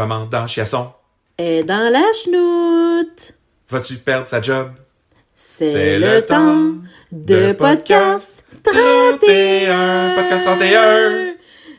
commandant 0.00 0.46
Chiasson. 0.46 0.92
est 1.36 1.62
dans 1.62 1.92
la 1.92 2.10
chenoute. 2.14 3.34
Vas-tu 3.68 3.96
perdre 3.96 4.26
sa 4.26 4.40
job? 4.40 4.70
C'est 5.34 5.98
le 5.98 6.24
temps 6.24 6.72
de 7.12 7.52
podcast 7.52 8.42
31. 8.62 10.14
Podcast 10.16 10.44
31. 10.46 11.34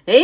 Hey, 0.05 0.23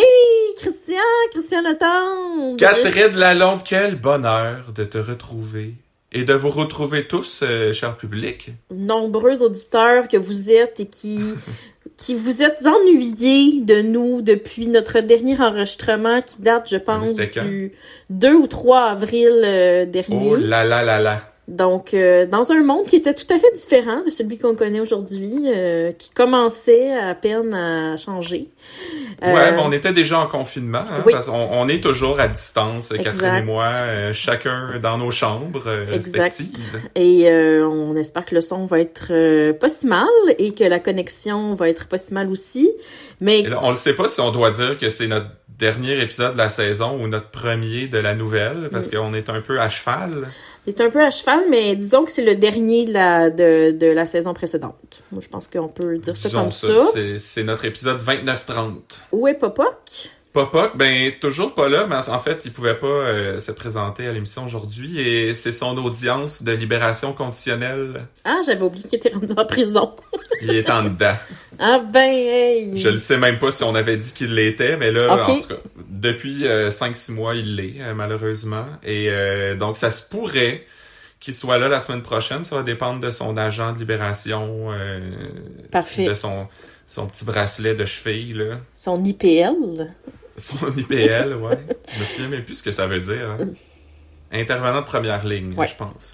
Christian, 0.58 0.96
Christian 1.32 1.62
Letendre. 1.62 2.58
Catherine 2.58 3.16
Lalonde, 3.16 3.64
quel 3.66 3.96
bonheur 3.96 4.72
de 4.76 4.84
te 4.84 5.00
retrouver 5.00 5.74
et 6.12 6.24
de 6.24 6.34
vous 6.34 6.50
retrouver 6.50 7.08
tous, 7.08 7.42
euh, 7.44 7.74
cher 7.74 7.98
public. 7.98 8.52
Nombreux 8.72 9.44
auditeurs 9.44 10.08
que 10.08 10.18
vous 10.18 10.52
êtes 10.52 10.80
et 10.80 10.88
qui, 10.88 11.20
qui 11.98 12.14
vous 12.14 12.42
êtes 12.44 12.66
ennuyés 12.66 13.62
de 13.62 13.82
nous 13.82 14.22
depuis 14.22 14.68
notre 14.68 15.00
dernier 15.00 15.40
enregistrement 15.42 16.22
qui 16.22 16.42
date, 16.42 16.70
je 16.70 16.78
pense, 16.78 17.16
du 17.16 17.74
2 18.12 18.34
ou 18.36 18.48
3 18.48 18.92
avril 18.92 19.42
euh, 19.44 19.86
dernier. 19.86 20.30
Oh 20.30 20.36
là 20.36 20.64
là 20.64 20.84
là 20.84 21.00
là. 21.00 21.34
Donc, 21.48 21.94
euh, 21.94 22.26
dans 22.26 22.52
un 22.52 22.62
monde 22.62 22.86
qui 22.88 22.98
était 22.98 23.14
tout 23.14 23.32
à 23.34 23.40
fait 23.40 23.54
différent 23.56 24.04
de 24.06 24.10
celui 24.10 24.38
qu'on 24.38 24.54
connaît 24.54 24.82
aujourd'hui, 24.82 25.44
euh, 25.46 25.94
qui 25.94 26.10
commençait 26.10 26.92
à 26.94 27.16
peine 27.16 27.54
à 27.54 27.96
changer. 27.96 28.50
Ouais, 29.22 29.30
Euh, 29.30 29.52
mais 29.54 29.62
on 29.62 29.72
était 29.72 29.94
déjà 29.94 30.20
en 30.20 30.28
confinement, 30.28 30.80
hein, 30.80 31.04
oui. 31.06 31.14
parce 31.14 31.30
on 31.30 31.68
est 31.70 31.82
toujours 31.82 32.20
à 32.20 32.28
distance, 32.28 32.90
Catherine 32.90 33.14
Exact. 33.14 33.38
et 33.38 33.42
moi, 33.44 33.66
euh, 33.66 34.12
chacun 34.14 34.78
dans 34.82 34.98
nos 34.98 35.10
chambres 35.12 35.64
euh, 35.68 35.92
Exact. 35.94 36.18
respectives. 36.22 36.82
Et 36.96 37.30
euh, 37.30 37.66
on 37.66 37.96
espère 37.96 38.26
que 38.26 38.36
le 38.36 38.42
son 38.42 38.66
va 38.66 38.82
être 38.82 39.52
pas 39.54 39.70
si 39.70 39.88
mal 39.88 40.06
et 40.38 40.54
que 40.54 40.66
la 40.66 40.80
connexion 40.80 41.54
va 41.54 41.70
être 41.70 41.88
pas 41.88 41.98
si 41.98 42.14
mal 42.14 42.30
aussi. 42.30 42.70
Mais 43.22 43.44
là, 43.44 43.60
on 43.64 43.70
ne 43.72 43.76
sait 43.76 43.96
pas 43.96 44.10
si 44.10 44.20
on 44.20 44.32
doit 44.32 44.52
dire 44.52 44.78
que 44.78 44.90
c'est 44.90 45.08
notre 45.08 45.28
dernier 45.58 46.00
épisode 46.02 46.34
de 46.34 46.38
la 46.38 46.50
saison 46.50 47.02
ou 47.02 47.08
notre 47.08 47.30
premier 47.32 47.88
de 47.88 47.98
la 47.98 48.14
nouvelle, 48.14 48.70
parce 48.72 48.88
qu'on 48.90 49.14
est 49.14 49.30
un 49.30 49.42
peu 49.42 49.60
à 49.60 49.70
cheval. 49.70 50.28
C'est 50.68 50.82
un 50.82 50.90
peu 50.90 51.02
à 51.04 51.10
cheval, 51.12 51.42
mais 51.50 51.76
disons 51.76 52.04
que 52.06 52.12
c'est 52.12 52.26
le 52.26 52.36
dernier 52.36 52.86
de 52.86 52.94
la, 52.94 53.30
de, 53.30 53.72
de 53.72 53.88
la 53.88 54.06
saison 54.06 54.34
précédente. 54.34 55.02
Moi, 55.12 55.22
je 55.24 55.30
pense 55.30 55.48
qu'on 55.48 55.68
peut 55.70 55.98
dire 55.98 56.16
ça 56.18 56.28
Disons 56.30 56.42
comme 56.44 56.52
ça, 56.52 56.68
ça. 56.68 56.88
c'est- 56.94 57.20
c'est 57.20 57.44
notre 57.44 57.66
épisode 57.66 58.00
29-30. 58.02 59.02
Où 59.12 59.28
est 59.28 59.34
Popoc? 59.36 60.10
Popoc, 60.38 60.78
ben 60.78 61.12
toujours 61.20 61.56
pas 61.56 61.68
là, 61.68 61.88
mais 61.90 61.96
en 61.96 62.20
fait, 62.20 62.44
il 62.46 62.54
pouvait 62.54 62.76
pas 62.76 62.86
euh, 62.86 63.40
se 63.40 63.52
présenter 63.52 64.06
à 64.06 64.12
l'émission 64.12 64.46
aujourd'hui 64.46 65.00
et 65.00 65.34
c'est 65.34 65.52
son 65.52 65.76
audience 65.80 66.44
de 66.44 66.52
libération 66.52 67.12
conditionnelle. 67.12 68.06
Ah, 68.24 68.38
j'avais 68.46 68.62
oublié 68.62 68.88
qu'il 68.88 69.00
était 69.00 69.10
rendu 69.10 69.34
en 69.36 69.46
prison. 69.46 69.96
Il 70.44 70.52
est 70.52 70.70
en 70.70 70.84
dedans. 70.84 71.16
Ah 71.58 71.80
ben, 71.80 72.12
hey! 72.12 72.78
Je 72.78 72.90
ne 72.90 72.98
sais 73.00 73.18
même 73.18 73.40
pas 73.40 73.50
si 73.50 73.64
on 73.64 73.74
avait 73.74 73.98
dit 73.98 74.14
qu'il 74.14 74.36
l'était, 74.36 74.78
mais 74.78 74.92
là, 74.92 75.26
en 75.28 75.40
tout 75.40 75.48
cas, 75.48 75.56
depuis 75.90 76.44
5-6 76.44 77.14
mois, 77.14 77.34
il 77.34 77.56
l'est, 77.56 77.82
euh, 77.82 77.96
malheureusement. 77.96 78.66
Et 78.84 79.08
euh, 79.10 79.56
donc, 79.56 79.76
ça 79.76 79.90
se 79.90 80.08
pourrait 80.08 80.64
qu'il 81.20 81.34
soit 81.34 81.58
là 81.58 81.68
la 81.68 81.80
semaine 81.80 82.04
prochaine. 82.04 82.44
Ça 82.44 82.56
va 82.56 82.62
dépendre 82.62 83.00
de 83.00 83.10
son 83.10 83.38
agent 83.38 83.74
de 83.74 83.80
libération, 83.80 84.68
euh, 84.72 85.00
Parfait. 85.72 86.04
de 86.04 86.14
son, 86.14 86.48
son 86.86 87.08
petit 87.08 87.26
bracelet 87.26 87.74
de 87.74 87.86
cheville, 87.86 88.34
là. 88.34 88.60
Son 88.76 89.04
IPL. 89.04 89.92
Son 90.38 90.58
IPL, 90.76 91.34
ouais. 91.34 91.58
Je 91.96 92.00
me 92.00 92.06
souviens 92.06 92.28
même 92.30 92.44
plus 92.44 92.56
ce 92.56 92.64
que 92.64 92.72
ça 92.72 92.86
veut 92.88 93.00
dire. 93.00 93.32
hein. 93.40 93.48
Intervenant 94.32 94.82
de 94.82 94.86
première 94.86 95.26
ligne, 95.26 95.54
Ouais. 95.58 95.68
je 95.68 95.76
pense. 95.76 96.14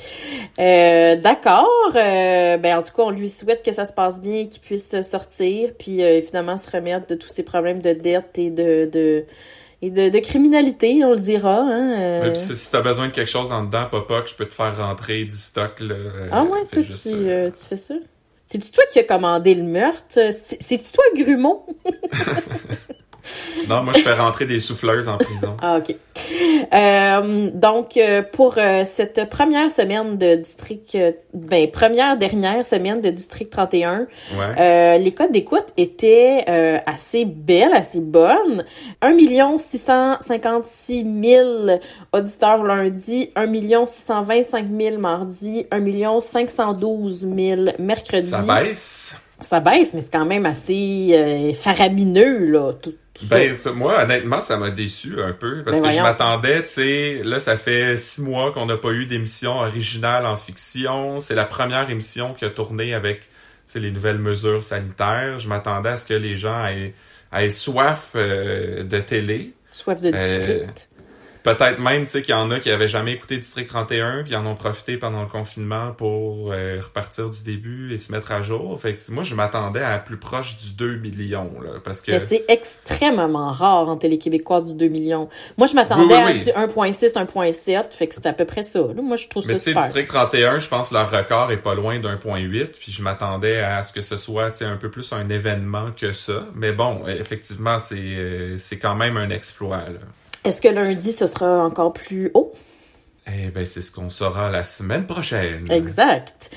Euh, 0.60 1.16
D'accord. 1.16 1.68
Euh, 1.96 2.58
ben 2.58 2.78
en 2.78 2.84
tout 2.84 2.94
cas, 2.94 3.02
on 3.04 3.10
lui 3.10 3.30
souhaite 3.30 3.66
que 3.66 3.72
ça 3.74 3.86
se 3.86 3.92
passe 3.92 4.22
bien, 4.22 4.46
qu'il 4.46 4.62
puisse 4.62 5.02
sortir, 5.02 5.72
puis 5.80 6.04
euh, 6.04 6.22
finalement 6.22 6.56
se 6.58 6.70
remettre 6.70 7.08
de 7.08 7.16
tous 7.16 7.30
ses 7.30 7.42
problèmes 7.44 7.82
de 7.82 7.92
dette 7.94 8.38
et 8.38 8.52
de, 8.52 8.86
de 8.92 9.26
et 9.82 9.90
de, 9.90 10.08
de 10.10 10.20
criminalité, 10.20 11.04
on 11.04 11.12
le 11.14 11.18
dira. 11.20 11.60
Hein. 11.62 12.22
Ouais, 12.22 12.36
si, 12.36 12.56
si 12.56 12.72
t'as 12.72 12.82
besoin 12.82 13.08
de 13.08 13.12
quelque 13.14 13.30
chose 13.32 13.52
en 13.52 13.64
dedans, 13.66 13.88
Popoc, 13.90 14.28
je 14.30 14.36
peux 14.36 14.46
te 14.48 14.54
faire 14.54 14.78
rentrer 14.78 15.26
du 15.26 15.36
stock, 15.36 15.80
là. 15.82 15.96
ah 16.32 16.44
ouais, 16.44 16.62
toi, 16.72 16.82
juste, 16.84 17.04
tu, 17.10 17.16
tu 17.18 17.66
fais 17.68 17.78
ça? 17.78 17.96
C'est-tu 18.46 18.72
toi 18.72 18.84
qui 18.94 19.00
as 19.00 19.04
commandé 19.06 19.56
le 19.56 19.64
meurtre? 19.64 20.06
C'est- 20.32 20.62
C'est-tu 20.62 20.92
toi, 20.94 21.04
Grumeau? 21.18 21.66
Non, 23.70 23.84
moi, 23.84 23.94
je 23.96 24.02
fais 24.02 24.14
rentrer 24.14 24.46
des 24.46 24.60
souffleuses 24.60 25.08
en 25.08 25.18
prison. 25.18 25.56
Ah, 25.62 25.78
OK. 25.78 25.96
Euh, 26.74 27.50
donc, 27.54 27.98
euh, 27.98 28.22
pour 28.22 28.56
euh, 28.58 28.84
cette 28.86 29.30
première 29.30 29.72
semaine 29.72 30.18
de 30.18 30.36
district... 30.36 30.98
ben, 31.34 31.70
première, 31.72 32.18
dernière 32.18 32.66
semaine 32.66 33.02
de 33.02 33.10
district 33.10 33.52
31, 33.52 33.84
Ouais. 33.94 34.08
Euh, 34.60 34.98
les 34.98 35.14
codes 35.14 35.32
d'écoute 35.32 35.68
étaient 35.78 36.44
euh, 36.50 36.80
assez 36.86 37.26
belles, 37.26 37.74
assez 37.74 38.00
bonnes. 38.00 38.66
1 39.02 39.58
656 39.58 41.06
000 41.24 41.80
auditeurs 42.12 42.64
lundi, 42.64 43.32
1 43.36 43.86
625 43.86 44.68
000 44.70 44.98
mardi, 44.98 45.66
1 45.72 46.22
512 46.22 47.28
000 47.36 47.62
mercredi. 47.80 48.28
Ça 48.28 48.42
baisse. 48.42 49.18
Ça 49.40 49.60
baisse, 49.60 49.94
mais 49.94 50.02
c'est 50.02 50.12
quand 50.12 50.26
même 50.26 50.46
assez 50.46 51.56
faramineux, 51.60 52.46
là, 52.46 52.74
tout. 52.74 52.94
Ben, 53.24 53.56
ça, 53.58 53.72
moi, 53.72 54.04
honnêtement, 54.04 54.42
ça 54.42 54.58
m'a 54.58 54.72
déçu 54.72 55.22
un 55.22 55.34
peu 55.34 55.64
parce 55.64 55.80
Ben 55.80 55.90
que 55.90 55.96
je 55.96 56.02
m'attendais, 56.02 56.64
tu 56.64 56.70
sais, 56.70 57.22
là, 57.24 57.40
ça 57.40 57.58
fait 57.58 57.96
six 57.96 58.22
mois 58.22 58.52
qu'on 58.52 58.66
n'a 58.66 58.78
pas 58.78 58.92
eu 58.92 59.06
d'émission 59.06 59.60
originale 59.60 60.26
en 60.26 60.36
fiction. 60.36 61.20
C'est 61.20 61.36
la 61.36 61.46
première 61.46 61.90
émission 61.90 62.34
qui 62.34 62.44
a 62.46 62.50
tourné 62.50 62.94
avec, 62.94 63.22
tu 63.22 63.28
sais, 63.68 63.80
les 63.80 63.92
nouvelles 63.92 64.18
mesures 64.18 64.64
sanitaires. 64.64 65.40
Je 65.40 65.48
m'attendais 65.48 65.90
à 65.90 65.98
ce 65.98 66.08
que 66.08 66.16
les 66.16 66.38
gens 66.38 66.66
aient, 66.66 66.94
aient 67.32 67.50
soif 67.52 68.14
euh, 68.16 68.84
de 68.84 69.00
télé. 69.00 69.54
Soif 69.70 70.02
de 70.02 70.12
district. 70.12 70.90
Peut-être 71.44 71.80
même, 71.80 72.04
tu 72.04 72.10
sais, 72.10 72.22
qu'il 72.22 72.34
y 72.34 72.38
en 72.38 72.50
a 72.52 72.60
qui 72.60 72.72
avaient 72.72 72.88
jamais 72.88 73.14
écouté 73.14 73.38
District 73.38 73.68
31 73.68 74.24
puis 74.24 74.36
en 74.36 74.46
ont 74.46 74.56
profité 74.56 74.98
pendant 74.98 75.22
le 75.22 75.28
confinement 75.28 75.92
pour 75.92 76.52
euh, 76.52 76.80
repartir 76.82 77.30
du 77.30 77.44
début 77.44 77.94
et 77.94 77.98
se 77.98 78.12
mettre 78.12 78.32
à 78.32 78.42
jour. 78.42 78.80
Fait 78.80 78.96
que 78.96 79.12
moi, 79.12 79.24
je 79.24 79.36
m'attendais 79.36 79.84
à 79.84 79.98
plus 79.98 80.18
proche 80.18 80.56
du 80.58 80.72
2 80.72 80.96
millions, 80.96 81.52
là, 81.62 81.80
parce 81.84 82.02
que... 82.02 82.12
Mais 82.12 82.20
c'est 82.22 82.46
extrêmement 82.48 83.52
rare 83.52 83.90
en 83.90 83.98
télé 83.98 84.18
québécoise 84.18 84.66
du 84.66 84.76
2 84.76 84.88
millions. 84.88 85.28
Moi, 85.58 85.68
je 85.68 85.74
m'attendais 85.76 86.16
Oui, 86.16 86.22
oui, 86.26 86.42
oui. 86.46 86.52
à 86.56 86.68
du 86.68 86.74
1.6, 86.74 87.14
1.7, 87.14 87.92
fait 87.92 88.08
que 88.08 88.16
c'est 88.16 88.26
à 88.26 88.34
peu 88.34 88.46
près 88.46 88.64
ça. 88.64 88.80
là. 88.80 89.02
Moi, 89.02 89.18
je 89.18 89.28
trouve 89.28 89.46
Mais 89.48 89.60
ça 89.60 89.60
tu 89.60 89.64
sais, 89.64 89.70
super. 89.72 89.84
District 89.84 90.08
31, 90.08 90.60
je 90.60 90.68
pense 90.70 90.90
que 90.90 90.94
leur 90.94 91.12
record 91.12 91.52
est 91.52 91.58
pas 91.58 91.76
loin 91.76 92.00
d'un 92.00 92.18
point 92.18 92.40
huit, 92.40 92.80
puis 92.80 92.92
je 92.92 93.02
m'attendais 93.02 93.60
à 93.60 93.84
ce 93.84 93.92
que 93.92 94.02
ce 94.02 94.16
soit 94.18 94.52
tu 94.52 94.60
sais, 94.60 94.66
un 94.66 94.78
peu 94.78 94.90
plus 94.90 95.12
un 95.12 95.28
événement 95.30 95.92
que 95.92 96.14
ça. 96.14 96.48
Mais 96.56 96.72
bon, 96.72 97.06
effectivement, 97.08 97.80
c'est 97.80 97.96
euh, 97.98 98.58
c'est 98.58 98.80
quand 98.80 98.96
même 98.96 99.18
un 99.18 99.30
exploit. 99.30 99.78
Là. 99.78 100.00
Est-ce 100.44 100.62
que 100.62 100.68
lundi, 100.68 101.14
ce 101.14 101.26
sera 101.26 101.66
encore 101.66 101.94
plus 101.94 102.30
haut? 102.34 102.52
Eh 103.26 103.52
ben, 103.52 103.66
c'est 103.66 103.82
ce 103.82 103.90
qu'on 103.90 104.10
saura 104.10 104.50
la 104.52 104.64
semaine 104.64 105.06
prochaine. 105.06 105.64
Exact. 105.72 106.52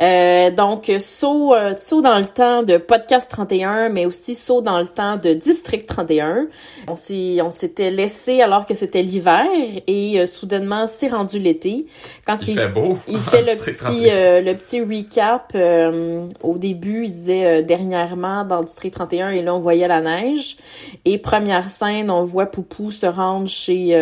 Euh, 0.00 0.52
donc, 0.52 0.90
saut, 1.00 1.52
euh, 1.52 1.74
saut 1.74 2.00
dans 2.00 2.18
le 2.18 2.26
temps 2.26 2.62
de 2.62 2.76
Podcast 2.76 3.28
31, 3.28 3.88
mais 3.88 4.06
aussi 4.06 4.36
saut 4.36 4.60
dans 4.60 4.78
le 4.78 4.86
temps 4.86 5.16
de 5.16 5.32
District 5.34 5.84
31. 5.84 6.46
On 6.86 6.94
s'est, 6.94 7.42
on 7.42 7.50
s'était 7.50 7.90
laissé 7.90 8.40
alors 8.40 8.66
que 8.66 8.74
c'était 8.74 9.02
l'hiver 9.02 9.46
et 9.88 10.20
euh, 10.20 10.26
soudainement, 10.26 10.86
c'est 10.86 11.08
rendu 11.08 11.40
l'été. 11.40 11.86
Quand 12.24 12.38
Il 12.46 12.56
fait 12.56 12.68
beau. 12.68 12.98
Il 13.08 13.18
fait 13.18 13.40
le 13.40 13.58
petit, 13.58 13.74
31. 13.76 14.14
euh, 14.14 14.40
le 14.42 14.54
petit 14.56 14.80
recap. 14.80 15.52
euh, 15.56 16.28
au 16.42 16.56
début, 16.56 17.06
il 17.06 17.10
disait 17.10 17.46
euh, 17.46 17.62
dernièrement 17.62 18.44
dans 18.44 18.62
district 18.62 18.94
31 18.94 19.30
et 19.30 19.42
là 19.42 19.54
on 19.56 19.58
voyait 19.58 19.88
la 19.88 20.00
neige. 20.00 20.56
Et 21.04 21.18
première 21.18 21.68
scène, 21.68 22.12
on 22.12 22.22
voit 22.22 22.46
Poupou 22.46 22.92
se 22.92 23.06
rendre 23.06 23.48
chez 23.48 23.92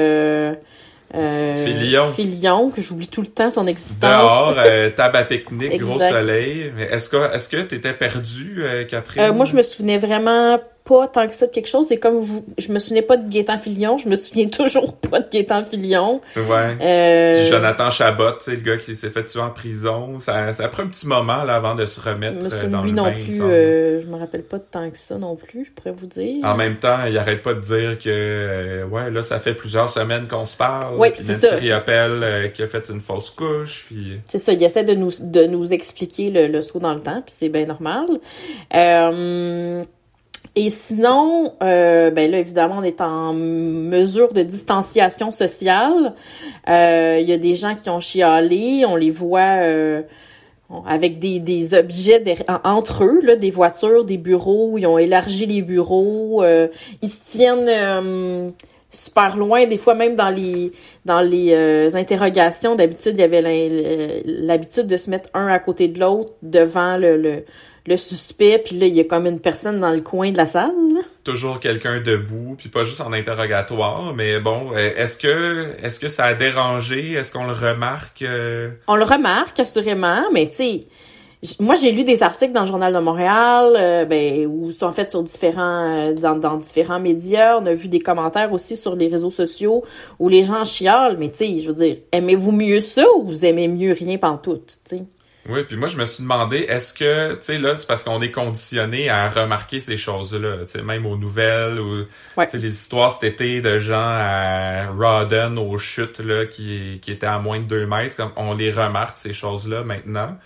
Filion. 1.13 2.13
Filion, 2.13 2.71
que 2.71 2.81
j'oublie 2.81 3.09
tout 3.09 3.21
le 3.21 3.27
temps 3.27 3.51
son 3.51 3.67
existence. 3.67 4.01
Dehors, 4.01 4.55
euh, 4.59 4.91
table 4.97 5.17
à 5.17 5.25
pique-nique, 5.25 5.81
gros 5.81 5.99
soleil. 5.99 6.73
Mais 6.77 6.85
est-ce 6.85 7.09
que 7.09 7.35
est-ce 7.35 7.49
que 7.49 7.63
t'étais 7.63 7.93
perdu, 7.93 8.63
euh, 8.63 8.85
Catherine? 8.85 9.23
Euh, 9.23 9.33
moi, 9.33 9.45
je 9.45 9.57
me 9.57 9.63
souvenais 9.63 9.99
vraiment 9.99 10.61
pas 10.91 11.07
tant 11.07 11.29
que 11.29 11.35
ça 11.35 11.47
de 11.47 11.53
quelque 11.53 11.69
chose. 11.69 11.87
C'est 11.89 11.99
comme 11.99 12.17
vous, 12.17 12.45
je 12.59 12.73
me 12.73 12.79
souvenais 12.81 13.03
pas 13.03 13.17
de 13.17 13.31
Gaétan 13.31 13.59
Filion, 13.61 13.97
je 13.97 14.09
me 14.09 14.17
souviens 14.17 14.49
toujours 14.49 14.97
pas 14.97 15.21
de 15.21 15.29
Gaétan 15.31 15.63
Filion. 15.65 16.21
Ouais. 16.37 16.77
Euh, 16.81 17.35
Puis 17.41 17.45
Jonathan 17.49 17.91
Chabot, 17.91 18.33
tu 18.33 18.45
sais, 18.47 18.51
le 18.53 18.57
gars 18.63 18.77
qui 18.77 18.97
s'est 18.97 19.11
fait 19.11 19.25
tuer 19.25 19.41
en 19.41 19.51
prison, 19.51 20.19
ça, 20.19 20.53
ça 20.53 20.65
a 20.65 20.69
pris 20.69 20.83
un 20.83 20.89
petit 20.89 21.07
moment 21.07 21.45
là, 21.45 21.55
avant 21.55 21.75
de 21.77 21.87
se 21.87 22.01
remettre 22.01 22.39
je 22.41 22.45
me 22.57 22.65
euh, 22.65 22.69
dans 22.69 22.83
lui 22.83 22.91
le 22.91 22.97
non 22.97 23.05
bain, 23.05 23.15
il 23.17 23.25
plus. 23.25 23.39
euh, 23.41 24.01
je 24.03 24.07
me 24.07 24.17
rappelle 24.19 24.43
pas 24.43 24.59
de 24.59 24.65
tant 24.71 24.91
que 24.91 24.99
ça 24.99 25.17
non 25.17 25.37
plus, 25.37 25.67
je 25.67 25.71
pourrais 25.71 25.95
vous 25.97 26.07
dire. 26.07 26.45
En 26.45 26.57
même 26.57 26.77
temps, 26.77 27.05
il 27.09 27.17
arrête 27.17 27.43
pas 27.43 27.55
de 27.55 27.61
dire 27.61 27.99
que 27.99 28.09
euh, 28.11 28.85
ouais, 28.87 29.11
là, 29.11 29.23
ça 29.23 29.39
fait 29.39 29.55
plusieurs 29.55 29.89
semaines 29.91 30.27
qu'on 30.29 30.45
se 30.45 30.57
parle. 30.57 30.99
Oui, 30.99 31.09
c'est 31.21 31.35
ça. 31.35 31.55
Riopelle, 31.55 32.21
euh, 32.23 32.49
qui 32.49 32.63
a 32.63 32.67
fait 32.67 32.89
une 32.89 33.01
fausse 33.01 33.31
couche, 33.31 33.85
puis 33.87 34.19
C'est 34.29 34.39
ça, 34.41 34.53
il 34.53 34.63
essaie 34.63 34.85
de 34.85 34.95
nous, 34.95 35.11
de 35.21 35.45
nous 35.47 35.73
expliquer 35.73 36.31
le, 36.31 36.47
le 36.49 36.61
saut 36.63 36.79
dans 36.81 36.95
le 36.95 37.01
temps, 37.01 37.23
puis 37.25 37.35
c'est 37.39 37.49
bien 37.49 37.67
normal. 37.67 38.07
Euh, 38.75 39.85
et 40.57 40.71
sinon, 40.71 41.55
euh, 41.63 42.11
ben 42.11 42.31
là, 42.31 42.39
évidemment, 42.39 42.77
on 42.79 42.83
est 42.83 43.01
en 43.01 43.33
mesure 43.33 44.33
de 44.33 44.43
distanciation 44.43 45.31
sociale. 45.31 46.15
Euh, 46.69 47.19
Il 47.21 47.29
y 47.29 47.33
a 47.33 47.39
des 47.39 47.55
gens 47.55 47.75
qui 47.75 47.89
ont 47.89 48.01
chialé, 48.01 48.85
on 48.87 48.97
les 48.97 49.11
voit 49.11 49.63
euh, 49.63 50.03
avec 50.87 51.19
des, 51.19 51.39
des 51.39 51.75
objets 51.75 52.23
entre 52.65 53.05
eux, 53.05 53.21
là, 53.23 53.37
des 53.37 53.51
voitures, 53.51 54.05
des 54.05 54.19
bureaux, 54.19 54.77
ils 54.79 54.87
ont 54.87 54.99
élargi 54.99 55.47
les 55.47 55.63
bureaux, 55.63 56.43
euh, 56.43 56.69
ils 57.03 57.11
se 57.11 57.31
tiennent... 57.31 58.53
super 58.93 59.37
loin. 59.37 59.67
Des 59.67 59.79
fois, 59.79 59.95
même 59.95 60.17
dans 60.17 60.31
les 60.31 60.73
dans 61.05 61.21
les 61.21 61.95
interrogations, 61.95 62.75
d'habitude, 62.75 63.15
il 63.15 63.21
y 63.21 63.23
avait 63.23 64.23
l'habitude 64.25 64.89
de 64.89 64.97
se 64.97 65.11
mettre 65.11 65.29
un 65.33 65.47
à 65.47 65.61
côté 65.61 65.87
de 65.87 66.01
l'autre 66.01 66.33
devant 66.43 66.97
le, 66.97 67.17
le, 67.17 67.45
le, 67.91 67.97
suspect. 67.97 68.63
Puis 68.65 68.79
là, 68.79 68.87
il 68.87 68.95
y 68.95 69.01
a 69.01 69.05
comme 69.05 69.27
une 69.27 69.41
personne 69.41 69.81
dans 69.81 69.91
le 69.91 70.01
coin 70.01 70.33
de 70.33 70.37
la 70.37 70.47
salle. 70.47 70.73
Toujours 71.25 71.61
quelqu'un 71.61 72.01
debout, 72.01 72.55
puis 72.57 72.69
pas 72.69 72.85
juste 72.85 73.01
en 73.01 73.13
interrogatoire. 73.13 74.15
Mais 74.15 74.41
bon, 74.41 74.73
euh, 74.73 74.93
est-ce 74.97 75.19
que 75.19 75.75
est-ce 75.83 76.01
que 76.01 76.09
ça 76.09 76.25
a 76.25 76.35
dérangé? 76.35 77.13
Est-ce 77.13 77.33
qu'on 77.33 77.47
le 77.47 77.53
remarque? 77.53 78.23
Euh? 78.23 78.71
On 78.87 78.97
le 78.97 79.05
remarque, 79.05 79.61
assurément, 79.61 80.23
mais 80.33 80.49
tu 80.49 80.55
sais 80.55 80.87
moi 81.59 81.75
j'ai 81.75 81.93
lu 81.93 82.05
des 82.05 82.23
articles 82.23 82.53
dans 82.53 82.61
le 82.61 82.67
journal 82.67 82.93
de 82.93 82.99
Montréal 82.99 83.75
euh, 83.77 84.05
ben 84.05 84.47
où 84.47 84.71
sont 84.73 84.93
faits 84.93 85.11
sur 85.11 85.23
différents 85.23 86.11
euh, 86.11 86.13
dans, 86.13 86.37
dans 86.37 86.57
différents 86.57 87.01
médias 87.01 87.59
on 87.59 87.67
a 87.67 87.73
vu 87.73 87.89
des 87.89 88.01
commentaires 88.01 88.53
aussi 88.53 88.77
sur 88.77 88.95
les 88.95 89.09
réseaux 89.09 89.31
sociaux 89.31 89.83
où 90.19 90.29
les 90.29 90.43
gens 90.43 90.65
chialent 90.65 91.17
mais 91.19 91.31
tu 91.31 91.39
sais 91.39 91.59
je 91.61 91.69
veux 91.69 91.75
dire 91.75 91.97
aimez-vous 92.13 92.53
mieux 92.53 92.81
ça 92.81 93.05
ou 93.17 93.25
vous 93.25 93.47
aimez 93.47 93.69
mieux 93.69 93.93
rien 93.93 94.19
pantoute 94.19 94.81
tu 94.85 94.97
sais? 94.97 95.03
Oui, 95.49 95.65
puis 95.65 95.77
moi 95.77 95.89
je 95.89 95.97
me 95.97 96.05
suis 96.05 96.23
demandé 96.23 96.59
est-ce 96.59 96.93
que 96.93 97.35
tu 97.35 97.43
sais 97.43 97.59
là 97.59 97.77
c'est 97.77 97.87
parce 97.87 98.03
qu'on 98.03 98.21
est 98.21 98.31
conditionné 98.31 99.09
à 99.09 99.29
remarquer 99.29 99.81
ces 99.81 99.97
choses-là, 99.97 100.59
tu 100.67 100.73
sais 100.73 100.83
même 100.83 101.07
aux 101.07 101.17
nouvelles 101.17 101.81
ou 101.81 102.05
tu 102.05 102.47
sais 102.47 102.59
les 102.59 102.75
histoires 102.75 103.11
cet 103.11 103.25
été 103.25 103.61
de 103.63 103.79
gens 103.79 103.97
à 103.97 104.89
Rawdon 104.91 105.57
aux 105.57 105.79
chutes 105.79 106.21
là 106.21 106.45
qui 106.47 106.99
qui 107.01 107.11
étaient 107.11 107.27
à 107.27 107.39
moins 107.39 107.59
de 107.59 107.65
deux 107.65 107.87
mètres 107.87 108.17
comme 108.17 108.33
on 108.37 108.55
les 108.55 108.71
remarque 108.71 109.19
ces 109.19 109.33
choses-là 109.33 109.83
maintenant. 109.83 110.37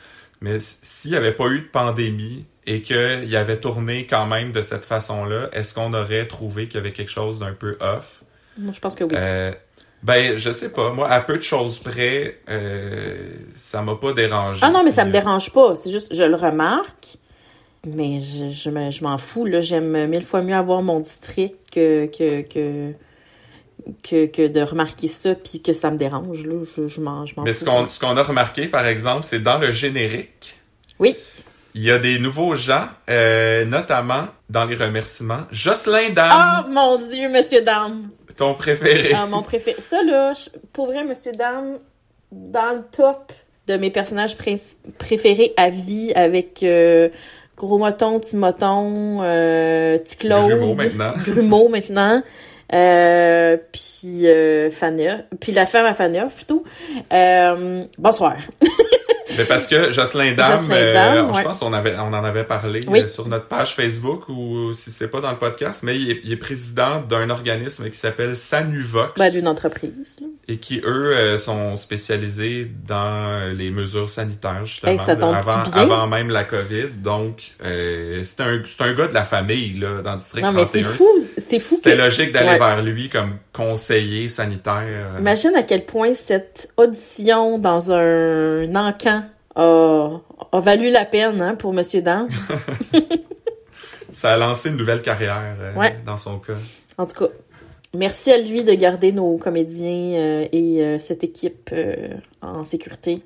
Mais 0.41 0.58
s'il 0.61 1.12
n'y 1.12 1.17
avait 1.17 1.32
pas 1.32 1.46
eu 1.46 1.61
de 1.61 1.67
pandémie 1.67 2.44
et 2.67 2.82
qu'il 2.82 3.35
avait 3.35 3.58
tourné 3.58 4.06
quand 4.06 4.26
même 4.26 4.52
de 4.52 4.61
cette 4.61 4.85
façon-là, 4.85 5.49
est-ce 5.52 5.73
qu'on 5.73 5.94
aurait 5.94 6.26
trouvé 6.26 6.67
qu'il 6.67 6.76
y 6.76 6.79
avait 6.79 6.93
quelque 6.93 7.11
chose 7.11 7.38
d'un 7.38 7.52
peu 7.52 7.76
off? 7.81 8.23
je 8.58 8.79
pense 8.79 8.94
que 8.94 9.05
oui. 9.05 9.14
Euh, 9.17 9.52
ben, 10.05 10.37
je 10.37 10.51
sais 10.51 10.71
pas. 10.71 10.93
Moi, 10.93 11.09
à 11.11 11.21
peu 11.23 11.39
de 11.39 11.43
choses 11.43 11.79
près, 11.79 12.39
euh, 12.51 13.37
ça 13.55 13.81
m'a 13.81 13.95
pas 13.95 14.12
dérangé. 14.12 14.61
Ah 14.62 14.71
non, 14.71 14.85
mais 14.85 14.91
ça 14.91 15.06
me 15.06 15.11
dérange 15.11 15.51
pas. 15.51 15.75
C'est 15.77 15.91
juste, 15.91 16.15
je 16.15 16.23
le 16.23 16.37
remarque, 16.37 17.17
mais 17.87 18.21
je, 18.21 18.49
je 18.51 19.03
m'en 19.03 19.17
fous. 19.17 19.47
Là, 19.47 19.62
j'aime 19.62 20.06
mille 20.06 20.25
fois 20.25 20.43
mieux 20.43 20.55
avoir 20.55 20.83
mon 20.83 21.01
district 21.01 21.56
que, 21.73 22.05
que, 22.06 22.43
que 22.43 22.93
que, 24.03 24.27
que 24.27 24.47
de 24.49 24.61
remarquer 24.61 25.09
ça 25.09 25.35
puis 25.35 25.61
que 25.61 25.73
ça 25.73 25.91
me 25.91 25.97
dérange. 25.97 26.47
Là. 26.47 26.65
Je, 26.77 26.89
je 26.89 27.01
m'en 27.01 27.25
Mais 27.45 27.55
ce 27.55 27.65
qu'on, 27.65 27.89
ce 27.89 27.99
qu'on 27.99 28.17
a 28.17 28.23
remarqué, 28.23 28.69
par 28.69 28.87
exemple, 28.87 29.25
c'est 29.25 29.41
dans 29.41 29.59
le 29.59 29.73
générique. 29.73 30.56
Oui. 30.99 31.17
Il 31.75 31.83
y 31.83 31.91
a 31.91 31.99
des 31.99 32.19
nouveaux 32.19 32.55
gens, 32.55 32.89
euh, 33.11 33.65
notamment 33.65 34.29
dans 34.49 34.65
les 34.65 34.77
remerciements. 34.77 35.43
Jocelyn 35.51 36.11
Dame. 36.11 36.31
Ah, 36.31 36.67
mon 36.71 36.99
Dieu, 37.09 37.29
Monsieur 37.29 37.62
Dame. 37.62 38.09
Ton 38.36 38.54
préféré. 38.54 39.12
Ah, 39.14 39.26
mon 39.26 39.42
préféré. 39.42 39.81
Ça, 39.81 40.02
là, 40.02 40.32
pour 40.72 40.86
vrai, 40.86 41.04
Monsieur 41.04 41.32
Dame, 41.32 41.78
dans 42.32 42.76
le 42.76 42.82
top 42.90 43.32
de 43.66 43.76
mes 43.76 43.90
personnages 43.90 44.36
préférés 44.98 45.54
à 45.56 45.70
vie 45.70 46.12
avec 46.14 46.62
euh, 46.62 47.08
Gros 47.56 47.78
Moton, 47.78 48.20
Petit 48.20 48.36
Moton, 48.36 49.22
euh, 49.22 49.98
Grumeau 50.20 50.75
maintenant. 50.75 51.12
Grumeau 51.25 51.69
maintenant. 51.69 52.22
Euh, 52.72 53.56
puis 53.72 54.22
euh, 54.25 54.70
puis 55.40 55.52
la 55.52 55.66
femme 55.66 55.86
à 55.86 55.94
Fania 55.94 56.26
plutôt. 56.26 56.64
Euh, 57.12 57.84
bonsoir. 57.98 58.36
Mais 59.36 59.44
parce 59.44 59.66
que 59.66 59.90
Jocelyn 59.90 60.32
Dame, 60.32 60.66
euh, 60.70 61.32
je 61.34 61.42
pense 61.42 61.60
qu'on 61.60 61.72
avait, 61.72 61.94
on 61.96 62.12
en 62.12 62.25
avait 62.25 62.44
parlé 62.44 62.81
euh, 62.88 63.06
sur 63.08 63.28
notre 63.28 63.46
page 63.46 63.75
Facebook 63.75 64.28
ou 64.28 64.72
si 64.72 64.90
c'est 64.90 65.08
pas 65.08 65.20
dans 65.20 65.31
le 65.31 65.38
podcast, 65.38 65.82
mais 65.82 65.98
il 65.98 66.32
est, 66.32 66.36
président 66.36 67.00
d'un 67.00 67.31
organisme 67.31 67.88
qui 67.88 67.98
s'appelle 67.98 68.36
Sanuvox. 68.36 69.19
Ben, 69.19 69.32
d'une 69.32 69.48
entreprise. 69.48 70.16
Et 70.48 70.58
qui, 70.58 70.81
eux, 70.84 71.14
euh, 71.14 71.38
sont 71.38 71.76
spécialisés 71.76 72.70
dans 72.86 73.52
les 73.56 73.70
mesures 73.70 74.08
sanitaires, 74.08 74.64
justement, 74.64 74.98
avant, 75.32 75.62
avant 75.75 76.06
même 76.06 76.28
la 76.28 76.44
COVID. 76.44 76.88
Donc, 77.02 77.54
c'est 77.60 78.40
un, 78.40 78.62
un 78.81 78.94
gars 78.94 79.08
de 79.08 79.14
la 79.14 79.25
famille, 79.25 79.78
là, 79.78 80.02
dans 80.02 80.12
le 80.12 80.19
district 80.19 80.44
non, 80.44 80.52
mais 80.52 80.66
c'est 80.66 80.82
fou, 80.82 81.04
c'est 81.38 81.58
fou. 81.58 81.76
C'était 81.76 81.96
logique 81.96 82.32
d'aller 82.32 82.58
vers 82.58 82.82
lui 82.82 83.08
comme 83.08 83.38
conseiller 83.52 84.28
sanitaire. 84.28 85.16
Imagine 85.19 85.54
à 85.56 85.62
quel 85.62 85.84
point 85.84 86.14
cette 86.14 86.70
audition 86.76 87.58
dans 87.58 87.92
un 87.92 88.75
encan 88.75 89.24
a, 89.56 90.21
valu 90.53 90.91
la 90.91 91.05
peine 91.05 91.41
hein, 91.41 91.55
pour 91.55 91.73
Monsieur 91.73 92.03
Dan. 92.03 92.29
Ça 94.15 94.35
a 94.35 94.37
lancé 94.37 94.69
une 94.69 94.77
nouvelle 94.77 95.03
carrière 95.03 95.56
euh, 95.61 95.91
dans 96.06 96.17
son 96.17 96.39
cas. 96.39 96.55
En 96.99 97.06
tout 97.06 97.25
cas, 97.25 97.33
merci 97.95 98.31
à 98.31 98.39
lui 98.39 98.62
de 98.62 98.73
garder 98.73 99.11
nos 99.11 99.37
comédiens 99.39 100.15
euh, 100.15 100.47
et 100.53 100.81
euh, 100.81 100.99
cette 101.01 101.25
équipe 101.25 101.75
en 102.41 102.62
sécurité. 102.62 103.23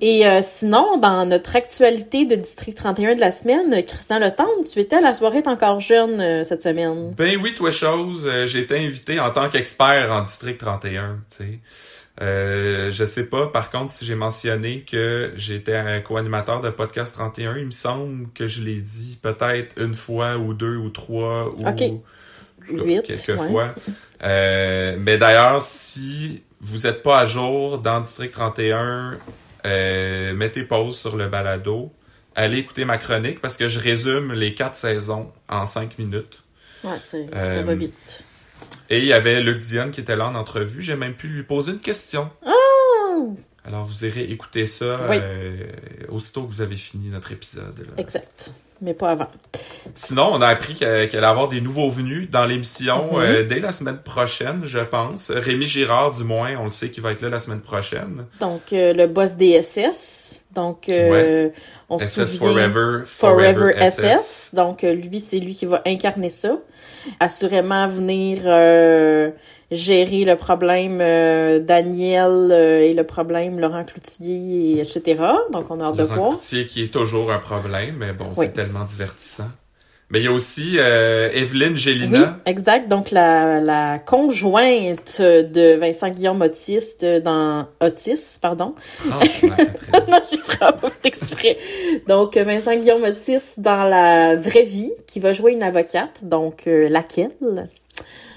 Et 0.00 0.24
sinon, 0.42 0.98
dans 0.98 1.24
notre 1.24 1.56
actualité 1.56 2.24
de 2.26 2.34
District 2.34 2.74
31 2.74 3.14
de 3.14 3.20
la 3.20 3.30
semaine, 3.30 3.82
Christian 3.84 4.18
Le 4.18 4.30
tu 4.70 4.80
étais 4.80 4.96
à 4.96 5.00
la 5.00 5.14
soirée 5.14 5.42
encore 5.46 5.80
jeune 5.80 6.44
cette 6.44 6.62
semaine. 6.62 7.14
Ben 7.16 7.38
oui, 7.40 7.54
toi 7.54 7.70
chose, 7.70 8.28
j'ai 8.46 8.60
été 8.60 8.78
invité 8.78 9.20
en 9.20 9.30
tant 9.30 9.48
qu'expert 9.48 10.12
en 10.12 10.22
District 10.22 10.58
31, 10.58 11.20
tu 11.30 11.36
sais. 11.36 11.58
Euh, 12.20 12.90
je 12.90 13.04
sais 13.04 13.26
pas, 13.26 13.46
par 13.48 13.70
contre, 13.70 13.92
si 13.92 14.04
j'ai 14.04 14.16
mentionné 14.16 14.82
que 14.82 15.32
j'étais 15.36 15.76
un 15.76 16.00
co-animateur 16.00 16.60
de 16.60 16.70
Podcast 16.70 17.14
31, 17.14 17.56
il 17.58 17.66
me 17.66 17.70
semble 17.70 18.28
que 18.32 18.46
je 18.46 18.62
l'ai 18.62 18.80
dit 18.80 19.18
peut-être 19.22 19.80
une 19.80 19.94
fois 19.94 20.36
ou 20.36 20.52
deux 20.52 20.76
ou 20.76 20.90
trois 20.90 21.54
ou 21.56 21.64
quelques 23.02 23.36
fois. 23.36 23.74
Euh, 24.24 24.96
mais 24.98 25.16
d'ailleurs, 25.16 25.62
si 25.62 26.42
vous 26.60 26.88
êtes 26.88 27.02
pas 27.04 27.20
à 27.20 27.26
jour 27.26 27.78
dans 27.78 28.00
District 28.00 28.32
31, 28.32 29.18
euh, 29.64 30.34
mettez 30.34 30.64
pause 30.64 30.98
sur 30.98 31.16
le 31.16 31.28
balado. 31.28 31.92
Allez 32.34 32.58
écouter 32.58 32.84
ma 32.84 32.98
chronique 32.98 33.40
parce 33.40 33.56
que 33.56 33.68
je 33.68 33.78
résume 33.78 34.32
les 34.32 34.54
quatre 34.54 34.76
saisons 34.76 35.32
en 35.48 35.66
cinq 35.66 35.98
minutes. 35.98 36.42
Ouais, 36.82 36.98
ça 36.98 37.62
va 37.62 37.74
vite. 37.74 38.24
Et 38.90 38.98
il 38.98 39.04
y 39.04 39.12
avait 39.12 39.42
Luc 39.42 39.60
Dion 39.60 39.90
qui 39.90 40.00
était 40.00 40.16
là 40.16 40.28
en 40.28 40.34
entrevue. 40.34 40.82
J'ai 40.82 40.96
même 40.96 41.14
pu 41.14 41.28
lui 41.28 41.42
poser 41.42 41.72
une 41.72 41.80
question. 41.80 42.30
Oh! 42.46 43.36
Alors, 43.68 43.84
vous 43.84 44.06
irez 44.06 44.22
écouter 44.22 44.64
ça 44.64 44.84
euh, 44.84 45.66
aussitôt 46.08 46.42
que 46.42 46.48
vous 46.48 46.62
avez 46.62 46.76
fini 46.76 47.10
notre 47.10 47.32
épisode. 47.32 47.86
Exact. 47.98 48.52
Mais 48.80 48.94
pas 48.94 49.10
avant. 49.10 49.26
Sinon, 49.94 50.30
on 50.32 50.40
a 50.40 50.46
appris 50.46 50.72
qu'elle 50.72 50.88
allait 50.88 51.26
avoir 51.26 51.48
des 51.48 51.60
nouveaux 51.60 51.90
venus 51.90 52.30
dans 52.30 52.46
l'émission 52.46 53.12
mhm. 53.12 53.20
euh, 53.20 53.42
dès 53.42 53.60
la 53.60 53.72
semaine 53.72 53.98
prochaine, 53.98 54.62
je 54.64 54.78
pense. 54.78 55.30
Rémi 55.30 55.66
Girard, 55.66 56.12
du 56.12 56.24
moins, 56.24 56.56
on 56.56 56.64
le 56.64 56.70
sait 56.70 56.90
qu'il 56.90 57.02
va 57.02 57.12
être 57.12 57.20
là 57.20 57.28
la 57.28 57.40
semaine 57.40 57.60
prochaine. 57.60 58.24
Donc, 58.40 58.72
euh, 58.72 58.94
le 58.94 59.06
boss 59.06 59.36
des 59.36 59.60
SS. 59.60 60.44
Donc, 60.54 60.90
on 61.90 61.98
se 61.98 62.24
souvient... 62.24 62.70
Forever, 62.70 63.02
Forever, 63.04 63.90
SS. 63.90 64.54
Donc, 64.54 64.80
lui, 64.80 65.20
c'est 65.20 65.40
lui 65.40 65.54
qui 65.54 65.66
va 65.66 65.82
incarner 65.84 66.30
ça 66.30 66.58
assurément 67.20 67.88
venir 67.88 68.42
euh, 68.44 69.30
gérer 69.70 70.24
le 70.24 70.36
problème 70.36 71.00
euh, 71.00 71.60
Daniel 71.60 72.48
euh, 72.50 72.80
et 72.80 72.94
le 72.94 73.04
problème 73.04 73.60
Laurent 73.60 73.84
Cloutier, 73.84 74.80
etc. 74.80 75.22
Donc, 75.52 75.70
on 75.70 75.80
a 75.80 75.86
hâte 75.86 75.96
de 75.96 76.02
voir. 76.04 76.16
Laurent 76.16 76.30
Cloutier 76.32 76.66
qui 76.66 76.84
est 76.84 76.92
toujours 76.92 77.30
un 77.32 77.38
problème, 77.38 77.96
mais 77.98 78.12
bon, 78.12 78.34
c'est 78.34 78.52
tellement 78.52 78.84
divertissant. 78.84 79.50
Mais 80.10 80.20
il 80.20 80.24
y 80.24 80.28
a 80.28 80.32
aussi 80.32 80.76
euh, 80.78 81.28
Evelyne 81.32 81.76
Gélina. 81.76 82.18
Oui, 82.46 82.50
exact. 82.50 82.88
Donc, 82.88 83.10
la, 83.10 83.60
la 83.60 83.98
conjointe 83.98 85.20
de 85.20 85.76
Vincent 85.76 86.08
Guillaume 86.08 86.40
Autiste 86.40 87.04
dans 87.04 87.68
Otis, 87.80 88.38
pardon. 88.40 88.74
Franchement, 88.96 89.56
non, 90.08 90.20
j'ai 90.30 90.38
vraiment 90.38 90.90
exprès. 91.04 91.58
Donc, 92.06 92.38
Vincent 92.38 92.76
Guillaume 92.76 93.02
Otis 93.02 93.58
dans 93.58 93.84
la 93.84 94.34
vraie 94.36 94.62
vie, 94.62 94.92
qui 95.06 95.20
va 95.20 95.34
jouer 95.34 95.52
une 95.52 95.62
avocate. 95.62 96.20
Donc, 96.24 96.66
euh, 96.66 96.88
laquelle? 96.88 97.32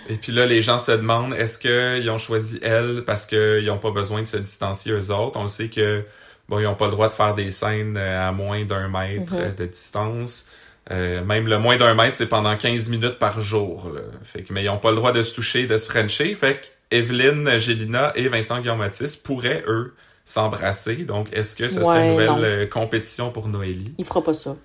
Et 0.10 0.16
puis 0.16 0.34
là, 0.34 0.46
les 0.46 0.62
gens 0.62 0.78
se 0.78 0.92
demandent, 0.92 1.34
est-ce 1.36 1.58
qu'ils 1.58 2.10
ont 2.10 2.18
choisi 2.18 2.60
elle 2.64 3.04
parce 3.06 3.26
qu'ils 3.26 3.66
n'ont 3.66 3.78
pas 3.78 3.92
besoin 3.92 4.24
de 4.24 4.28
se 4.28 4.38
distancier 4.38 4.92
eux 4.92 5.10
autres? 5.10 5.40
On 5.40 5.44
le 5.44 5.50
sait 5.50 5.70
que, 5.70 6.04
bon, 6.50 6.60
ils 6.60 6.64
n'ont 6.64 6.76
pas 6.76 6.88
le 6.88 6.92
droit 6.92 7.08
de 7.08 7.14
faire 7.14 7.34
des 7.34 7.50
scènes 7.50 7.96
à 7.96 8.34
moins 8.34 8.66
d'un 8.66 8.90
mètre 8.90 9.36
mm-hmm. 9.36 9.56
de 9.56 9.66
distance. 9.68 10.48
Euh, 10.90 11.24
même 11.24 11.48
le 11.48 11.60
moins 11.60 11.78
d'un 11.78 11.94
mètre, 11.94 12.16
c'est 12.16 12.28
pendant 12.28 12.58
15 12.58 12.90
minutes 12.90 13.20
par 13.20 13.40
jour. 13.40 13.92
Fait 14.24 14.42
que, 14.42 14.52
mais 14.52 14.64
ils 14.64 14.68
n'ont 14.68 14.80
pas 14.80 14.90
le 14.90 14.96
droit 14.96 15.12
de 15.12 15.22
se 15.22 15.36
toucher, 15.36 15.68
de 15.68 15.78
se 15.78 15.90
frencher. 15.90 16.34
Fait 16.34 16.62
que 16.62 16.96
Evelyne, 16.96 17.58
Gélina 17.58 18.12
et 18.16 18.28
Vincent 18.28 18.60
guillaume 18.60 18.88
pourraient, 19.24 19.64
eux, 19.68 19.94
s'embrasser. 20.26 20.98
Donc, 20.98 21.28
est-ce 21.34 21.56
que 21.56 21.70
ce 21.70 21.82
serait 21.82 22.06
une 22.06 22.12
nouvelle 22.12 22.44
euh, 22.44 22.66
compétition 22.66 23.32
pour 23.32 23.48
Noélie? 23.48 23.94
Il 23.98 24.06
fera 24.06 24.22
pas 24.22 24.34
ça. 24.34 24.56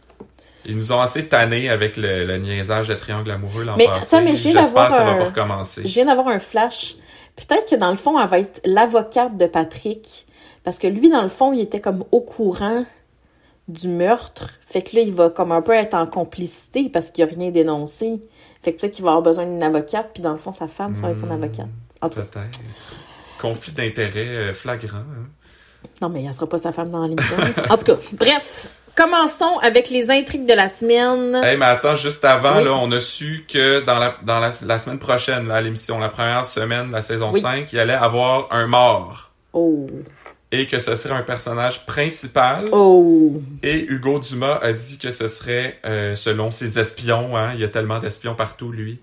Ils 0.64 0.76
nous 0.76 0.90
ont 0.90 1.00
assez 1.00 1.28
tanné 1.28 1.68
avec 1.68 1.96
le, 1.96 2.36
niaisage 2.38 2.88
de 2.88 2.94
triangle 2.94 3.30
amoureux 3.30 3.62
l'an 3.62 3.76
passé. 3.76 4.04
Ça, 4.04 4.20
mais 4.20 4.34
J'espère 4.34 4.88
que 4.88 4.94
ça 4.94 5.04
va 5.04 5.14
pas 5.14 5.24
recommencer. 5.24 5.82
Je 5.86 5.94
viens 5.94 6.06
d'avoir 6.06 6.28
un 6.28 6.40
flash. 6.40 6.96
Peut-être 7.36 7.70
que 7.70 7.76
dans 7.76 7.90
le 7.90 7.96
fond, 7.96 8.18
elle 8.18 8.28
va 8.28 8.40
être 8.40 8.60
l'avocate 8.64 9.36
de 9.36 9.46
Patrick. 9.46 10.26
Parce 10.64 10.80
que 10.80 10.88
lui, 10.88 11.08
dans 11.08 11.22
le 11.22 11.28
fond, 11.28 11.52
il 11.52 11.60
était 11.60 11.80
comme 11.80 12.04
au 12.10 12.20
courant 12.20 12.84
du 13.68 13.88
meurtre. 13.88 14.50
Fait 14.68 14.82
que 14.82 14.94
là, 14.96 15.02
il 15.02 15.12
va 15.12 15.30
comme 15.30 15.52
un 15.52 15.62
peu 15.62 15.72
être 15.72 15.94
en 15.94 16.06
complicité 16.06 16.88
parce 16.92 17.10
qu'il 17.10 17.24
a 17.24 17.26
rien 17.26 17.50
dénoncé. 17.50 18.20
Fait 18.62 18.72
que 18.72 18.80
peut-être 18.80 18.92
qu'il 18.94 19.04
va 19.04 19.10
avoir 19.10 19.22
besoin 19.22 19.44
d'une 19.44 19.62
avocate, 19.62 20.10
puis 20.14 20.22
dans 20.22 20.32
le 20.32 20.38
fond, 20.38 20.52
sa 20.52 20.66
femme, 20.68 20.94
ça 20.94 21.02
va 21.02 21.10
être 21.10 21.18
son 21.20 21.26
Hmm, 21.26 21.32
avocate. 21.42 21.66
Peut-être. 22.00 22.60
Conflit 23.40 23.72
d'intérêt 23.72 24.26
euh, 24.26 24.54
flagrant. 24.54 24.98
hein. 24.98 25.28
non, 26.00 26.08
mais 26.08 26.24
elle 26.24 26.34
sera 26.34 26.48
pas 26.48 26.58
sa 26.58 26.72
femme 26.72 26.90
dans 26.90 27.04
l'émission. 27.04 27.36
en 27.70 27.76
tout 27.76 27.84
cas, 27.84 27.96
bref. 28.14 28.70
Commençons 28.94 29.58
avec 29.60 29.90
les 29.90 30.10
intrigues 30.10 30.46
de 30.46 30.54
la 30.54 30.68
semaine. 30.68 31.34
Hey, 31.44 31.58
mais 31.58 31.66
attends, 31.66 31.96
juste 31.96 32.24
avant, 32.24 32.56
Oui. 32.56 32.64
là, 32.64 32.72
on 32.76 32.90
a 32.92 32.98
su 32.98 33.44
que 33.46 33.84
dans 33.84 33.98
la, 33.98 34.16
dans 34.22 34.38
la, 34.40 34.50
la 34.64 34.78
semaine 34.78 34.98
prochaine, 34.98 35.48
là, 35.48 35.56
à 35.56 35.60
l'émission, 35.60 35.98
la 35.98 36.08
première 36.08 36.46
semaine 36.46 36.88
de 36.88 36.92
la 36.94 37.02
saison 37.02 37.30
Oui. 37.30 37.40
5, 37.40 37.70
il 37.74 37.78
allait 37.78 37.92
avoir 37.92 38.48
un 38.52 38.66
mort. 38.66 39.32
Oh. 39.52 39.86
Et 40.52 40.66
que 40.66 40.78
ce 40.78 40.94
serait 40.94 41.14
un 41.14 41.22
personnage 41.22 41.86
principal. 41.86 42.66
Oh. 42.70 43.42
Et 43.62 43.84
Hugo 43.84 44.20
Dumas 44.20 44.58
a 44.62 44.72
dit 44.72 44.98
que 44.98 45.10
ce 45.10 45.26
serait, 45.26 45.78
euh, 45.84 46.14
selon 46.14 46.50
ses 46.50 46.78
espions, 46.78 47.36
hein, 47.36 47.52
il 47.54 47.60
y 47.60 47.64
a 47.64 47.68
tellement 47.68 47.98
d'espions 47.98 48.34
partout, 48.34 48.70
lui, 48.70 49.00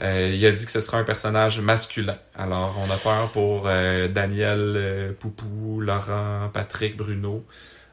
euh, 0.00 0.32
il 0.34 0.44
a 0.46 0.52
dit 0.52 0.64
que 0.64 0.70
ce 0.70 0.80
serait 0.80 0.96
un 0.96 1.04
personnage 1.04 1.60
masculin. 1.60 2.16
Alors, 2.34 2.74
on 2.78 2.90
a 2.90 2.96
peur 2.96 3.30
pour 3.32 3.64
euh, 3.66 4.08
Daniel, 4.08 5.14
Poupou, 5.20 5.80
Laurent, 5.80 6.50
Patrick, 6.52 6.96
Bruno. 6.96 7.44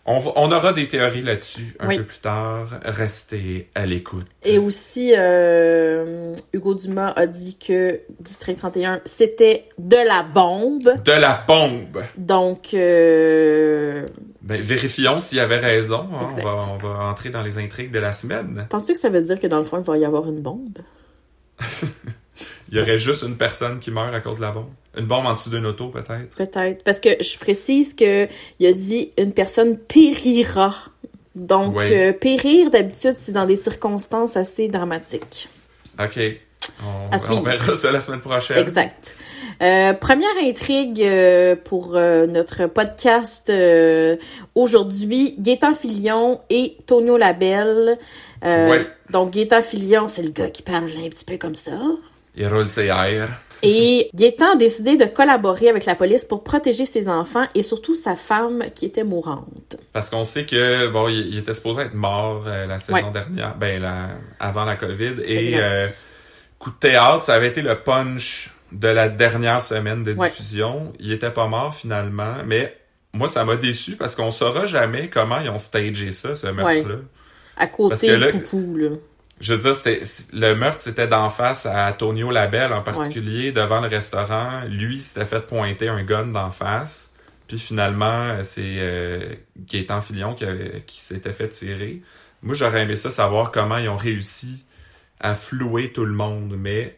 On, 0.06 0.20
va- 0.20 0.34
on 0.36 0.52
aura 0.52 0.74
des 0.74 0.88
théories 0.90 1.22
là-dessus 1.22 1.76
un 1.80 1.88
Oui. 1.88 1.98
peu 1.98 2.04
plus 2.04 2.20
tard. 2.20 2.68
Restez 2.84 3.70
à 3.74 3.86
l'écoute. 3.86 4.28
Et 4.44 4.58
aussi, 4.58 5.14
euh, 5.18 6.36
Hugo 6.52 6.74
Dumas 6.76 7.14
a 7.16 7.26
dit 7.26 7.58
que 7.58 8.02
District 8.20 8.58
31, 8.58 9.00
c'était 9.06 9.70
de 9.78 9.96
la 9.96 10.24
bombe. 10.24 10.94
De 11.06 11.12
la 11.14 11.46
bombe! 11.48 12.04
Donc, 12.18 12.74
euh, 12.74 14.06
Ben, 14.42 14.62
vérifions 14.62 15.22
s'il 15.22 15.40
avait 15.40 15.58
raison. 15.60 16.06
hein. 16.14 16.28
On, 16.38 16.42
va, 16.44 16.60
on 16.74 16.78
va 16.78 17.06
entrer 17.06 17.30
dans 17.30 17.42
les 17.42 17.58
intrigues 17.58 17.92
de 17.92 18.00
la 18.00 18.12
semaine. 18.12 18.68
penses-tu 18.70 18.92
que 18.94 19.00
ça 19.00 19.08
veut 19.10 19.22
dire 19.22 19.40
que 19.40 19.48
dans 19.48 19.60
le 19.60 19.64
fond, 19.64 19.78
il 19.80 19.86
va 19.86 19.98
y 19.98 20.04
avoir 20.04 20.28
une 20.28 20.42
bombe? 20.42 20.80
Il 22.74 22.80
y 22.80 22.82
aurait 22.82 22.98
juste 22.98 23.22
une 23.22 23.38
personne 23.38 23.80
qui 23.80 23.92
meurt 23.92 24.12
à 24.16 24.20
cause 24.20 24.38
de 24.38 24.42
la 24.42 24.50
bombe. 24.50 24.72
Une 24.98 25.06
bombe 25.06 25.28
en 25.28 25.34
dessous 25.34 25.52
d'une 25.52 25.68
auto, 25.68 25.90
peut-être. 25.90 26.36
Peut-être. 26.36 26.84
Parce 26.84 27.00
que 27.00 27.10
je 27.22 27.38
précise 27.38 27.94
que 27.94 28.28
il 28.60 28.66
a 28.66 28.74
dit 28.74 29.12
une 29.20 29.32
personne 29.32 29.78
périra. 29.78 30.74
Donc, 31.36 31.80
euh, 31.80 32.14
périr, 32.14 32.72
d'habitude, 32.72 33.14
c'est 33.18 33.32
dans 33.32 33.46
des 33.46 33.58
circonstances 33.58 34.38
assez 34.38 34.70
dramatiques. 34.70 35.50
OK. 36.00 36.20
On, 36.84 37.16
on 37.30 37.42
verra 37.44 37.76
ça 37.76 37.92
la 37.92 38.00
semaine 38.00 38.22
prochaine. 38.22 38.58
Exact. 38.58 39.18
Euh, 39.62 39.94
première 39.94 40.36
intrigue 40.42 41.04
euh, 41.04 41.56
pour 41.56 41.96
euh, 41.96 42.26
notre 42.26 42.66
podcast 42.66 43.52
aujourd'hui, 44.56 45.36
Gaétan 45.38 45.76
Filion 45.76 46.42
et 46.50 46.78
Tonio 46.88 47.18
Labelle. 47.18 48.00
Ouais. 48.42 48.88
Donc, 49.12 49.32
Gaétan 49.32 49.62
Filion, 49.62 50.08
c'est 50.08 50.24
le 50.24 50.32
gars 50.32 50.50
qui 50.50 50.64
parle 50.64 50.86
un 50.86 51.10
petit 51.10 51.26
peu 51.26 51.38
comme 51.38 51.54
ça. 51.54 51.78
Il 52.36 52.48
roule 52.48 52.68
ses 52.68 52.86
airs. 52.86 53.30
Et 53.66 54.10
Gaétan 54.14 54.54
a 54.54 54.56
décidé 54.58 54.98
de 54.98 55.06
collaborer 55.06 55.70
avec 55.70 55.86
la 55.86 55.96
police 55.96 56.26
pour 56.26 56.44
protéger 56.44 56.86
ses 56.86 57.08
enfants 57.08 57.46
et 57.56 57.64
surtout 57.64 57.96
sa 57.96 58.16
femme 58.16 58.64
qui 58.76 58.86
était 58.86 59.06
mourante. 59.06 59.78
Parce 59.94 60.10
qu'on 60.10 60.26
sait 60.26 60.46
que 60.46 60.90
bon, 60.90 61.08
il, 61.08 61.28
il 61.30 61.38
était 61.38 61.54
supposé 61.54 61.82
être 61.84 61.94
mort 61.94 62.44
euh, 62.46 62.66
la 62.66 62.80
saison 62.80 62.98
Ouais. 62.98 63.12
dernière, 63.14 63.56
ben 63.56 63.82
la, 63.82 64.10
avant 64.40 64.66
la 64.66 64.76
COVID. 64.76 65.22
Et 65.26 65.54
euh, 65.56 65.88
coup 66.60 66.72
de 66.72 66.76
théâtre, 66.76 67.24
ça 67.24 67.36
avait 67.36 67.48
été 67.48 67.62
le 67.62 67.76
punch 67.76 68.52
de 68.74 68.88
la 68.90 69.08
dernière 69.08 69.62
semaine 69.62 70.04
de 70.04 70.12
Ouais. 70.14 70.28
diffusion. 70.30 70.92
Il 71.00 71.14
était 71.14 71.32
pas 71.32 71.48
mort 71.48 71.74
finalement, 71.74 72.34
mais 72.46 72.76
moi 73.14 73.30
ça 73.30 73.46
m'a 73.46 73.56
déçu 73.56 73.96
parce 73.96 74.16
qu'on 74.16 74.32
saura 74.32 74.66
jamais 74.66 75.10
comment 75.10 75.40
ils 75.40 75.50
ont 75.50 75.60
stagé 75.60 76.12
ça, 76.12 76.36
ce 76.36 76.48
meurtre-là. 76.48 76.96
À 77.56 77.68
Parce 77.68 77.78
côté 77.78 78.08
que 78.08 78.12
là- 78.14 78.28
Poupou, 78.30 78.76
là. 78.76 78.90
Je 79.44 79.54
veux 79.54 79.60
dire, 79.62 79.76
c'est- 79.76 80.32
le 80.34 80.54
meurtre 80.56 80.82
c'était 80.82 81.08
d'en 81.08 81.30
face 81.30 81.66
à 81.66 81.92
Tonio 81.92 82.32
Labelle 82.32 82.72
en 82.72 82.82
particulier 82.82 83.52
devant 83.52 83.82
le 83.82 83.88
restaurant. 83.90 84.62
Lui 84.70 85.02
s'était 85.02 85.26
fait 85.26 85.46
pointer 85.46 85.90
un 85.90 86.04
gun 86.04 86.28
d'en 86.28 86.50
face. 86.50 87.12
Puis 87.48 87.60
finalement, 87.60 88.42
c'est 88.44 88.62
euh, 88.80 89.36
Gaétan 89.58 90.00
Filion 90.02 90.34
qui, 90.34 90.46
avait- 90.46 90.84
qui 90.88 91.02
s'était 91.02 91.34
fait 91.34 91.50
tirer. 91.50 92.02
Moi, 92.42 92.56
j'aurais 92.56 92.84
aimé 92.84 92.96
ça 92.96 93.12
savoir 93.12 93.52
comment 93.52 93.78
ils 93.78 93.90
ont 93.90 93.98
réussi 93.98 94.64
à 95.20 95.36
flouer 95.36 95.92
tout 95.92 96.06
le 96.06 96.14
monde, 96.14 96.56
mais 96.58 96.98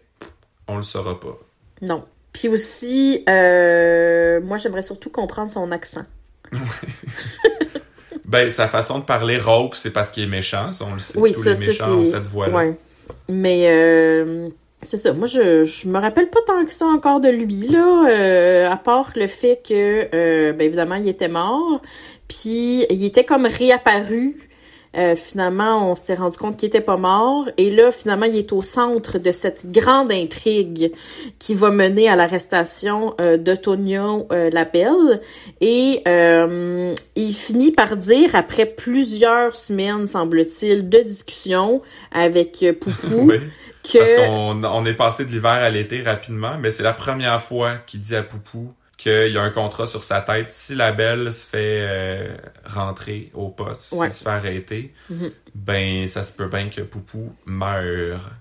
on 0.67 0.77
le 0.77 0.83
saura 0.83 1.19
pas. 1.19 1.37
Non. 1.81 2.05
Puis 2.31 2.47
aussi, 2.47 3.23
euh, 3.27 4.39
moi, 4.41 4.57
j'aimerais 4.57 4.81
surtout 4.83 5.09
comprendre 5.09 5.49
son 5.51 5.71
accent. 5.71 6.03
Ben, 8.27 8.49
sa 8.49 8.67
façon 8.67 8.99
de 8.99 9.03
parler 9.03 9.37
rauque, 9.37 9.75
c'est 9.75 9.91
parce 9.91 10.11
qu'il 10.11 10.23
est 10.23 10.27
méchant. 10.27 10.71
Ça, 10.71 10.85
on 10.89 10.93
le 10.93 10.99
sait. 10.99 11.17
Oui, 11.17 11.33
Tous 11.33 11.43
ça, 11.43 11.51
les 11.51 11.55
ça, 11.55 11.67
méchants 11.67 11.91
ont 11.99 12.05
c'est... 12.05 12.11
cette 12.11 12.23
voix-là. 12.23 12.55
Ouais. 12.55 12.77
Mais 13.29 13.67
euh, 13.69 14.49
c'est 14.81 14.97
ça. 14.97 15.13
Moi, 15.13 15.27
je, 15.27 15.63
je 15.63 15.87
me 15.87 15.99
rappelle 15.99 16.29
pas 16.29 16.39
tant 16.47 16.65
que 16.65 16.71
ça 16.71 16.85
encore 16.85 17.19
de 17.19 17.29
lui, 17.29 17.67
là. 17.67 18.09
euh, 18.09 18.69
à 18.69 18.77
part 18.77 19.11
le 19.15 19.27
fait 19.27 19.61
que, 19.67 20.07
euh, 20.13 20.53
ben 20.53 20.65
évidemment, 20.65 20.95
il 20.95 21.07
était 21.07 21.27
mort. 21.27 21.81
Puis, 22.27 22.85
il 22.89 23.03
était 23.05 23.25
comme 23.25 23.45
réapparu. 23.45 24.37
Euh, 24.97 25.15
finalement, 25.15 25.91
on 25.91 25.95
s'était 25.95 26.15
rendu 26.15 26.37
compte 26.37 26.57
qu'il 26.57 26.67
était 26.67 26.81
pas 26.81 26.97
mort. 26.97 27.47
Et 27.57 27.69
là, 27.69 27.91
finalement, 27.91 28.25
il 28.25 28.35
est 28.35 28.51
au 28.53 28.61
centre 28.61 29.19
de 29.19 29.31
cette 29.31 29.69
grande 29.71 30.11
intrigue 30.11 30.91
qui 31.39 31.53
va 31.53 31.69
mener 31.69 32.07
à 32.09 32.15
l'arrestation 32.15 33.13
euh, 33.19 33.37
de 33.37 33.55
Tonio 33.55 34.27
euh, 34.31 34.49
Labelle. 34.49 35.21
Et 35.61 36.01
euh, 36.07 36.93
il 37.15 37.33
finit 37.33 37.71
par 37.71 37.97
dire, 37.97 38.35
après 38.35 38.65
plusieurs 38.65 39.55
semaines, 39.55 40.07
semble-t-il, 40.07 40.89
de 40.89 40.99
discussion 40.99 41.81
avec 42.11 42.63
euh, 42.63 42.73
Poupou, 42.73 43.21
Oui. 43.27 43.39
que... 43.83 43.97
Parce 43.99 44.13
qu'on 44.27 44.63
on 44.63 44.85
est 44.85 44.93
passé 44.93 45.25
de 45.25 45.31
l'hiver 45.31 45.51
à 45.51 45.69
l'été 45.69 46.01
rapidement, 46.01 46.57
mais 46.59 46.71
c'est 46.71 46.83
la 46.83 46.93
première 46.93 47.41
fois 47.41 47.75
qu'il 47.85 47.99
dit 47.99 48.15
à 48.15 48.23
Poupou 48.23 48.73
qu'il 48.97 49.31
y 49.31 49.37
a 49.37 49.41
un 49.41 49.49
contrat 49.51 49.87
sur 49.87 50.03
sa 50.03 50.21
tête. 50.21 50.51
Si 50.51 50.73
la 50.75 50.91
belle 50.91 51.31
se 51.33 51.45
fait 51.45 51.81
euh, 51.81 52.35
rentrer 52.65 53.31
au 53.33 53.49
poste, 53.49 53.91
Ouais. 53.93 54.07
s'il 54.07 54.17
se 54.17 54.23
fait 54.23 54.29
arrêter, 54.29 54.93
Mhm. 55.09 55.31
ben 55.53 56.07
ça 56.07 56.23
se 56.23 56.31
peut 56.33 56.47
bien 56.47 56.69
que 56.69 56.81
Poupou 56.81 57.33
meure. 57.45 58.31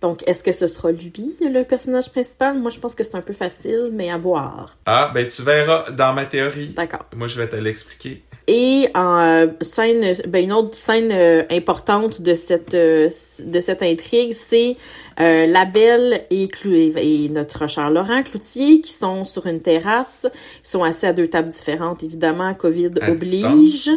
Donc, 0.00 0.22
est-ce 0.28 0.42
que 0.44 0.52
ce 0.52 0.66
sera 0.66 0.90
lui, 0.92 1.12
le 1.40 1.62
personnage 1.62 2.10
principal? 2.10 2.58
Moi, 2.58 2.70
je 2.70 2.78
pense 2.78 2.94
que 2.94 3.02
c'est 3.04 3.14
un 3.16 3.22
peu 3.22 3.32
facile, 3.32 3.88
mais 3.92 4.10
à 4.10 4.18
voir. 4.18 4.76
Ah, 4.84 5.10
ben 5.14 5.26
tu 5.26 5.42
verras 5.42 5.90
dans 5.92 6.12
ma 6.12 6.26
théorie. 6.26 6.68
D'accord. 6.68 7.06
Moi, 7.16 7.26
je 7.26 7.40
vais 7.40 7.48
te 7.48 7.56
l'expliquer. 7.56 8.22
Et 8.46 8.88
en 8.94 9.18
euh, 9.20 9.46
scène, 9.62 10.12
ben 10.28 10.44
une 10.44 10.52
autre 10.52 10.76
scène 10.76 11.10
euh, 11.12 11.44
importante 11.50 12.20
de 12.20 12.34
cette 12.34 12.74
euh, 12.74 13.08
de 13.42 13.60
cette 13.60 13.82
intrigue, 13.82 14.32
c'est 14.32 14.76
euh, 15.18 15.46
la 15.46 15.64
Belle 15.64 16.26
et, 16.28 16.48
Clou 16.48 16.74
et 16.74 17.30
notre 17.30 17.66
cher 17.66 17.90
Laurent 17.90 18.22
Cloutier 18.22 18.82
qui 18.82 18.92
sont 18.92 19.24
sur 19.24 19.46
une 19.46 19.60
terrasse, 19.60 20.26
ils 20.62 20.68
sont 20.68 20.84
assis 20.84 21.06
à 21.06 21.14
deux 21.14 21.28
tables 21.28 21.48
différentes, 21.48 22.02
évidemment, 22.02 22.52
Covid 22.52 22.90
À 23.00 23.12
oblige. 23.12 23.90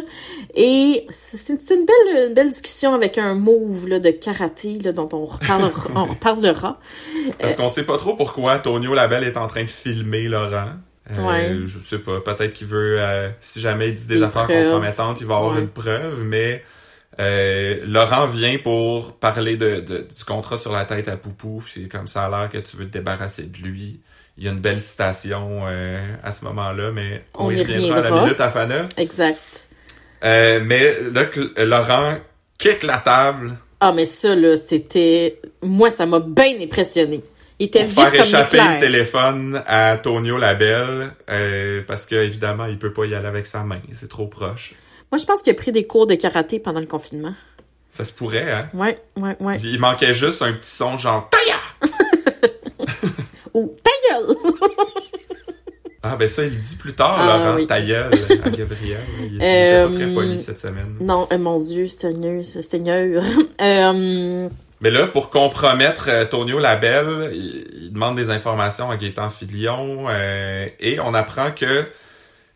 Et 0.54 1.06
c'est 1.10 1.70
une 1.70 1.84
belle 1.84 2.28
une 2.28 2.34
belle 2.34 2.48
discussion 2.48 2.94
avec 2.94 3.18
un 3.18 3.34
move 3.34 3.86
là, 3.86 3.98
de 3.98 4.10
karaté 4.10 4.78
là, 4.78 4.92
dont 4.92 5.10
on 5.12 5.26
reparlera, 5.26 5.90
on 5.94 6.04
reparlera. 6.04 6.80
Parce 7.38 7.56
qu'on 7.56 7.68
sait 7.68 7.84
pas 7.84 7.98
trop 7.98 8.16
pourquoi 8.16 8.60
Tonio 8.60 8.94
Labelle 8.94 9.24
est 9.24 9.36
en 9.36 9.46
train 9.46 9.64
de 9.64 9.70
filmer 9.70 10.26
Laurent. 10.26 10.70
Euh, 11.10 11.22
Ouais. 11.26 11.56
Je 11.64 11.78
sais 11.80 11.98
pas, 11.98 12.20
peut-être 12.20 12.52
qu'il 12.52 12.66
veut, 12.66 13.00
euh, 13.00 13.30
si 13.40 13.60
jamais 13.60 13.88
il 13.88 13.94
dit 13.94 14.06
des, 14.06 14.16
Des 14.16 14.22
affaires 14.22 14.44
preuves. 14.44 14.64
compromettantes, 14.64 15.20
il 15.20 15.26
va 15.26 15.36
avoir 15.36 15.54
Ouais. 15.54 15.60
une 15.60 15.68
preuve, 15.68 16.22
mais 16.24 16.62
euh, 17.20 17.80
Laurent 17.86 18.26
vient 18.26 18.58
pour 18.58 19.14
parler 19.18 19.56
de, 19.56 19.80
de- 19.80 20.06
du 20.16 20.24
contrat 20.26 20.56
sur 20.56 20.72
la 20.72 20.84
tête 20.84 21.08
à 21.08 21.16
Poupou. 21.16 21.64
C'est 21.72 21.88
comme 21.88 22.06
ça 22.06 22.26
a 22.26 22.28
l'air 22.30 22.50
que 22.50 22.58
tu 22.58 22.76
veux 22.76 22.84
te 22.84 22.92
débarrasser 22.92 23.44
de 23.44 23.58
lui. 23.58 24.00
Il 24.36 24.44
y 24.44 24.48
a 24.48 24.52
une 24.52 24.60
belle 24.60 24.80
citation 24.80 25.62
euh, 25.66 25.98
à 26.22 26.30
ce 26.30 26.44
moment-là, 26.44 26.92
mais 26.92 27.24
on, 27.34 27.46
On 27.46 27.50
y 27.50 27.56
y 27.56 27.60
reviendra 27.60 27.86
à 27.86 27.88
la 27.88 27.96
reviendra. 28.02 28.24
minute 28.24 28.40
à 28.40 28.48
fin 28.50 28.66
neuf. 28.66 28.88
Exact. 28.96 29.68
Mais 30.22 30.94
là, 31.12 31.24
Laurent 31.64 32.18
kick 32.58 32.82
la 32.82 32.98
table 32.98 33.56
Ah, 33.80 33.92
mais 33.92 34.06
ça, 34.06 34.34
là, 34.34 34.56
c'était... 34.56 35.40
Moi, 35.62 35.90
ça 35.90 36.06
m'a 36.06 36.20
bien 36.20 36.60
impressionné. 36.60 37.22
Il 37.60 37.66
était 37.66 37.84
pour 37.84 38.04
faire 38.04 38.14
échapper 38.14 38.58
le 38.58 38.78
téléphone 38.78 39.62
à 39.66 39.96
Tonio 39.98 40.38
Labelle 40.38 41.10
euh, 41.28 41.82
parce 41.86 42.06
que 42.06 42.14
évidemment 42.14 42.66
il 42.66 42.78
peut 42.78 42.92
pas 42.92 43.04
y 43.06 43.14
aller 43.14 43.26
avec 43.26 43.46
sa 43.46 43.64
main, 43.64 43.78
c'est 43.92 44.08
trop 44.08 44.26
proche. 44.28 44.74
Moi, 45.10 45.18
je 45.18 45.24
pense 45.24 45.42
qu'il 45.42 45.50
a 45.52 45.56
pris 45.56 45.72
des 45.72 45.86
cours 45.86 46.06
de 46.06 46.14
karaté 46.14 46.58
pendant 46.60 46.80
le 46.80 46.86
confinement. 46.86 47.34
Ça 47.90 48.04
se 48.04 48.12
pourrait, 48.12 48.52
hein? 48.52 48.68
Ouais, 48.74 48.98
ouais, 49.16 49.34
ouais. 49.40 49.56
Il 49.62 49.80
manquait 49.80 50.12
juste 50.12 50.42
un 50.42 50.52
petit 50.52 50.70
son 50.70 50.98
genre 50.98 51.30
Taïa! 51.30 51.90
Ou 53.54 53.74
ta 53.82 53.90
gueule! 54.10 54.36
Ah 56.00 56.14
ben 56.14 56.28
ça 56.28 56.44
il 56.44 56.52
le 56.52 56.58
dit 56.58 56.76
plus 56.76 56.92
tard, 56.94 57.16
Ah, 57.18 57.38
Laurent, 57.38 57.56
oui. 57.56 57.66
ta 57.66 57.82
gueule 57.82 58.12
à 58.44 58.50
Gabriel. 58.50 59.00
Il, 59.18 59.34
était 59.34 59.82
pas 59.82 59.92
très 59.92 60.04
Euh, 60.04 60.14
poli 60.14 60.40
cette 60.40 60.60
semaine. 60.60 60.94
Non, 61.00 61.26
euh, 61.32 61.38
mon 61.38 61.58
Dieu, 61.58 61.88
Seigneur, 61.88 62.44
Seigneur. 62.44 63.20
euh, 63.60 64.48
Mais 64.80 64.90
là, 64.90 65.06
pour 65.08 65.30
compromettre 65.30 66.08
euh, 66.08 66.24
Tonio 66.24 66.58
Labelle, 66.58 67.30
il, 67.32 67.66
il 67.88 67.92
demande 67.92 68.16
des 68.16 68.30
informations 68.30 68.90
à 68.90 68.96
Gaétan 68.96 69.30
Filion 69.30 70.06
euh, 70.08 70.66
et 70.78 71.00
on 71.00 71.14
apprend 71.14 71.50
que 71.50 71.86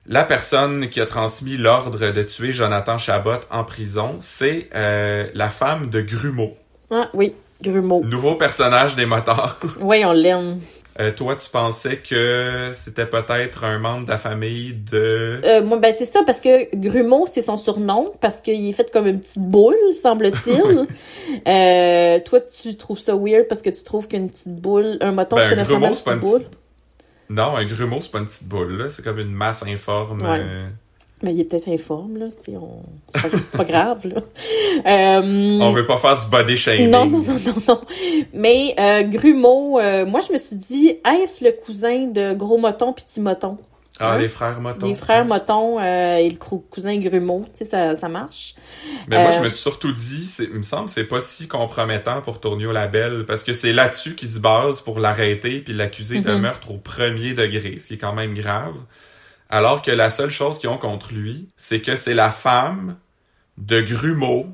la 0.07 0.25
personne 0.25 0.89
qui 0.89 1.01
a 1.01 1.07
transmis 1.07 1.57
l'ordre 1.57 2.11
de 2.11 2.23
tuer 2.23 2.53
Jonathan 2.53 2.99
Chabot 2.99 3.41
en 3.51 3.65
prison, 3.65 4.17
c'est 4.21 4.69
euh, 4.75 5.27
la 5.35 5.49
femme 5.49 5.91
de 5.91 6.01
Grumeau. 6.01 6.57
Ah 6.91 7.09
oui, 7.15 7.35
Grumeau. 7.63 8.03
Nouveau 8.05 8.35
personnage 8.35 8.97
des 8.97 9.07
motards. 9.07 9.59
Oui, 9.81 10.05
on 10.05 10.13
l'aime. 10.13 10.61
Euh, 11.01 11.11
toi, 11.11 11.37
tu 11.37 11.49
pensais 11.49 11.99
que 11.99 12.71
c'était 12.75 13.07
peut-être 13.07 13.65
un 13.65 13.79
membre 13.79 14.05
de 14.05 14.11
la 14.11 14.19
famille 14.19 14.75
de... 14.75 15.41
Euh, 15.45 15.63
moi, 15.63 15.79
ben 15.79 15.93
c'est 15.97 16.05
ça, 16.05 16.21
parce 16.27 16.41
que 16.41 16.75
Grumeau, 16.77 17.25
c'est 17.27 17.41
son 17.41 17.57
surnom, 17.57 18.13
parce 18.21 18.43
qu'il 18.43 18.69
est 18.69 18.73
fait 18.75 18.91
comme 18.91 19.07
une 19.07 19.21
petite 19.21 19.39
boule, 19.43 19.75
semble-t-il. 20.03 20.87
euh, 21.49 22.21
toi, 22.25 22.41
tu 22.41 22.77
trouves 22.77 22.99
ça 22.99 23.15
weird 23.17 23.49
parce 23.49 23.63
que 23.63 23.71
tu 23.71 23.83
trouves 23.83 24.07
qu'une 24.07 24.29
petite 24.29 24.55
boule, 24.55 24.99
un 25.01 25.13
moton, 25.13 25.37
Ben, 25.37 25.49
c'est 25.49 25.59
un 25.61 25.65
grumeau, 25.65 25.87
une 25.87 25.93
pas 25.93 25.95
petite 25.95 26.07
une 26.13 26.19
boule? 26.21 26.41
petite... 26.41 26.59
Non, 27.31 27.57
un 27.57 27.65
grumeau, 27.65 28.01
c'est 28.03 28.11
pas 28.13 28.19
une 28.19 28.27
petite 28.27 28.49
boule, 28.49 28.77
là. 28.77 28.89
C'est 28.91 29.03
comme 29.03 29.19
une 29.19 29.33
masse 29.33 29.63
informe. 29.67 30.21
Ouais. 30.21 30.67
Mais 31.23 31.33
il 31.35 31.41
est 31.41 31.45
peut-être 31.45 31.69
informe, 31.69 32.17
là, 32.19 32.27
si 32.31 32.57
on... 32.57 32.83
C'est 33.15 33.51
pas, 33.53 33.65
grave, 33.65 34.07
là. 34.09 34.21
Euh, 34.87 35.59
On 35.61 35.71
veut 35.73 35.87
pas 35.87 35.99
faire 35.99 36.17
du 36.17 36.27
body 36.31 36.57
shaming. 36.57 36.91
Non, 36.91 37.07
non, 37.07 37.19
non, 37.21 37.35
non, 37.47 37.55
non. 37.69 37.81
Mais 38.33 38.75
euh, 38.81 39.03
Grumeau, 39.05 39.79
euh, 39.79 40.05
moi, 40.05 40.21
je 40.27 40.33
me 40.33 40.39
suis 40.39 40.57
dit, 40.57 40.89
est-ce 41.23 41.45
le 41.45 41.53
cousin 41.53 42.09
de 42.09 42.35
Gros 42.35 42.59
Moton 42.59 42.93
puis 42.93 43.05
Petit 43.05 43.21
Moton? 43.21 43.57
Ah, 44.01 44.15
Hein? 44.15 44.19
les 44.19 44.27
frères 44.27 44.61
Moton. 44.61 44.87
Les 44.89 44.95
frères 44.97 45.25
Moton 45.25 45.79
et 45.79 46.29
le 46.31 46.37
cousin 46.71 46.99
Grumeau, 46.99 47.43
tu 47.45 47.59
sais, 47.59 47.65
ça, 47.67 47.95
ça 47.95 48.09
marche. 48.09 48.55
Mais 49.07 49.23
moi, 49.23 49.31
je 49.31 49.39
me 49.41 49.49
suis 49.49 49.61
surtout 49.61 49.93
dit, 49.93 50.27
c'est- 50.27 50.45
il 50.45 50.55
me 50.57 50.63
semble 50.63 50.87
que 50.87 50.93
c'est 50.93 51.05
pas 51.05 51.21
si 51.21 51.47
compromettant 51.47 52.21
pour 52.23 52.41
Tournio 52.41 52.73
Labelle, 52.73 53.25
parce 53.29 53.45
que 53.45 53.53
c'est 53.53 53.73
là-dessus 53.73 54.17
qu'il 54.17 54.29
se 54.29 54.41
base 54.41 54.81
pour 54.81 54.99
l'arrêter 54.99 55.61
puis 55.61 55.73
l'accuser 55.75 56.21
d'un 56.21 56.37
Mhm. 56.37 56.43
meurtre 56.43 56.71
au 56.73 56.79
premier 56.79 57.35
degré, 57.35 57.79
ce 57.79 57.87
qui 57.89 57.95
est 57.95 57.99
quand 57.99 58.15
même 58.15 58.35
grave. 58.35 58.75
Alors 59.53 59.83
que 59.83 59.91
la 59.91 60.09
seule 60.09 60.31
chose 60.31 60.59
qu'ils 60.59 60.71
ont 60.71 60.79
contre 60.79 61.13
lui, 61.13 61.51
c'est 61.59 61.83
que 61.83 61.95
c'est 61.95 62.15
la 62.15 62.31
femme 62.31 62.97
de 63.59 63.83
Grumeau. 63.83 64.47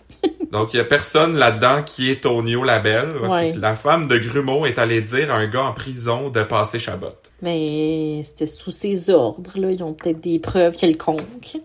Donc, 0.50 0.74
il 0.74 0.78
y 0.78 0.80
a 0.80 0.84
personne 0.84 1.36
là-dedans 1.36 1.84
qui 1.84 2.10
est 2.10 2.24
Tonio 2.24 2.64
Labelle. 2.64 3.16
Ouais. 3.18 3.54
La 3.56 3.76
femme 3.76 4.08
de 4.08 4.18
Grumeau 4.18 4.66
est 4.66 4.80
allée 4.80 5.02
dire 5.02 5.32
à 5.32 5.36
un 5.36 5.46
gars 5.46 5.62
en 5.62 5.72
prison 5.72 6.30
de 6.30 6.42
passer 6.42 6.80
Chabot. 6.80 7.14
Mais 7.42 8.22
c'était 8.24 8.48
sous 8.48 8.72
ses 8.72 9.08
ordres, 9.08 9.52
là. 9.54 9.70
Ils 9.70 9.84
ont 9.84 9.94
peut-être 9.94 10.20
des 10.20 10.40
preuves 10.40 10.74
quelconques. 10.74 11.58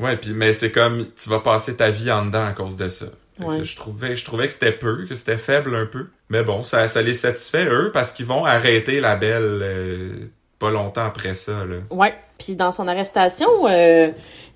Ouais, 0.00 0.16
puis 0.16 0.32
mais 0.32 0.52
c'est 0.52 0.70
comme 0.70 1.08
tu 1.16 1.28
vas 1.28 1.40
passer 1.40 1.76
ta 1.76 1.90
vie 1.90 2.12
en 2.12 2.26
dedans 2.26 2.46
à 2.46 2.52
cause 2.52 2.76
de 2.76 2.88
ça. 2.88 3.06
Ouais. 3.40 3.64
Je 3.64 3.74
trouvais 3.74 4.14
je 4.14 4.24
trouvais 4.24 4.46
que 4.46 4.52
c'était 4.52 4.70
peu, 4.70 5.06
que 5.06 5.16
c'était 5.16 5.38
faible 5.38 5.74
un 5.74 5.86
peu. 5.86 6.06
Mais 6.28 6.44
bon, 6.44 6.62
ça 6.62 6.86
ça 6.86 7.02
les 7.02 7.14
satisfait 7.14 7.66
eux 7.66 7.90
parce 7.92 8.12
qu'ils 8.12 8.26
vont 8.26 8.44
arrêter 8.44 9.00
la 9.00 9.16
belle 9.16 9.60
euh, 9.60 10.30
pas 10.60 10.70
longtemps 10.70 11.04
après 11.04 11.34
ça 11.34 11.64
là. 11.64 11.78
Ouais. 11.90 12.14
Puis 12.38 12.54
dans 12.54 12.72
son 12.72 12.86
arrestation, 12.86 13.48
euh, 13.66 14.08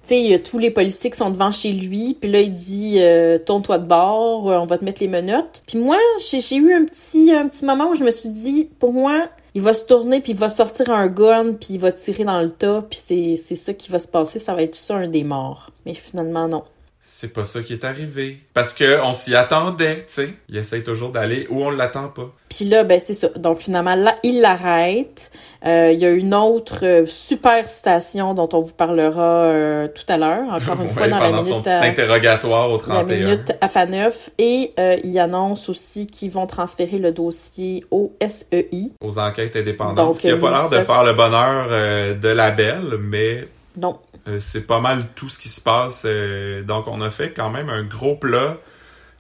tu 0.05 0.29
sais, 0.31 0.43
tous 0.45 0.59
les 0.59 0.71
policiers 0.71 1.11
qui 1.11 1.19
sont 1.19 1.31
devant 1.31 1.51
chez 1.51 1.73
lui. 1.73 2.17
Puis 2.21 2.31
là, 2.31 2.41
il 2.41 2.53
dit 2.53 2.97
euh, 2.99 3.39
tourne-toi 3.39 3.79
de 3.79 3.87
bord, 3.87 4.51
euh, 4.51 4.59
on 4.59 4.65
va 4.65 4.79
te 4.79 4.85
mettre 4.85 5.01
les 5.03 5.09
menottes. 5.09 5.63
Puis 5.67 5.79
moi, 5.79 5.99
j'ai 6.31 6.41
j'ai 6.41 6.57
eu 6.57 6.73
un 6.73 6.85
petit 6.85 7.33
un 7.33 7.49
petit 7.49 7.65
moment 7.65 7.91
où 7.91 7.95
je 7.95 8.05
me 8.05 8.11
suis 8.11 8.31
dit, 8.31 8.69
pour 8.79 8.93
moi, 8.93 9.29
il 9.55 9.63
va 9.63 9.75
se 9.75 9.85
tourner 9.85 10.21
puis 10.21 10.33
il 10.33 10.39
va 10.39 10.49
sortir 10.49 10.91
un 10.91 11.09
gun 11.09 11.55
puis 11.55 11.75
il 11.75 11.81
va 11.81 11.93
tirer 11.93 12.25
dans 12.25 12.41
le 12.41 12.51
tas 12.51 12.85
puis 12.89 12.99
c'est 13.03 13.37
c'est 13.37 13.57
ça 13.57 13.75
qui 13.75 13.91
va 13.91 13.99
se 13.99 14.09
passer. 14.09 14.39
Ça 14.39 14.55
va 14.55 14.63
être 14.63 14.77
ça 14.77 14.97
un 14.97 15.09
des 15.09 15.25
morts. 15.25 15.71
Mais 15.85 15.95
finalement 15.95 16.49
non. 16.49 16.63
C'est 17.05 17.33
pas 17.33 17.45
ça 17.45 17.61
qui 17.63 17.73
est 17.73 17.85
arrivé 17.85 18.39
parce 18.55 18.73
que 18.75 19.01
on 19.03 19.13
s'y 19.13 19.35
attendait, 19.35 19.97
tu 19.99 20.05
sais. 20.07 20.35
Il 20.49 20.57
essaye 20.57 20.83
toujours 20.83 21.11
d'aller 21.11 21.47
où 21.51 21.63
on 21.65 21.71
l'attend 21.71 22.09
pas. 22.09 22.31
Puis 22.49 22.65
là, 22.65 22.85
ben 22.85 23.01
c'est 23.05 23.15
ça. 23.15 23.29
Donc 23.37 23.61
finalement, 23.61 23.95
là, 23.95 24.17
il 24.23 24.41
l'arrête. 24.41 25.31
Euh, 25.67 25.93
Il 25.93 26.01
y 26.01 26.07
a 26.07 26.11
une 26.11 26.35
autre 26.35 26.79
euh, 26.85 27.07
super 27.07 27.67
citation 27.69 28.35
dont 28.35 28.49
on 28.53 28.61
vous 28.61 28.73
parlera 28.75 29.45
euh, 29.45 29.89
tout 29.89 30.05
à 30.09 30.17
l'heure, 30.17 30.45
encore 30.53 30.75
une 30.81 30.83
Ouais, 30.87 30.89
fois 30.89 31.09
dans 31.09 31.19
la 31.19 31.29
pendant 31.29 31.43
son 31.43 31.49
minute, 31.51 31.65
petit 31.65 31.71
à, 31.75 31.83
interrogatoire 31.83 32.69
au 32.71 32.79
la 32.79 32.83
31. 32.83 33.05
minute 33.19 33.53
à 33.61 33.87
9 33.87 34.31
Et 34.39 34.73
euh, 34.81 34.97
il 35.05 35.19
annonce 35.19 35.69
aussi 35.69 36.07
qu'ils 36.09 36.31
vont 36.31 36.47
transférer 36.47 36.99
le 36.99 37.13
dossier 37.13 37.85
au 37.91 38.13
SEI. 38.27 38.91
aux 39.01 39.19
enquêtes 39.19 39.55
indépendantes, 39.57 39.97
Donc, 39.97 40.15
ce 40.15 40.21
qui 40.21 40.31
a 40.31 40.37
pas 40.37 40.51
l'air 40.51 40.69
de 40.69 40.75
ça- 40.77 40.83
faire 40.83 41.05
le 41.05 41.13
bonheur 41.15 41.67
euh, 41.71 42.15
de 42.15 42.29
la 42.29 42.51
belle, 42.51 42.97
mais 43.01 43.47
Non. 43.77 43.99
Euh, 44.29 44.39
c'est 44.39 44.67
pas 44.67 44.81
mal 44.81 45.05
tout 45.15 45.29
ce 45.29 45.39
qui 45.39 45.49
se 45.49 45.61
passe. 45.61 46.03
euh, 46.07 46.63
donc, 46.63 46.87
on 46.89 47.01
a 47.01 47.11
fait 47.11 47.33
quand 47.33 47.51
même 47.51 47.69
un 47.71 47.83
gros 47.85 48.15
plat 48.17 48.59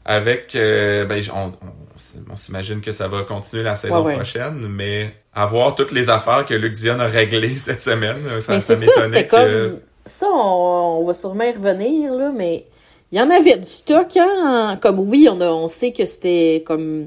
avec... 0.04 0.54
euh, 0.56 1.04
ben, 1.04 1.22
on, 1.34 1.46
on, 1.48 2.32
on 2.32 2.36
s'imagine 2.36 2.80
que 2.80 2.92
ça 2.92 3.08
va 3.08 3.22
continuer 3.22 3.62
la 3.62 3.74
saison 3.76 4.00
Ouais, 4.00 4.08
ouais. 4.08 4.14
prochaine, 4.16 4.66
mais 4.68 5.14
avoir 5.34 5.74
toutes 5.74 5.92
les 5.92 6.10
affaires 6.10 6.44
que 6.46 6.54
Luc 6.54 6.72
Dion 6.74 6.98
a 7.00 7.06
réglées 7.06 7.54
cette 7.56 7.80
semaine, 7.80 8.16
ça, 8.40 8.54
mais 8.54 8.60
ça 8.60 8.76
m'étonnait 8.76 9.26
que... 9.26 9.68
comme... 9.70 9.80
Ça, 10.04 10.26
on, 10.28 10.98
on 11.00 11.04
va 11.06 11.14
sûrement 11.14 11.44
y 11.44 11.52
revenir, 11.52 12.12
là, 12.14 12.32
mais 12.34 12.66
il 13.12 13.18
y 13.18 13.22
en 13.22 13.30
avait 13.30 13.56
du 13.56 13.68
stock, 13.68 14.08
hein? 14.16 14.76
Comme 14.82 14.98
oui, 14.98 15.28
on, 15.30 15.40
a, 15.40 15.46
on 15.46 15.68
sait 15.68 15.92
que 15.92 16.04
c'était 16.06 16.64
comme 16.66 17.06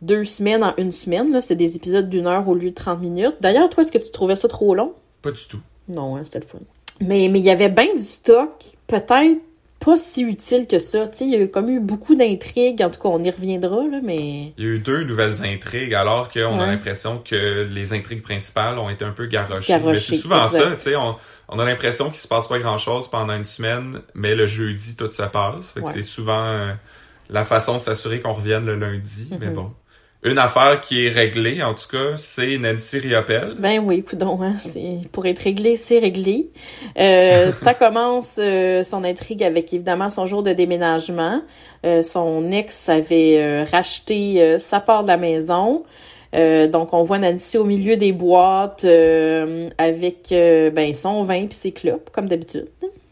deux 0.00 0.24
semaines 0.24 0.64
en 0.64 0.74
une 0.76 0.90
semaine, 0.90 1.30
là. 1.30 1.40
C'est 1.40 1.54
des 1.54 1.76
épisodes 1.76 2.08
d'une 2.08 2.26
heure 2.26 2.48
au 2.48 2.54
lieu 2.54 2.70
de 2.70 2.74
30 2.74 3.00
minutes. 3.00 3.36
D'ailleurs, 3.40 3.70
toi, 3.70 3.82
est-ce 3.82 3.92
que 3.92 3.98
tu 3.98 4.10
trouvais 4.10 4.34
ça 4.34 4.48
trop 4.48 4.74
long? 4.74 4.92
Pas 5.22 5.30
du 5.30 5.44
tout. 5.46 5.60
Non, 5.88 6.16
hein, 6.16 6.22
c'était 6.24 6.40
le 6.40 6.46
fun. 6.46 6.58
Mais 7.02 7.28
mais 7.28 7.40
il 7.40 7.44
y 7.44 7.50
avait 7.50 7.68
bien 7.68 7.94
du 7.94 8.00
stock, 8.02 8.50
peut-être 8.86 9.38
pas 9.80 9.96
si 9.96 10.22
utile 10.22 10.68
que 10.68 10.78
ça. 10.78 11.08
Tu 11.08 11.18
sais, 11.18 11.24
il 11.24 11.30
y 11.32 11.34
a 11.34 11.40
eu 11.40 11.50
comme 11.50 11.68
eu 11.68 11.80
beaucoup 11.80 12.14
d'intrigues. 12.14 12.80
En 12.82 12.90
tout 12.90 13.00
cas, 13.00 13.08
on 13.08 13.22
y 13.24 13.30
reviendra, 13.30 13.78
là, 13.90 13.98
mais... 14.00 14.52
Il 14.56 14.64
y 14.64 14.66
a 14.68 14.70
eu 14.70 14.78
deux 14.78 15.02
nouvelles 15.02 15.42
intrigues, 15.44 15.92
alors 15.94 16.30
qu'on 16.30 16.60
a 16.60 16.66
l'impression 16.66 17.18
que 17.18 17.64
les 17.68 17.92
intrigues 17.92 18.22
principales 18.22 18.78
ont 18.78 18.88
été 18.90 19.04
un 19.04 19.10
peu 19.10 19.26
garochées. 19.26 19.72
Garochées, 19.72 19.92
mais 19.92 19.98
c'est 19.98 20.18
souvent 20.18 20.44
exact. 20.44 20.62
ça, 20.62 20.76
tu 20.76 20.80
sais, 20.82 20.94
on, 20.96 21.16
on 21.48 21.58
a 21.58 21.64
l'impression 21.64 22.10
qu'il 22.10 22.20
se 22.20 22.28
passe 22.28 22.46
pas 22.46 22.60
grand-chose 22.60 23.08
pendant 23.08 23.34
une 23.36 23.42
semaine, 23.42 24.00
mais 24.14 24.36
le 24.36 24.46
jeudi, 24.46 24.94
tout 24.94 25.10
se 25.10 25.22
passe. 25.24 25.72
Fait 25.72 25.80
que 25.80 25.86
Ouais. 25.86 25.92
c'est 25.94 26.02
souvent 26.04 26.44
euh, 26.46 26.72
la 27.28 27.42
façon 27.42 27.76
de 27.78 27.82
s'assurer 27.82 28.20
qu'on 28.20 28.34
revienne 28.34 28.64
le 28.64 28.76
lundi, 28.76 29.34
mais 29.40 29.48
Mhm. 29.48 29.54
bon. 29.54 29.72
Une 30.24 30.38
affaire 30.38 30.80
qui 30.80 31.04
est 31.04 31.08
réglée, 31.08 31.64
en 31.64 31.74
tout 31.74 31.88
cas, 31.90 32.16
c'est 32.16 32.56
Nancy 32.56 33.00
Riopelle. 33.00 33.56
Ben 33.58 33.80
oui, 33.84 34.04
coudon, 34.04 34.38
hein, 34.40 34.54
c'est 34.56 35.00
pour 35.10 35.26
être 35.26 35.40
réglé, 35.40 35.74
c'est 35.74 35.98
réglé. 35.98 36.48
Euh, 36.96 37.50
ça 37.52 37.74
commence 37.74 38.38
euh, 38.40 38.84
son 38.84 39.02
intrigue 39.02 39.42
avec 39.42 39.72
évidemment 39.74 40.10
son 40.10 40.26
jour 40.26 40.44
de 40.44 40.52
déménagement. 40.52 41.42
Euh, 41.84 42.04
son 42.04 42.52
ex 42.52 42.88
avait 42.88 43.38
euh, 43.42 43.64
racheté 43.70 44.40
euh, 44.40 44.58
sa 44.60 44.78
part 44.78 45.02
de 45.02 45.08
la 45.08 45.16
maison. 45.16 45.82
Euh, 46.36 46.68
donc 46.68 46.94
on 46.94 47.02
voit 47.02 47.18
Nancy 47.18 47.58
au 47.58 47.64
milieu 47.64 47.96
des 47.96 48.12
boîtes 48.12 48.84
euh, 48.84 49.68
avec 49.76 50.28
ben 50.30 50.94
son 50.94 51.24
vin 51.24 51.46
puis 51.46 51.54
ses 51.56 51.72
clopes 51.72 52.10
comme 52.12 52.28
d'habitude. 52.28 52.68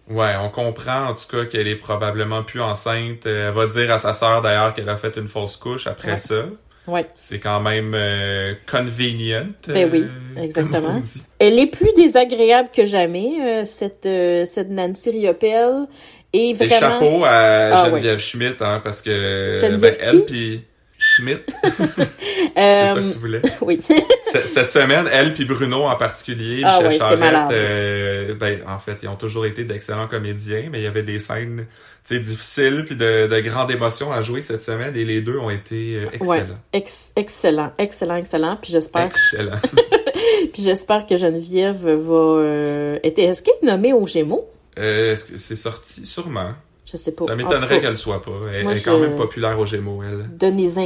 Ouais, 0.09 0.35
on 0.41 0.49
comprend 0.49 1.09
en 1.09 1.15
tout 1.15 1.27
cas 1.29 1.45
qu'elle 1.45 1.67
est 1.69 1.77
probablement 1.77 2.45
plus 2.45 2.61
enceinte. 2.63 3.27
Elle 3.27 3.51
va 3.51 3.67
dire 3.67 3.93
à 3.93 3.99
sa 3.99 4.13
sœur 4.13 4.41
d'ailleurs 4.43 4.73
qu'elle 4.75 4.89
a 4.89 4.97
fait 4.97 5.17
une 5.17 5.29
fausse 5.29 5.57
couche 5.57 5.87
après 5.89 6.13
Ouais. 6.13 6.17
ça. 6.19 6.45
Ouais. 6.91 7.07
C'est 7.17 7.39
quand 7.39 7.61
même 7.61 7.93
euh, 7.95 8.55
convenient. 8.71 9.47
Ben 9.69 9.89
oui, 9.93 10.05
euh, 10.37 10.43
exactement. 10.43 11.01
Elle 11.39 11.59
est 11.59 11.67
plus 11.67 11.93
désagréable 11.95 12.71
que 12.75 12.85
jamais 12.85 13.31
euh, 13.41 13.65
cette 13.65 14.07
euh, 14.07 14.45
cette 14.45 14.71
Nancy 14.71 15.11
Riopelle 15.11 15.87
et 16.33 16.51
Et 16.51 16.55
vraiment 16.55 16.79
chapeau 16.79 17.25
à 17.25 17.31
Ah, 17.31 17.85
Geneviève 17.87 18.19
Schmidt, 18.19 18.57
hein, 18.61 18.81
parce 18.83 19.01
que 19.03 19.59
Geneviève 19.61 19.99
ben, 19.99 20.09
elle 20.09 20.25
puis 20.25 20.63
Schmidt, 21.03 21.41
c'est 21.63 22.55
ça 22.55 22.61
euh, 22.61 22.95
que 22.95 23.13
tu 23.13 23.19
voulais. 23.19 23.41
oui. 23.63 23.81
Cette 24.45 24.69
semaine, 24.71 25.09
elle 25.11 25.33
puis 25.33 25.47
Bruno 25.47 25.85
en 25.85 25.97
particulier, 25.97 26.61
Ah 26.63 26.79
Michel 26.83 26.99
Charette, 26.99 27.53
euh, 27.53 28.35
ben, 28.35 28.61
en 28.69 28.79
fait, 28.79 28.99
ils 29.03 29.09
ont 29.09 29.17
toujours 29.17 29.47
été 29.47 29.65
d'excellents 29.65 30.09
comédiens, 30.09 30.65
mais 30.71 30.81
il 30.81 30.85
y 30.85 30.87
avait 30.87 31.03
des 31.03 31.19
scènes 31.19 31.67
tu 32.05 32.15
sais, 32.15 32.21
difficiles 32.21 32.85
puis 32.87 32.97
de, 32.97 33.27
de 33.27 33.41
grande 33.41 33.71
émotion 33.71 34.11
à 34.13 34.23
jouer 34.23 34.43
cette 34.43 34.63
semaine 34.63 34.97
et 34.97 35.05
les 35.05 35.21
deux 35.21 35.39
ont 35.39 35.51
été 35.51 35.97
euh, 35.97 36.07
excellents. 36.13 36.31
Ouais, 36.31 36.45
ex- 36.73 37.13
excellent, 37.17 37.73
excellent, 37.79 38.17
excellent. 38.17 38.57
Puis 38.61 38.73
j'espère, 38.73 39.07
Excellent. 39.07 39.59
puis 40.53 40.63
j'espère 40.63 41.07
que 41.07 41.17
Geneviève 41.17 41.87
va. 41.89 42.15
Euh, 42.15 42.99
est-ce 43.03 43.43
qu'elle 43.43 43.55
est 43.63 43.67
nommée 43.67 43.93
aux 43.93 44.07
Gémeaux? 44.07 44.49
Euh, 44.79 45.17
c'est 45.17 45.57
sorti? 45.57 46.07
Sûrement? 46.07 46.53
Je 46.91 46.97
sais 46.97 47.13
pas. 47.13 47.27
Ça 47.27 47.37
m'étonnerait 47.37 47.81
qu'elle 47.81 47.97
soit 47.97 48.21
pas. 48.21 48.33
Elle, 48.53 48.65
moi, 48.65 48.75
est 48.75 48.81
quand 48.81 48.97
je- 48.99 49.03
même 49.07 49.15
populaire 49.17 49.59
aux 49.59 49.67
Gémeaux, 49.67 50.01
elle. 50.03 50.29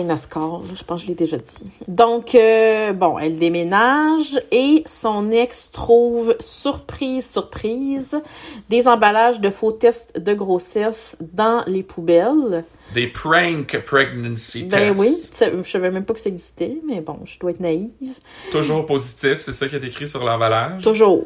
Nascar, 0.05 0.59
là, 0.59 0.69
je 0.77 0.83
pense 0.85 1.01
que 1.01 1.07
je 1.07 1.09
l'ai 1.09 1.14
déjà 1.14 1.38
dit. 1.38 1.67
Donc, 1.88 2.35
euh, 2.35 2.93
bon, 2.93 3.19
elle 3.19 3.38
déménage 3.38 4.38
et 4.53 4.83
son 4.87 5.31
ex 5.31 5.71
trouve, 5.71 6.37
surprise, 6.40 7.31
surprise, 7.31 8.19
des 8.69 8.87
emballages 8.88 9.40
de 9.40 9.49
faux 9.51 9.73
tests 9.73 10.19
de 10.21 10.35
grossesse 10.35 11.17
dans 11.33 11.62
les 11.67 11.83
poubelles. 11.83 12.64
Des 12.93 13.07
prank 13.07 13.83
pregnancy 13.87 14.64
Ben 14.64 14.95
tests. 14.95 14.99
oui, 14.99 15.09
ça- 15.31 15.51
je 15.62 15.69
savais 15.71 15.90
même 15.90 16.05
pas 16.05 16.12
que 16.14 16.21
ça 16.21 16.29
existait, 16.29 16.77
mais 16.87 17.01
bon, 17.01 17.19
je 17.25 17.38
dois 17.38 17.53
être 17.53 17.61
naïve. 17.61 17.90
Toujours 18.53 18.85
positif, 18.85 19.40
c'est 19.40 19.55
ça 19.55 19.69
qui 19.69 19.77
est 19.77 19.85
écrit 19.85 20.07
sur 20.09 20.23
l'emballage? 20.23 20.83
Toujours. 20.83 21.25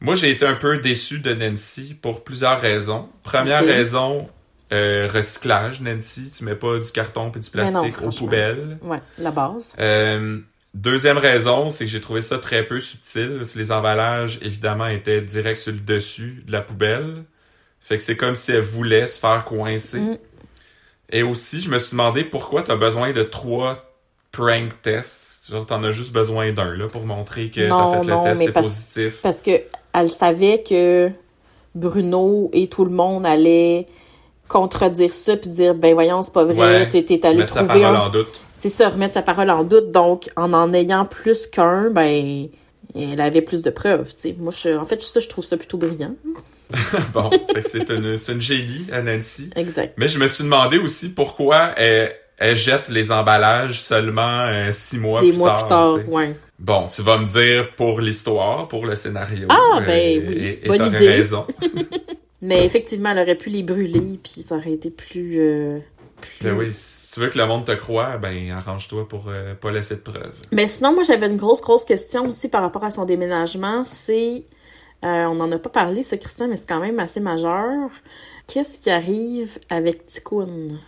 Moi, 0.00 0.14
j'ai 0.14 0.30
été 0.30 0.46
un 0.46 0.54
peu 0.54 0.78
déçu 0.78 1.18
de 1.18 1.34
Nancy 1.34 1.94
pour 2.00 2.24
plusieurs 2.24 2.60
raisons. 2.60 3.08
Première 3.22 3.64
raison, 3.64 4.28
euh, 4.72 5.08
recyclage, 5.12 5.80
Nancy. 5.80 6.32
Tu 6.36 6.44
mets 6.44 6.54
pas 6.54 6.78
du 6.78 6.90
carton 6.90 7.30
et 7.34 7.38
du 7.38 7.46
non, 7.46 7.52
plastique 7.52 8.02
aux 8.02 8.10
poubelles. 8.10 8.78
Ouais, 8.82 9.00
la 9.18 9.30
base. 9.30 9.74
Euh, 9.78 10.40
Deuxième 10.72 11.18
raison, 11.18 11.68
c'est 11.68 11.84
que 11.84 11.90
j'ai 11.90 12.00
trouvé 12.00 12.22
ça 12.22 12.38
très 12.38 12.64
peu 12.64 12.80
subtil. 12.80 13.36
parce 13.38 13.52
que 13.52 13.58
Les 13.58 13.72
emballages, 13.72 14.38
évidemment, 14.40 14.86
étaient 14.86 15.20
direct 15.20 15.58
sur 15.58 15.72
le 15.72 15.80
dessus 15.80 16.44
de 16.46 16.52
la 16.52 16.60
poubelle. 16.60 17.24
Fait 17.80 17.98
que 17.98 18.04
c'est 18.04 18.16
comme 18.16 18.36
si 18.36 18.52
elle 18.52 18.60
voulait 18.60 19.06
se 19.08 19.18
faire 19.18 19.44
coincer. 19.44 19.98
Mm. 19.98 20.18
Et 21.10 21.22
aussi, 21.24 21.60
je 21.60 21.70
me 21.70 21.78
suis 21.80 21.92
demandé 21.92 22.22
pourquoi 22.22 22.62
t'as 22.62 22.76
besoin 22.76 23.10
de 23.12 23.24
trois 23.24 23.96
prank 24.30 24.80
tests. 24.80 25.50
Genre, 25.50 25.66
t'en 25.66 25.82
as 25.82 25.90
juste 25.90 26.12
besoin 26.12 26.52
d'un, 26.52 26.76
là, 26.76 26.86
pour 26.86 27.04
montrer 27.04 27.50
que 27.50 27.68
t'as 27.68 27.90
fait 27.90 28.06
non, 28.06 28.22
le 28.22 28.28
test, 28.28 28.42
c'est 28.44 28.52
positif. 28.52 29.22
Parce 29.22 29.42
que 29.42 29.60
elle 29.92 30.10
savait 30.10 30.62
que 30.62 31.10
Bruno 31.74 32.50
et 32.52 32.68
tout 32.68 32.84
le 32.84 32.90
monde 32.90 33.24
allaient 33.26 33.86
contredire 34.48 35.12
ça 35.14 35.36
puis 35.36 35.50
dire 35.50 35.74
ben 35.74 35.94
voyons 35.94 36.22
c'est 36.22 36.32
pas 36.32 36.44
vrai 36.44 36.54
Ouais, 36.56 36.88
t'es 36.88 37.04
t'es 37.04 37.24
allé 37.24 37.38
Mettre 37.38 37.52
sa 37.54 37.62
trouver 37.64 37.82
parole 37.82 37.96
un 37.96 38.00
en 38.00 38.08
doute. 38.10 38.40
c'est 38.56 38.68
ça 38.68 38.88
remettre 38.88 39.14
sa 39.14 39.22
parole 39.22 39.50
en 39.50 39.62
doute 39.62 39.92
donc 39.92 40.28
en 40.36 40.52
en 40.52 40.72
ayant 40.74 41.04
plus 41.04 41.46
qu'un 41.46 41.90
ben 41.90 42.48
elle 42.96 43.20
avait 43.20 43.42
plus 43.42 43.62
de 43.62 43.70
preuves 43.70 44.08
tu 44.16 44.20
sais 44.30 44.36
moi 44.38 44.52
je, 44.56 44.76
en 44.76 44.84
fait 44.84 45.00
ça 45.02 45.20
je 45.20 45.28
trouve 45.28 45.44
ça 45.44 45.56
plutôt 45.56 45.78
brillant 45.78 46.14
bon, 47.12 47.30
c'est 47.64 47.90
une, 47.90 48.16
c'est 48.16 48.30
une 48.32 48.40
génie 48.40 48.86
à 48.92 49.02
Nancy. 49.02 49.50
exact 49.56 49.94
Mais 49.96 50.06
je 50.06 50.20
me 50.20 50.28
suis 50.28 50.44
demandé 50.44 50.78
aussi 50.78 51.14
pourquoi 51.14 51.72
elle, 51.76 52.12
elle 52.38 52.54
jette 52.54 52.88
les 52.88 53.10
emballages 53.10 53.80
seulement 53.80 54.42
euh, 54.46 54.68
six 54.70 54.98
mois 54.98 55.20
des 55.20 55.30
plus 55.30 55.38
mois 55.38 55.50
tard. 55.50 55.94
plus 55.94 56.04
tard 56.04 56.12
ouais 56.12 56.36
Bon, 56.60 56.88
tu 56.88 57.00
vas 57.02 57.16
me 57.18 57.24
dire 57.24 57.74
pour 57.74 58.00
l'histoire, 58.00 58.68
pour 58.68 58.84
le 58.86 58.94
scénario. 58.94 59.48
Ah, 59.50 59.78
euh, 59.80 59.86
ben 59.86 60.24
oui, 60.28 60.34
et, 60.38 60.64
et 60.64 60.68
bonne 60.68 60.76
t'aurais 60.78 60.96
idée. 60.96 61.08
raison. 61.08 61.46
mais 62.42 62.64
effectivement 62.64 63.10
elle 63.10 63.18
aurait 63.18 63.34
pu 63.34 63.50
les 63.50 63.62
brûler 63.62 64.18
puis 64.22 64.42
ça 64.42 64.56
aurait 64.56 64.72
été 64.72 64.90
plus, 64.90 65.38
euh, 65.40 65.78
plus- 66.20 66.44
Ben 66.48 66.56
oui, 66.56 66.68
si 66.72 67.08
tu 67.12 67.20
veux 67.20 67.28
que 67.28 67.38
le 67.38 67.46
monde 67.46 67.64
te 67.64 67.72
croie, 67.72 68.18
ben 68.18 68.50
arrange-toi 68.52 69.08
pour 69.08 69.24
euh, 69.28 69.54
pas 69.54 69.70
laisser 69.72 69.96
de 69.96 70.00
preuves. 70.00 70.38
Mais 70.52 70.66
sinon, 70.66 70.92
moi, 70.94 71.02
j'avais 71.02 71.26
une 71.26 71.36
grosse, 71.38 71.60
grosse 71.62 71.84
question 71.84 72.26
aussi 72.28 72.48
par 72.48 72.60
rapport 72.62 72.84
à 72.84 72.90
son 72.90 73.04
déménagement. 73.06 73.84
C'est, 73.84 74.44
euh, 75.04 75.24
on 75.24 75.34
n'en 75.36 75.50
a 75.52 75.58
pas 75.58 75.70
parlé, 75.70 76.02
ça, 76.02 76.16
Christian, 76.18 76.48
mais 76.48 76.56
c'est 76.56 76.68
quand 76.68 76.80
même 76.80 76.98
assez 76.98 77.20
majeur. 77.20 77.90
Qu'est-ce 78.46 78.80
qui 78.80 78.90
arrive 78.90 79.58
avec 79.70 80.06
Ticoun? 80.06 80.78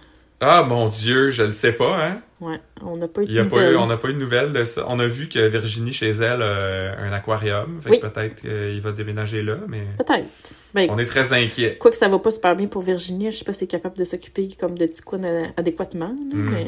Ah 0.44 0.64
mon 0.64 0.88
Dieu, 0.88 1.30
je 1.30 1.44
le 1.44 1.52
sais 1.52 1.72
pas, 1.72 2.04
hein. 2.04 2.20
Ouais, 2.40 2.58
on 2.80 2.96
n'a 2.96 3.06
pas 3.06 3.22
eu 3.22 3.26
de 3.26 3.42
pas 3.44 3.70
eu, 3.70 3.76
on 3.76 3.86
n'a 3.86 3.96
pas 3.96 4.08
eu 4.08 4.14
de 4.14 4.18
nouvelles 4.18 4.52
de 4.52 4.64
ça. 4.64 4.84
On 4.88 4.98
a 4.98 5.06
vu 5.06 5.28
que 5.28 5.38
Virginie 5.46 5.92
chez 5.92 6.10
elle 6.10 6.42
a 6.42 6.98
un 6.98 7.12
aquarium, 7.12 7.80
fait 7.80 7.90
Oui. 7.90 8.00
que 8.00 8.06
peut-être 8.08 8.40
qu'il 8.40 8.80
va 8.80 8.90
déménager 8.90 9.42
là, 9.44 9.58
mais 9.68 9.82
Peut-être. 9.98 10.26
Ben, 10.74 10.88
on 10.90 10.98
est 10.98 11.04
très 11.06 11.32
inquiets. 11.32 11.76
quoi 11.78 11.92
que 11.92 11.96
ça 11.96 12.08
va 12.08 12.18
pas 12.18 12.32
super 12.32 12.56
bien 12.56 12.66
pour 12.66 12.82
Virginie, 12.82 13.30
je 13.30 13.36
sais 13.38 13.44
pas 13.44 13.52
si 13.52 13.62
elle 13.62 13.68
est 13.68 13.70
capable 13.70 13.96
de 13.96 14.04
s'occuper 14.04 14.48
comme 14.58 14.76
de 14.76 14.86
Ticoun 14.86 15.24
euh, 15.24 15.44
adéquatement, 15.56 16.08
là, 16.08 16.34
Mm. 16.36 16.50
mais... 16.50 16.64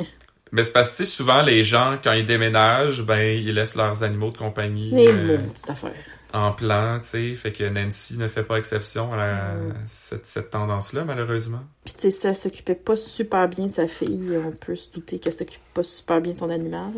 Mais 0.54 0.62
c'est 0.62 0.72
parce 0.72 0.96
que 0.96 1.04
souvent 1.04 1.42
les 1.42 1.64
gens 1.64 1.98
quand 2.02 2.12
ils 2.12 2.24
déménagent, 2.24 3.02
ben 3.02 3.18
ils 3.20 3.52
laissent 3.52 3.74
leurs 3.74 4.02
animaux 4.04 4.30
de 4.30 4.38
compagnie. 4.38 4.92
Euh, 4.94 5.36
affaire. 5.68 5.92
en 6.32 6.52
plan, 6.52 6.98
tu 7.00 7.06
sais, 7.08 7.34
fait 7.34 7.52
que 7.52 7.64
Nancy 7.68 8.16
ne 8.16 8.28
fait 8.28 8.42
pas 8.44 8.56
exception 8.58 9.12
à 9.12 9.16
la- 9.16 9.54
Mm. 9.54 9.74
cette, 9.86 10.26
cette 10.26 10.50
tendance-là, 10.50 11.04
malheureusement. 11.04 11.60
Puis 11.84 11.94
tu 11.94 12.00
sais, 12.02 12.10
si 12.12 12.26
elle 12.28 12.36
s'occupait 12.36 12.74
pas 12.76 12.94
super 12.96 13.48
bien 13.48 13.66
de 13.66 13.72
sa 13.72 13.86
fille, 13.88 14.38
on 14.44 14.52
peut 14.52 14.76
se 14.76 14.90
douter 14.92 15.18
qu'elle 15.18 15.32
s'occupe 15.34 15.60
pas 15.74 15.82
super 15.82 16.20
bien 16.20 16.32
de 16.32 16.38
son 16.38 16.50
animal. 16.50 16.92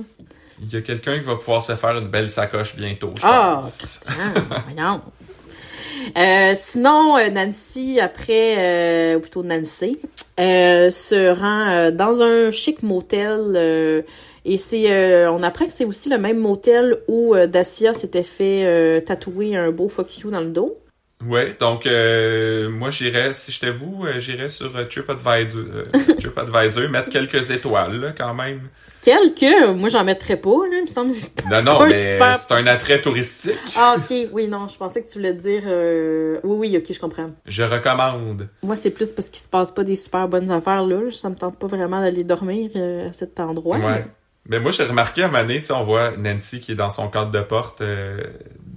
Il 0.63 0.73
y 0.73 0.77
a 0.77 0.81
quelqu'un 0.83 1.19
qui 1.19 1.25
va 1.25 1.37
pouvoir 1.37 1.61
se 1.63 1.75
faire 1.75 1.97
une 1.99 2.09
belle 2.09 2.31
sacoche 2.31 2.77
bientôt, 2.77 3.13
je 3.19 3.23
Ah, 3.27 3.59
pense. 3.61 3.77
Christian, 3.79 4.15
voyons. 4.69 5.03
Euh, 6.17 6.53
sinon, 6.55 7.17
euh, 7.17 7.31
Nancy, 7.31 8.01
après, 8.01 8.57
euh, 8.59 9.17
ou 9.17 9.21
plutôt 9.21 9.43
Nancy, 9.43 9.99
se 10.39 11.31
rend 11.33 11.91
dans 11.91 12.23
un 12.23 12.51
chic 12.51 12.83
motel. 12.83 14.05
et 14.45 14.57
c'est, 14.57 15.27
on 15.29 15.43
apprend 15.43 15.67
que 15.67 15.73
c'est 15.73 15.85
aussi 15.85 16.09
le 16.09 16.19
même 16.19 16.39
motel 16.39 16.99
où 17.09 17.35
Dacia 17.47 17.95
s'était 17.95 18.23
fait 18.23 19.03
tatouer 19.05 19.57
un 19.57 19.71
beau 19.71 19.89
fuck 19.89 20.19
you 20.19 20.31
dans 20.31 20.41
le 20.41 20.51
dos. 20.51 20.77
Ouais, 21.25 21.57
donc 21.59 21.87
euh, 21.87 22.69
moi 22.69 22.91
j'irais, 22.91 23.33
si 23.33 23.51
j'étais 23.51 23.71
vous, 23.71 24.05
euh, 24.05 24.21
j'irais 24.21 24.51
sur 24.51 24.77
euh, 24.77 24.85
TripAdvisor, 24.85 25.63
euh, 25.63 25.85
TripAdvisor, 26.21 26.91
mettre 26.91 27.09
quelques 27.09 27.51
étoiles 27.51 27.97
là, 28.01 28.13
quand 28.17 28.35
même. 28.35 28.69
Quelques, 29.01 29.75
moi 29.77 29.89
j'en 29.89 30.05
mettrais 30.05 30.37
pas, 30.37 30.51
là, 30.71 30.77
il 30.77 30.83
me 30.83 30.87
semble 30.87 31.13
pas, 31.49 31.63
Non, 31.63 31.79
non, 31.81 31.87
mais 31.87 32.13
super- 32.13 32.35
c'est 32.35 32.53
un 32.53 32.67
attrait 32.67 33.01
touristique. 33.01 33.59
Ah, 33.77 33.95
ok, 33.97 34.29
oui, 34.33 34.47
non, 34.47 34.69
je 34.69 34.77
pensais 34.77 35.03
que 35.03 35.09
tu 35.09 35.19
voulais 35.19 35.33
dire... 35.33 35.63
Oui, 36.45 36.71
oui, 36.71 36.77
ok, 36.77 36.93
je 36.93 37.01
comprends. 37.01 37.31
Je 37.47 37.63
recommande. 37.63 38.49
Moi, 38.63 38.77
c'est 38.77 38.91
plus 38.91 39.11
parce 39.13 39.31
qu'il 39.31 39.43
se 39.43 39.49
passe 39.49 39.71
pas 39.71 39.85
des 39.85 39.97
super 39.97 40.29
bonnes 40.29 40.51
affaires 40.51 40.85
là. 40.85 41.11
Ça 41.13 41.31
me 41.31 41.37
tente 41.37 41.59
pas 41.59 41.67
vraiment 41.67 42.01
d'aller 42.01 42.25
dormir 42.25 42.71
à 42.77 43.13
cet 43.13 43.41
endroit. 43.41 43.79
Ouais. 43.79 44.05
Mais 44.49 44.61
moi 44.61 44.71
j'ai 44.71 44.85
remarqué 44.85 45.25
à 45.25 45.29
donné, 45.29 45.59
tu 45.61 45.67
sais, 45.67 45.73
on 45.73 45.83
voit 45.83 46.17
Nancy 46.17 46.61
qui 46.61 46.73
est 46.73 46.77
dans 46.77 46.91
son 46.91 47.09
cadre 47.09 47.31
de 47.31 47.41
porte 47.41 47.81
euh, 47.81 48.23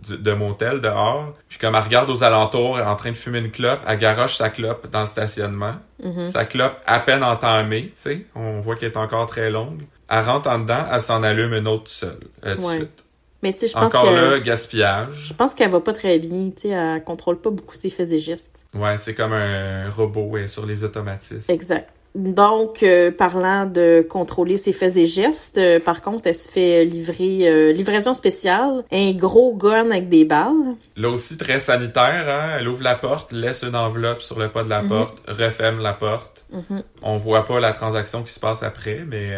du- 0.01 0.17
de 0.17 0.33
motel 0.33 0.81
dehors. 0.81 1.33
Puis 1.47 1.57
comme 1.59 1.75
elle 1.75 1.83
regarde 1.83 2.09
aux 2.09 2.23
alentours, 2.23 2.77
elle 2.79 2.85
est 2.85 2.89
en 2.89 2.95
train 2.95 3.11
de 3.11 3.17
fumer 3.17 3.39
une 3.39 3.51
clope, 3.51 3.79
elle 3.87 3.97
garoche 3.99 4.35
sa 4.37 4.49
clope 4.49 4.87
dans 4.91 5.01
le 5.01 5.05
stationnement. 5.05 5.75
Mhm. 6.03 6.27
Sa 6.27 6.45
clope 6.45 6.77
à 6.85 6.99
peine 6.99 7.23
entamée, 7.23 7.87
tu 7.87 7.91
sais, 7.95 8.25
on 8.35 8.59
voit 8.61 8.75
qu'elle 8.75 8.91
est 8.91 8.97
encore 8.97 9.25
très 9.27 9.49
longue. 9.49 9.81
Elle 10.09 10.23
rentre 10.23 10.49
en 10.49 10.59
dedans, 10.59 10.85
elle 10.91 11.01
s'en 11.01 11.21
allume 11.23 11.53
une 11.53 11.67
autre 11.67 11.89
seule, 11.89 12.17
euh, 12.45 12.55
tout 12.55 12.61
de 12.61 12.65
Ouais. 12.65 12.75
suite. 12.77 13.05
Mais 13.41 13.53
tu 13.53 13.59
sais, 13.59 13.67
je 13.69 13.73
pense 13.73 13.93
Encore 13.95 14.09
que 14.09 14.15
là, 14.15 14.39
gaspillage. 14.41 15.13
je 15.29 15.33
pense 15.33 15.53
qu'elle 15.53 15.71
va 15.71 15.79
pas 15.79 15.93
très 15.93 16.19
bien. 16.19 16.49
Tu 16.49 16.63
sais, 16.63 16.69
elle 16.69 17.01
contrôle 17.05 17.39
pas 17.39 17.49
beaucoup 17.49 17.73
ses 17.75 17.89
faits 17.89 18.11
et 18.11 18.19
gestes. 18.19 18.65
Ouais, 18.73 18.97
c'est 18.97 19.13
comme 19.15 19.31
un 19.31 19.89
robot 19.89 20.35
est 20.37 20.47
sur 20.49 20.65
les 20.65 20.83
automatismes. 20.83 21.49
Exact. 21.51 21.89
Donc, 22.15 22.81
euh, 22.81 23.11
parlant 23.11 23.67
de 23.67 24.05
contrôler 24.07 24.57
ses 24.57 24.73
faits 24.73 24.97
et 24.97 25.05
gestes, 25.05 25.59
euh, 25.59 25.79
par 25.79 26.01
contre, 26.01 26.25
elle 26.25 26.35
se 26.35 26.49
fait 26.49 26.83
livrer 26.83 27.47
euh, 27.47 27.71
livraison 27.71 28.13
spéciale, 28.15 28.83
un 28.91 29.11
gros 29.11 29.55
gun 29.55 29.91
avec 29.91 30.09
des 30.09 30.25
balles. 30.25 30.75
Là 30.97 31.09
aussi, 31.09 31.37
très 31.37 31.59
sanitaire, 31.59 32.25
hein? 32.27 32.57
Elle 32.59 32.67
ouvre 32.67 32.83
la 32.83 32.95
porte, 32.95 33.31
laisse 33.31 33.63
une 33.63 33.75
enveloppe 33.75 34.21
sur 34.21 34.39
le 34.39 34.49
pas 34.49 34.63
de 34.63 34.69
la 34.69 34.81
Mhm. 34.81 34.89
porte, 34.89 35.17
referme 35.27 35.81
la 35.81 35.93
porte. 35.93 36.45
Mhm. 36.51 36.81
On 37.03 37.15
voit 37.15 37.45
pas 37.45 37.59
la 37.59 37.73
transaction 37.73 38.23
qui 38.23 38.33
se 38.33 38.39
passe 38.39 38.63
après, 38.63 39.05
mais 39.07 39.29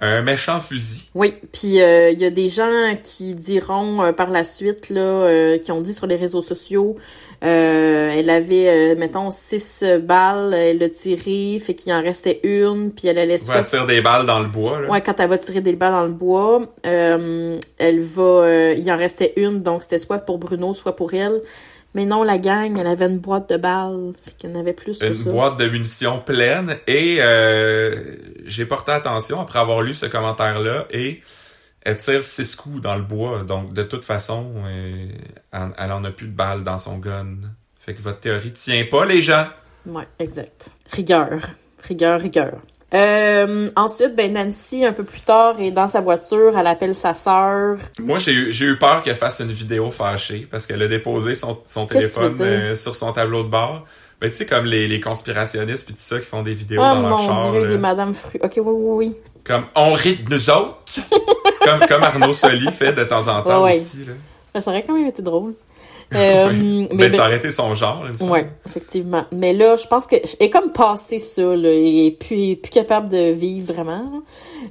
un 0.00 0.22
méchant 0.22 0.60
fusil. 0.60 1.10
Oui, 1.14 1.34
puis 1.52 1.74
il 1.74 2.18
y 2.18 2.24
a 2.24 2.30
des 2.30 2.48
gens 2.48 2.96
qui 3.02 3.34
diront 3.34 4.14
par 4.14 4.30
la 4.30 4.44
suite, 4.44 4.88
là, 4.88 5.58
qui 5.58 5.70
ont 5.72 5.82
dit 5.82 5.92
sur 5.92 6.06
les 6.06 6.16
réseaux 6.16 6.40
sociaux, 6.40 6.96
euh, 7.44 8.10
elle 8.16 8.30
avait, 8.30 8.68
euh, 8.68 8.96
mettons, 8.98 9.30
six 9.30 9.84
balles, 10.02 10.54
elle 10.54 10.82
a 10.82 10.88
tiré, 10.88 11.60
fait 11.60 11.74
qu'il 11.74 11.92
en 11.92 12.02
restait 12.02 12.40
une, 12.42 12.90
puis 12.90 13.06
elle 13.06 13.18
allait 13.18 13.42
Ouais, 13.48 13.56
elle 13.58 13.64
tire 13.64 13.86
des 13.86 14.00
balles 14.00 14.26
dans 14.26 14.40
le 14.40 14.48
bois, 14.48 14.80
là. 14.80 14.88
Ouais, 14.90 15.00
quand 15.00 15.20
elle 15.20 15.28
va 15.28 15.38
tirer 15.38 15.60
des 15.60 15.74
balles 15.74 15.92
dans 15.92 16.04
le 16.04 16.12
bois, 16.12 16.62
euh, 16.84 17.58
elle 17.78 18.00
va, 18.00 18.22
euh, 18.22 18.74
il 18.76 18.90
en 18.90 18.96
restait 18.96 19.34
une, 19.36 19.62
donc 19.62 19.82
c'était 19.82 19.98
soit 19.98 20.18
pour 20.18 20.38
Bruno, 20.38 20.74
soit 20.74 20.96
pour 20.96 21.14
elle. 21.14 21.40
Mais 21.94 22.04
non, 22.04 22.22
la 22.22 22.38
gang, 22.38 22.76
elle 22.78 22.86
avait 22.86 23.06
une 23.06 23.18
boîte 23.18 23.48
de 23.50 23.56
balles, 23.56 24.12
fait 24.24 24.32
qu'il 24.36 24.50
y 24.50 24.52
en 24.52 24.60
avait 24.60 24.74
plus 24.74 24.98
que 24.98 25.06
Une 25.06 25.14
ça. 25.14 25.30
boîte 25.30 25.58
de 25.58 25.68
munitions 25.68 26.20
pleine. 26.20 26.76
Et 26.86 27.18
euh, 27.20 28.14
j'ai 28.44 28.66
porté 28.66 28.92
attention 28.92 29.40
après 29.40 29.58
avoir 29.58 29.80
lu 29.80 29.94
ce 29.94 30.06
commentaire-là 30.06 30.86
et 30.90 31.20
elle 31.82 31.96
tire 31.96 32.24
six 32.24 32.54
coups 32.56 32.80
dans 32.82 32.96
le 32.96 33.02
bois. 33.02 33.42
Donc, 33.44 33.72
de 33.72 33.82
toute 33.82 34.04
façon, 34.04 34.52
euh, 34.66 35.08
elle, 35.52 35.68
elle 35.78 35.92
en 35.92 36.04
a 36.04 36.10
plus 36.10 36.26
de 36.26 36.32
balles 36.36 36.64
dans 36.64 36.78
son 36.78 36.98
gun. 36.98 37.36
Fait 37.78 37.94
que 37.94 38.02
votre 38.02 38.20
théorie 38.20 38.52
tient 38.52 38.84
pas, 38.90 39.06
les 39.06 39.22
gens. 39.22 39.46
Ouais, 39.86 40.06
exact. 40.18 40.70
Rigueur. 40.92 41.40
Rigueur, 41.86 42.20
rigueur. 42.20 42.52
Euh, 42.94 43.70
ensuite, 43.76 44.16
ben 44.16 44.32
Nancy, 44.32 44.84
un 44.84 44.92
peu 44.94 45.04
plus 45.04 45.20
tard, 45.20 45.60
est 45.60 45.70
dans 45.70 45.88
sa 45.88 46.00
voiture, 46.00 46.56
elle 46.58 46.66
appelle 46.66 46.94
sa 46.94 47.12
sœur. 47.14 47.76
Moi, 47.98 48.18
j'ai 48.18 48.32
eu, 48.32 48.50
eu 48.50 48.78
peur 48.78 49.02
qu'elle 49.02 49.14
fasse 49.14 49.40
une 49.40 49.52
vidéo 49.52 49.90
fâchée 49.90 50.48
parce 50.50 50.66
qu'elle 50.66 50.82
a 50.82 50.88
déposé 50.88 51.34
son, 51.34 51.58
son 51.64 51.86
téléphone 51.86 52.34
euh, 52.40 52.76
sur 52.76 52.96
son 52.96 53.12
tableau 53.12 53.42
de 53.44 53.48
bord. 53.50 53.84
Ben, 54.20 54.30
tu 54.30 54.36
sais, 54.36 54.46
comme 54.46 54.64
les, 54.64 54.88
les 54.88 55.00
conspirationnistes 55.00 55.84
puis 55.84 55.94
tout 55.94 56.00
ça 56.00 56.18
qui 56.18 56.24
font 56.26 56.42
des 56.42 56.54
vidéos 56.54 56.80
Oh 56.82 56.94
dans 56.94 57.02
leur 57.02 57.18
mon 57.18 57.26
char. 57.26 57.50
dieu, 57.52 57.62
là. 57.64 57.68
des 57.68 57.78
Madame 57.78 58.14
Fru. 58.14 58.38
Ok, 58.42 58.54
oui, 58.56 58.62
oui, 58.66 59.06
oui. 59.06 59.16
Comme, 59.48 59.64
on 59.74 59.92
rit 59.94 60.16
de 60.16 60.30
nous 60.34 60.50
autres. 60.50 60.76
comme, 61.64 61.86
comme 61.88 62.02
Arnaud 62.04 62.32
Soli 62.34 62.70
fait 62.70 62.92
de 62.92 63.02
temps 63.04 63.26
en 63.28 63.42
temps 63.42 63.62
Ouais, 63.64 63.72
ouais. 63.72 63.76
aussi. 63.80 64.04
Là. 64.04 64.12
Ben, 64.54 64.60
Ça 64.60 64.70
aurait 64.70 64.82
quand 64.84 64.92
même 64.94 65.08
été 65.08 65.22
drôle. 65.22 65.54
Euh, 66.14 66.48
Oui. 66.48 66.56
mais 66.84 66.88
Ben, 66.88 66.96
ben- 66.96 67.10
ça 67.10 67.26
aurait 67.26 67.36
été 67.36 67.50
son 67.50 67.74
genre. 67.74 68.02
Ouais, 68.22 68.48
effectivement. 68.66 69.26
Mais 69.30 69.52
là, 69.52 69.76
je 69.76 69.86
pense 69.86 70.06
que 70.06 70.16
est 70.16 70.48
comme 70.48 70.72
passé 70.72 71.18
ça, 71.18 71.42
là. 71.42 71.68
Elle 71.68 72.06
est 72.06 72.10
plus, 72.18 72.56
capable 72.70 73.10
de 73.10 73.32
vivre 73.32 73.74
vraiment. 73.74 73.98
là. 74.04 74.20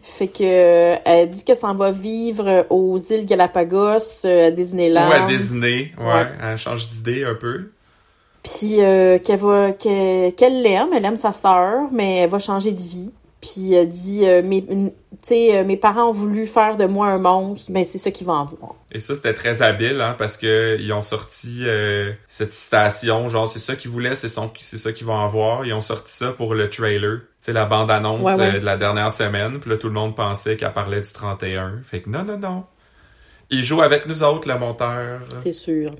Fait 0.02 0.26
que 0.30 0.96
elle 1.06 1.30
dit 1.30 1.44
qu'elle 1.44 1.56
s'en 1.58 1.76
va 1.76 1.92
vivre 1.92 2.66
aux 2.72 2.98
îles 2.98 3.26
Galapagos, 3.28 4.26
euh, 4.26 4.48
à 4.48 4.50
Disneyland. 4.50 5.10
Ou 5.10 5.14
à 5.14 5.28
Disney, 5.28 5.92
ouais, 6.00 6.06
Ouais. 6.06 6.28
elle 6.42 6.58
change 6.58 6.90
d'idée 6.90 7.24
un 7.24 7.36
peu. 7.36 7.70
Puis 8.42 8.82
euh, 8.82 9.20
qu'elle 9.20 9.40
va 9.40 9.74
qu'elle 9.74 10.34
qu'elle 10.34 10.64
l'aime, 10.64 10.88
elle 10.96 11.06
aime 11.06 11.18
sa 11.18 11.34
sœur, 11.34 11.82
mais 11.92 12.18
elle 12.22 12.32
va 12.32 12.40
changer 12.40 12.72
de 12.72 12.82
vie. 12.82 13.12
Puis 13.40 13.74
elle 13.74 13.90
dit, 13.90 14.26
euh, 14.28 14.42
mes, 14.42 14.66
tu 14.66 14.92
sais, 15.22 15.58
euh, 15.58 15.64
mes 15.64 15.78
parents 15.78 16.10
ont 16.10 16.12
voulu 16.12 16.48
faire 16.48 16.76
de 16.76 16.86
moi 16.86 17.08
un 17.08 17.20
monstre, 17.20 17.72
ben 17.72 17.86
c'est 17.86 18.00
ça 18.00 18.10
qu'ils 18.10 18.26
vont 18.26 18.34
avoir. 18.34 18.74
Et 18.92 19.00
ça, 19.00 19.14
c'était 19.16 19.34
très 19.36 19.62
habile, 19.62 20.02
hein, 20.02 20.16
parce 20.18 20.38
que 20.38 20.76
ils 20.80 20.92
ont 20.92 21.04
sorti 21.04 21.60
euh, 21.66 22.12
cette 22.28 22.52
citation, 22.52 23.30
genre 23.30 23.48
c'est 23.48 23.60
ça 23.60 23.76
qu'ils 23.76 23.92
voulaient, 23.92 24.16
c'est 24.16 24.28
ça 24.30 24.92
qu'ils 24.92 25.06
vont 25.06 25.20
avoir. 25.20 25.66
Ils 25.66 25.74
ont 25.74 25.82
sorti 25.82 26.12
ça 26.12 26.32
pour 26.34 26.56
le 26.56 26.68
trailer, 26.70 27.20
c'est 27.40 27.54
la 27.54 27.66
bande 27.66 27.92
annonce 27.92 28.22
Ouais, 28.22 28.36
ouais. 28.36 28.60
de 28.60 28.66
la 28.66 28.76
dernière 28.76 29.12
semaine. 29.12 29.60
Puis 29.60 29.70
là, 29.70 29.78
tout 29.78 29.88
le 29.88 29.94
monde 29.94 30.16
pensait 30.16 30.58
qu'elle 30.58 30.74
parlait 30.74 31.02
du 31.02 31.12
31. 31.12 31.82
Fait 31.84 32.02
que 32.02 32.10
non, 32.10 32.24
non, 32.24 32.40
non. 32.40 32.64
Il 33.52 33.64
joue 33.64 33.82
avec 33.84 34.08
nous 34.08 34.24
autres, 34.24 34.48
le 34.48 34.58
monteur 34.58 35.20
C'est 35.44 35.54
sûr. 35.54 35.92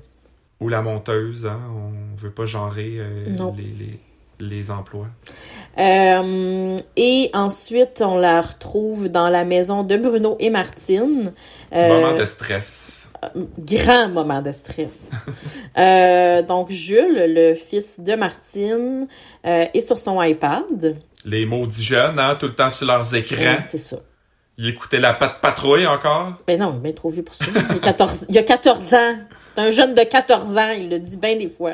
ou 0.60 0.68
la 0.68 0.82
monteuse. 0.82 1.46
Hein. 1.46 1.60
On 1.72 2.16
veut 2.16 2.32
pas 2.32 2.46
genrer 2.46 2.98
Non. 3.38 3.54
les, 3.56 3.62
les, 3.62 4.00
les 4.40 4.70
emplois. 4.70 5.06
Euh, 5.78 6.76
et 6.96 7.30
ensuite, 7.34 8.02
on 8.04 8.18
la 8.18 8.40
retrouve 8.40 9.08
dans 9.08 9.28
la 9.28 9.44
maison 9.44 9.84
de 9.84 9.96
Bruno 9.96 10.36
et 10.40 10.50
Martine. 10.50 11.32
Euh, 11.72 11.88
Moment 11.88 12.18
de 12.18 12.24
stress. 12.24 13.10
grand 13.58 14.08
moment 14.08 14.42
de 14.42 14.52
stress. 14.52 15.10
Euh, 15.76 16.42
donc, 16.42 16.70
Jules, 16.70 17.32
le 17.32 17.54
fils 17.54 18.00
de 18.00 18.16
Martine, 18.16 19.06
euh, 19.46 19.66
est 19.72 19.80
sur 19.80 19.96
son 19.96 20.20
iPad. 20.20 20.96
Les 21.24 21.46
maudits 21.46 21.84
jeunes, 21.84 22.18
hein, 22.18 22.36
tout 22.40 22.46
le 22.46 22.54
temps 22.54 22.70
sur 22.70 22.84
leurs 22.88 23.14
écrans. 23.14 23.36
Ouais, 23.38 23.58
c'est 23.68 23.78
ça. 23.78 23.98
Ils 24.56 24.70
écoutaient 24.70 24.98
la 24.98 25.14
patte 25.14 25.40
patrouille 25.40 25.86
encore? 25.86 26.32
Ben 26.48 26.58
non, 26.58 26.72
il 26.72 26.78
est 26.78 26.80
bien 26.80 26.92
trop 26.92 27.10
vieux 27.10 27.22
pour 27.22 27.36
ça. 27.36 27.44
Il 27.46 27.76
a 27.76 27.78
14, 27.78 28.24
il 28.28 28.38
a 28.38 28.42
14 28.42 28.94
ans. 28.94 29.12
C'est 29.54 29.62
un 29.62 29.70
jeune 29.70 29.94
de 29.94 30.02
14 30.02 30.56
ans. 30.56 30.70
Il 30.76 30.90
le 30.90 30.98
dit 30.98 31.16
bien 31.16 31.36
des 31.36 31.48
fois. 31.48 31.70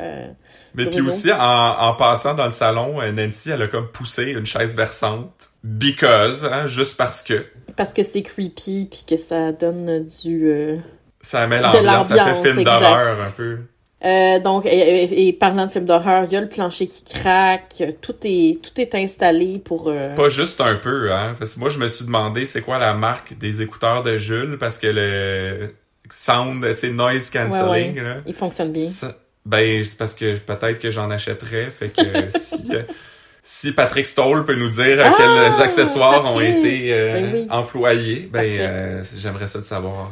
Mais 0.77 0.85
puis 0.85 1.01
aussi, 1.01 1.31
en, 1.31 1.39
en 1.39 1.93
passant 1.95 2.33
dans 2.33 2.45
le 2.45 2.51
salon, 2.51 3.01
euh, 3.01 3.11
Nancy, 3.11 3.49
elle 3.51 3.61
a 3.63 3.67
comme 3.67 3.87
poussé 3.87 4.31
une 4.31 4.45
chaise 4.45 4.75
versante. 4.75 5.49
Because, 5.63 6.45
hein, 6.45 6.67
juste 6.67 6.95
parce 6.97 7.21
que. 7.23 7.45
Parce 7.75 7.91
que 7.93 8.03
c'est 8.03 8.21
creepy 8.21 8.87
puis 8.89 9.03
que 9.07 9.17
ça 9.17 9.51
donne 9.51 10.05
du... 10.23 10.47
euh, 10.49 10.77
Ça 11.21 11.47
met 11.47 11.59
l'ambiance, 11.61 12.07
ça 12.07 12.15
fait 12.33 12.49
film 12.53 12.63
d'horreur 12.63 13.21
un 13.21 13.31
peu. 13.31 13.57
Euh, 14.03 14.39
donc, 14.39 14.65
et, 14.67 15.27
et- 15.27 15.33
parlant 15.33 15.65
de 15.65 15.71
film 15.71 15.85
d'horreur, 15.85 16.25
il 16.25 16.33
y 16.33 16.37
a 16.37 16.41
le 16.41 16.47
plancher 16.49 16.85
qui 16.85 17.03
craque, 17.05 17.81
tout 18.01 18.15
est, 18.23 18.59
tout 18.61 18.79
est 18.79 18.93
installé 18.93 19.57
pour... 19.57 19.87
euh, 19.87 20.13
Pas 20.13 20.29
juste 20.29 20.61
un 20.61 20.75
peu, 20.75 21.11
hein. 21.11 21.33
Parce 21.39 21.55
que 21.55 21.59
moi, 21.59 21.69
je 21.69 21.79
me 21.79 21.87
suis 21.87 22.05
demandé 22.05 22.45
c'est 22.45 22.61
quoi 22.61 22.77
la 22.77 22.93
marque 22.93 23.35
des 23.37 23.63
écouteurs 23.63 24.03
de 24.03 24.17
Jules, 24.17 24.57
parce 24.59 24.77
que 24.77 24.87
le 24.87 25.73
sound, 26.11 26.63
tu 26.63 26.77
sais, 26.77 26.89
noise 26.91 27.31
cancelling, 27.31 27.95
Ouais, 27.95 28.03
là. 28.03 28.17
Il 28.27 28.35
fonctionne 28.35 28.71
bien. 28.71 28.85
ça- 28.87 29.15
ben, 29.45 29.83
c'est 29.83 29.97
parce 29.97 30.15
que 30.15 30.37
peut-être 30.37 30.79
que 30.79 30.91
j'en 30.91 31.09
achèterais, 31.11 31.71
fait 31.71 31.89
que 31.89 32.01
si... 32.37 32.67
euh, 32.75 32.83
Si 33.43 33.73
Patrick 33.73 34.07
Stoll 34.07 34.43
peut 34.45 34.55
nous 34.55 34.69
dire 34.69 34.99
Ah, 35.03 35.13
quels 35.15 35.61
accessoires 35.63 36.25
ont 36.33 36.39
été 36.39 36.91
euh, 36.93 37.13
Ben 37.13 37.33
oui. 37.33 37.47
employés, 37.51 38.27
ben 38.33 38.43
euh, 38.43 39.03
j'aimerais 39.19 39.45
ça 39.47 39.59
de 39.59 39.63
savoir. 39.63 40.11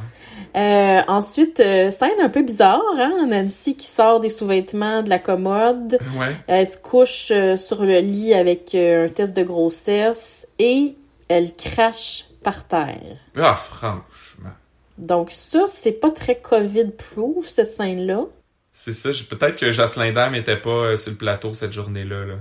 Euh, 0.56 1.02
ensuite, 1.08 1.60
euh, 1.60 1.89
scène 1.89 2.19
un 2.22 2.30
peu 2.30 2.43
bizarre, 2.43 2.80
hein? 3.00 3.26
Nancy 3.28 3.76
qui 3.76 3.88
sort 3.88 4.19
des 4.19 4.30
sous-vêtements 4.30 5.02
de 5.02 5.10
la 5.10 5.17
commode. 5.17 5.98
Ouais. 6.15 6.36
Elle 6.46 6.67
se 6.67 6.78
couche 6.78 7.32
euh, 7.32 7.56
sur 7.56 7.84
le 7.84 8.00
lit 8.02 8.36
avec 8.36 8.76
un 8.76 9.08
test 9.10 9.36
de 9.36 9.41
grossesse 9.43 10.48
et 10.60 10.93
elle 11.28 11.54
crache 11.54 12.26
par 12.43 12.67
terre. 12.67 13.17
Ah, 13.36 13.56
franchement. 13.56 14.52
Donc 15.00 15.30
ça, 15.32 15.63
c'est 15.65 15.91
pas 15.93 16.12
très 16.12 16.36
COVID-proof, 16.36 17.48
cette 17.48 17.72
scène-là. 17.72 18.26
C'est 18.73 18.93
ça. 18.93 19.09
Peut-être 19.29 19.55
que 19.57 19.71
Jocelyn 19.71 20.12
Dam 20.13 20.33
était 20.36 20.57
pas 20.57 20.69
euh, 20.69 20.97
sur 20.97 21.12
le 21.12 21.17
plateau 21.17 21.53
cette 21.53 21.71
journée-là. 21.73 22.25
Là. 22.25 22.33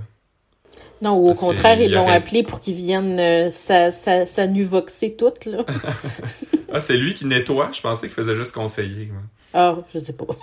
Non, 1.01 1.17
au 1.17 1.27
Parce 1.27 1.39
contraire, 1.39 1.79
ils 1.81 1.91
l'ont 1.91 2.03
aurait- 2.03 2.13
appelé 2.15 2.43
pour 2.43 2.59
qu'il 2.59 2.73
vienne 2.75 3.19
euh, 3.19 3.49
sa- 3.49 3.91
toute, 5.15 5.45
là. 5.45 5.63
Ah, 6.75 6.79
c'est 6.79 6.97
lui 6.97 7.13
qui 7.13 7.25
nettoie? 7.25 7.69
Je 7.71 7.81
pensais 7.81 8.07
qu'il 8.07 8.15
faisait 8.15 8.33
juste 8.33 8.51
conseiller. 8.51 9.05
moi. 9.13 9.21
Ah, 9.53 9.77
je 9.93 9.99
sais 9.99 10.13
pas. 10.13 10.25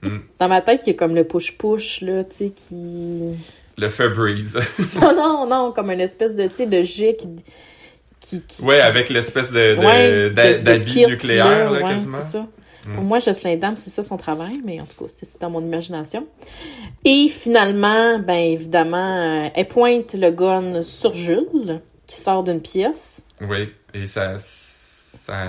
Hmm. 0.00 0.18
Dans 0.38 0.46
ma 0.46 0.60
tête, 0.60 0.82
il 0.86 0.90
y 0.90 0.92
a 0.92 0.94
comme 0.96 1.16
le 1.16 1.24
push-push, 1.24 2.02
là, 2.02 2.22
tu 2.22 2.36
sais, 2.36 2.50
qui... 2.54 3.34
Le 3.76 3.88
Febreze. 3.88 4.60
Non, 4.94 5.12
non, 5.16 5.46
non, 5.48 5.72
comme 5.72 5.90
une 5.90 5.98
espèce 6.00 6.36
de, 6.36 6.46
tu 6.46 6.54
sais, 6.54 6.66
de 6.66 6.82
jet 6.84 7.16
qui... 7.16 7.26
qui, 8.20 8.42
qui- 8.44 8.62
ouais, 8.62 8.80
avec 8.80 9.08
l'espèce 9.10 9.50
de, 9.50 9.74
de, 9.74 9.84
Ouais, 9.84 10.30
d'habit 10.60 11.04
nucléaire, 11.04 11.72
là, 11.72 11.72
ouais, 11.72 11.82
quasiment. 11.82 12.18
c'est 12.22 12.30
ça. 12.38 12.46
Mm. 12.88 12.94
Pour 12.94 13.04
moi, 13.04 13.18
Jocelyn 13.18 13.56
Dame, 13.56 13.76
c'est 13.76 13.90
ça 13.90 14.02
son 14.02 14.16
travail, 14.16 14.60
mais 14.64 14.80
en 14.80 14.84
tout 14.84 15.04
cas, 15.04 15.08
c'est 15.08 15.40
dans 15.40 15.50
mon 15.50 15.62
imagination. 15.62 16.26
Et 17.04 17.28
finalement, 17.28 18.18
ben 18.18 18.34
évidemment, 18.34 19.44
euh, 19.44 19.48
elle 19.54 19.68
pointe 19.68 20.14
le 20.14 20.30
gun 20.30 20.82
sur 20.82 21.12
Jules, 21.14 21.80
qui 22.06 22.16
sort 22.16 22.42
d'une 22.42 22.60
pièce. 22.60 23.22
Oui, 23.40 23.68
et 23.94 24.06
ça, 24.06 24.36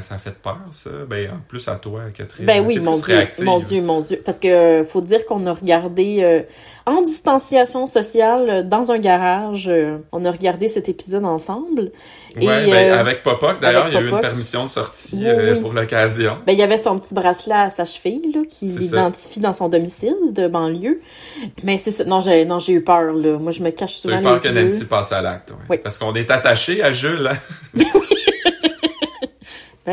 ça, 0.01 0.17
fait 0.17 0.33
peur, 0.35 0.57
ça? 0.71 0.89
Ben, 1.07 1.29
en 1.31 1.39
plus 1.47 1.67
à 1.67 1.75
toi, 1.75 2.01
Catherine. 2.13 2.45
Ben 2.45 2.65
oui, 2.65 2.79
mon 2.79 2.93
Dieu, 2.93 3.03
réactive. 3.05 3.45
mon 3.45 3.59
Dieu, 3.59 3.81
mon 3.81 4.01
Dieu. 4.01 4.21
Parce 4.23 4.39
que 4.39 4.47
euh, 4.47 4.83
faut 4.83 5.01
dire 5.01 5.25
qu'on 5.25 5.45
a 5.47 5.53
regardé 5.53 6.19
euh, 6.21 6.41
en 6.85 7.01
distanciation 7.01 7.85
sociale 7.85 8.49
euh, 8.49 8.63
dans 8.63 8.91
un 8.91 8.97
garage. 8.99 9.67
euh, 9.69 9.97
on 10.11 10.25
a 10.25 10.31
regardé 10.31 10.67
cet 10.67 10.89
épisode 10.89 11.23
ensemble. 11.25 11.91
Et, 12.39 12.45
ben, 12.45 12.69
euh, 12.71 12.99
avec 12.99 13.23
Popoc, 13.23 13.59
d'ailleurs, 13.59 13.87
il 13.87 13.93
y 13.93 13.97
a 13.97 14.01
eu 14.01 14.09
une 14.09 14.19
permission 14.19 14.63
de 14.63 14.69
sortie 14.69 15.23
Oui, 15.25 15.31
oui. 15.53 15.59
pour 15.61 15.73
l'occasion. 15.73 16.37
Ben, 16.45 16.53
il 16.53 16.59
y 16.59 16.63
avait 16.63 16.77
son 16.77 16.99
petit 16.99 17.13
bracelet 17.13 17.55
à 17.55 17.69
sa 17.69 17.85
cheville, 17.85 18.31
là, 18.33 18.41
qui 18.49 18.65
l'identifie 18.65 19.39
dans 19.39 19.53
son 19.53 19.69
domicile 19.69 20.15
de 20.31 20.47
banlieue. 20.47 21.01
Mais 21.63 21.77
c'est 21.77 21.91
ça. 21.91 22.03
Non, 22.03 22.19
j'ai, 22.21 22.45
non, 22.45 22.59
j'ai 22.59 22.73
eu 22.73 22.83
peur, 22.83 23.13
là. 23.13 23.37
Moi, 23.39 23.51
je 23.51 23.63
me 23.63 23.69
cache 23.71 23.95
souvent 23.95 24.15
as 24.17 24.19
eu 24.19 24.23
peur 24.23 24.33
les 24.35 24.41
que 24.41 24.47
yeux. 24.49 24.63
Nancy 24.63 24.85
passe 24.85 25.11
à 25.11 25.21
l'acte. 25.21 25.51
ouais. 25.51 25.57
Oui. 25.69 25.77
Parce 25.81 25.97
qu'on 25.97 26.13
est 26.15 26.29
attaché 26.29 26.83
à 26.83 26.91
Jules. 26.91 27.27
hein? 27.31 27.83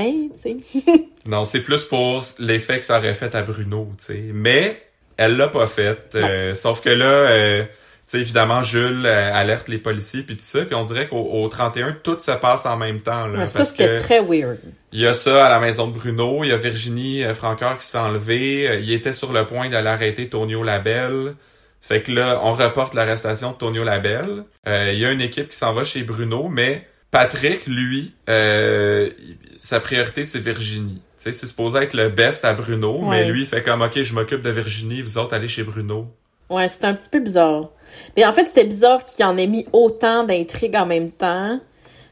Tu 0.02 0.30
sais. 0.32 0.56
Non, 1.26 1.44
c'est 1.44 1.60
plus 1.60 1.84
pour 1.84 2.22
l'effet 2.38 2.78
que 2.78 2.84
ça 2.84 2.98
aurait 2.98 3.14
fait 3.14 3.34
à 3.34 3.42
Bruno, 3.42 3.92
tu 3.98 4.04
sais. 4.04 4.22
Mais 4.32 4.80
elle 5.16 5.36
l'a 5.36 5.48
pas 5.48 5.66
fait. 5.66 6.14
euh, 6.14 6.54
sauf 6.54 6.80
que 6.82 6.88
là, 6.90 7.04
euh, 7.06 7.62
tu 7.64 7.68
sais, 8.06 8.20
évidemment, 8.20 8.62
Jules 8.62 9.04
euh, 9.04 9.34
alerte 9.34 9.66
les 9.68 9.78
policiers 9.78 10.22
puis 10.22 10.36
tout 10.36 10.44
ça. 10.44 10.64
Puis 10.64 10.74
on 10.76 10.84
dirait 10.84 11.08
qu'au 11.08 11.18
au 11.32 11.48
31, 11.48 11.96
tout 12.02 12.16
se 12.20 12.30
passe 12.30 12.64
en 12.66 12.76
même 12.76 13.00
temps. 13.00 13.26
Là, 13.26 13.40
Ouais, 13.40 13.46
ça, 13.48 13.64
c'était 13.64 13.96
très 13.96 14.20
weird. 14.20 14.58
il 14.92 15.00
y 15.00 15.06
a 15.08 15.14
ça 15.14 15.46
à 15.46 15.50
la 15.50 15.58
maison 15.58 15.88
de 15.88 15.92
Bruno. 15.98 16.44
Il 16.44 16.50
y 16.50 16.52
a 16.52 16.56
Virginie 16.56 17.24
euh, 17.24 17.34
Francoeur 17.34 17.76
qui 17.76 17.84
se 17.86 17.90
fait 17.90 17.98
enlever. 17.98 18.68
euh, 18.68 18.78
Il 18.78 18.92
était 18.92 19.12
sur 19.12 19.32
le 19.32 19.44
point 19.46 19.68
d'aller 19.68 19.88
arrêter 19.88 20.28
Tonio 20.28 20.62
Labelle. 20.62 21.34
Fait 21.80 22.02
que 22.02 22.12
là, 22.12 22.40
on 22.44 22.52
reporte 22.52 22.94
l'arrestation 22.94 23.50
de 23.50 23.56
Tonio 23.56 23.82
Labelle. 23.82 24.44
Euh, 24.68 24.90
il 24.92 24.98
y 25.00 25.04
a 25.04 25.10
une 25.10 25.20
équipe 25.20 25.48
qui 25.48 25.56
s'en 25.56 25.72
va 25.72 25.82
chez 25.82 26.02
Bruno, 26.04 26.48
mais 26.48 26.86
Patrick, 27.10 27.66
lui, 27.66 28.12
euh, 28.28 29.10
sa 29.58 29.80
priorité, 29.80 30.24
c'est 30.24 30.38
Virginie. 30.38 31.00
Tu 31.18 31.24
sais, 31.24 31.32
c'est 31.32 31.46
supposé 31.46 31.78
être 31.78 31.94
le 31.94 32.08
best 32.08 32.44
à 32.44 32.52
Bruno, 32.52 32.98
Ouais. 33.00 33.24
mais 33.24 33.28
lui, 33.30 33.40
il 33.42 33.46
fait 33.46 33.62
comme, 33.62 33.82
OK, 33.82 34.02
je 34.02 34.14
m'occupe 34.14 34.42
de 34.42 34.50
Virginie, 34.50 35.02
vous 35.02 35.16
autres, 35.18 35.34
allez 35.34 35.48
chez 35.48 35.62
Bruno. 35.62 36.06
Ouais, 36.50 36.68
c'était 36.68 36.86
un 36.86 36.94
petit 36.94 37.08
peu 37.08 37.20
bizarre. 37.20 37.70
Mais 38.16 38.24
en 38.26 38.32
fait, 38.32 38.44
c'était 38.44 38.64
bizarre 38.66 39.02
qu'il 39.04 39.24
en 39.24 39.36
ait 39.38 39.46
mis 39.46 39.66
autant 39.72 40.24
d'intrigues 40.24 40.76
en 40.76 40.86
même 40.86 41.10
temps. 41.10 41.58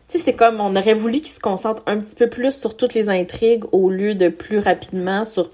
Tu 0.09 0.19
sais, 0.19 0.25
c'est 0.25 0.33
comme, 0.35 0.61
on 0.61 0.75
aurait 0.77 0.95
voulu 0.95 1.21
qu'il 1.21 1.33
se 1.33 1.41
concentre 1.41 1.83
un 1.87 1.99
petit 1.99 2.15
peu 2.17 2.29
plus 2.29 2.55
sur 2.59 2.77
toutes 2.77 2.95
les 2.95 3.11
intrigues 3.11 3.65
au 3.73 3.91
lieu 3.91 4.15
de 4.15 4.29
plus 4.29 4.59
rapidement 4.59 5.25
sur 5.25 5.51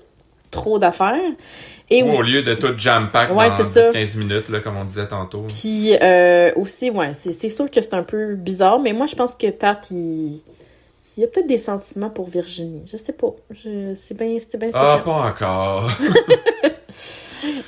trop 0.50 0.78
d'affaires. 0.78 1.14
Et 1.92 2.02
Ou 2.04 2.12
au 2.12 2.22
lieu 2.22 2.42
de 2.42 2.54
tout 2.54 2.72
jam-pack 2.78 3.34
Ouais, 3.36 3.48
dans 3.48 3.56
c'est 3.56 3.64
ça. 3.64 3.90
10-15 3.92 4.16
minutes, 4.18 4.48
là, 4.48 4.60
comme 4.60 4.76
on 4.76 4.84
disait 4.84 5.08
tantôt. 5.08 5.46
Puis 5.48 5.92
euh, 6.00 6.52
aussi, 6.54 6.88
ouais, 6.90 7.12
c'est 7.14 7.48
sûr 7.48 7.68
que 7.70 7.80
c'est 7.80 7.94
un 7.94 8.04
peu 8.04 8.36
bizarre, 8.36 8.78
mais 8.78 8.92
moi, 8.92 9.06
je 9.06 9.16
pense 9.16 9.34
que 9.34 9.50
Pat, 9.50 9.84
il, 9.90 10.40
il 11.16 11.24
a 11.24 11.26
peut-être 11.26 11.48
des 11.48 11.58
sentiments 11.58 12.10
pour 12.10 12.28
Virginie. 12.28 12.82
Je 12.90 12.96
sais 12.96 13.12
pas. 13.12 13.34
Je- 13.50 13.94
C'est 13.96 14.16
bien, 14.16 14.38
bien 14.58 14.70
Ah, 14.72 15.00
pas 15.04 15.10
encore. 15.10 15.90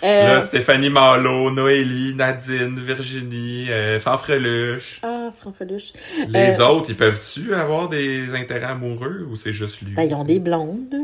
Euh, 0.05 0.35
Là, 0.35 0.41
Stéphanie 0.43 0.91
Malo, 0.91 1.51
Noélie, 1.51 2.15
Nadine, 2.15 2.79
Virginie, 2.79 3.71
euh, 3.71 3.99
Fanfreluche. 4.01 5.01
ah, 5.03 5.31
Franfreluche. 5.41 5.93
Les 6.29 6.61
Euh, 6.61 6.67
autres, 6.67 6.91
ils 6.91 6.95
peuvent-tu 6.97 7.55
avoir 7.55 7.89
des 7.89 8.35
intérêts 8.35 8.67
amoureux 8.67 9.27
ou 9.31 9.35
c'est 9.37 9.53
juste 9.53 9.81
lui? 9.81 9.95
Ben, 9.95 10.03
ils 10.03 10.15
ont 10.15 10.25
des 10.25 10.41
blondes. 10.41 10.95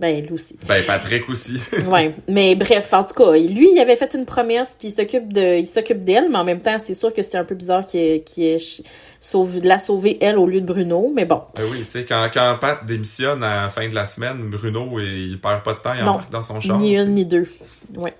Ben, 0.00 0.24
lui 0.24 0.32
aussi. 0.32 0.56
Ben, 0.66 0.82
Patrick 0.86 1.28
aussi. 1.28 1.60
Ouais, 1.86 2.14
mais 2.26 2.54
bref, 2.54 2.92
en 2.94 3.04
tout 3.04 3.12
cas, 3.14 3.32
lui, 3.32 3.68
il 3.74 3.78
avait 3.80 3.96
fait 3.96 4.14
une 4.14 4.24
promesse, 4.24 4.74
puis 4.78 4.88
il 4.88 4.94
s'occupe 4.94 5.32
de, 5.32 5.58
il 5.58 5.68
s'occupe 5.68 6.02
d'elle, 6.04 6.28
mais 6.30 6.38
en 6.38 6.44
même 6.44 6.60
temps, 6.60 6.78
c'est 6.78 6.94
sûr 6.94 7.12
que 7.12 7.22
c'est 7.22 7.36
un 7.36 7.44
peu 7.44 7.54
bizarre 7.54 7.84
qu'il 7.84 8.00
ait, 8.00 8.24
de 8.26 9.68
la 9.68 9.78
sauver 9.78 10.16
elle 10.22 10.38
au 10.38 10.46
lieu 10.46 10.62
de 10.62 10.66
Bruno, 10.66 11.12
mais 11.14 11.26
bon. 11.26 11.42
Ben 11.54 11.64
oui, 11.70 11.82
tu 11.84 11.90
sais, 11.90 12.04
quand, 12.06 12.30
quand 12.32 12.56
Pat 12.60 12.84
démissionne 12.86 13.42
à 13.44 13.62
la 13.62 13.68
fin 13.68 13.86
de 13.88 13.94
la 13.94 14.06
semaine, 14.06 14.48
Bruno, 14.48 14.98
il, 14.98 15.32
il 15.32 15.40
perd 15.40 15.62
pas 15.62 15.74
de 15.74 15.78
temps, 15.80 15.92
il 15.94 16.02
Non. 16.04 16.12
embarque 16.12 16.30
dans 16.30 16.42
son 16.42 16.60
char. 16.60 16.78
Ni 16.78 16.96
une 16.98 17.14
ni 17.14 17.26
deux. 17.26 17.46
Ouais. 17.94 18.14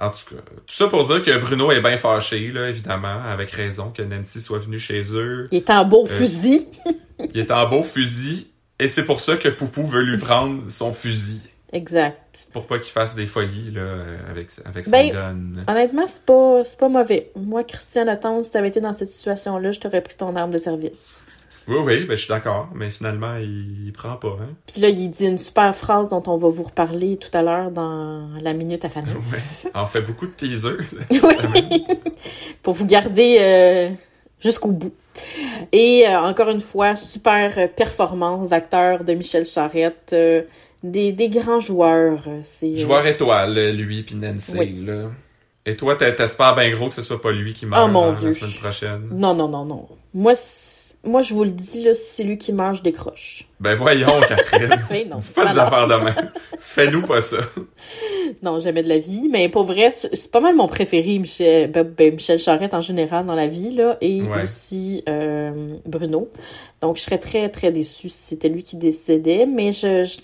En 0.00 0.08
tout 0.08 0.34
cas, 0.34 0.40
tout 0.66 0.74
ça 0.74 0.88
pour 0.88 1.04
dire 1.04 1.22
que 1.22 1.38
Bruno 1.38 1.70
est 1.70 1.82
bien 1.82 1.98
fâché, 1.98 2.50
là, 2.50 2.70
évidemment, 2.70 3.18
avec 3.30 3.50
raison, 3.50 3.92
que 3.94 4.00
Nancy 4.02 4.40
soit 4.40 4.58
venue 4.60 4.78
chez 4.78 5.04
eux. 5.12 5.48
Il 5.52 5.58
est 5.58 5.68
en 5.70 5.84
beau 5.84 6.06
Euh, 6.06 6.16
fusil. 6.16 6.66
Il 7.34 7.38
est 7.38 7.50
en 7.50 7.68
beau 7.68 7.82
fusil, 7.82 8.48
et 8.82 8.88
c'est 8.88 9.04
pour 9.04 9.20
ça 9.20 9.36
que 9.36 9.48
Poupou 9.48 9.84
veut 9.84 10.02
lui 10.02 10.18
prendre 10.18 10.68
son 10.68 10.92
fusil. 10.92 11.40
Exact. 11.72 12.48
Pour 12.52 12.66
pas 12.66 12.78
qu'il 12.78 12.92
fasse 12.92 13.14
des 13.14 13.26
folies 13.26 13.70
là, 13.70 14.04
avec, 14.28 14.48
avec 14.64 14.84
son 14.84 14.90
Ben, 14.90 15.10
gun. 15.10 15.64
Honnêtement, 15.66 16.06
c'est 16.06 16.24
pas, 16.24 16.62
pas 16.78 16.88
mauvais. 16.88 17.30
Moi, 17.36 17.64
Christian 17.64 18.04
Latence, 18.04 18.46
si 18.46 18.52
t'avais 18.52 18.68
été 18.68 18.80
dans 18.80 18.92
cette 18.92 19.10
situation-là, 19.10 19.70
je 19.70 19.80
t'aurais 19.80 20.02
pris 20.02 20.16
ton 20.16 20.36
arme 20.36 20.50
de 20.50 20.58
service. 20.58 21.22
Oui, 21.68 21.76
oui, 21.84 22.04
ben, 22.04 22.16
je 22.16 22.22
suis 22.24 22.28
d'accord, 22.28 22.68
mais 22.74 22.90
finalement, 22.90 23.36
il, 23.36 23.86
il 23.86 23.92
prend 23.92 24.16
pas. 24.16 24.36
Hein? 24.40 24.48
Puis 24.66 24.80
là, 24.82 24.88
il 24.88 25.08
dit 25.10 25.26
une 25.26 25.38
super 25.38 25.74
phrase 25.74 26.08
dont 26.10 26.22
on 26.26 26.36
va 26.36 26.48
vous 26.48 26.64
reparler 26.64 27.16
tout 27.16 27.30
à 27.32 27.42
l'heure 27.42 27.70
dans 27.70 28.28
la 28.40 28.52
minute 28.52 28.84
à 28.84 28.88
Fanny. 28.88 29.08
Ouais. 29.10 29.70
On 29.74 29.86
fait 29.86 30.02
beaucoup 30.02 30.26
de 30.26 30.32
teasers. 30.32 30.76
Oui. 31.10 31.84
Pour 32.62 32.74
vous 32.74 32.86
garder 32.86 33.36
euh, 33.40 33.90
jusqu'au 34.42 34.72
bout. 34.72 34.92
Et 35.72 36.06
euh, 36.08 36.18
encore 36.20 36.48
une 36.50 36.60
fois, 36.60 36.94
super 36.96 37.68
performance 37.74 38.48
d'acteur 38.48 39.04
de 39.04 39.12
Michel 39.14 39.46
Charette. 39.46 40.10
euh, 40.12 40.42
des, 40.82 41.12
des 41.12 41.28
grands 41.28 41.60
joueurs. 41.60 42.24
euh, 42.26 42.40
C'est, 42.42 42.76
Joueur 42.76 43.06
étoile, 43.06 43.70
lui 43.70 44.02
puis 44.02 44.16
Nancy. 44.16 44.56
Oui. 44.58 44.84
Là. 44.84 45.10
Et 45.64 45.76
toi, 45.76 45.94
t'es- 45.94 46.12
t'espères 46.16 46.56
bien 46.56 46.72
gros 46.72 46.88
que 46.88 46.94
ce 46.94 47.02
soit 47.02 47.22
pas 47.22 47.30
lui 47.30 47.54
qui 47.54 47.66
meurt 47.66 47.84
Oh, 47.84 47.88
mon 47.88 48.10
hein, 48.10 48.12
Dieu. 48.18 48.30
la 48.30 48.32
semaine 48.34 48.54
prochaine? 48.60 49.08
Non, 49.12 49.32
non, 49.32 49.46
non, 49.48 49.64
non. 49.64 49.86
Moi, 50.12 50.34
c'est- 50.34 50.81
moi 51.04 51.22
je 51.22 51.34
vous 51.34 51.44
le 51.44 51.50
dis, 51.50 51.82
là, 51.84 51.94
si 51.94 52.04
c'est 52.04 52.22
lui 52.24 52.38
qui 52.38 52.52
meurt, 52.52 52.76
je 52.76 52.82
décroche. 52.82 53.48
Ben 53.60 53.74
voyons, 53.74 54.08
Catherine. 54.28 54.70
Mais 54.90 55.04
non, 55.10 55.16
Dis 55.16 55.32
pas 55.32 55.52
des 55.52 55.58
affaires 55.58 55.86
de 55.88 55.94
même. 55.94 56.30
Fais-nous 56.58 57.02
pas 57.02 57.20
ça. 57.20 57.38
Non, 58.42 58.58
jamais 58.60 58.82
de 58.82 58.88
la 58.88 58.98
vie. 58.98 59.28
Mais 59.30 59.48
pour 59.48 59.64
vrai, 59.64 59.90
c'est 59.90 60.30
pas 60.30 60.40
mal 60.40 60.56
mon 60.56 60.66
préféré, 60.66 61.18
Michel, 61.18 61.70
ben, 61.70 61.82
ben, 61.84 62.14
Michel 62.14 62.38
Charette 62.38 62.72
en 62.72 62.80
général 62.80 63.26
dans 63.26 63.34
la 63.34 63.46
vie, 63.46 63.72
là, 63.74 63.98
et 64.00 64.22
Ouais. 64.22 64.44
aussi 64.44 65.02
euh, 65.08 65.76
Bruno. 65.84 66.30
Donc, 66.80 66.96
je 66.96 67.02
serais 67.02 67.18
très, 67.18 67.50
très 67.50 67.70
déçue 67.72 68.08
si 68.08 68.24
c'était 68.24 68.48
lui 68.48 68.62
qui 68.62 68.76
décédait. 68.76 69.44
Mais 69.44 69.70
je, 69.70 70.04
je- 70.04 70.18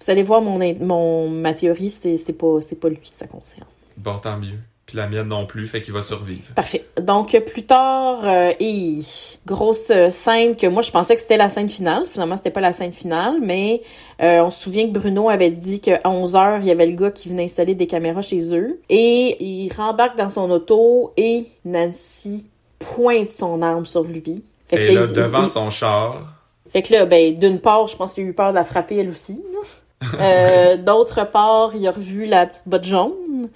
vous 0.00 0.10
allez 0.10 0.22
voir, 0.24 0.42
mon, 0.42 0.58
mon, 0.80 1.28
ma 1.30 1.54
théorie, 1.54 1.90
c'est 1.90 2.32
pas, 2.32 2.60
c'est 2.60 2.80
pas 2.80 2.88
lui 2.88 2.96
que 2.96 3.06
ça 3.10 3.26
concerne. 3.26 3.68
Bon, 3.96 4.18
tant 4.18 4.38
mieux. 4.38 4.58
Puis 4.86 4.96
la 4.96 5.08
mienne 5.08 5.26
non 5.26 5.46
plus, 5.46 5.66
fait 5.66 5.82
qu'il 5.82 5.92
va 5.92 6.00
survivre. 6.02 6.54
Parfait. 6.54 6.84
Donc, 7.02 7.36
plus 7.52 7.64
tard, 7.66 8.20
euh, 8.24 8.52
et 8.60 8.98
grosse 9.44 9.90
euh, 9.90 10.10
scène 10.10 10.54
que 10.54 10.68
moi, 10.68 10.80
je 10.82 10.92
pensais 10.92 11.16
que 11.16 11.20
c'était 11.20 11.36
la 11.36 11.50
scène 11.50 11.68
finale. 11.68 12.04
Finalement, 12.08 12.36
c'était 12.36 12.50
pas 12.50 12.60
la 12.60 12.70
scène 12.70 12.92
finale, 12.92 13.38
mais 13.42 13.82
euh, 14.22 14.42
on 14.44 14.50
se 14.50 14.62
souvient 14.62 14.86
que 14.86 14.92
Bruno 14.96 15.28
avait 15.28 15.50
dit 15.50 15.80
qu'à 15.80 15.98
11h, 16.04 16.60
il 16.60 16.68
y 16.68 16.70
avait 16.70 16.86
le 16.86 16.94
gars 16.96 17.10
qui 17.10 17.28
venait 17.28 17.44
installer 17.44 17.74
des 17.74 17.88
caméras 17.88 18.22
chez 18.22 18.54
eux. 18.54 18.80
Et 18.88 19.42
il 19.44 19.72
rembarque 19.72 20.16
dans 20.16 20.30
son 20.30 20.48
auto 20.52 21.12
et 21.16 21.46
Nancy 21.64 22.46
pointe 22.78 23.30
son 23.30 23.62
arme 23.62 23.86
sur 23.86 24.04
lui. 24.04 24.44
Fait 24.68 24.78
que 24.78 24.82
Et 24.84 24.94
là, 24.94 25.04
il- 25.06 25.12
devant 25.12 25.42
il- 25.42 25.48
son 25.48 25.70
char, 25.70 26.32
fait 26.70 26.82
que 26.82 26.92
là, 26.92 27.06
ben, 27.06 27.36
d'une 27.36 27.58
part, 27.60 27.88
je 27.88 27.96
pense 27.96 28.14
qu'il 28.14 28.24
a 28.24 28.26
eu 28.28 28.32
peur 28.34 28.50
de 28.50 28.54
la 28.56 28.64
frapper 28.64 28.96
elle 28.98 29.08
aussi. 29.10 29.42
Euh, 30.20 30.76
D'autre 30.76 31.24
part, 31.30 31.74
il 31.74 31.86
a 31.86 31.90
revu 31.90 32.26
la 32.26 32.46
petite 32.46 32.66
botte 32.66 32.84
jaune. 32.84 33.48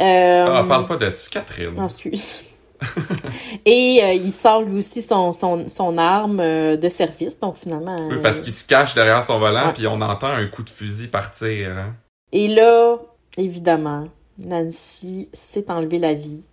Euh, 0.00 0.44
ah, 0.46 0.64
parle 0.66 0.86
pas 0.86 0.96
de 0.96 1.12
Catherine. 1.30 1.74
non, 1.74 1.84
excuse. 1.84 2.42
Et 3.64 4.00
euh, 4.02 4.12
il 4.12 4.30
sort 4.30 4.62
lui 4.62 4.78
aussi 4.78 5.02
son, 5.02 5.32
son, 5.32 5.68
son 5.68 5.98
arme 5.98 6.40
euh, 6.40 6.76
de 6.76 6.88
service, 6.88 7.38
donc 7.38 7.56
finalement... 7.56 8.08
Oui, 8.08 8.18
parce 8.22 8.40
qu'il 8.40 8.52
se 8.52 8.66
cache 8.66 8.94
derrière 8.94 9.22
son 9.22 9.38
volant, 9.38 9.72
puis 9.74 9.86
on 9.86 10.00
entend 10.00 10.28
un 10.28 10.46
coup 10.46 10.62
de 10.62 10.70
fusil 10.70 11.08
partir. 11.08 11.70
Hein? 11.70 11.94
Et 12.32 12.46
là, 12.46 12.98
évidemment, 13.36 14.06
Nancy 14.38 15.28
s'est 15.32 15.70
enlevé 15.70 15.98
la 15.98 16.14
vie 16.14 16.44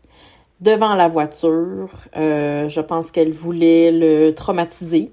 devant 0.62 0.96
la 0.96 1.08
voiture. 1.08 1.90
Je 2.16 2.80
pense 2.82 3.12
qu'elle 3.12 3.32
voulait 3.32 3.92
le 3.92 4.32
traumatiser, 4.32 5.12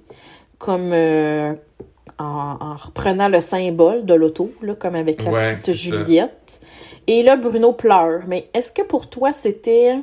comme 0.58 0.94
en, 2.18 2.56
en 2.60 2.76
reprenant 2.76 3.28
le 3.28 3.40
symbole 3.40 4.04
de 4.04 4.14
l'auto, 4.14 4.52
là, 4.62 4.74
comme 4.74 4.94
avec 4.94 5.22
la 5.24 5.30
Ouais, 5.30 5.52
petite 5.56 5.66
ça. 5.66 5.72
Juliette. 5.72 6.60
Et 7.06 7.22
là, 7.22 7.36
Bruno 7.36 7.72
pleure. 7.72 8.22
Mais 8.28 8.48
est-ce 8.54 8.70
que 8.72 8.82
pour 8.82 9.08
toi, 9.10 9.32
c'était 9.32 9.94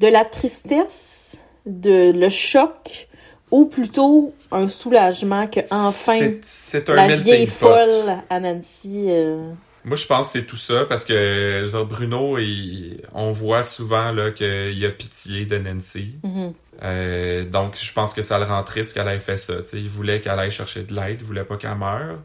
de 0.00 0.06
la 0.08 0.24
tristesse, 0.24 1.36
de 1.66 2.12
le 2.12 2.28
choc, 2.28 3.08
ou 3.50 3.66
plutôt 3.66 4.32
un 4.50 4.68
soulagement 4.68 5.46
que 5.46 5.60
enfin 5.70 6.16
C'est- 6.18 6.40
C'est 6.42 6.90
un 6.90 6.94
la 6.94 7.16
vieille 7.16 7.46
pot. 7.46 7.66
folle 7.66 8.16
à 8.30 8.40
Nancy... 8.40 9.06
euh, 9.08 9.50
Moi, 9.84 9.96
je 9.96 10.06
pense 10.06 10.32
que 10.32 10.38
c'est 10.40 10.46
tout 10.46 10.56
ça 10.56 10.84
parce 10.88 11.04
que 11.04 11.12
je 11.14 11.62
veux 11.64 11.68
dire, 11.78 11.84
Bruno, 11.86 12.38
il- 12.38 13.02
on 13.12 13.32
voit 13.32 13.62
souvent 13.62 14.12
là 14.12 14.30
qu'il 14.30 14.84
a 14.84 14.90
pitié 14.90 15.44
de 15.46 15.58
Nancy. 15.58 16.16
mhm. 16.22 16.52
Euh, 16.82 17.44
donc, 17.44 17.76
je 17.80 17.92
pense 17.92 18.12
que 18.12 18.20
ça 18.22 18.38
le 18.38 18.44
rend 18.46 18.62
triste 18.64 18.94
qu'elle 18.94 19.06
ait 19.08 19.18
fait 19.20 19.36
ça. 19.36 19.62
tu 19.62 19.68
sais. 19.68 19.78
il 19.78 19.88
voulait 19.88 20.20
qu'elle 20.20 20.38
aille 20.38 20.50
chercher 20.50 20.82
de 20.82 20.92
l'aide, 20.94 21.18
il 21.20 21.24
voulait 21.24 21.44
pas 21.44 21.56
qu'elle 21.56 21.76
meure. 21.76 22.18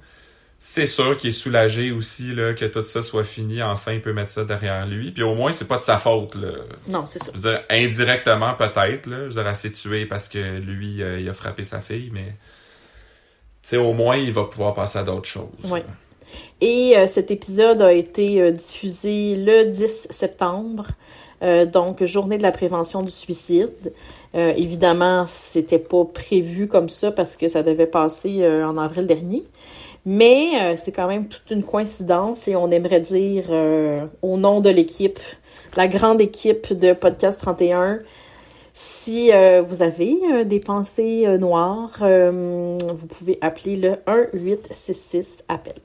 C'est 0.61 0.87
sûr 0.87 1.15
qu'il 1.15 1.29
est 1.29 1.33
soulagé 1.33 1.91
aussi 1.91 2.33
là, 2.33 2.53
que 2.53 2.65
tout 2.65 2.83
ça 2.83 3.01
soit 3.01 3.23
fini. 3.23 3.61
Enfin, 3.63 3.93
il 3.93 4.01
peut 4.01 4.11
mettre 4.11 4.31
ça 4.31 4.43
derrière 4.43 4.85
lui. 4.87 5.11
Puis 5.11 5.23
au 5.23 5.35
moins, 5.35 5.53
c'est 5.53 5.67
pas 5.67 5.77
de 5.77 5.83
sa 5.83 5.97
faute. 5.97 6.35
Là. 6.35 6.49
Non, 6.87 7.05
c'est 7.05 7.19
ça. 7.19 7.31
Je 7.33 7.39
veux 7.39 7.51
dire, 7.51 7.61
indirectement 7.69 8.55
peut-être. 8.55 9.05
Là. 9.05 9.17
Je 9.19 9.23
veux 9.25 9.29
dire, 9.29 9.47
elle 9.47 9.55
s'est 9.55 9.71
tuée 9.71 10.05
parce 10.05 10.27
que 10.27 10.57
lui, 10.57 11.01
euh, 11.03 11.19
il 11.19 11.29
a 11.29 11.33
frappé 11.33 11.63
sa 11.63 11.79
fille, 11.79 12.09
mais 12.11 12.35
tu 13.61 13.69
sais, 13.69 13.77
au 13.77 13.93
moins, 13.93 14.17
il 14.17 14.33
va 14.33 14.45
pouvoir 14.45 14.73
passer 14.73 14.97
à 14.99 15.03
d'autres 15.03 15.29
choses. 15.29 15.47
Oui. 15.63 15.79
Et 16.61 16.97
euh, 16.97 17.07
cet 17.07 17.31
épisode 17.31 17.81
a 17.81 17.93
été 17.93 18.41
euh, 18.41 18.51
diffusé 18.51 19.35
le 19.37 19.71
10 19.71 20.07
septembre, 20.09 20.87
euh, 21.41 21.65
donc 21.65 22.03
journée 22.03 22.37
de 22.37 22.43
la 22.43 22.51
prévention 22.51 23.01
du 23.01 23.11
suicide. 23.11 23.93
Euh, 24.35 24.53
évidemment, 24.57 25.25
c'était 25.27 25.79
pas 25.79 26.03
prévu 26.03 26.67
comme 26.67 26.89
ça 26.89 27.11
parce 27.11 27.37
que 27.37 27.47
ça 27.47 27.63
devait 27.63 27.87
passer 27.87 28.45
en 28.45 28.77
avril 28.77 29.07
dernier. 29.07 29.43
Mais 30.05 30.77
c'est 30.77 30.93
quand 30.93 31.07
même 31.07 31.27
toute 31.27 31.51
une 31.51 31.61
coïncidence 31.61 32.47
et 32.47 32.55
on 32.55 32.71
aimerait 32.71 33.01
dire 33.01 33.45
au 34.21 34.37
nom 34.37 34.61
de 34.61 34.69
l'équipe, 34.69 35.19
la 35.75 35.89
grande 35.89 36.21
équipe 36.21 36.73
de 36.73 36.93
Podcast 36.93 37.39
31, 37.41 37.99
si 38.73 39.29
vous 39.67 39.81
avez 39.83 40.45
des 40.45 40.59
pensées 40.61 41.27
noires, 41.37 41.99
vous 41.99 43.07
pouvez 43.07 43.37
appeler 43.41 43.75
le 43.75 43.97
1866 44.33 45.43
appel. 45.49 45.75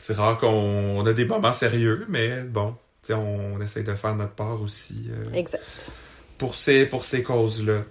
C'est 0.00 0.14
rare 0.14 0.38
qu'on 0.38 0.46
on 0.46 1.04
a 1.04 1.12
des 1.12 1.26
moments 1.26 1.52
sérieux, 1.52 2.06
mais 2.08 2.42
bon, 2.42 2.74
on, 3.10 3.14
on 3.14 3.60
essaye 3.60 3.84
de 3.84 3.94
faire 3.94 4.16
notre 4.16 4.32
part 4.32 4.62
aussi 4.62 5.10
euh, 5.10 5.34
Exact. 5.34 5.92
pour 6.38 6.54
ces, 6.54 6.86
pour 6.86 7.04
ces 7.04 7.22
causes-là. 7.22 7.82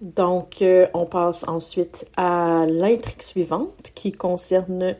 Donc, 0.00 0.62
euh, 0.62 0.86
on 0.94 1.04
passe 1.04 1.42
ensuite 1.48 2.06
à 2.16 2.64
l'intrigue 2.68 3.22
suivante 3.22 3.90
qui 3.96 4.12
concerne 4.12 4.94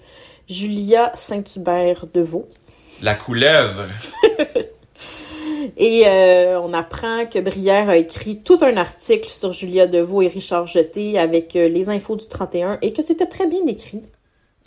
Julia 0.49 1.13
Saint-Hubert 1.15 2.07
de 2.13 2.23
Vaux. 2.23 2.49
La 3.03 3.15
couleuvre. 3.15 3.85
Et 5.77 6.09
euh, 6.09 6.61
on 6.61 6.73
apprend 6.73 7.27
que 7.27 7.39
Brière 7.39 7.89
a 7.89 7.97
écrit 7.97 8.41
tout 8.41 8.59
un 8.63 8.77
article 8.77 9.29
sur 9.29 9.53
Julia 9.53 9.87
Deveau 9.87 10.23
et 10.23 10.29
Richard 10.29 10.67
Jeté 10.67 11.21
avec 11.21 11.55
euh, 11.55 11.69
les 11.69 11.89
infos 11.89 12.17
du 12.17 12.27
31 12.27 12.79
et 12.83 12.93
que 12.93 13.03
c'était 13.03 13.27
très 13.27 13.47
bien 13.47 13.65
écrit. 13.69 14.03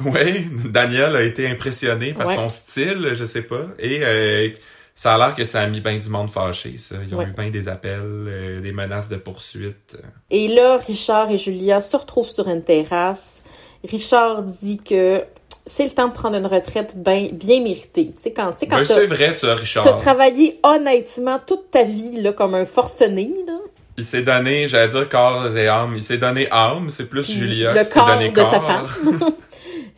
Oui, 0.05 0.47
Daniel 0.69 1.15
a 1.15 1.23
été 1.23 1.47
impressionné 1.47 2.13
par 2.13 2.27
Ouais. 2.27 2.35
son 2.35 2.49
style, 2.49 3.11
je 3.13 3.25
sais 3.25 3.41
pas. 3.43 3.67
Et 3.79 3.99
euh, 4.03 4.49
ça 4.95 5.13
a 5.15 5.17
l'air 5.17 5.35
que 5.35 5.43
ça 5.45 5.61
a 5.61 5.67
mis 5.67 5.81
bien 5.81 5.97
du 5.97 6.09
monde 6.09 6.29
fâché, 6.29 6.75
ça. 6.77 6.95
Ils 7.07 7.13
ont 7.15 7.19
Ouais. 7.19 7.25
eu 7.25 7.33
bien 7.33 7.49
des 7.49 7.67
appels, 7.67 7.99
euh, 8.03 8.59
des 8.61 8.71
menaces 8.71 9.09
de 9.09 9.15
poursuite. 9.15 9.97
Et 10.29 10.47
là, 10.47 10.77
Richard 10.85 11.31
et 11.31 11.37
Julia 11.37 11.81
se 11.81 11.95
retrouvent 11.97 12.27
sur 12.29 12.47
une 12.47 12.63
terrasse. 12.63 13.41
Richard 13.89 14.43
dit 14.43 14.77
que 14.77 15.23
c'est 15.65 15.83
le 15.85 15.91
temps 15.91 16.07
de 16.07 16.13
prendre 16.13 16.35
une 16.37 16.45
retraite 16.47 16.93
bien 16.97 17.29
bien 17.31 17.61
méritée. 17.61 18.11
Tu 18.15 18.21
sais, 18.21 18.31
quand, 18.31 18.51
tu 18.51 18.59
sais, 18.59 18.67
quand 18.67 18.77
Ben, 18.77 18.85
t'as- 18.85 18.95
c'est 18.95 19.05
vrai, 19.05 19.33
ça, 19.33 19.47
t'as 19.47 19.55
Richard. 19.55 19.97
travaillé 19.97 20.59
honnêtement 20.63 21.39
toute 21.45 21.71
ta 21.71 21.83
vie 21.83 22.21
là, 22.21 22.31
comme 22.33 22.55
un 22.55 22.65
forcené, 22.65 23.29
là. 23.47 23.53
Il 23.97 24.05
s'est 24.05 24.23
donné, 24.23 24.67
j'allais 24.67 24.87
dire 24.91 25.09
corps 25.09 25.55
et 25.55 25.67
âme. 25.67 25.93
Il 25.95 26.01
s'est 26.01 26.17
donné 26.17 26.47
âme, 26.49 26.89
c'est 26.89 27.07
plus 27.09 27.29
Julia 27.29 27.73
qui 27.77 27.85
s'est 27.85 27.99
corps 27.99 28.07
donné 28.07 28.29
de 28.29 28.35
corps. 28.35 28.51
sa 28.51 28.59
femme. 28.59 28.85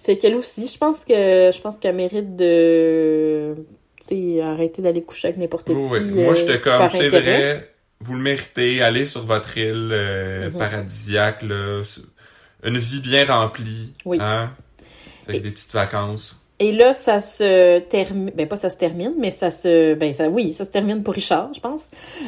Fait 0.04 0.18
qu'elle 0.18 0.36
aussi, 0.36 0.68
je 0.68 0.78
pense 0.78 1.00
que 1.00 1.52
je 1.54 1.62
pense 1.62 1.78
qu'elle 1.78 1.96
mérite 1.96 2.36
de 2.36 3.56
arrêter 4.42 4.82
d'aller 4.82 5.02
coucher 5.02 5.30
avec 5.30 5.40
n'importe 5.40 5.68
qui. 5.68 5.74
Oui, 5.74 6.00
oui. 6.00 6.02
Moi, 6.24 6.32
euh, 6.32 6.34
j'étais 6.34 6.60
comme, 6.60 6.88
c'est 6.90 7.08
vrai, 7.10 7.70
vous 8.02 8.14
le 8.16 8.20
méritez, 8.22 8.82
allez 8.82 9.06
sur 9.06 9.22
votre 9.26 9.58
île 9.58 9.90
euh, 9.94 10.50
Mhm. 10.50 10.58
paradisiaque, 10.58 11.42
là. 11.44 11.82
Une 12.66 12.78
vie 12.78 13.00
bien 13.00 13.26
remplie, 13.26 13.94
Oui. 14.06 14.18
hein? 14.20 14.52
Avec 15.28 15.40
Et- 15.40 15.44
des 15.44 15.52
petites 15.52 15.74
vacances. 15.74 16.40
Et 16.60 16.72
là, 16.72 16.94
ça 16.94 17.20
se 17.20 17.80
termine, 17.80 18.32
ben 18.36 18.48
pas 18.48 18.56
ça 18.58 18.70
se 18.70 18.78
termine, 18.78 19.14
mais 19.18 19.32
ça 19.32 19.52
se, 19.52 19.96
ben 19.96 20.14
ça, 20.14 20.28
oui, 20.30 20.54
ça 20.54 20.66
se 20.66 20.70
termine 20.72 21.02
pour 21.04 21.14
Richard, 21.14 21.50
je 21.54 21.60
pense. 21.60 21.82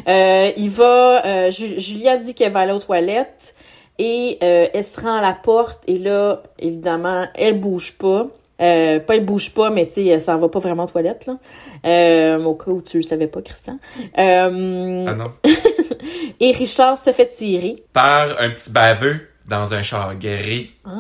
Euh, 0.08 0.52
il 0.58 0.70
va, 0.70 1.26
euh, 1.26 1.52
Ju- 1.52 1.80
Julia 1.80 2.18
dit 2.18 2.34
qu'elle 2.34 2.52
va 2.52 2.62
aller 2.62 2.74
aux 2.74 2.80
toilettes 2.80 3.54
et 3.98 4.38
euh, 4.44 4.68
elle 4.74 4.84
se 4.84 5.00
rend 5.00 5.16
à 5.18 5.22
la 5.22 5.34
porte 5.34 5.84
et 5.88 5.98
là, 5.98 6.44
évidemment, 6.60 7.28
elle 7.36 7.60
bouge 7.60 7.98
pas. 7.98 8.28
Euh, 8.62 9.02
pas 9.02 9.16
elle 9.16 9.26
bouge 9.26 9.54
pas, 9.54 9.70
mais 9.70 9.86
tu 9.86 9.92
sais, 9.94 10.06
elle 10.06 10.22
s'en 10.22 10.38
va 10.38 10.48
pas 10.48 10.60
vraiment 10.60 10.86
aux 10.86 10.88
toilettes, 10.88 11.26
là. 11.26 11.38
Euh, 11.86 12.42
au 12.42 12.56
cas 12.56 12.72
où 12.72 12.82
tu 12.82 12.98
le 12.98 13.04
savais 13.04 13.28
pas, 13.28 13.42
Christian. 13.42 13.80
Euh, 14.18 15.06
Ah 15.10 15.14
non? 15.14 15.32
et 16.40 16.52
Richard 16.52 16.98
se 16.98 17.12
fait 17.12 17.28
tirer. 17.28 17.84
Par 17.92 18.30
un 18.40 18.50
petit 18.52 18.72
baveux 18.72 19.28
dans 19.46 19.74
un 19.74 19.82
char 19.82 20.16
guéri. 20.16 20.72
Ah, 20.86 20.92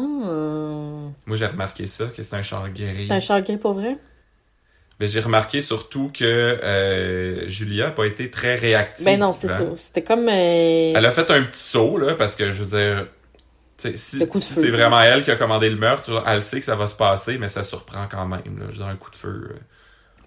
Moi, 1.25 1.37
j'ai 1.37 1.45
remarqué 1.45 1.87
ça, 1.87 2.07
que 2.07 2.21
c'est 2.23 2.35
un 2.35 2.41
char 2.41 2.69
guéri. 2.71 3.05
c'est 3.07 3.13
un 3.15 3.19
char 3.21 3.39
gris 3.41 3.57
pour 3.57 3.73
vrai? 3.73 3.95
Mais 4.99 5.07
j'ai 5.07 5.19
remarqué 5.19 5.61
surtout 5.61 6.09
que 6.13 6.23
euh, 6.23 7.49
Julia 7.49 7.87
a 7.87 7.91
pas 7.91 8.05
été 8.05 8.31
très 8.31 8.55
réactive. 8.55 9.05
Ben 9.05 9.19
non, 9.19 9.33
c'est 9.33 9.49
hein. 9.51 9.57
ça. 9.57 9.65
C'était 9.75 10.03
comme... 10.03 10.29
euh, 10.29 10.93
Elle 10.95 11.05
a 11.05 11.11
fait 11.11 11.29
un 11.31 11.43
petit 11.43 11.61
saut, 11.61 11.97
là, 11.97 12.13
parce 12.13 12.35
que, 12.35 12.51
je 12.51 12.63
veux 12.63 12.77
dire, 12.77 13.07
si, 13.77 13.97
si 13.97 14.25
c'est 14.41 14.71
vraiment 14.71 15.01
elle 15.01 15.23
qui 15.23 15.31
a 15.31 15.35
commandé 15.35 15.69
le 15.69 15.75
meurtre, 15.75 16.23
elle 16.25 16.43
sait 16.43 16.59
que 16.59 16.65
ça 16.65 16.75
va 16.75 16.87
se 16.87 16.95
passer, 16.95 17.37
mais 17.37 17.49
ça 17.49 17.63
surprend 17.63 18.05
quand 18.09 18.25
même, 18.25 18.57
là. 18.57 18.65
Je 18.69 18.71
veux 18.71 18.77
dire, 18.77 18.87
un 18.87 18.95
coup 18.95 19.11
de 19.11 19.17
feu. 19.17 19.49
euh. 19.51 19.59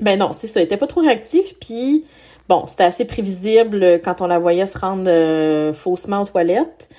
Ben 0.00 0.18
non, 0.18 0.32
c'est 0.32 0.46
ça. 0.46 0.60
Elle 0.60 0.66
était 0.66 0.76
pas 0.76 0.86
trop 0.86 1.00
réactive, 1.00 1.56
puis 1.60 2.04
bon, 2.48 2.66
c'était 2.66 2.84
assez 2.84 3.06
prévisible 3.06 4.00
quand 4.04 4.20
on 4.20 4.26
la 4.26 4.38
voyait 4.38 4.66
se 4.66 4.78
rendre 4.78 5.08
euh, 5.08 5.72
faussement 5.72 6.22
aux 6.22 6.26
toilettes. 6.26 6.90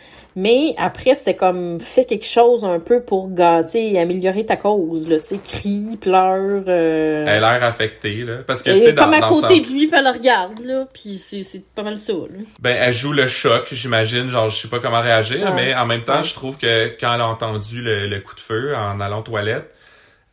Mais 0.41 0.73
après, 0.77 1.15
c'est 1.15 1.33
comme 1.35 1.81
fait 1.81 2.05
quelque 2.05 2.25
chose 2.25 2.63
un 2.63 2.79
peu 2.79 3.01
pour 3.01 3.33
gâter 3.33 3.91
et 3.93 3.99
améliorer 3.99 4.45
ta 4.45 4.55
cause, 4.55 5.07
là, 5.07 5.19
tu 5.19 5.25
sais, 5.27 5.39
crie, 5.43 5.97
pleure. 5.99 6.63
euh, 6.67 7.25
Elle 7.27 7.43
a 7.43 7.57
l'air 7.57 7.63
affectée, 7.67 8.23
là. 8.23 8.37
Parce 8.47 8.63
que, 8.63 8.69
elle 8.69 8.77
est 8.83 8.93
dans, 8.93 9.03
comme 9.03 9.13
à 9.15 9.19
dans 9.19 9.29
côté 9.29 9.55
son- 9.55 9.61
de 9.61 9.67
lui, 9.73 9.87
puis 9.87 9.97
elle 9.97 10.05
le 10.05 10.11
regarde, 10.11 10.59
là, 10.65 10.87
puis 10.93 11.17
c'est 11.17 11.43
c'est 11.43 11.63
pas 11.65 11.83
mal 11.83 11.99
ça, 11.99 12.13
là. 12.13 12.39
Ben, 12.59 12.77
elle 12.79 12.93
joue 12.93 13.11
le 13.11 13.27
choc, 13.27 13.67
j'imagine. 13.71 14.29
Genre, 14.29 14.49
je 14.49 14.55
sais 14.55 14.67
pas 14.69 14.79
comment 14.79 15.01
réagir, 15.01 15.45
Ouais. 15.47 15.53
mais 15.55 15.75
en 15.75 15.85
même 15.85 16.03
temps, 16.03 16.17
Ouais. 16.17 16.23
je 16.23 16.33
trouve 16.33 16.57
que 16.57 16.87
quand 16.99 17.13
elle 17.15 17.21
a 17.21 17.27
entendu 17.27 17.81
le, 17.81 18.07
le 18.07 18.19
coup 18.21 18.35
de 18.35 18.39
feu 18.39 18.73
en 18.75 18.99
allant 19.01 19.19
aux 19.19 19.23
toilettes, 19.23 19.69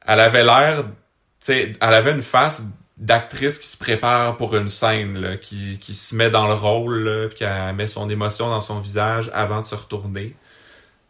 elle 0.06 0.20
avait 0.20 0.44
l'air, 0.44 0.84
tu 0.84 1.52
sais, 1.52 1.72
elle 1.80 1.94
avait 1.94 2.12
une 2.12 2.22
face 2.22 2.62
d'actrice 2.96 3.58
qui 3.58 3.66
se 3.68 3.76
prépare 3.76 4.36
pour 4.36 4.56
une 4.56 4.68
scène, 4.68 5.38
qui, 5.40 5.78
qui 5.78 5.94
se 5.94 6.14
met 6.14 6.30
dans 6.30 6.48
le 6.48 6.54
rôle, 6.54 7.26
puis 7.28 7.38
qu'elle 7.38 7.74
met 7.74 7.86
son 7.86 8.08
émotion 8.08 8.48
dans 8.48 8.60
son 8.60 8.78
visage 8.78 9.30
avant 9.34 9.60
de 9.60 9.66
se 9.66 9.74
retourner. 9.74 10.34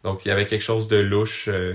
Donc, 0.03 0.25
il 0.25 0.29
y 0.29 0.31
avait 0.31 0.47
quelque 0.47 0.61
chose 0.61 0.87
de 0.87 0.97
louche 0.97 1.47
euh, 1.47 1.73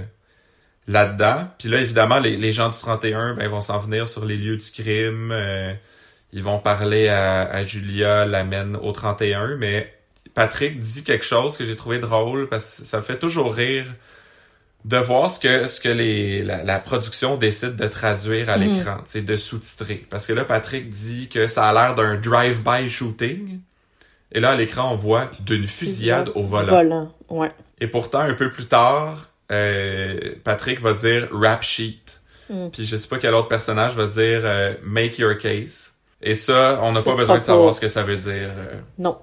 là-dedans. 0.86 1.48
Puis 1.58 1.68
là, 1.68 1.80
évidemment, 1.80 2.18
les, 2.18 2.36
les 2.36 2.52
gens 2.52 2.68
du 2.68 2.78
31 2.78 3.34
ben, 3.34 3.48
vont 3.48 3.60
s'en 3.60 3.78
venir 3.78 4.06
sur 4.06 4.24
les 4.24 4.36
lieux 4.36 4.56
du 4.56 4.70
crime. 4.70 5.30
euh, 5.32 5.72
ils 6.32 6.42
vont 6.42 6.58
parler 6.58 7.08
à, 7.08 7.42
à 7.42 7.62
Julia, 7.62 8.24
l'amène 8.24 8.76
au 8.76 8.92
31, 8.92 9.56
mais 9.56 9.92
Patrick 10.34 10.78
dit 10.78 11.04
quelque 11.04 11.24
chose 11.24 11.56
que 11.56 11.64
j'ai 11.64 11.76
trouvé 11.76 11.98
drôle 11.98 12.48
parce 12.48 12.78
que 12.80 12.84
ça 12.86 12.98
me 12.98 13.02
fait 13.02 13.18
toujours 13.18 13.54
rire 13.54 13.86
de 14.84 14.96
voir 14.96 15.30
ce 15.30 15.38
que 15.38 15.66
ce 15.68 15.80
que 15.80 15.88
les 15.88 16.42
la, 16.42 16.64
la 16.64 16.78
production 16.78 17.36
décide 17.36 17.76
de 17.76 17.86
traduire 17.86 18.50
à 18.50 18.56
Mhm. 18.58 18.72
l'écran, 18.74 18.96
c'est 19.04 19.22
de 19.24 19.36
sous-titrer. 19.36 20.04
Parce 20.10 20.26
que 20.26 20.32
là, 20.32 20.44
Patrick 20.44 20.90
dit 20.90 21.28
que 21.28 21.46
ça 21.46 21.68
a 21.68 21.72
l'air 21.72 21.94
d'un 21.94 22.16
drive-by 22.16 22.88
shooting. 22.88 23.60
Et 24.32 24.40
là, 24.40 24.50
à 24.50 24.56
l'écran, 24.56 24.90
on 24.92 24.96
voit 24.96 25.30
d'une 25.40 25.66
fusillade 25.66 26.30
au 26.34 26.42
volant. 26.42 26.70
Volant, 26.72 27.12
ouais. 27.28 27.50
Et 27.80 27.86
pourtant, 27.86 28.20
un 28.20 28.34
peu 28.34 28.50
plus 28.50 28.66
tard, 28.66 29.28
euh, 29.52 30.18
Patrick 30.42 30.80
va 30.80 30.94
dire 30.94 31.28
rap 31.30 31.62
sheet. 31.62 32.20
Mm. 32.48 32.68
Puis 32.72 32.84
je 32.86 32.96
sais 32.96 33.08
pas 33.08 33.18
quel 33.18 33.34
autre 33.34 33.48
personnage 33.48 33.94
va 33.94 34.06
dire 34.06 34.40
euh, 34.44 34.74
make 34.82 35.18
your 35.18 35.36
case. 35.38 35.94
Et 36.22 36.34
ça, 36.34 36.80
on 36.82 36.92
n'a 36.92 37.02
pas 37.02 37.14
besoin 37.16 37.38
de 37.38 37.42
savoir 37.44 37.74
ce 37.74 37.80
que 37.80 37.88
ça 37.88 38.02
veut 38.02 38.16
dire. 38.16 38.50
euh. 38.56 38.80
Non. 38.98 39.18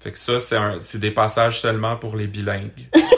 Fait 0.00 0.12
que 0.12 0.18
ça, 0.18 0.38
c'est 0.40 0.56
un, 0.56 0.78
c'est 0.80 0.98
des 0.98 1.10
passages 1.10 1.60
seulement 1.60 1.96
pour 1.96 2.14
les 2.16 2.26
bilingues. 2.28 2.70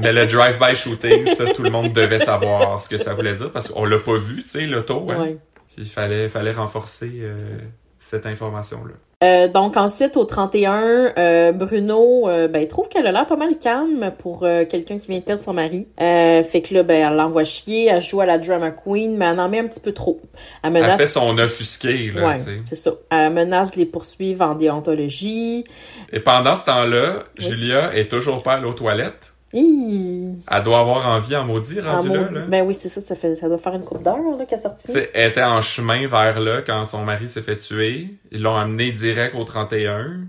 Mais 0.00 0.12
le 0.12 0.26
drive-by 0.26 0.74
shooting, 0.76 1.26
ça, 1.26 1.46
tout 1.52 1.62
le 1.62 1.70
monde 1.70 1.92
devait 1.92 2.18
savoir 2.18 2.80
ce 2.80 2.88
que 2.88 2.98
ça 2.98 3.14
voulait 3.14 3.34
dire 3.34 3.50
parce 3.52 3.68
qu'on 3.68 3.84
l'a 3.84 3.98
pas 3.98 4.16
vu, 4.16 4.42
tu 4.42 4.48
sais, 4.50 4.66
l'auto. 4.66 5.06
Hein? 5.10 5.20
Ouais. 5.20 5.36
Il 5.76 5.86
fallait, 5.86 6.28
fallait 6.28 6.52
renforcer 6.52 7.10
euh, 7.22 7.58
cette 7.98 8.26
information-là. 8.26 8.94
Euh, 9.24 9.48
donc 9.48 9.76
ensuite 9.76 10.16
au 10.16 10.24
31, 10.24 11.12
euh, 11.18 11.50
Bruno 11.50 12.28
euh, 12.28 12.46
ben 12.46 12.68
trouve 12.68 12.88
qu'elle 12.88 13.04
a 13.04 13.10
l'air 13.10 13.26
pas 13.26 13.34
mal 13.34 13.58
calme 13.58 14.12
pour 14.16 14.44
euh, 14.44 14.64
quelqu'un 14.64 14.96
qui 14.96 15.08
vient 15.08 15.18
de 15.18 15.24
perdre 15.24 15.42
son 15.42 15.52
mari. 15.54 15.88
Euh, 16.00 16.44
fait 16.44 16.62
que 16.62 16.72
là 16.72 16.84
ben 16.84 17.04
elle 17.10 17.16
l'envoie 17.16 17.42
chier, 17.42 17.86
elle 17.86 18.00
joue 18.00 18.20
à 18.20 18.26
la 18.26 18.38
drama 18.38 18.70
queen, 18.70 19.16
mais 19.16 19.24
elle 19.24 19.40
en 19.40 19.48
met 19.48 19.58
un 19.58 19.66
petit 19.66 19.80
peu 19.80 19.90
trop. 19.92 20.20
Elle 20.62 20.76
Elle 20.76 20.82
menace 20.82 21.00
fait 21.00 21.06
son 21.08 21.36
offusqué, 21.36 22.12
là, 22.12 22.28
Ouais, 22.28 22.36
c'est 22.38 22.76
ça. 22.76 22.92
Elle 23.10 23.32
menace 23.32 23.72
de 23.72 23.78
les 23.78 23.86
poursuivre 23.86 24.44
en 24.44 24.54
déontologie. 24.54 25.64
Et 26.12 26.20
pendant 26.20 26.54
ce 26.54 26.66
temps-là, 26.66 27.24
Oui. 27.40 27.44
Julia 27.44 27.94
est 27.96 28.08
toujours 28.08 28.44
pas 28.44 28.54
allée 28.54 28.66
aux 28.66 28.72
toilettes. 28.72 29.34
Hi! 29.52 30.36
Elle 30.50 30.62
doit 30.62 30.80
avoir 30.80 31.06
envie 31.06 31.34
en 31.36 31.44
maudit, 31.44 31.80
En 31.80 31.96
rendu 31.96 32.08
là, 32.10 32.18
maudit. 32.20 32.34
là. 32.34 32.40
Ben 32.42 32.66
oui, 32.66 32.74
c'est 32.74 32.88
ça, 32.88 33.00
ça 33.00 33.14
fait 33.14 33.34
ça 33.36 33.48
doit 33.48 33.58
faire 33.58 33.74
une 33.74 33.84
coupe 33.84 34.02
d'heure 34.02 34.18
qu'elle 34.48 34.58
est 34.58 34.62
sortie. 34.62 34.92
Elle 35.14 35.30
était 35.30 35.42
en 35.42 35.60
chemin 35.62 36.06
vers 36.06 36.38
là 36.40 36.60
quand 36.62 36.84
son 36.84 37.04
mari 37.04 37.28
s'est 37.28 37.42
fait 37.42 37.56
tuer. 37.56 38.08
Ils 38.30 38.42
l'ont 38.42 38.56
amené 38.56 38.92
direct 38.92 39.34
au 39.34 39.44
31. 39.44 40.20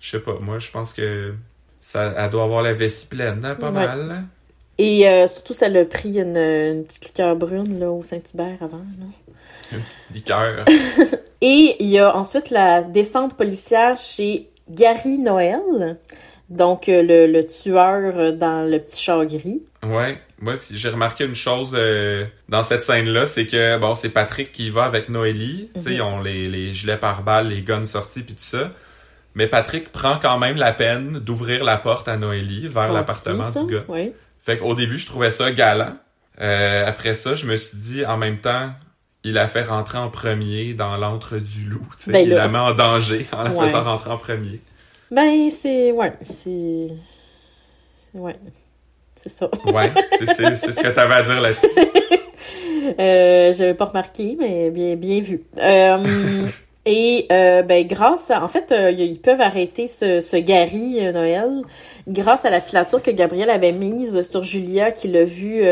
Je 0.00 0.10
sais 0.10 0.18
pas, 0.20 0.34
moi, 0.40 0.58
je 0.58 0.70
pense 0.70 0.92
que 0.92 1.34
ça, 1.80 2.12
elle 2.18 2.30
doit 2.30 2.44
avoir 2.44 2.62
la 2.62 2.72
vessie 2.72 3.06
pleine, 3.08 3.44
hein, 3.44 3.54
pas 3.54 3.66
Ouais. 3.70 3.86
mal. 3.86 4.24
Et 4.76 5.08
euh, 5.08 5.28
surtout 5.28 5.54
ça 5.54 5.68
l'a 5.68 5.84
pris 5.84 6.18
une, 6.18 6.36
une 6.36 6.84
petite 6.84 7.04
liqueur 7.06 7.36
brune 7.36 7.78
là 7.78 7.90
au 7.92 8.02
Saint-Hubert 8.02 8.56
avant 8.60 8.78
là. 8.78 9.06
Une 9.72 9.80
petite 9.80 10.02
liqueur. 10.12 10.64
Et 11.40 11.76
il 11.78 11.88
y 11.90 11.98
a 11.98 12.16
ensuite 12.16 12.50
la 12.50 12.82
descente 12.82 13.34
policière 13.36 13.96
chez 13.96 14.48
Gary 14.68 15.18
Noël, 15.18 15.98
donc 16.50 16.88
euh, 16.88 17.02
le, 17.02 17.26
le 17.32 17.46
tueur 17.46 18.12
euh, 18.16 18.32
dans 18.32 18.68
le 18.68 18.78
petit 18.78 19.02
char 19.02 19.24
gris. 19.26 19.62
ouais. 19.82 20.18
Moi, 20.40 20.56
si- 20.58 20.76
j'ai 20.76 20.90
remarqué 20.90 21.24
une 21.24 21.34
chose 21.36 21.74
euh, 21.74 22.26
dans 22.50 22.62
cette 22.62 22.82
scène-là, 22.82 23.24
c'est 23.24 23.46
que, 23.46 23.78
bon, 23.78 23.94
c'est 23.94 24.10
Patrick 24.10 24.52
qui 24.52 24.68
va 24.68 24.84
avec 24.84 25.08
Noélie. 25.08 25.70
Tu 25.74 25.80
sais, 25.80 25.90
Mhm. 25.90 25.94
ils 25.96 26.02
ont 26.02 26.20
les, 26.22 26.46
les 26.46 26.72
gilets 26.72 26.98
pare-balles, 26.98 27.48
les 27.48 27.62
guns 27.62 27.84
sortis, 27.86 28.22
puis 28.22 28.34
tout 28.34 28.42
ça. 28.42 28.72
Mais 29.34 29.46
Patrick 29.46 29.90
prend 29.90 30.18
quand 30.20 30.38
même 30.38 30.56
la 30.56 30.72
peine 30.72 31.18
d'ouvrir 31.18 31.64
la 31.64 31.78
porte 31.78 32.08
à 32.08 32.16
Noélie 32.18 32.66
vers 32.68 32.92
l'appartement 32.92 33.48
du 33.50 33.72
gars. 33.74 33.84
Oui. 33.88 34.12
Fait 34.40 34.58
qu'au 34.58 34.74
début, 34.74 34.98
je 34.98 35.06
trouvais 35.06 35.30
ça 35.30 35.50
galant. 35.50 35.96
Euh, 36.40 36.86
après 36.86 37.14
ça, 37.14 37.34
je 37.36 37.46
me 37.46 37.56
suis 37.56 37.78
dit, 37.78 38.04
en 38.04 38.18
même 38.18 38.38
temps, 38.38 38.70
il 39.22 39.32
la 39.34 39.46
fait 39.46 39.62
rentrer 39.62 39.96
en 39.98 40.10
premier 40.10 40.74
dans 40.74 40.96
l'antre 40.98 41.38
du 41.38 41.64
loup. 41.70 41.86
tu 41.96 42.04
sais. 42.06 42.12
Ben 42.12 42.18
il 42.22 42.30
là. 42.30 42.36
la 42.38 42.48
met 42.48 42.58
en 42.58 42.74
danger 42.74 43.26
en 43.32 43.44
la 43.44 43.50
Ouais. 43.50 43.66
faisant 43.66 43.82
rentrer 43.84 44.10
en 44.10 44.18
premier. 44.18 44.60
Ben 45.10 45.50
c'est 45.50 45.92
ouais, 45.92 46.12
c'est 46.24 46.88
ouais. 48.14 48.36
C'est 49.24 49.30
ça. 49.30 49.48
Ouais, 49.72 49.90
c'est, 50.10 50.26
ce 50.26 50.80
que 50.80 50.88
t'avais 50.88 51.14
à 51.14 51.22
dire 51.22 51.40
là-dessus. 51.40 51.66
Euh, 53.00 53.54
j'avais 53.56 53.72
pas 53.72 53.86
remarqué, 53.86 54.36
mais 54.38 54.70
bien, 54.70 54.94
bien 54.94 55.20
vu. 55.20 55.44
Euh, 55.58 55.96
et 56.86 57.26
euh, 57.32 57.62
ben 57.62 57.86
grâce 57.86 58.30
à, 58.30 58.44
en 58.44 58.48
fait, 58.48 58.72
euh, 58.72 58.90
ils 58.90 59.18
peuvent 59.18 59.40
arrêter 59.40 59.88
ce, 59.88 60.20
ce 60.20 60.36
Gary 60.36 60.98
euh, 61.00 61.10
Noël 61.10 61.62
grâce 62.06 62.44
à 62.44 62.50
la 62.50 62.60
filature 62.60 63.02
que 63.02 63.10
Gabriel 63.10 63.48
avait 63.48 63.72
mise 63.72 64.20
sur 64.20 64.42
Julia, 64.42 64.92
qui 64.92 65.08
l'a 65.08 65.24
vu 65.24 65.62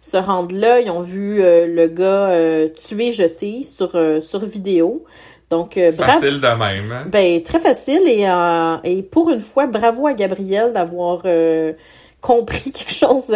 se 0.00 0.16
rendre 0.16 0.54
là. 0.54 0.78
Ils 0.78 0.90
ont 0.90 1.00
vu 1.00 1.38
le 1.42 1.86
gars 1.88 2.68
tué, 2.76 3.10
jeté 3.10 3.64
sur 3.64 3.98
sur 4.22 4.44
vidéo. 4.44 5.04
Donc 5.52 5.76
euh, 5.76 5.92
bravo. 5.92 6.12
Facile 6.12 6.40
de 6.40 6.46
même. 6.46 6.90
Hein? 6.90 7.04
Ben 7.12 7.42
très 7.42 7.60
facile 7.60 8.00
et 8.06 8.26
euh, 8.26 8.76
et 8.84 9.02
pour 9.02 9.28
une 9.28 9.42
fois, 9.42 9.66
bravo 9.66 10.06
à 10.06 10.14
Gabriel 10.14 10.72
d'avoir 10.72 11.20
euh, 11.26 11.74
compris 12.22 12.72
quelque 12.72 12.94
chose 12.94 13.34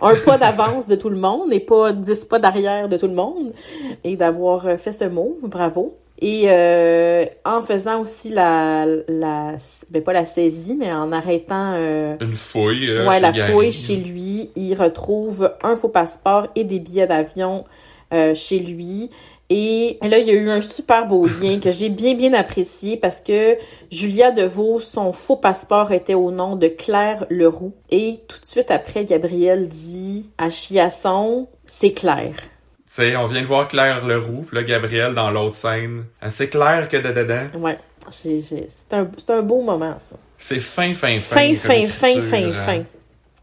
un 0.00 0.14
pas 0.24 0.38
d'avance 0.38 0.86
de 0.86 0.94
tout 0.94 1.10
le 1.10 1.16
monde 1.16 1.52
et 1.52 1.58
pas 1.58 1.92
dix 1.92 2.24
pas 2.24 2.38
d'arrière 2.38 2.88
de 2.88 2.96
tout 2.96 3.08
le 3.08 3.14
monde 3.14 3.52
et 4.04 4.14
d'avoir 4.14 4.78
fait 4.78 4.92
ce 4.92 5.06
move, 5.06 5.40
bravo. 5.42 5.96
Et 6.22 6.48
en 7.44 7.62
faisant 7.62 8.00
aussi 8.00 8.28
la 8.28 8.86
la 9.08 9.54
ben 9.90 10.04
pas 10.04 10.12
la 10.12 10.26
saisie 10.26 10.76
mais 10.78 10.92
en 10.92 11.10
arrêtant 11.10 11.74
Une 12.20 12.34
fouille. 12.34 12.96
ouais, 12.96 13.18
la 13.18 13.32
Gary. 13.32 13.52
fouille 13.52 13.72
chez 13.72 13.96
lui, 13.96 14.50
il 14.54 14.74
retrouve 14.74 15.50
un 15.64 15.74
faux 15.74 15.88
passeport 15.88 16.46
et 16.54 16.62
des 16.62 16.78
billets 16.78 17.08
d'avion 17.08 17.64
chez 18.34 18.60
lui. 18.60 19.10
Et 19.52 19.98
là, 20.00 20.18
il 20.18 20.28
y 20.28 20.30
a 20.30 20.34
eu 20.34 20.48
un 20.48 20.62
super 20.62 21.08
beau 21.08 21.26
lien 21.26 21.58
que 21.58 21.72
j'ai 21.72 21.88
bien, 21.88 22.14
bien 22.14 22.32
apprécié 22.34 22.96
parce 22.96 23.20
que 23.20 23.56
Julia 23.90 24.30
Deveau, 24.30 24.78
son 24.78 25.12
faux 25.12 25.34
passeport 25.34 25.90
était 25.90 26.14
au 26.14 26.30
nom 26.30 26.54
de 26.54 26.68
Claire 26.68 27.26
Leroux. 27.30 27.74
Et 27.90 28.20
tout 28.28 28.38
de 28.40 28.46
suite 28.46 28.70
après, 28.70 29.04
Gabriel 29.04 29.68
dit 29.68 30.30
à 30.38 30.50
Chiasson, 30.50 31.48
c'est 31.66 31.92
Claire. 31.92 32.36
Tu 32.36 32.82
sais, 32.86 33.16
on 33.16 33.24
vient 33.24 33.42
de 33.42 33.46
voir 33.46 33.66
Claire 33.66 34.06
Leroux, 34.06 34.44
puis 34.46 34.56
là, 34.56 34.62
Gabriel 34.62 35.14
dans 35.14 35.32
l'autre 35.32 35.56
scène. 35.56 36.04
Ah, 36.20 36.30
C'est 36.30 36.48
clair 36.48 36.88
que 36.88 36.96
de 36.96 37.12
dedans. 37.12 37.58
Ouais, 37.58 37.78
c'est 38.12 38.40
un, 38.92 39.08
un 39.28 39.42
beau 39.42 39.62
moment, 39.62 39.94
ça. 39.98 40.16
C'est 40.36 40.60
fin, 40.60 40.92
fin, 40.94 41.18
fin. 41.18 41.54
fin, 41.54 41.54
fin, 41.54 41.86
fin, 41.86 42.20
fin, 42.20 42.48
hein. 42.48 42.52
fin. 42.52 42.82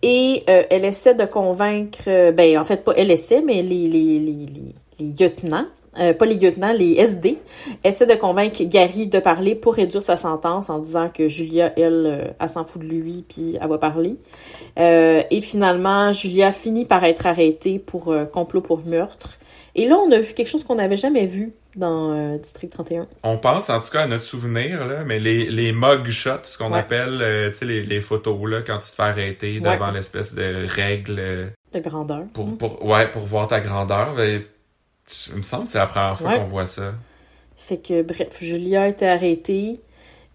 Et 0.02 0.44
euh, 0.50 0.64
elle 0.70 0.86
essaie 0.86 1.16
de 1.16 1.26
convaincre, 1.26 2.00
euh, 2.08 2.32
ben 2.32 2.58
en 2.60 2.66
fait 2.66 2.84
pas 2.84 2.94
elle 2.96 3.12
essaie, 3.12 3.42
mais 3.42 3.62
les, 3.62 3.88
les, 3.88 4.20
les, 4.20 4.46
les, 4.46 4.76
les 5.00 5.06
lieutenants, 5.18 5.66
euh, 6.00 6.14
pas 6.14 6.26
les 6.26 6.36
lieutenants, 6.36 6.72
les 6.74 6.94
SD, 6.94 7.38
essaient 7.84 8.06
de 8.06 8.16
convaincre 8.16 8.64
Gary 8.64 9.08
de 9.08 9.20
parler 9.20 9.56
pour 9.56 9.76
réduire 9.76 10.04
sa 10.04 10.18
sentence 10.18 10.70
en 10.70 10.80
disant 10.80 11.10
que 11.10 11.28
Julia, 11.28 11.74
elle, 11.78 12.06
euh, 12.06 12.32
elle 12.40 12.50
s'en 12.50 12.66
fout 12.66 12.82
de 12.82 12.88
lui, 12.88 13.24
puis 13.28 13.58
elle 13.62 13.68
va 13.70 13.78
parler. 13.78 14.16
Euh, 14.80 15.24
et 15.32 15.42
finalement, 15.42 16.12
Julia 16.12 16.52
finit 16.52 16.86
par 16.86 17.04
être 17.04 17.26
arrêtée 17.26 17.80
pour 17.80 18.12
euh, 18.12 18.26
complot 18.26 18.62
pour 18.62 18.86
meurtre. 18.86 19.38
Et 19.76 19.88
là, 19.88 19.96
on 19.98 20.12
a 20.12 20.20
vu 20.20 20.34
quelque 20.34 20.50
chose 20.50 20.64
qu'on 20.64 20.76
n'avait 20.76 20.98
jamais 20.98 21.28
vu 21.28 21.54
dans 21.76 22.12
euh, 22.12 22.38
District 22.40 22.72
31. 22.72 23.08
On 23.22 23.38
pense 23.38 23.70
en 23.70 23.80
tout 23.80 23.92
cas 23.92 24.02
à 24.02 24.08
notre 24.08 24.24
souvenir, 24.24 24.88
là, 24.88 25.04
mais 25.06 25.20
les, 25.20 25.46
les 25.52 25.72
mug 25.72 26.10
shots, 26.10 26.30
ce 26.44 26.58
qu'on 26.58 26.72
Ouais. 26.72 26.80
appelle 26.80 27.52
tu 27.54 27.60
sais, 27.60 27.66
les, 27.66 27.84
les 27.84 28.02
photos 28.02 28.38
là, 28.50 28.62
quand 28.66 28.80
tu 28.80 28.90
te 28.90 28.96
fais 28.96 29.04
arrêter 29.04 29.60
Ouais. 29.64 29.74
devant 29.74 29.92
l'espèce 29.92 30.34
de 30.34 30.66
règle 30.68 31.52
De 31.74 31.80
grandeur. 31.80 32.24
pour, 32.34 32.48
Mm. 32.48 32.58
pour, 32.58 32.84
ouais, 32.86 33.08
pour 33.12 33.22
voir 33.24 33.48
ta 33.48 33.60
grandeur. 33.60 34.16
Il 35.30 35.38
me 35.38 35.42
semble 35.42 35.64
que 35.66 35.70
c'est 35.70 35.78
la 35.78 35.88
première 35.88 36.18
fois 36.18 36.30
Ouais. 36.32 36.38
qu'on 36.38 36.44
voit 36.46 36.66
ça. 36.66 36.94
Fait 37.58 37.78
que, 37.78 38.02
bref, 38.02 38.28
Julia 38.42 38.84
a 38.84 38.88
été 38.88 39.08
arrêtée 39.08 39.80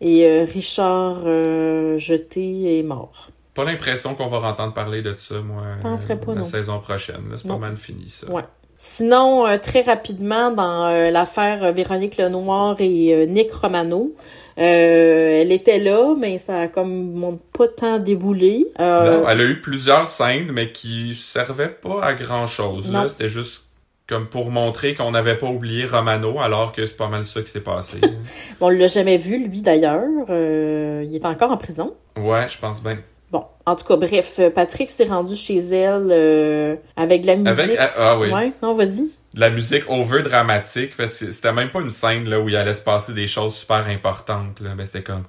et 0.00 0.26
euh, 0.26 0.44
Richard 0.52 1.22
euh, 1.24 1.98
jeté 1.98 2.78
est 2.78 2.82
mort. 2.82 3.28
Pas 3.54 3.64
l'impression 3.64 4.14
qu'on 4.14 4.28
va 4.28 4.38
entendre 4.48 4.72
parler 4.72 5.02
de 5.02 5.14
ça, 5.16 5.36
moi, 5.42 5.62
pas, 5.82 5.90
la 6.28 6.34
non. 6.36 6.44
saison 6.44 6.78
prochaine. 6.80 7.22
C'est 7.36 7.46
pas 7.48 7.58
mal 7.58 7.76
fini, 7.76 8.08
ça. 8.08 8.30
Ouais. 8.30 8.42
Sinon, 8.78 9.46
euh, 9.46 9.58
très 9.58 9.82
rapidement, 9.82 10.50
dans 10.50 10.88
l'affaire 11.10 11.72
Véronique 11.72 12.16
Lenoir 12.16 12.76
et 12.80 13.26
Nick 13.28 13.52
Romano, 13.52 14.14
euh, 14.58 15.40
elle 15.42 15.52
était 15.52 15.78
là, 15.78 16.14
mais 16.18 16.38
ça 16.38 16.62
a 16.62 16.68
comme 16.68 17.12
mon- 17.12 17.36
pas 17.56 17.68
tant 17.68 17.98
déboulé. 17.98 18.66
Euh, 18.80 19.20
Non, 19.20 19.28
elle 19.28 19.40
a 19.40 19.44
eu 19.44 19.60
plusieurs 19.60 20.08
scènes, 20.08 20.50
mais 20.52 20.72
qui 20.72 21.14
servaient 21.14 21.68
pas 21.68 22.02
à 22.02 22.14
grand 22.14 22.46
chose. 22.46 22.90
C'était 23.08 23.28
juste 23.28 23.62
comme 24.08 24.26
pour 24.26 24.50
montrer 24.50 24.94
qu'on 24.94 25.10
n'avait 25.12 25.38
pas 25.38 25.46
oublié 25.46 25.86
Romano, 25.86 26.40
alors 26.40 26.72
que 26.72 26.84
c'est 26.86 26.96
pas 26.96 27.08
mal 27.08 27.24
ça 27.24 27.40
qui 27.42 27.50
s'est 27.50 27.60
passé. 27.60 27.98
bon, 28.00 28.66
on 28.66 28.68
l'a 28.68 28.86
jamais 28.88 29.16
vu, 29.18 29.46
lui, 29.48 29.62
d'ailleurs. 29.62 30.02
Euh, 30.28 31.04
il 31.06 31.14
est 31.16 31.24
encore 31.24 31.50
en 31.52 31.56
prison. 31.56 31.94
ouais, 32.18 32.48
je 32.48 32.58
pense 32.58 32.82
bien. 32.82 32.98
Bon, 33.30 33.44
en 33.64 33.76
tout 33.76 33.86
cas, 33.86 33.96
bref, 33.96 34.36
euh, 34.40 34.50
Patrick 34.50 34.90
s'est 34.90 35.06
rendu 35.06 35.34
chez 35.36 35.56
elle 35.56 36.08
euh, 36.10 36.76
avec 36.96 37.22
de 37.22 37.28
la 37.28 37.36
musique. 37.36 37.58
Avec, 37.60 37.76
ah, 37.78 37.90
ah 37.96 38.18
oui, 38.18 38.30
Ouais, 38.30 38.52
non, 38.62 38.74
vas-y. 38.74 39.04
de 39.32 39.40
la 39.40 39.48
musique 39.48 39.84
over 39.88 40.22
dramatique, 40.22 40.94
parce 40.98 41.18
que 41.18 41.32
c'était 41.32 41.52
même 41.52 41.70
pas 41.70 41.80
une 41.80 41.90
scène 41.90 42.28
là 42.28 42.38
où 42.40 42.50
il 42.50 42.56
allait 42.56 42.74
se 42.74 42.82
passer 42.82 43.14
des 43.14 43.26
choses 43.26 43.54
super 43.54 43.86
importantes. 43.88 44.60
Là. 44.60 44.74
Ben, 44.76 44.84
c'était 44.84 45.02
comme. 45.02 45.24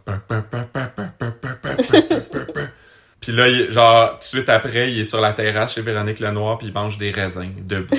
Puis 3.21 3.31
là, 3.31 3.47
il- 3.47 3.71
genre, 3.71 4.09
tout 4.11 4.17
de 4.19 4.23
suite 4.23 4.49
après, 4.49 4.91
il 4.91 4.99
est 4.99 5.05
sur 5.05 5.21
la 5.21 5.31
terrasse 5.31 5.75
chez 5.75 5.81
Véronique 5.81 6.19
Lenoir, 6.19 6.57
puis 6.57 6.67
il 6.67 6.73
mange 6.73 6.97
des 6.97 7.11
raisins 7.11 7.51
debout. 7.65 7.95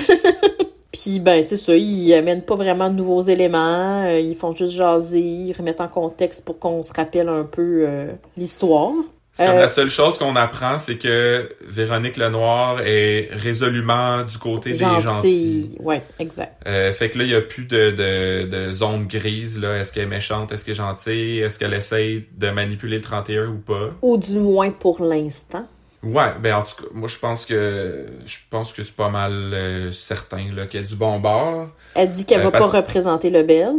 Puis 0.95 1.19
ben 1.19 1.43
c'est 1.43 1.57
ça, 1.57 1.75
ils 1.75 2.13
amènent 2.13 2.43
pas 2.43 2.55
vraiment 2.55 2.89
de 2.89 2.95
nouveaux 2.95 3.21
éléments, 3.21 4.05
euh, 4.05 4.17
ils 4.17 4.35
font 4.35 4.53
juste 4.53 4.73
jaser, 4.73 5.19
ils 5.19 5.51
remettent 5.53 5.81
en 5.81 5.89
contexte 5.89 6.45
pour 6.45 6.57
qu'on 6.57 6.83
se 6.83 6.93
rappelle 6.93 7.27
un 7.27 7.43
peu 7.43 7.83
euh, 7.85 8.13
l'histoire. 8.37 8.91
C'est 9.33 9.45
comme 9.45 9.57
Euh, 9.57 9.59
la 9.59 9.67
seule 9.67 9.89
chose 9.89 10.17
qu'on 10.17 10.37
apprend, 10.37 10.79
c'est 10.79 10.97
que 10.97 11.49
Véronique 11.67 12.15
Lenoir 12.15 12.79
est 12.85 13.27
résolument 13.31 14.23
du 14.23 14.37
côté 14.37 14.71
des 14.71 14.77
gentils. 15.01 15.75
Ouais, 15.81 16.01
exact. 16.19 16.53
Euh, 16.65 16.93
fait 16.93 17.09
que 17.09 17.17
là, 17.17 17.25
il 17.25 17.31
y 17.31 17.35
a 17.35 17.41
plus 17.41 17.65
de, 17.65 17.91
de, 17.91 18.47
de 18.47 18.69
zone 18.69 19.05
grise, 19.07 19.59
là. 19.59 19.75
Est-ce 19.75 19.91
qu'elle 19.91 20.03
est 20.03 20.07
méchante? 20.07 20.53
Est-ce 20.53 20.63
qu'elle 20.63 20.75
est 20.75 20.77
gentille? 20.77 21.39
Est-ce 21.39 21.59
qu'elle 21.59 21.73
essaye 21.73 22.25
de 22.37 22.49
manipuler 22.49 22.95
le 22.95 23.01
31 23.03 23.49
ou 23.49 23.57
pas? 23.57 23.89
Ou 24.01 24.15
du 24.17 24.39
moins 24.39 24.71
pour 24.71 25.03
l'instant. 25.03 25.67
Ouais, 26.05 26.31
ben 26.41 26.55
en 26.55 26.61
tout 26.63 26.75
cas, 26.83 26.89
moi 26.93 27.07
je 27.07 27.17
pense 27.17 27.45
que 27.45 28.05
je 28.25 28.37
pense 28.49 28.71
que 28.73 28.83
c'est 28.83 28.95
pas 28.95 29.09
mal 29.09 29.31
euh, 29.53 29.91
certain 29.91 30.45
là 30.55 30.67
qu'il 30.67 30.79
y 30.81 30.83
a 30.83 30.87
du 30.87 30.95
bon 30.95 31.19
bord. 31.19 31.67
Elle 31.95 32.09
dit 32.11 32.25
qu'elle 32.25 32.41
Euh, 32.41 32.45
va 32.45 32.51
parce- 32.51 32.71
pas 32.71 32.77
représenter 32.81 33.29
le 33.29 33.43
belle. 33.43 33.73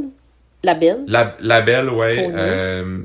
La 0.64 0.74
belle. 0.74 1.04
La, 1.06 1.36
la 1.40 1.60
belle, 1.62 1.88
ouais. 1.90 2.28
Euh, 2.34 3.00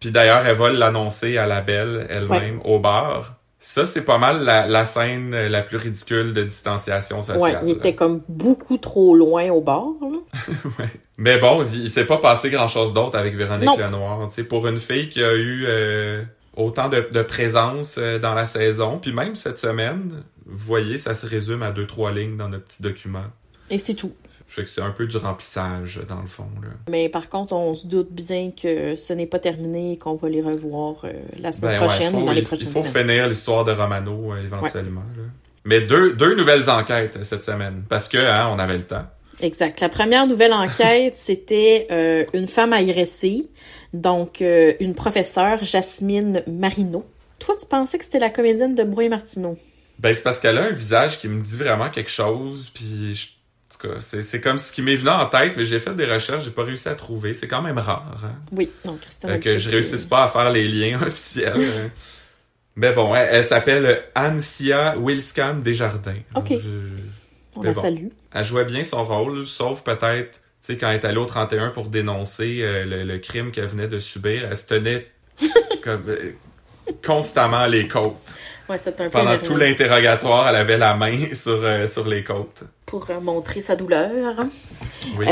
Puis 0.00 0.10
d'ailleurs, 0.10 0.44
elle 0.46 0.56
va 0.56 0.70
l'annoncer 0.70 1.38
à 1.38 1.46
la 1.46 1.60
belle 1.62 2.06
elle-même 2.10 2.60
au 2.64 2.78
bar. 2.78 3.36
Ça, 3.60 3.86
c'est 3.86 4.04
pas 4.04 4.18
mal 4.18 4.42
la, 4.44 4.66
la 4.66 4.84
scène 4.84 5.32
euh, 5.32 5.48
la 5.48 5.62
plus 5.62 5.76
ridicule 5.76 6.34
de 6.34 6.42
distanciation 6.42 7.18
Ouais, 7.18 7.22
sociale. 7.22 7.60
il 7.64 7.68
là. 7.70 7.76
était 7.76 7.94
comme 7.94 8.20
beaucoup 8.28 8.76
trop 8.78 9.14
loin 9.14 9.48
au 9.50 9.60
bord. 9.60 9.94
là. 10.02 10.84
Mais 11.16 11.38
bon, 11.38 11.62
il, 11.62 11.82
il 11.84 11.90
s'est 11.90 12.04
pas 12.06 12.16
passé 12.16 12.50
grand-chose 12.50 12.92
d'autre 12.92 13.16
avec 13.16 13.36
Véronique 13.36 13.66
Non. 13.66 13.76
Lenoir. 13.78 14.28
Tu 14.28 14.34
sais, 14.34 14.44
pour 14.44 14.66
une 14.66 14.78
fille 14.78 15.08
qui 15.08 15.22
a 15.22 15.32
eu 15.32 15.64
euh, 15.68 16.22
autant 16.56 16.88
de, 16.88 17.08
de 17.12 17.22
présence 17.22 17.96
euh, 17.98 18.18
dans 18.18 18.34
la 18.34 18.46
saison, 18.46 18.98
puis 18.98 19.12
même 19.12 19.36
cette 19.36 19.58
semaine, 19.58 20.22
vous 20.46 20.56
voyez, 20.66 20.98
ça 20.98 21.14
se 21.14 21.26
résume 21.26 21.62
à 21.62 21.70
deux 21.70 21.86
trois 21.86 22.12
lignes 22.12 22.36
dans 22.36 22.48
notre 22.48 22.64
petit 22.64 22.82
document. 22.82 23.24
Et 23.70 23.78
c'est 23.78 23.94
tout. 23.94 24.12
Fait 24.48 24.64
que 24.64 24.68
c'est 24.68 24.82
un 24.82 24.90
peu 24.90 25.06
du 25.06 25.16
remplissage 25.16 25.98
dans 26.06 26.20
le 26.20 26.26
fond. 26.26 26.48
Là. 26.62 26.68
Mais 26.90 27.08
par 27.08 27.30
contre, 27.30 27.54
on 27.54 27.74
se 27.74 27.86
doute 27.86 28.12
bien 28.12 28.50
que 28.50 28.96
ce 28.96 29.14
n'est 29.14 29.24
pas 29.26 29.38
terminé 29.38 29.92
et 29.92 29.96
qu'on 29.96 30.14
va 30.14 30.28
les 30.28 30.42
revoir 30.42 30.96
euh, 31.04 31.12
la 31.40 31.52
semaine 31.52 31.72
Ben 31.72 31.80
ouais, 31.80 31.86
prochaine 31.86 32.10
faut- 32.12 32.18
ou 32.18 32.26
dans 32.26 32.32
les 32.32 32.40
il, 32.40 32.46
prochaines 32.46 32.68
il 32.68 32.72
faut 32.72 32.84
semaines. 32.84 33.06
finir 33.08 33.28
l'histoire 33.28 33.64
de 33.64 33.72
Romano 33.72 34.34
euh, 34.34 34.44
éventuellement. 34.44 35.04
là. 35.16 35.22
Mais 35.64 35.80
deux, 35.80 36.12
deux 36.14 36.34
nouvelles 36.34 36.68
enquêtes 36.68 37.22
cette 37.24 37.44
semaine 37.44 37.84
parce 37.88 38.08
que 38.08 38.18
hein, 38.18 38.48
on 38.54 38.58
avait 38.58 38.76
le 38.76 38.82
temps. 38.82 39.06
Exact. 39.40 39.80
La 39.80 39.88
première 39.88 40.26
nouvelle 40.26 40.52
enquête, 40.52 41.16
c'était 41.16 41.86
euh, 41.90 42.24
une 42.34 42.46
femme 42.46 42.74
agressée, 42.74 43.48
donc 43.92 44.40
euh, 44.42 44.72
une 44.80 44.94
professeure, 44.94 45.62
Jasmine 45.62 46.42
Marino. 46.46 47.04
Toi, 47.38 47.56
tu 47.58 47.66
pensais 47.66 47.98
que 47.98 48.04
c'était 48.04 48.18
la 48.18 48.30
comédienne 48.30 48.74
de 48.74 48.84
Brouet 48.84 49.08
Martineau? 49.08 49.58
Ben 49.98 50.14
c'est 50.14 50.22
parce 50.22 50.40
qu'elle 50.40 50.58
a 50.58 50.64
un 50.64 50.70
visage 50.70 51.18
qui 51.18 51.28
me 51.28 51.40
dit 51.40 51.56
vraiment 51.56 51.90
quelque 51.90 52.10
chose, 52.10 52.70
puis 52.72 53.14
je- 53.14 53.28
en 53.28 53.88
tout 53.88 53.88
cas, 53.88 54.00
c'est 54.00 54.40
comme 54.40 54.58
ce 54.58 54.70
qui 54.72 54.82
m'est 54.82 54.96
venu 54.96 55.08
en 55.10 55.26
tête, 55.26 55.54
mais 55.56 55.64
j'ai 55.64 55.80
fait 55.80 55.94
des 55.94 56.04
recherches, 56.04 56.44
j'ai 56.44 56.50
pas 56.50 56.62
réussi 56.64 56.88
à 56.88 56.94
trouver. 56.94 57.32
C'est 57.34 57.48
quand 57.48 57.62
même 57.62 57.78
rare. 57.78 58.20
Hein? 58.24 58.34
Oui, 58.52 58.68
non, 58.84 58.96
Christian. 59.00 59.38
Que 59.40 59.56
je 59.58 59.70
réussisse 59.70 60.04
pas 60.06 60.24
à 60.24 60.28
faire 60.28 60.50
les 60.52 60.68
liens 60.68 61.00
officiels. 61.06 61.54
hein. 61.56 61.90
Mais 62.76 62.92
bon, 62.92 63.14
elle, 63.14 63.28
elle 63.32 63.44
s'appelle 63.44 64.02
Ansia 64.14 64.96
Wilskam 64.98 65.62
Desjardins. 65.62 66.20
Ok. 66.34 66.48
Je- 66.50 66.68
On 67.56 67.60
mais 67.62 67.68
la 67.68 67.72
bon. 67.74 67.80
salue. 67.82 68.06
elle 68.32 68.44
jouait 68.44 68.64
bien 68.66 68.84
son 68.84 69.04
rôle, 69.04 69.46
sauf 69.46 69.82
peut-être, 69.82 70.40
sais, 70.62 70.76
quand 70.76 70.88
elle 70.90 70.96
est 70.96 71.04
allée 71.04 71.18
au 71.18 71.24
31 71.26 71.70
pour 71.70 71.86
dénoncer 71.86 72.58
euh, 72.62 72.84
le, 72.84 73.02
le 73.04 73.18
crime 73.18 73.50
qu'elle 73.50 73.66
venait 73.66 73.88
de 73.88 73.98
subir, 73.98 74.46
elle 74.48 74.56
se 74.56 74.66
tenait 74.66 75.06
comme, 75.82 76.04
euh, 76.08 76.32
constamment 77.04 77.66
les 77.66 77.88
côtes. 77.88 78.34
Ouais, 78.68 78.76
un 78.86 79.08
Pendant 79.10 79.38
tout 79.38 79.56
l'interrogatoire, 79.56 80.48
elle 80.48 80.54
avait 80.56 80.78
la 80.78 80.94
main 80.94 81.18
sur, 81.34 81.58
euh, 81.64 81.86
sur 81.88 82.06
les 82.06 82.22
côtes. 82.22 82.62
pour 82.86 83.06
montrer 83.20 83.60
sa 83.60 83.74
douleur. 83.76 84.10
Oui. 85.16 85.26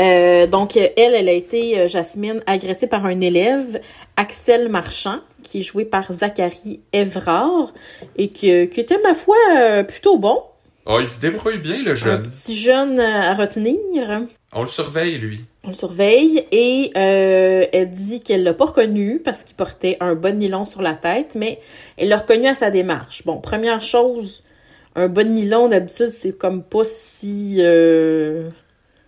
Donc, 0.49 0.75
elle, 0.75 0.91
elle 0.97 1.29
a 1.29 1.31
été, 1.31 1.87
Jasmine, 1.87 2.41
agressée 2.45 2.87
par 2.87 3.05
un 3.05 3.21
élève, 3.21 3.79
Axel 4.17 4.67
Marchand, 4.67 5.19
qui 5.43 5.59
est 5.59 5.63
joué 5.63 5.85
par 5.85 6.11
Zachary 6.11 6.81
Evrard, 6.91 7.71
et 8.17 8.27
qui, 8.31 8.67
qui 8.69 8.79
était, 8.81 8.99
ma 9.01 9.13
foi, 9.13 9.37
plutôt 9.87 10.17
bon. 10.17 10.43
Oh, 10.85 10.97
il 10.99 11.07
se 11.07 11.21
débrouille 11.21 11.59
bien, 11.59 11.81
le 11.81 11.91
Un 11.91 11.95
jeune. 11.95 12.23
petit 12.23 12.53
jeune 12.55 12.99
à 12.99 13.33
retenir. 13.33 14.23
On 14.53 14.63
le 14.63 14.69
surveille, 14.69 15.17
lui. 15.17 15.45
On 15.63 15.69
le 15.69 15.75
surveille 15.75 16.45
et 16.51 16.91
euh, 16.97 17.65
elle 17.71 17.91
dit 17.91 18.19
qu'elle 18.19 18.43
l'a 18.43 18.53
pas 18.53 18.65
reconnu 18.65 19.21
parce 19.23 19.43
qu'il 19.43 19.55
portait 19.55 19.95
un 20.01 20.13
bon 20.13 20.37
nylon 20.37 20.65
sur 20.65 20.81
la 20.81 20.93
tête, 20.93 21.35
mais 21.35 21.59
elle 21.97 22.09
l'a 22.09 22.17
reconnu 22.17 22.47
à 22.47 22.55
sa 22.55 22.69
démarche. 22.69 23.23
Bon, 23.25 23.39
première 23.39 23.81
chose, 23.81 24.43
un 24.95 25.07
bon 25.07 25.33
nylon 25.33 25.69
d'habitude 25.69 26.09
c'est 26.09 26.37
comme 26.37 26.63
pas 26.63 26.83
si 26.83 27.57
euh, 27.59 28.49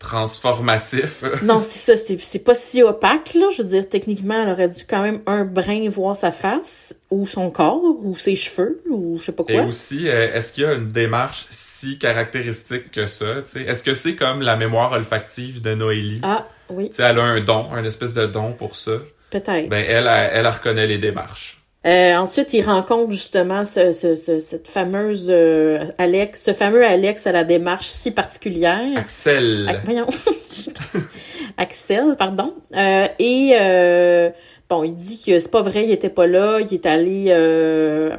Transformatif. 0.03 1.23
non 1.43 1.61
c'est 1.61 1.95
ça 1.97 2.15
c'est 2.21 2.39
pas 2.43 2.55
si 2.55 2.83
opaque 2.83 3.33
là. 3.35 3.47
Je 3.55 3.61
veux 3.61 3.67
dire 3.67 3.87
techniquement 3.87 4.41
elle 4.43 4.49
aurait 4.51 4.67
dû 4.67 4.83
quand 4.87 5.01
même 5.01 5.21
un 5.25 5.45
brin 5.45 5.89
voir 5.89 6.15
sa 6.15 6.31
face 6.31 6.93
ou 7.09 7.25
son 7.25 7.49
corps 7.49 7.81
ou 8.03 8.15
ses 8.15 8.35
cheveux 8.35 8.81
ou 8.89 9.17
je 9.19 9.25
sais 9.25 9.31
pas 9.31 9.43
Et 9.47 9.53
quoi. 9.53 9.63
aussi, 9.63 10.07
euh, 10.09 10.33
est-ce 10.33 10.53
qu'il 10.53 10.63
y 10.63 10.67
a 10.67 10.73
une 10.73 10.89
démarche 10.89 11.45
si 11.49 11.97
caractéristique 11.99 12.91
que 12.91 13.05
ça? 13.05 13.41
tu 13.43 13.51
sais? 13.51 13.61
Est-ce 13.63 13.83
que 13.83 13.93
c'est 13.93 14.15
comme 14.15 14.41
la 14.41 14.55
mémoire 14.55 14.91
olfactive 14.91 15.61
de 15.61 15.73
Noélie? 15.73 16.19
Ah 16.23 16.47
oui 16.69 16.89
Tu 16.89 16.95
sais, 16.97 17.03
elle 17.03 17.19
a 17.19 17.23
un 17.23 17.41
don, 17.41 17.71
un 17.71 17.83
espèce 17.83 18.13
de 18.13 18.25
don 18.25 18.53
pour 18.53 18.75
ça. 18.75 18.91
peut-être. 19.31 19.69
Ben, 19.69 19.83
elle, 19.87 20.07
elle, 20.07 20.29
elle 20.33 20.47
reconnaît 20.47 20.87
les 20.87 20.97
démarches. 20.97 21.62
Euh, 21.85 22.15
ensuite, 22.15 22.53
il 22.53 22.61
rencontre 22.61 23.11
justement 23.11 23.65
ce, 23.65 23.91
ce- 23.91 24.15
ce- 24.15 24.39
cette 24.39 24.67
fameuse 24.69 25.27
euh, 25.29 25.83
Alex, 25.97 26.43
ce 26.45 26.53
fameux 26.53 26.85
Alex 26.85 27.27
à 27.27 27.31
la 27.33 27.43
démarche 27.43 27.87
si 27.87 28.11
particulière. 28.11 28.79
Axel. 28.95 29.65
Ac- 29.67 29.81
voyons. 29.83 30.07
Axel, 31.57 32.15
pardon. 32.17 32.53
Euh, 32.75 33.07
et 33.19 33.55
euh, 33.59 34.29
bon, 34.69 34.83
il 34.83 34.93
dit 34.93 35.21
que 35.25 35.39
c'est 35.39 35.51
pas 35.51 35.61
vrai, 35.61 35.83
il 35.83 35.91
était 35.91 36.09
pas 36.09 36.25
là. 36.27 36.59
Il 36.61 36.73
est 36.73 36.85
allé 36.85 37.25
euh, 37.29 38.15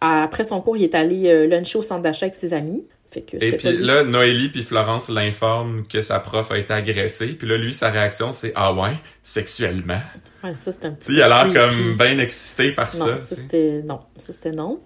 après 0.00 0.44
son 0.44 0.60
cours, 0.60 0.76
il 0.76 0.84
est 0.84 0.94
allé 0.94 1.28
euh, 1.28 1.46
luncher 1.46 1.78
au 1.78 1.82
centre 1.82 2.02
d'achat 2.02 2.26
avec 2.26 2.34
ses 2.34 2.54
amis. 2.54 2.84
Fait 3.12 3.20
que 3.20 3.36
Et 3.44 3.52
puis 3.52 3.76
là, 3.76 4.04
Noélie 4.04 4.48
puis 4.48 4.62
Florence 4.62 5.10
l'informent 5.10 5.82
que 5.86 6.00
sa 6.00 6.18
prof 6.18 6.50
a 6.50 6.56
été 6.56 6.72
agressée. 6.72 7.28
Puis 7.28 7.46
là, 7.46 7.58
lui, 7.58 7.74
sa 7.74 7.90
réaction, 7.90 8.32
c'est 8.32 8.52
«Ah 8.54 8.72
ouais? 8.72 8.94
Sexuellement? 9.22 10.00
Ouais, 10.42 10.54
ça 10.54 10.72
c'était 10.72 10.86
un» 10.86 10.90
Tu 10.92 10.96
sais, 11.00 11.12
il 11.12 11.22
a 11.22 11.28
l'air 11.28 11.52
comme 11.52 11.94
bien 11.98 12.18
excité 12.18 12.72
par 12.72 12.86
Non, 12.96 13.06
ça. 13.06 13.16
tu 13.16 13.40
c'était 13.42 13.82
non, 13.84 14.00
ça 14.16 14.32
c'était 14.32 14.52
non. 14.52 14.80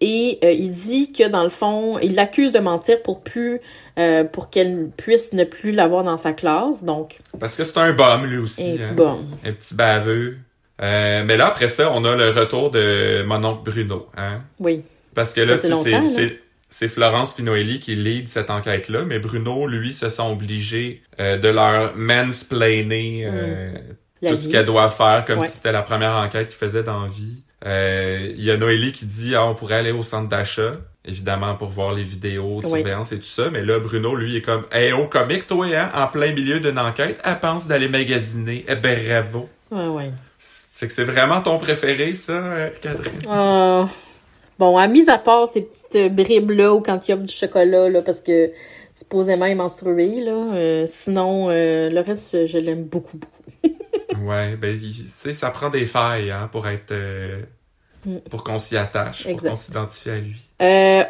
Et 0.00 0.40
euh, 0.42 0.50
il 0.50 0.70
dit 0.70 1.12
que 1.12 1.28
dans 1.28 1.44
le 1.44 1.50
fond, 1.50 2.00
il 2.00 2.16
l'accuse 2.16 2.50
de 2.50 2.58
mentir 2.58 3.00
pour 3.02 3.22
plus 3.22 3.60
euh, 3.98 4.24
pour 4.24 4.50
qu'elle 4.50 4.90
puisse 4.96 5.32
ne 5.32 5.44
plus 5.44 5.70
l'avoir 5.70 6.02
dans 6.02 6.16
sa 6.16 6.32
classe. 6.32 6.82
Donc, 6.82 7.18
Parce 7.38 7.56
que 7.56 7.62
c'est 7.62 7.78
un 7.78 7.92
bum, 7.92 8.26
lui 8.26 8.38
aussi. 8.38 8.70
un 8.70 8.74
hein. 8.74 8.86
petit 8.88 8.94
bon. 8.94 9.20
Un 9.44 9.52
petit 9.52 9.74
baveux. 9.76 10.38
Euh, 10.80 11.22
mais 11.24 11.36
là, 11.36 11.46
après 11.46 11.68
ça, 11.68 11.92
on 11.92 12.04
a 12.04 12.16
le 12.16 12.30
retour 12.30 12.72
de 12.72 13.22
mon 13.22 13.42
oncle 13.44 13.70
Bruno. 13.70 14.08
Hein? 14.16 14.42
Oui. 14.58 14.82
Parce 15.14 15.32
que 15.32 15.40
là, 15.42 15.58
tu 15.58 15.72
c'est-. 16.06 16.40
C'est 16.68 16.88
Florence 16.88 17.34
puis 17.34 17.42
Noélie 17.44 17.80
qui 17.80 17.94
lead 17.96 18.28
cette 18.28 18.50
enquête-là, 18.50 19.04
mais 19.04 19.18
Bruno, 19.18 19.66
lui, 19.66 19.92
se 19.92 20.08
sent 20.10 20.22
obligé 20.22 21.02
euh, 21.20 21.38
de 21.38 21.48
leur 21.48 21.96
mansplainer 21.96 23.22
euh, 23.26 23.72
La 24.22 24.30
tout 24.32 24.38
ce 24.40 24.48
qu'elle 24.48 24.66
doit 24.66 24.88
faire, 24.88 25.24
comme 25.26 25.38
Ouais. 25.38 25.46
si 25.46 25.56
c'était 25.56 25.72
la 25.72 25.82
première 25.82 26.12
enquête 26.16 26.48
qu'il 26.48 26.56
faisait 26.56 26.82
dans 26.82 27.06
vie. 27.06 27.42
Euh, 27.66 28.32
Il 28.36 28.44
y 28.44 28.50
a 28.50 28.56
Noélie 28.56 28.92
qui 28.92 29.06
dit 29.06 29.34
ah, 29.34 29.44
on 29.46 29.54
pourrait 29.54 29.76
aller 29.76 29.92
au 29.92 30.02
centre 30.02 30.28
d'achat, 30.28 30.76
évidemment 31.04 31.54
pour 31.54 31.68
voir 31.70 31.92
les 31.94 32.02
vidéos 32.04 32.60
de 32.60 32.66
Oui. 32.66 32.72
surveillance 32.80 33.12
et 33.12 33.18
tout 33.18 33.24
ça. 33.24 33.50
Mais 33.50 33.62
là, 33.62 33.78
Bruno, 33.80 34.14
lui, 34.14 34.36
est 34.36 34.42
comme 34.42 34.64
Hey, 34.70 34.92
au 34.92 35.06
comique, 35.06 35.46
toi, 35.46 35.66
hein, 35.74 35.90
en 35.94 36.06
plein 36.06 36.32
milieu 36.32 36.60
d'une 36.60 36.78
enquête, 36.78 37.20
elle 37.24 37.40
pense 37.40 37.66
d'aller 37.66 37.88
magasiner. 37.88 38.64
Eh 38.68 38.74
ben, 38.76 38.98
bravo. 39.06 39.48
Ouais, 39.70 39.86
ouais. 39.86 40.10
Fait 40.38 40.86
que 40.86 40.92
c'est 40.92 41.04
vraiment 41.04 41.40
ton 41.40 41.58
préféré, 41.58 42.14
ça, 42.14 42.32
euh, 42.34 42.68
Catherine? 42.80 43.22
Ah. 43.28 43.86
Bon, 44.58 44.76
à 44.76 44.86
mise 44.88 45.08
à 45.08 45.18
part 45.18 45.46
ces 45.48 45.62
petites 45.62 45.94
euh, 45.96 46.08
bribes-là 46.08 46.72
ou 46.74 46.80
quand 46.80 47.06
il 47.06 47.10
y 47.10 47.14
a 47.14 47.16
du 47.16 47.32
chocolat, 47.32 47.88
là, 47.88 48.02
parce 48.02 48.18
que 48.20 48.50
supposément 48.94 49.44
il 49.46 49.52
est 49.52 49.54
menstrué, 49.54 50.20
là. 50.20 50.32
euh, 50.54 50.86
sinon, 50.88 51.48
euh, 51.50 51.88
le 51.90 52.00
reste, 52.00 52.46
je 52.46 52.58
l'aime 52.58 52.84
beaucoup, 52.84 53.18
beaucoup. 53.18 53.74
Ouais, 54.26 54.56
ben, 54.56 54.76
tu 54.78 55.04
sais, 55.06 55.32
ça 55.34 55.50
prend 55.50 55.70
des 55.70 55.86
failles, 55.86 56.30
hein, 56.32 56.48
pour 56.50 56.66
être... 56.68 56.90
euh, 56.92 57.42
Mm. 58.06 58.18
pour 58.30 58.44
qu'on 58.44 58.60
s'y 58.60 58.76
attache, 58.76 59.24
pour 59.26 59.42
qu'on 59.42 59.56
s'identifie 59.56 60.10
à 60.10 60.18
lui. 60.18 60.36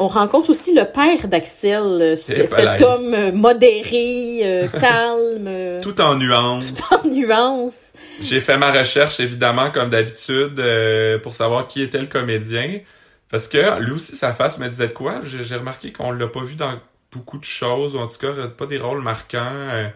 On 0.01 0.09
rencontre 0.09 0.49
aussi 0.49 0.73
le 0.75 0.85
père 0.91 1.29
d'Axel, 1.29 2.15
Eh, 2.15 2.17
cet 2.17 2.49
palais. 2.49 2.83
homme 2.83 3.33
modéré, 3.33 4.67
calme, 4.81 5.81
Tout 5.83 6.01
en 6.01 6.15
nuances. 6.17 6.91
en 6.93 7.07
nuance. 7.09 7.77
J'ai 8.23 8.41
fait 8.41 8.57
ma 8.57 8.73
recherche, 8.73 9.21
évidemment, 9.21 9.71
comme 9.71 9.91
d'habitude, 9.91 10.61
pour 11.23 11.35
savoir 11.35 11.67
qui 11.67 11.83
était 11.83 11.99
le 12.01 12.07
comédien. 12.07 12.81
Parce 13.31 13.49
que 13.49 13.81
lui 13.83 13.93
aussi, 13.93 14.17
sa 14.17 14.33
face 14.33 14.59
me 14.59 14.69
disait 14.69 14.89
de 14.89 14.93
quoi. 14.93 15.21
J'ai 15.25 15.55
remarqué 15.57 15.93
qu'on 15.93 16.11
l'a 16.13 16.29
pas 16.29 16.43
vu 16.43 16.55
dans 16.57 16.79
beaucoup 17.13 17.39
de 17.39 17.45
choses, 17.45 17.95
ou 17.95 17.99
en 17.99 18.07
tout 18.07 18.19
cas, 18.19 18.33
pas 18.49 18.67
des 18.67 18.79
rôles 18.79 19.03
marquants. 19.03 19.39
euh, 19.53 19.89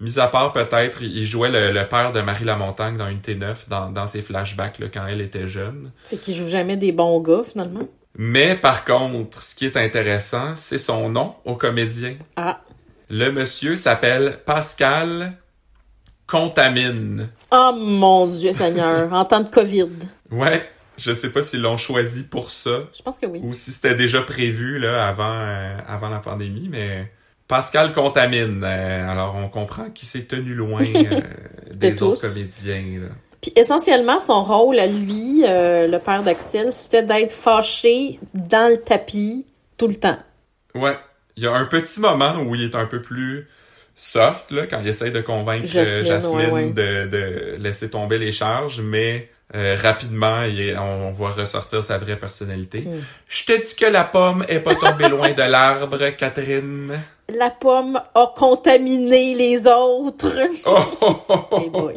mis 0.00 0.18
à 0.18 0.26
part, 0.28 0.52
peut-être, 0.52 1.02
il 1.02 1.24
jouait 1.24 1.50
le, 1.50 1.72
le 1.72 1.88
père 1.88 2.12
de 2.12 2.20
Marie 2.20 2.44
Lamontagne 2.44 2.96
dans 2.96 3.08
une 3.08 3.20
T9, 3.20 3.68
dans, 3.68 3.90
dans 3.90 4.06
ses 4.06 4.22
flashbacks, 4.22 4.78
là, 4.78 4.86
quand 4.92 5.06
elle 5.06 5.20
était 5.20 5.46
jeune. 5.46 5.92
Fait 6.04 6.16
qu'il 6.16 6.34
joue 6.34 6.48
jamais 6.48 6.76
des 6.76 6.92
bons 6.92 7.20
gars, 7.20 7.42
finalement. 7.44 7.88
Mais 8.16 8.54
par 8.54 8.84
contre, 8.84 9.42
ce 9.42 9.54
qui 9.54 9.66
est 9.66 9.76
intéressant, 9.76 10.54
c'est 10.56 10.78
son 10.78 11.08
nom 11.08 11.34
au 11.44 11.56
comédien. 11.56 12.16
Ah. 12.36 12.60
Le 13.10 13.30
monsieur 13.30 13.76
s'appelle 13.76 14.38
Pascal 14.44 15.34
Contamine. 16.26 17.28
Oh 17.50 17.72
mon 17.76 18.26
Dieu 18.26 18.52
Seigneur, 18.54 19.12
en 19.12 19.24
temps 19.24 19.40
de 19.40 19.48
COVID. 19.48 19.90
Ouais, 20.30 20.68
je 20.98 21.12
sais 21.12 21.30
pas 21.30 21.42
s'ils 21.42 21.60
l'ont 21.62 21.76
choisi 21.76 22.24
pour 22.24 22.50
ça 22.50 22.84
Je 22.96 23.02
pense 23.02 23.18
que 23.18 23.26
oui. 23.26 23.40
ou 23.42 23.52
si 23.52 23.70
c'était 23.72 23.94
déjà 23.94 24.22
prévu 24.22 24.78
là 24.78 25.06
avant 25.08 25.32
euh, 25.32 25.76
avant 25.88 26.08
la 26.08 26.18
pandémie, 26.18 26.68
mais 26.70 27.10
Pascal 27.48 27.92
Contamine. 27.92 28.62
euh, 28.64 29.10
alors 29.10 29.36
on 29.36 29.48
comprend 29.48 29.90
qu'il 29.90 30.08
s'est 30.08 30.24
tenu 30.24 30.54
loin 30.54 30.82
euh, 30.94 31.20
des 31.74 31.92
De 31.92 32.02
autres 32.04 32.20
comédiens. 32.22 33.00
là. 33.02 33.08
Puis 33.42 33.52
essentiellement, 33.56 34.20
son 34.20 34.42
rôle 34.42 34.78
à 34.78 34.86
lui, 34.86 35.42
le 35.42 35.98
père 35.98 36.22
d'Axel, 36.22 36.72
c'était 36.72 37.02
d'être 37.02 37.32
fâché 37.32 38.18
dans 38.32 38.70
le 38.70 38.78
tapis 38.78 39.44
tout 39.76 39.86
le 39.88 39.96
temps. 39.96 40.16
Ouais, 40.74 40.96
il 41.36 41.42
y 41.42 41.46
a 41.46 41.52
un 41.52 41.66
petit 41.66 42.00
moment 42.00 42.36
où 42.40 42.54
il 42.54 42.62
est 42.62 42.74
un 42.74 42.86
peu 42.86 43.02
plus 43.02 43.46
soft 43.94 44.50
là 44.50 44.66
quand 44.66 44.80
il 44.80 44.88
essaye 44.88 45.12
de 45.12 45.20
convaincre 45.20 45.66
Jasmine, 45.66 46.04
Jasmine, 46.04 46.36
ouais, 46.36 46.50
ouais. 46.50 46.70
De, 46.72 47.06
de 47.06 47.56
laisser 47.58 47.90
tomber 47.90 48.18
les 48.18 48.32
charges, 48.32 48.80
mais 48.80 49.28
euh, 49.54 49.76
rapidement, 49.80 50.42
est- 50.42 50.76
on, 50.76 51.08
on 51.08 51.10
voit 51.10 51.30
ressortir 51.30 51.82
sa 51.84 51.98
vraie 51.98 52.16
personnalité. 52.16 52.80
Mm. 52.80 53.00
Je 53.28 53.44
te 53.44 53.52
dis 53.52 53.76
que 53.76 53.86
la 53.86 54.04
pomme 54.04 54.44
est 54.48 54.60
pas 54.60 54.74
tombée 54.74 55.08
loin 55.08 55.32
de 55.32 55.42
l'arbre, 55.42 55.98
Catherine. 56.16 56.92
La 57.34 57.48
pomme 57.50 57.98
a 58.14 58.32
contaminé 58.36 59.34
les 59.34 59.60
autres. 59.66 60.36
Oh, 60.66 60.78
oh, 61.00 61.16
oh, 61.28 61.38
oh. 61.52 61.70
Boy. 61.70 61.94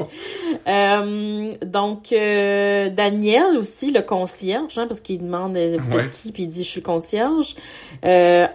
Euh, 0.67 1.51
donc, 1.65 2.11
euh, 2.13 2.89
Daniel 2.89 3.57
aussi, 3.57 3.91
le 3.91 4.01
concierge, 4.03 4.77
hein, 4.77 4.85
parce 4.87 5.01
qu'il 5.01 5.21
demande 5.21 5.57
vous 5.57 5.95
Ouais. 5.95 6.05
êtes 6.05 6.09
qui, 6.11 6.31
puis 6.31 6.43
il 6.43 6.49
dit 6.49 6.63
je 6.63 6.69
suis 6.69 6.81
concierge, 6.81 7.55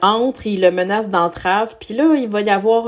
entre, 0.02 0.46
il 0.46 0.62
le 0.62 0.70
menace 0.70 1.08
d'entrave, 1.08 1.76
puis 1.78 1.94
là, 1.94 2.14
il 2.14 2.28
va 2.28 2.40
y 2.40 2.50
avoir 2.50 2.86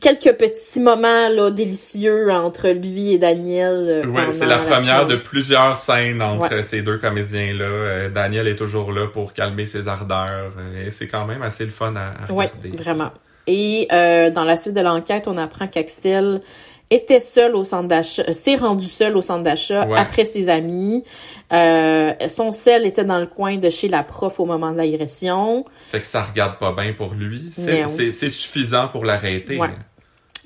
quelques 0.00 0.36
petits 0.36 0.80
moments 0.80 1.28
là 1.28 1.50
délicieux 1.50 2.30
entre 2.30 2.68
lui 2.68 3.12
et 3.14 3.18
Daniel. 3.18 3.84
euh, 3.86 4.06
Ouais, 4.06 4.12
pendant 4.12 4.30
c'est 4.32 4.46
la 4.46 4.58
première 4.58 5.06
de 5.06 5.16
plusieurs 5.16 5.76
scènes 5.76 6.20
entre 6.22 6.54
Ouais. 6.56 6.62
ces 6.62 6.82
deux 6.82 6.98
comédiens-là. 6.98 7.64
Euh, 7.64 8.08
Daniel 8.10 8.48
est 8.48 8.56
toujours 8.56 8.92
là 8.92 9.06
pour 9.08 9.32
calmer 9.32 9.66
ses 9.66 9.88
ardeurs. 9.88 10.52
euh, 10.58 10.86
et 10.86 10.90
c'est 10.90 11.08
quand 11.08 11.24
même 11.26 11.42
assez 11.42 11.64
le 11.64 11.70
fun 11.70 11.94
à, 11.96 12.08
à 12.24 12.32
Oui, 12.32 12.46
regarder. 12.46 12.70
vraiment. 12.76 13.10
Et 13.46 13.88
euh, 13.92 14.30
dans 14.30 14.44
la 14.44 14.56
suite 14.58 14.74
de 14.76 14.82
l'enquête, 14.82 15.24
on 15.26 15.38
apprend 15.38 15.68
qu'Axel 15.68 16.42
était 16.90 17.20
seul 17.20 17.54
au 17.54 17.64
centre 17.64 17.88
d'achat, 17.88 18.24
euh, 18.28 18.32
s'est 18.32 18.56
rendu 18.56 18.86
seul 18.86 19.16
au 19.16 19.22
centre 19.22 19.42
d'achat 19.42 19.86
Ouais. 19.86 19.98
après 19.98 20.24
ses 20.24 20.48
amis. 20.48 21.04
Euh, 21.52 22.12
son 22.28 22.52
sel 22.52 22.86
était 22.86 23.04
dans 23.04 23.18
le 23.18 23.26
coin 23.26 23.56
de 23.56 23.70
chez 23.70 23.88
la 23.88 24.02
prof 24.02 24.38
au 24.40 24.44
moment 24.44 24.72
de 24.72 24.78
l'agression. 24.78 25.64
Fait 25.88 26.00
que 26.00 26.06
ça 26.06 26.22
regarde 26.22 26.58
pas 26.58 26.72
bien 26.72 26.92
pour 26.92 27.14
lui. 27.14 27.50
C'est, 27.52 28.10
suffisant 28.30 28.88
pour 28.88 29.04
l'arrêter. 29.04 29.58
Ouais. 29.58 29.70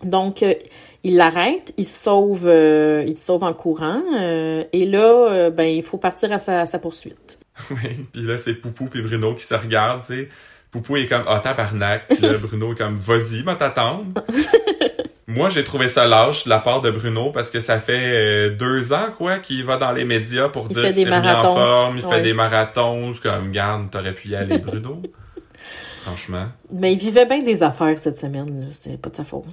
Donc, 0.05 0.43
euh, 0.43 0.55
il 1.05 1.17
l'arrête, 1.17 1.73
il 1.77 1.87
se 1.87 2.05
sauve, 2.05 2.47
euh, 2.47 3.05
il 3.07 3.17
sauve 3.17 3.43
en 3.45 3.53
courant. 3.53 4.03
et 4.21 4.85
là, 4.87 5.51
ben, 5.51 5.65
il 5.65 5.83
faut 5.83 5.99
partir 5.99 6.33
à 6.33 6.39
sa, 6.39 6.79
poursuite. 6.79 7.39
Oui, 7.71 8.07
puis 8.13 8.23
là, 8.23 8.39
c'est 8.39 8.55
Poupou 8.55 8.87
puis 8.87 9.03
Bruno 9.03 9.35
qui 9.35 9.45
se 9.45 9.55
regardent, 9.55 10.01
tu 10.01 10.15
sais. 10.15 10.29
Poupou 10.71 10.97
est 10.97 11.07
comme, 11.07 11.25
ah, 11.29 11.39
tabarnak. 11.39 12.09
Puis 12.09 12.23
là, 12.23 12.39
Bruno 12.43 12.73
est 12.73 12.77
comme, 12.77 12.97
vas-y, 12.97 13.43
va 13.43 13.57
t'attendre. 13.57 14.07
Moi, 15.35 15.49
j'ai 15.49 15.65
trouvé 15.65 15.89
ça 15.89 16.07
lâche 16.07 16.45
de 16.45 16.49
la 16.51 16.59
part 16.59 16.81
de 16.81 16.91
Bruno 16.91 17.31
parce 17.31 17.51
que 17.51 17.61
ça 17.61 17.79
fait 17.81 17.93
euh, 18.13 18.51
deux 18.51 18.93
ans, 18.93 19.07
quoi, 19.17 19.39
qu'il 19.39 19.65
va 19.65 19.77
dans 19.77 19.93
les 19.93 20.05
médias 20.05 20.49
pour 20.49 20.67
Il 20.71 20.75
dire 20.75 20.93
qu'il 20.93 21.05
s'est 21.07 21.15
remis 21.15 21.29
en 21.29 21.43
forme, 21.43 21.99
il 21.99 22.05
Ouais. 22.07 22.17
fait 22.17 22.23
des 22.23 22.33
marathons. 22.35 23.13
Comme, 23.23 23.51
garde, 23.53 23.91
t'aurais 23.91 24.13
pu 24.15 24.29
y 24.29 24.37
aller, 24.37 24.59
Bruno. 24.59 25.03
Franchement. 26.03 26.47
Mais 26.73 26.93
il 26.95 26.99
vivait 26.99 27.27
bien 27.27 27.43
des 27.43 27.63
affaires 27.63 27.99
cette 27.99 28.19
semaine. 28.19 28.67
C'était 28.71 28.97
pas 28.97 29.11
de 29.11 29.17
sa 29.17 29.25
faute. 29.25 29.45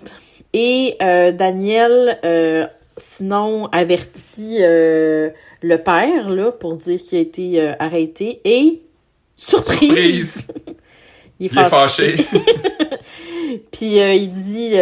Et 0.54 0.96
euh, 1.02 1.32
Daniel, 1.32 2.20
euh, 2.26 2.66
sinon, 2.98 3.68
avertit 3.68 4.58
euh, 4.62 5.30
le 5.62 5.78
père, 5.78 6.30
là, 6.30 6.52
pour 6.52 6.76
dire 6.78 7.00
qu'il 7.00 7.20
a 7.20 7.22
été 7.22 7.74
arrêté. 7.80 8.42
Et, 8.46 8.82
surprise! 9.36 10.48
Surprise! 10.48 10.48
Il 11.42 11.46
est 11.46 11.50
Il 11.54 11.58
est 11.60 11.70
fâché. 11.70 12.18
fâché. 12.18 12.40
Puis 13.72 13.96
il 13.98 14.30
dit, 14.30 14.76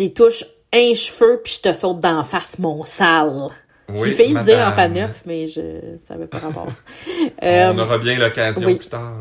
euh, 0.00 0.04
tu 0.06 0.14
touches 0.14 0.44
un 0.74 0.94
cheveu, 0.94 1.40
puis 1.44 1.54
je 1.62 1.70
te 1.70 1.74
saute 1.74 2.00
d'en 2.00 2.24
face, 2.24 2.58
mon 2.58 2.84
sale. 2.84 3.48
Oui, 3.88 4.08
J'ai 4.10 4.12
failli 4.12 4.32
le 4.32 4.40
dire 4.42 4.56
en 4.58 4.70
madame. 4.70 4.74
faneuf, 4.74 5.22
mais 5.26 5.46
je 5.48 5.60
ça 6.04 6.14
avait 6.14 6.26
pas 6.26 6.38
rapport. 6.38 6.68
Euh, 7.42 7.72
On 7.74 7.78
aura 7.78 7.98
bien 7.98 8.18
l'occasion 8.18 8.66
oui. 8.68 8.76
plus 8.76 8.88
tard. 8.88 9.16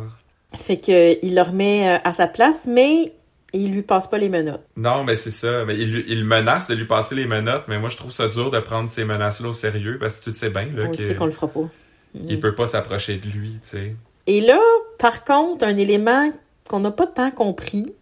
Fait 0.55 0.78
que 0.78 1.17
il 1.26 1.36
le 1.36 1.41
remet 1.41 1.95
euh, 1.95 1.97
à 2.03 2.13
sa 2.13 2.28
place, 2.28 2.67
mais 2.67 3.13
il 3.53 3.72
lui 3.74 3.82
passe 3.82 4.07
pas 4.07 4.17
les 4.17 4.30
menottes. 4.30 4.63
Non, 4.78 5.03
mais 5.03 5.15
c'est 5.17 5.32
ça. 5.32 5.65
Mais 5.65 5.76
il, 5.78 6.05
il 6.07 6.24
menace 6.24 6.69
de 6.69 6.76
lui 6.76 6.86
passer 6.86 7.15
les 7.15 7.26
menottes, 7.26 7.65
mais 7.67 7.80
moi, 7.80 7.89
je 7.89 7.97
trouve 7.97 8.11
ça 8.11 8.28
dur 8.28 8.49
de 8.51 8.59
prendre 8.59 8.88
ces 8.89 9.03
menaces-là 9.03 9.49
au 9.49 9.53
sérieux 9.53 9.97
parce 9.99 10.17
que 10.17 10.30
tu 10.30 10.36
sais 10.36 10.49
bien, 10.49 10.65
là, 10.74 10.86
On 10.88 10.91
le 10.91 10.95
que 10.97 11.01
sait 11.03 11.15
qu'on 11.15 11.26
le 11.26 11.32
fera 11.32 11.47
pas. 11.47 11.67
il 12.15 12.39
peut 12.39 12.55
pas 12.55 12.65
s'approcher 12.67 13.17
de 13.17 13.28
lui, 13.28 13.59
tu 13.61 13.69
sais. 13.69 13.95
Et 14.28 14.39
là, 14.39 14.59
par 14.99 15.24
contre, 15.26 15.65
un 15.65 15.76
élément 15.78 16.32
qu'on 16.69 16.80
n'a 16.80 16.91
pas 16.91 17.07
tant 17.07 17.32
compris, 17.32 17.93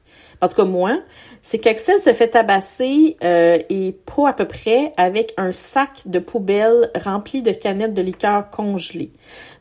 en 0.42 0.48
tout 0.48 0.56
cas 0.56 0.64
moi, 0.66 0.98
c'est 1.42 1.58
qu'Axel 1.60 2.00
se 2.02 2.14
fait 2.14 2.30
tabasser 2.30 3.18
euh, 3.24 3.60
et 3.70 3.96
pas 4.06 4.30
à 4.30 4.34
peu 4.34 4.46
près 4.46 4.94
avec 4.98 5.34
un 5.38 5.52
sac 5.52 5.90
de 6.06 6.20
poubelle 6.20 6.92
rempli 6.96 7.42
de 7.42 7.52
canettes 7.52 7.94
de 7.94 8.02
liqueur 8.02 8.50
congelées. 8.50 9.12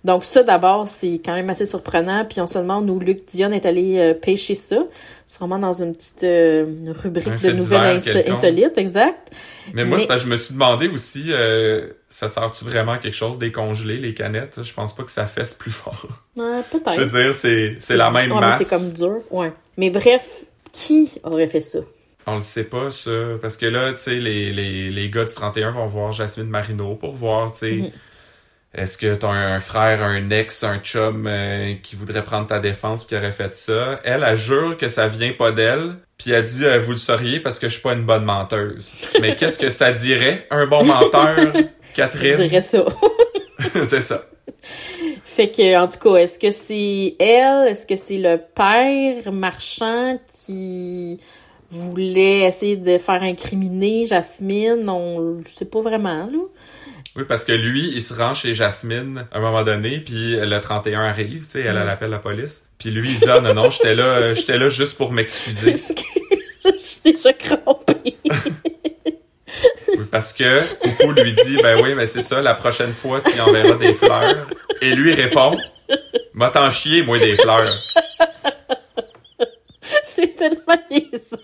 Donc 0.04 0.22
ça, 0.24 0.44
d'abord, 0.44 0.86
c'est 0.86 1.20
quand 1.24 1.34
même 1.34 1.50
assez 1.50 1.64
surprenant. 1.64 2.24
Puis 2.24 2.40
on 2.40 2.46
se 2.46 2.58
demande 2.58 2.88
où 2.88 3.00
Luc 3.00 3.26
Dion 3.26 3.50
est 3.52 3.66
allé 3.66 3.98
euh, 3.98 4.14
pêcher 4.14 4.54
ça. 4.54 4.84
C'est 5.26 5.40
vraiment 5.40 5.58
dans 5.58 5.72
une 5.82 5.94
petite 5.94 6.22
euh, 6.22 6.64
rubrique 7.02 7.26
Un 7.44 7.48
de 7.48 7.52
nouvelles 7.54 8.00
ins- 8.08 8.32
insolites, 8.32 8.78
exact. 8.78 9.32
Mais 9.74 9.84
moi, 9.84 9.96
Mais- 9.96 10.02
c'est 10.02 10.08
parce 10.08 10.20
que 10.22 10.26
je 10.26 10.32
me 10.32 10.36
suis 10.36 10.54
demandé 10.54 10.88
aussi, 10.88 11.24
euh, 11.28 11.88
ça 12.08 12.28
sert-tu 12.28 12.64
vraiment 12.64 12.92
à 12.92 12.98
quelque 12.98 13.16
chose 13.16 13.38
décongelé, 13.38 13.98
les 13.98 14.14
canettes? 14.14 14.60
Je 14.62 14.72
pense 14.72 14.94
pas 14.94 15.02
que 15.02 15.10
ça 15.10 15.26
fesse 15.26 15.52
plus 15.54 15.72
fort. 15.72 16.06
Ouais, 16.36 16.60
peut-être. 16.70 16.92
Je 16.94 17.00
veux 17.02 17.22
dire, 17.24 17.34
c'est, 17.34 17.76
c'est 17.80 17.96
la 17.96 18.10
même 18.10 18.30
Ouais, 18.30 18.40
mais 18.40 18.46
masse. 18.46 18.62
C'est 18.64 18.76
comme 18.76 18.92
dur, 18.94 19.18
ouais. 19.32 19.52
Mais 19.76 19.90
bref, 19.90 20.44
qui 20.86 21.10
aurait 21.24 21.48
fait 21.48 21.60
ça? 21.60 21.78
On 22.26 22.36
le 22.36 22.42
sait 22.42 22.64
pas, 22.64 22.90
ça. 22.90 23.10
Parce 23.40 23.56
que 23.56 23.66
là, 23.66 23.92
tu 23.94 24.00
sais, 24.02 24.14
les, 24.16 24.52
les, 24.52 24.90
les 24.90 25.10
gars 25.10 25.24
du 25.24 25.32
31 25.34 25.70
vont 25.70 25.86
voir 25.86 26.12
Jasmine 26.12 26.48
Marino 26.48 26.94
pour 26.94 27.14
voir, 27.14 27.52
tu 27.52 27.58
sais, 27.58 27.72
Mhm. 27.72 27.90
est-ce 28.74 28.98
que 28.98 29.14
t'as 29.14 29.28
un 29.28 29.60
frère, 29.60 30.02
un 30.02 30.28
ex, 30.30 30.62
un 30.62 30.78
chum 30.78 31.26
euh, 31.26 31.74
qui 31.82 31.96
voudrait 31.96 32.22
prendre 32.22 32.46
ta 32.46 32.60
défense 32.60 33.02
pis 33.04 33.08
qui 33.10 33.16
aurait 33.16 33.32
fait 33.32 33.54
ça? 33.54 34.00
Elle, 34.04 34.24
elle 34.26 34.36
jure 34.36 34.76
que 34.76 34.88
ça 34.90 35.08
vient 35.08 35.32
pas 35.32 35.52
d'elle. 35.52 35.94
Puis 36.18 36.32
elle 36.32 36.44
dit, 36.44 36.64
euh, 36.66 36.78
vous 36.80 36.90
le 36.90 36.96
sauriez 36.96 37.40
parce 37.40 37.58
que 37.58 37.68
je 37.68 37.74
suis 37.74 37.82
pas 37.82 37.94
une 37.94 38.04
bonne 38.04 38.24
menteuse. 38.24 38.90
Mais 39.22 39.36
qu'est-ce 39.36 39.58
que 39.58 39.70
ça 39.70 39.92
dirait, 39.92 40.46
un 40.50 40.66
bon 40.66 40.84
menteur, 40.84 41.36
Catherine? 41.94 42.36
dirais 42.36 42.60
ça. 42.60 42.84
c'est 43.86 44.02
ça. 44.02 44.24
Fait 45.38 45.52
que, 45.52 45.78
en 45.78 45.86
tout 45.86 46.00
cas, 46.00 46.16
est-ce 46.16 46.36
que 46.36 46.50
c'est 46.50 47.14
elle? 47.20 47.68
Est-ce 47.68 47.86
que 47.86 47.94
c'est 47.94 48.18
le 48.18 48.40
père 48.56 49.32
marchand 49.32 50.18
qui 50.44 51.20
voulait 51.70 52.40
essayer 52.40 52.74
de 52.74 52.98
faire 52.98 53.22
incriminer 53.22 54.08
Jasmine? 54.08 54.90
On 54.90 55.20
le 55.20 55.44
sait 55.46 55.66
pas 55.66 55.80
vraiment, 55.80 56.26
là. 56.26 56.40
Oui, 57.14 57.22
parce 57.28 57.44
que 57.44 57.52
lui, 57.52 57.88
il 57.94 58.02
se 58.02 58.14
rend 58.14 58.34
chez 58.34 58.52
Jasmine 58.52 59.26
à 59.30 59.38
un 59.38 59.40
moment 59.40 59.62
donné, 59.62 60.00
puis 60.00 60.34
le 60.34 60.58
31 60.58 61.02
arrive, 61.02 61.44
tu 61.44 61.50
sais, 61.50 61.60
elle, 61.60 61.76
elle 61.76 61.88
appelle 61.88 62.10
la 62.10 62.18
police. 62.18 62.64
Puis 62.76 62.90
lui, 62.90 63.08
il 63.08 63.20
dit, 63.20 63.26
ah 63.28 63.40
non, 63.40 63.54
non, 63.54 63.70
j'étais 63.70 63.94
là, 63.94 64.34
j'étais 64.34 64.58
là 64.58 64.68
juste 64.68 64.96
pour 64.96 65.12
m'excuser. 65.12 65.70
Excuse, 65.70 66.02
je 66.64 66.78
suis 66.80 67.12
déjà 67.12 67.32
crampée. 67.32 68.16
Oui, 69.88 70.04
parce 70.10 70.32
que 70.32 70.62
Poupou 70.82 71.12
lui 71.12 71.32
dit, 71.32 71.56
ben 71.62 71.80
oui, 71.82 71.94
mais 71.94 72.06
c'est 72.06 72.20
ça, 72.22 72.42
la 72.42 72.54
prochaine 72.54 72.92
fois, 72.92 73.20
tu 73.24 73.36
y 73.36 73.40
enverras 73.40 73.76
des 73.76 73.94
fleurs. 73.94 74.46
Et 74.82 74.94
lui 74.94 75.14
répond, 75.14 75.56
m'a 76.34 76.50
t'en 76.50 76.70
chier, 76.70 77.02
moi, 77.02 77.18
des 77.18 77.36
fleurs. 77.36 77.66
c'est 80.04 80.36
tellement 80.36 80.80
niaiseux. 80.90 81.38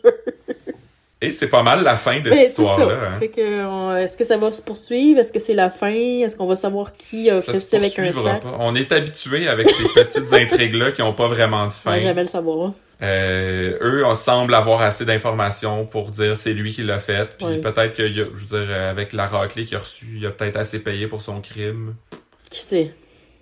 Et 1.20 1.32
c'est 1.32 1.48
pas 1.48 1.62
mal 1.62 1.82
la 1.82 1.96
fin 1.96 2.20
de 2.20 2.28
Ben, 2.28 2.34
cette 2.38 2.56
ça. 2.56 2.62
histoire-là. 2.62 2.98
hein. 3.12 3.18
Fait 3.18 3.28
que, 3.28 3.64
on- 3.64 3.96
est-ce 3.96 4.14
que 4.16 4.24
ça 4.24 4.36
va 4.36 4.52
se 4.52 4.60
poursuivre? 4.60 5.18
Est-ce 5.20 5.32
que 5.32 5.38
c'est 5.40 5.54
la 5.54 5.70
fin? 5.70 5.88
Est-ce 5.94 6.36
qu'on 6.36 6.44
va 6.46 6.56
savoir 6.56 6.94
qui 6.96 7.30
a 7.30 7.40
fait 7.40 7.58
ça 7.58 7.78
avec 7.78 7.98
un 7.98 8.12
sac? 8.12 8.42
pas. 8.42 8.56
On 8.60 8.74
est 8.74 8.92
habitué 8.92 9.48
avec 9.48 9.70
ces 9.70 9.84
petites 9.94 10.30
intrigues-là 10.34 10.92
qui 10.92 11.00
ont 11.00 11.14
pas 11.14 11.28
vraiment 11.28 11.66
de 11.66 11.72
On 11.86 11.90
va 11.90 11.96
fin. 11.96 12.00
jamais 12.02 12.22
le 12.22 12.28
savoir. 12.28 12.72
Euh, 13.02 13.76
eux, 13.80 14.04
on 14.06 14.14
semble 14.14 14.54
avoir 14.54 14.80
assez 14.82 15.04
d'informations 15.04 15.84
pour 15.86 16.10
dire 16.10 16.36
c'est 16.36 16.52
lui 16.54 16.72
qui 16.72 16.82
l'a 16.82 16.98
fait. 16.98 17.28
Puis 17.36 17.46
peut-être 17.60 17.94
que, 17.94 18.06
je 18.08 18.22
veux 18.22 18.30
dire, 18.64 18.70
euh, 18.70 18.90
avec 18.90 19.12
la 19.12 19.26
raclée 19.26 19.64
qu'il 19.64 19.76
a 19.76 19.80
reçue, 19.80 20.06
il 20.16 20.26
a 20.26 20.30
peut-être 20.30 20.56
assez 20.56 20.78
payé 20.82 21.06
pour 21.06 21.20
son 21.22 21.40
crime. 21.40 21.94
Qui 22.50 22.60
sait? 22.60 22.94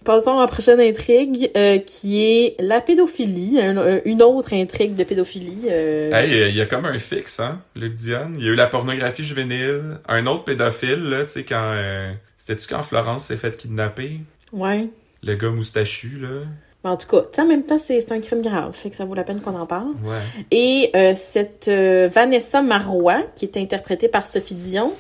Passons 0.05 0.37
à 0.39 0.43
la 0.43 0.49
prochaine 0.49 0.81
intrigue, 0.81 1.51
euh, 1.57 1.79
qui 1.79 2.25
est 2.25 2.57
la 2.59 2.81
pédophilie, 2.81 3.61
un- 3.61 3.77
un- 3.77 4.01
une 4.05 4.21
autre 4.23 4.53
intrigue 4.53 4.97
de 4.97 5.05
pédophilie. 5.05 5.67
euh, 5.71 6.11
Hey, 6.13 6.49
il 6.51 6.57
y 6.57 6.61
a 6.61 6.67
comme 6.67 6.87
un 6.87 6.99
fixe, 6.99 7.39
hein, 7.39 7.61
Luc 7.77 7.95
Diane. 7.95 8.35
Il 8.37 8.45
y 8.45 8.49
a 8.49 8.51
eu 8.53 8.57
la 8.57 8.67
pornographie 8.67 9.23
juvénile, 9.23 9.99
un 10.09 10.27
autre 10.27 10.43
pédophile, 10.43 11.03
là, 11.09 11.25
tu 11.25 11.31
sais, 11.33 11.45
quand... 11.45 11.71
euh, 11.75 12.11
C'était-tu 12.37 12.67
quand 12.67 12.83
Florence 12.83 13.27
s'est 13.27 13.37
fait 13.37 13.57
kidnapper? 13.57 14.19
Ouais. 14.53 14.89
Le 15.23 15.37
gars 15.37 15.51
moustachu, 15.51 16.19
là. 16.21 16.41
Mais 16.85 16.91
en 16.91 16.97
tout 16.97 17.07
cas, 17.07 17.43
en 17.43 17.47
même 17.47 17.65
temps, 17.65 17.79
c'est 17.79 18.11
un 18.13 18.21
crime 18.21 18.43
grave, 18.43 18.73
fait 18.75 18.91
que 18.91 18.97
ça 18.97 19.05
vaut 19.05 19.15
la 19.15 19.23
peine 19.25 19.41
qu'on 19.41 19.55
en 19.59 19.67
parle. 19.67 19.89
Ouais. 20.05 20.19
Et 20.51 20.91
euh, 20.97 21.15
cette 21.17 21.69
euh, 21.69 22.09
Vanessa 22.13 22.61
Marois, 22.63 23.23
qui 23.37 23.45
est 23.45 23.57
interprétée 23.57 24.09
par 24.09 24.27
Sophie 24.27 24.55
Dion, 24.55 24.93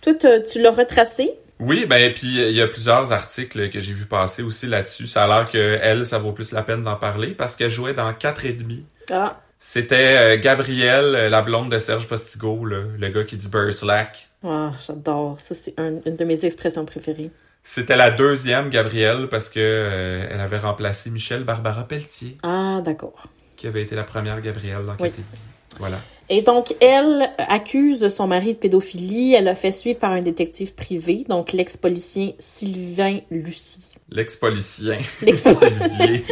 toi, 0.00 0.14
tu 0.14 0.60
l'as 0.62 0.70
retracée. 0.70 1.32
Oui, 1.58 1.86
ben 1.88 2.12
puis 2.12 2.36
il 2.38 2.52
y 2.54 2.60
a 2.60 2.68
plusieurs 2.68 3.12
articles 3.12 3.70
que 3.70 3.80
j'ai 3.80 3.92
vu 3.92 4.04
passer 4.04 4.42
aussi 4.42 4.66
là-dessus. 4.66 5.06
Ça 5.06 5.24
a 5.24 5.26
l'air 5.26 5.50
que 5.50 5.78
elle, 5.82 6.04
ça 6.04 6.18
vaut 6.18 6.32
plus 6.32 6.52
la 6.52 6.62
peine 6.62 6.82
d'en 6.82 6.96
parler 6.96 7.28
parce 7.28 7.56
qu'elle 7.56 7.70
jouait 7.70 7.94
dans 7.94 8.12
quatre 8.12 8.44
et 8.44 8.52
demi. 8.52 8.84
Ah. 9.10 9.40
C'était 9.58 10.36
euh, 10.36 10.38
Gabrielle, 10.38 11.30
la 11.30 11.40
blonde 11.42 11.70
de 11.72 11.78
Serge 11.78 12.06
Postigo, 12.08 12.64
là, 12.66 12.82
le 12.98 13.08
gars 13.08 13.24
qui 13.24 13.36
dit 13.38 13.48
Burslack. 13.48 14.28
Ah, 14.44 14.72
j'adore. 14.86 15.40
Ça, 15.40 15.54
c'est 15.54 15.72
un- 15.78 16.00
une 16.04 16.16
de 16.16 16.24
mes 16.24 16.44
expressions 16.44 16.84
préférées. 16.84 17.30
C'était 17.68 17.96
la 17.96 18.12
deuxième 18.12 18.70
Gabrielle 18.70 19.26
parce 19.28 19.48
que 19.48 19.58
euh, 19.58 20.24
elle 20.30 20.40
avait 20.40 20.58
remplacé 20.58 21.10
Michelle 21.10 21.42
Barbara 21.42 21.82
Pelletier, 21.88 22.36
Ah, 22.44 22.80
d'accord. 22.84 23.26
qui 23.56 23.66
avait 23.66 23.82
été 23.82 23.96
la 23.96 24.04
première 24.04 24.40
Gabrielle 24.40 24.86
dans 24.86 24.94
Oui. 25.00 25.10
Voilà. 25.80 25.98
Et 26.28 26.42
donc, 26.42 26.74
elle 26.80 27.28
accuse 27.48 28.06
son 28.08 28.28
mari 28.28 28.54
de 28.54 28.58
pédophilie. 28.58 29.34
Elle 29.34 29.48
a 29.48 29.54
fait 29.56 29.72
suivre 29.72 29.98
par 29.98 30.12
un 30.12 30.20
détective 30.22 30.74
privé, 30.74 31.24
donc 31.28 31.52
l'ex-policier 31.52 32.36
Sylvain 32.38 33.18
Lucie. 33.32 33.84
L'ex-policien. 34.10 34.98
L'ex- 35.22 35.42
Sylvier. 35.52 36.24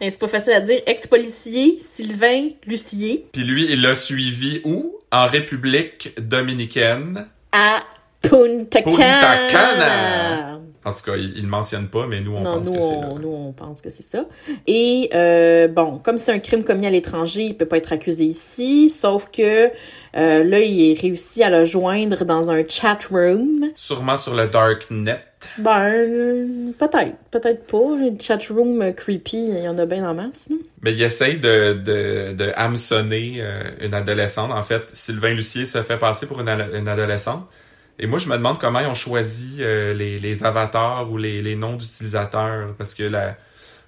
Eh, 0.00 0.10
C'est 0.10 0.18
pas 0.18 0.28
facile 0.28 0.52
à 0.54 0.60
dire. 0.60 0.80
Ex-policier 0.86 1.78
Sylvain 1.84 2.48
Lucier 2.66 3.26
Puis 3.32 3.44
lui, 3.44 3.66
il 3.70 3.82
l'a 3.82 3.94
suivi 3.94 4.60
où? 4.64 4.94
En 5.12 5.26
République 5.26 6.14
dominicaine. 6.20 7.26
à 7.52 7.82
Punta 8.22 8.82
Punta 8.82 9.00
Cana. 9.00 9.48
Cana. 9.50 10.54
En 10.84 10.92
tout 10.92 11.02
cas, 11.04 11.16
il, 11.16 11.42
le 11.42 11.48
mentionne 11.48 11.88
pas, 11.88 12.06
mais 12.06 12.20
nous, 12.20 12.34
on 12.34 12.40
non, 12.40 12.54
pense 12.54 12.70
nous, 12.70 12.76
que 12.76 12.80
c'est 12.82 13.00
là. 13.00 13.14
nous, 13.20 13.28
on 13.28 13.52
pense 13.52 13.82
que 13.82 13.90
c'est 13.90 14.02
ça. 14.04 14.24
Et 14.66 15.10
euh, 15.14 15.68
bon, 15.68 15.98
comme 15.98 16.16
c'est 16.16 16.32
un 16.32 16.38
crime 16.38 16.64
commis 16.64 16.86
à 16.86 16.90
l'étranger, 16.90 17.42
il 17.42 17.56
peut 17.56 17.66
pas 17.66 17.76
être 17.76 17.92
accusé 17.92 18.24
ici, 18.24 18.88
sauf 18.88 19.30
que 19.30 19.66
euh, 20.16 20.42
là, 20.44 20.60
il 20.60 20.98
réussit 20.98 21.42
à 21.42 21.50
le 21.50 21.64
joindre 21.64 22.24
dans 22.24 22.50
un 22.50 22.62
chat 22.66 22.98
room. 23.10 23.66
Sûrement 23.74 24.16
sur 24.16 24.34
le 24.34 24.46
Darknet. 24.48 25.20
Ben, 25.58 26.72
peut-être, 26.78 27.16
peut-être 27.30 27.66
pas. 27.66 27.96
Le 27.96 28.12
chat 28.18 28.38
room 28.48 28.80
euh, 28.80 28.92
creepy, 28.92 29.48
il 29.48 29.62
y 29.64 29.68
en 29.68 29.76
a 29.78 29.84
bien 29.84 30.08
en 30.08 30.14
masse. 30.14 30.48
là. 30.48 30.56
Mais 30.82 30.92
il 30.94 31.02
essaye 31.02 31.38
de, 31.38 31.74
de, 31.74 32.32
de 32.34 32.52
hameçonner 32.56 33.42
une 33.80 33.92
adolescente. 33.94 34.52
En 34.52 34.62
fait, 34.62 34.88
Sylvain 34.94 35.34
Lucier 35.34 35.66
se 35.66 35.82
fait 35.82 35.98
passer 35.98 36.26
pour 36.26 36.40
une, 36.40 36.48
une 36.48 36.88
adolescente. 36.88 37.46
Et 37.98 38.06
moi, 38.06 38.18
je 38.18 38.28
me 38.28 38.36
demande 38.36 38.58
comment 38.58 38.80
ils 38.80 38.86
ont 38.86 38.94
choisi 38.94 39.56
euh, 39.60 39.92
les, 39.92 40.18
les 40.18 40.44
avatars 40.44 41.10
ou 41.10 41.18
les, 41.18 41.42
les 41.42 41.56
noms 41.56 41.76
d'utilisateurs. 41.76 42.74
Parce 42.76 42.94
que 42.94 43.02
la 43.02 43.36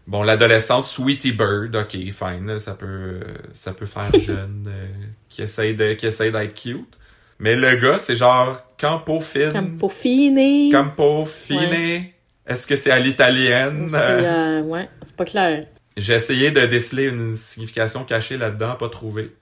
bon, 0.06 0.22
l'adolescente 0.22 0.86
Sweetie 0.86 1.32
Bird, 1.32 1.74
ok, 1.74 1.92
fine, 2.12 2.58
ça 2.58 2.74
peut 2.74 2.86
euh, 2.86 3.20
ça 3.54 3.72
peut 3.72 3.86
faire 3.86 4.10
jeune, 4.20 4.66
euh, 4.68 4.86
qui 5.28 5.42
essaye 5.42 5.74
de 5.74 5.94
qui 5.94 6.06
essaye 6.06 6.32
d'être 6.32 6.54
cute. 6.54 6.98
Mais 7.38 7.56
le 7.56 7.76
gars, 7.76 7.98
c'est 7.98 8.16
genre 8.16 8.60
Campo 8.78 9.18
Fine, 9.20 9.52
Comme 9.52 9.76
pour 9.78 9.92
finir. 9.92 10.72
Campo 10.72 11.24
Fine. 11.24 12.04
Est-ce 12.46 12.66
que 12.66 12.76
c'est 12.76 12.90
à 12.90 12.98
l'italienne? 12.98 13.88
C'est, 13.90 13.96
euh, 13.96 14.60
ouais, 14.62 14.88
c'est 15.02 15.16
pas 15.16 15.24
clair. 15.24 15.66
J'ai 15.96 16.14
essayé 16.14 16.50
de 16.50 16.66
déceler 16.66 17.04
une 17.04 17.34
signification 17.36 18.04
cachée 18.04 18.36
là-dedans, 18.36 18.74
pas 18.74 18.88
trouvé. 18.88 19.32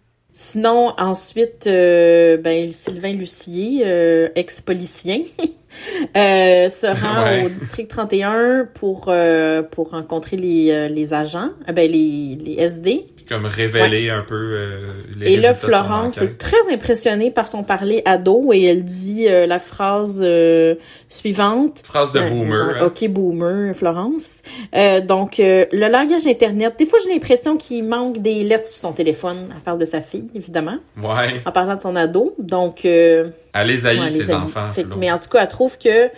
Sinon, 0.40 0.92
ensuite, 0.98 1.66
euh, 1.66 2.36
ben, 2.36 2.72
Sylvain 2.72 3.12
Lucier, 3.12 3.82
euh, 3.84 4.28
ex-policien, 4.36 5.22
euh, 6.16 6.68
se 6.68 6.86
rend 6.86 7.24
Ouais. 7.24 7.44
au 7.44 7.48
district 7.48 7.90
31 7.90 8.68
pour, 8.72 9.06
euh, 9.08 9.62
pour 9.64 9.90
rencontrer 9.90 10.36
les, 10.36 10.70
euh, 10.70 10.86
les 10.86 11.12
agents, 11.12 11.50
euh, 11.68 11.72
ben, 11.72 11.90
les, 11.90 12.36
les 12.40 12.54
SD. 12.54 13.08
Comme 13.28 13.44
révéler 13.46 14.08
un 14.10 14.22
peu 14.22 14.34
euh, 14.34 14.78
les 15.18 15.32
Et 15.32 15.36
là, 15.36 15.54
Florence 15.54 16.22
est 16.22 16.38
très 16.38 16.56
impressionnée 16.72 17.30
par 17.30 17.46
son 17.48 17.62
parler 17.62 18.00
ado 18.06 18.52
et 18.52 18.64
elle 18.64 18.84
dit 18.84 19.26
euh, 19.28 19.46
la 19.46 19.58
phrase 19.58 20.20
euh, 20.24 20.74
suivante. 21.08 21.82
Phrase 21.84 22.12
de 22.12 22.20
Ouais, 22.20 22.28
boomer. 22.30 22.76
hein. 22.80 22.86
Ok, 22.86 23.06
boomer, 23.08 23.74
Florence. 23.74 24.42
Euh, 24.74 25.00
donc, 25.00 25.40
euh, 25.40 25.66
le 25.72 25.88
langage 25.88 26.26
Internet, 26.26 26.74
des 26.78 26.86
fois, 26.86 26.98
j'ai 27.04 27.10
l'impression 27.12 27.56
qu'il 27.56 27.84
manque 27.84 28.18
des 28.22 28.42
lettres 28.44 28.68
sur 28.68 28.88
son 28.88 28.92
téléphone. 28.92 29.48
Elle 29.54 29.60
parle 29.62 29.78
de 29.78 29.84
sa 29.84 30.00
fille, 30.00 30.28
évidemment, 30.34 30.78
Ouais. 31.02 31.40
en 31.44 31.52
parlant 31.52 31.74
de 31.74 31.80
son 31.80 31.96
ado. 31.96 32.34
Donc, 32.38 32.84
euh, 32.84 33.28
Elle 33.52 33.66
les 33.68 33.86
haït, 33.86 34.00
ouais, 34.00 34.10
ses 34.10 34.32
enfants, 34.32 34.72
Fait 34.74 34.86
mais 34.98 35.10
en 35.12 35.18
tout 35.18 35.28
cas, 35.28 35.42
elle 35.42 35.48
trouve 35.48 35.76
que 35.78 36.08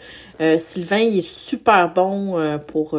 euh, 0.41 0.59
Sylvain 0.59 0.99
il 0.99 1.19
est 1.19 1.27
super 1.27 1.93
bon 1.93 2.39
euh, 2.39 2.57
pour 2.59 2.91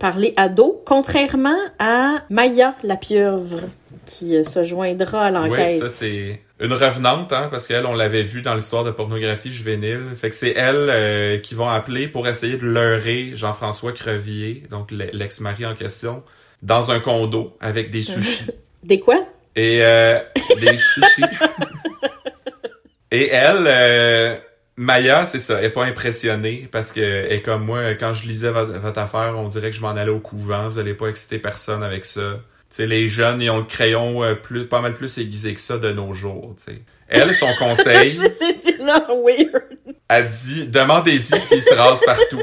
euh, 0.00 0.10
parler 0.10 0.32
ado, 0.36 0.82
contrairement 0.86 1.56
à 1.78 2.22
Maya 2.30 2.74
la 2.82 2.96
pieuvre 2.96 3.60
qui 4.06 4.36
euh, 4.36 4.44
se 4.44 4.64
joindra 4.64 5.26
à 5.26 5.30
Oui, 5.42 5.48
l'enquête. 5.50 5.72
ça 5.74 5.88
c'est 5.88 6.40
une 6.58 6.72
revenante, 6.72 7.32
hein, 7.32 7.48
parce 7.50 7.66
qu'elle, 7.66 7.86
on 7.86 7.94
l'avait 7.94 8.22
vu 8.22 8.42
dans 8.42 8.54
l'histoire 8.54 8.84
de 8.84 8.90
pornographie 8.90 9.50
juvénile. 9.52 10.00
Fait 10.16 10.28
que 10.30 10.34
c'est 10.34 10.52
elle 10.56 10.88
euh, 10.90 11.38
qui 11.38 11.54
vont 11.54 11.68
appeler 11.68 12.06
pour 12.08 12.26
essayer 12.28 12.56
de 12.56 12.66
leurrer 12.66 13.32
Jean-François 13.34 13.92
Crevier, 13.92 14.64
donc 14.70 14.90
le- 14.90 15.10
l'ex-mari 15.12 15.64
en 15.64 15.74
question, 15.74 16.22
dans 16.62 16.90
un 16.90 17.00
condo 17.00 17.56
avec 17.60 17.90
des 17.90 18.02
sushis. 18.02 18.46
Des 18.82 18.98
quoi? 19.00 19.24
Et 19.56 19.80
euh, 19.82 20.18
des 20.60 20.76
sushis. 20.78 21.22
Et 23.10 23.28
elle, 23.30 23.64
euh, 23.66 24.36
Maya, 24.80 25.26
c'est 25.26 25.40
ça, 25.40 25.58
elle 25.58 25.66
est 25.66 25.70
pas 25.70 25.84
impressionnée 25.84 26.66
parce 26.72 26.90
que 26.90 27.00
elle 27.00 27.32
est 27.32 27.42
comme 27.42 27.66
moi, 27.66 27.92
quand 27.96 28.14
je 28.14 28.26
lisais 28.26 28.50
votre, 28.50 28.78
votre 28.78 28.98
affaire, 28.98 29.34
on 29.36 29.46
dirait 29.46 29.68
que 29.68 29.76
je 29.76 29.82
m'en 29.82 29.90
allais 29.90 30.10
au 30.10 30.20
couvent, 30.20 30.70
vous 30.70 30.78
allez 30.78 30.94
pas 30.94 31.08
exciter 31.08 31.38
personne 31.38 31.82
avec 31.82 32.06
ça. 32.06 32.38
Tu 32.70 32.76
sais, 32.76 32.86
les 32.86 33.06
jeunes, 33.06 33.42
ils 33.42 33.50
ont 33.50 33.58
le 33.58 33.64
crayon 33.64 34.24
euh, 34.24 34.34
plus, 34.34 34.66
pas 34.66 34.80
mal 34.80 34.94
plus 34.94 35.18
aiguisé 35.18 35.52
que 35.52 35.60
ça 35.60 35.76
de 35.76 35.90
nos 35.90 36.14
jours, 36.14 36.54
tu 36.56 36.72
sais. 36.72 36.78
Elle, 37.08 37.34
son 37.34 37.52
conseil, 37.58 38.18
C'était 38.38 38.82
weird. 38.82 39.96
a 40.08 40.22
dit, 40.22 40.66
demandez-y 40.68 41.38
s'il 41.38 41.62
se 41.62 41.74
rase 41.74 42.02
partout. 42.06 42.40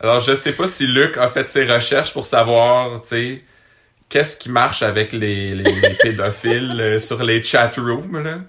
Alors, 0.00 0.18
je 0.18 0.34
sais 0.34 0.54
pas 0.54 0.66
si 0.66 0.88
Luc 0.88 1.16
a 1.18 1.28
fait 1.28 1.48
ses 1.48 1.66
recherches 1.66 2.12
pour 2.12 2.26
savoir, 2.26 3.00
tu 3.02 3.44
qu'est-ce 4.08 4.36
qui 4.36 4.50
marche 4.50 4.82
avec 4.82 5.12
les, 5.12 5.54
les, 5.54 5.72
les 5.72 5.94
pédophiles 6.02 6.80
euh, 6.80 6.98
sur 6.98 7.22
les 7.22 7.44
chat 7.44 7.70
rooms, 7.76 8.24
là. 8.24 8.40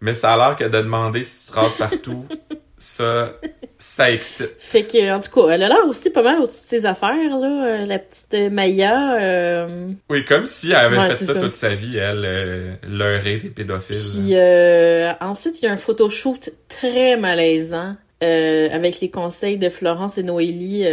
Mais 0.00 0.14
ça 0.14 0.34
a 0.34 0.36
l'air 0.36 0.56
que 0.56 0.64
de 0.64 0.78
demander 0.78 1.22
si 1.24 1.46
tu 1.46 1.52
te 1.52 1.58
rases 1.58 1.74
partout, 1.76 2.26
ça, 2.78 3.32
ça 3.78 4.10
excite. 4.10 4.50
Fait 4.58 4.84
que, 4.84 5.12
en 5.14 5.20
tout 5.20 5.30
cas, 5.30 5.48
elle 5.54 5.62
a 5.62 5.68
l'air 5.68 5.86
aussi 5.88 6.10
pas 6.10 6.22
mal 6.22 6.38
au-dessus 6.40 6.62
de 6.64 6.68
ses 6.68 6.86
affaires, 6.86 7.38
là, 7.40 7.66
euh, 7.66 7.86
la 7.86 7.98
petite 7.98 8.34
euh, 8.34 8.50
Maya. 8.50 9.16
euh, 9.20 9.88
Oui, 10.10 10.24
comme 10.26 10.44
si 10.46 10.70
elle 10.70 10.76
avait 10.76 10.98
Ouais, 10.98 11.10
fait 11.12 11.24
ça, 11.24 11.32
ça. 11.34 11.40
toute 11.40 11.54
sa 11.54 11.74
vie, 11.74 11.96
elle, 11.96 12.24
euh, 12.26 12.74
leurrer 12.86 13.38
des 13.38 13.48
pédophiles. 13.48 13.96
Puis 13.96 14.34
euh, 14.34 15.12
ensuite, 15.20 15.62
il 15.62 15.64
y 15.64 15.68
a 15.68 15.72
un 15.72 15.76
photoshoot 15.78 16.50
très 16.68 17.16
malaisant 17.16 17.96
avec 18.20 19.00
les 19.00 19.10
conseils 19.10 19.56
de 19.58 19.68
Florence 19.68 20.18
et 20.18 20.22
Noélie. 20.22 20.84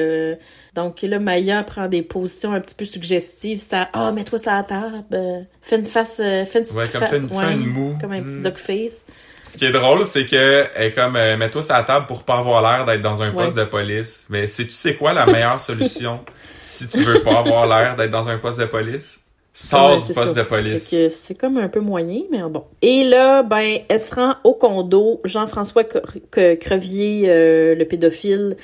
Donc 0.76 1.02
là, 1.04 1.20
Maya 1.20 1.64
prend 1.64 1.88
des 1.88 2.02
positions 2.02 2.54
un 2.54 2.60
petit 2.62 2.76
peu 2.76 2.86
suggestives. 2.86 3.60
Ça, 3.60 3.90
ah, 3.94 4.12
mets-toi 4.12 4.40
ça 4.40 4.54
à 4.54 4.58
la 4.58 4.64
table. 4.64 5.48
fais 5.62 5.76
une 5.78 5.84
face, 5.86 6.20
euh, 6.20 6.46
fais 6.46 6.60
une 6.60 6.66
petite 6.66 6.78
Ouais, 6.78 6.88
comme 6.92 7.04
fa- 7.08 7.16
une, 7.18 7.26
ouais, 7.26 7.52
une 7.54 7.66
moue. 7.68 7.98
Comme 8.02 8.12
un 8.12 8.24
petit 8.24 8.38
Mm. 8.38 8.44
duck 8.44 8.58
face. 8.58 8.98
Ce 9.46 9.58
qui 9.58 9.66
est 9.66 9.72
drôle, 9.74 10.06
c'est 10.06 10.26
que 10.26 10.66
elle 10.76 10.86
est 10.88 10.94
comme 10.94 11.16
euh, 11.18 11.36
mets-toi 11.38 11.62
sur 11.62 11.74
la 11.74 11.84
table 11.84 12.06
pour 12.08 12.24
pas 12.24 12.38
avoir 12.38 12.62
l'air 12.62 12.86
d'être 12.86 13.02
dans 13.02 13.22
un 13.22 13.30
Ouais. 13.32 13.44
poste 13.44 13.58
de 13.58 13.66
police. 13.66 14.26
Mais 14.30 14.46
tu 14.48 14.72
sais 14.72 14.96
quoi 14.96 15.12
la 15.14 15.26
meilleure 15.26 15.60
solution 15.60 16.22
si 16.62 16.88
tu 16.88 17.00
veux 17.02 17.20
pas 17.22 17.40
avoir 17.40 17.68
l'air 17.68 17.96
d'être 17.98 18.12
dans 18.12 18.30
un 18.30 18.38
poste 18.38 18.60
de 18.60 18.66
police? 18.66 19.20
Sors 19.56 19.92
Ouais, 19.92 19.98
du 20.08 20.14
poste 20.14 20.34
ça. 20.34 20.42
de 20.44 20.48
police. 20.48 20.96
C'est 21.24 21.36
comme 21.36 21.58
un 21.60 21.68
peu 21.68 21.80
moyen, 21.82 22.22
mais 22.32 22.42
bon. 22.42 22.64
Et 22.82 23.04
là, 23.04 23.44
ben, 23.44 23.80
elle 23.88 24.00
se 24.00 24.16
rend 24.16 24.34
au 24.44 24.54
condo. 24.56 25.20
Jean-François 25.26 25.84
Cre- 25.84 26.02
Cre- 26.32 26.58
Crevier, 26.58 27.26
euh, 27.28 27.76
le 27.76 27.86
pédophile, 27.86 28.56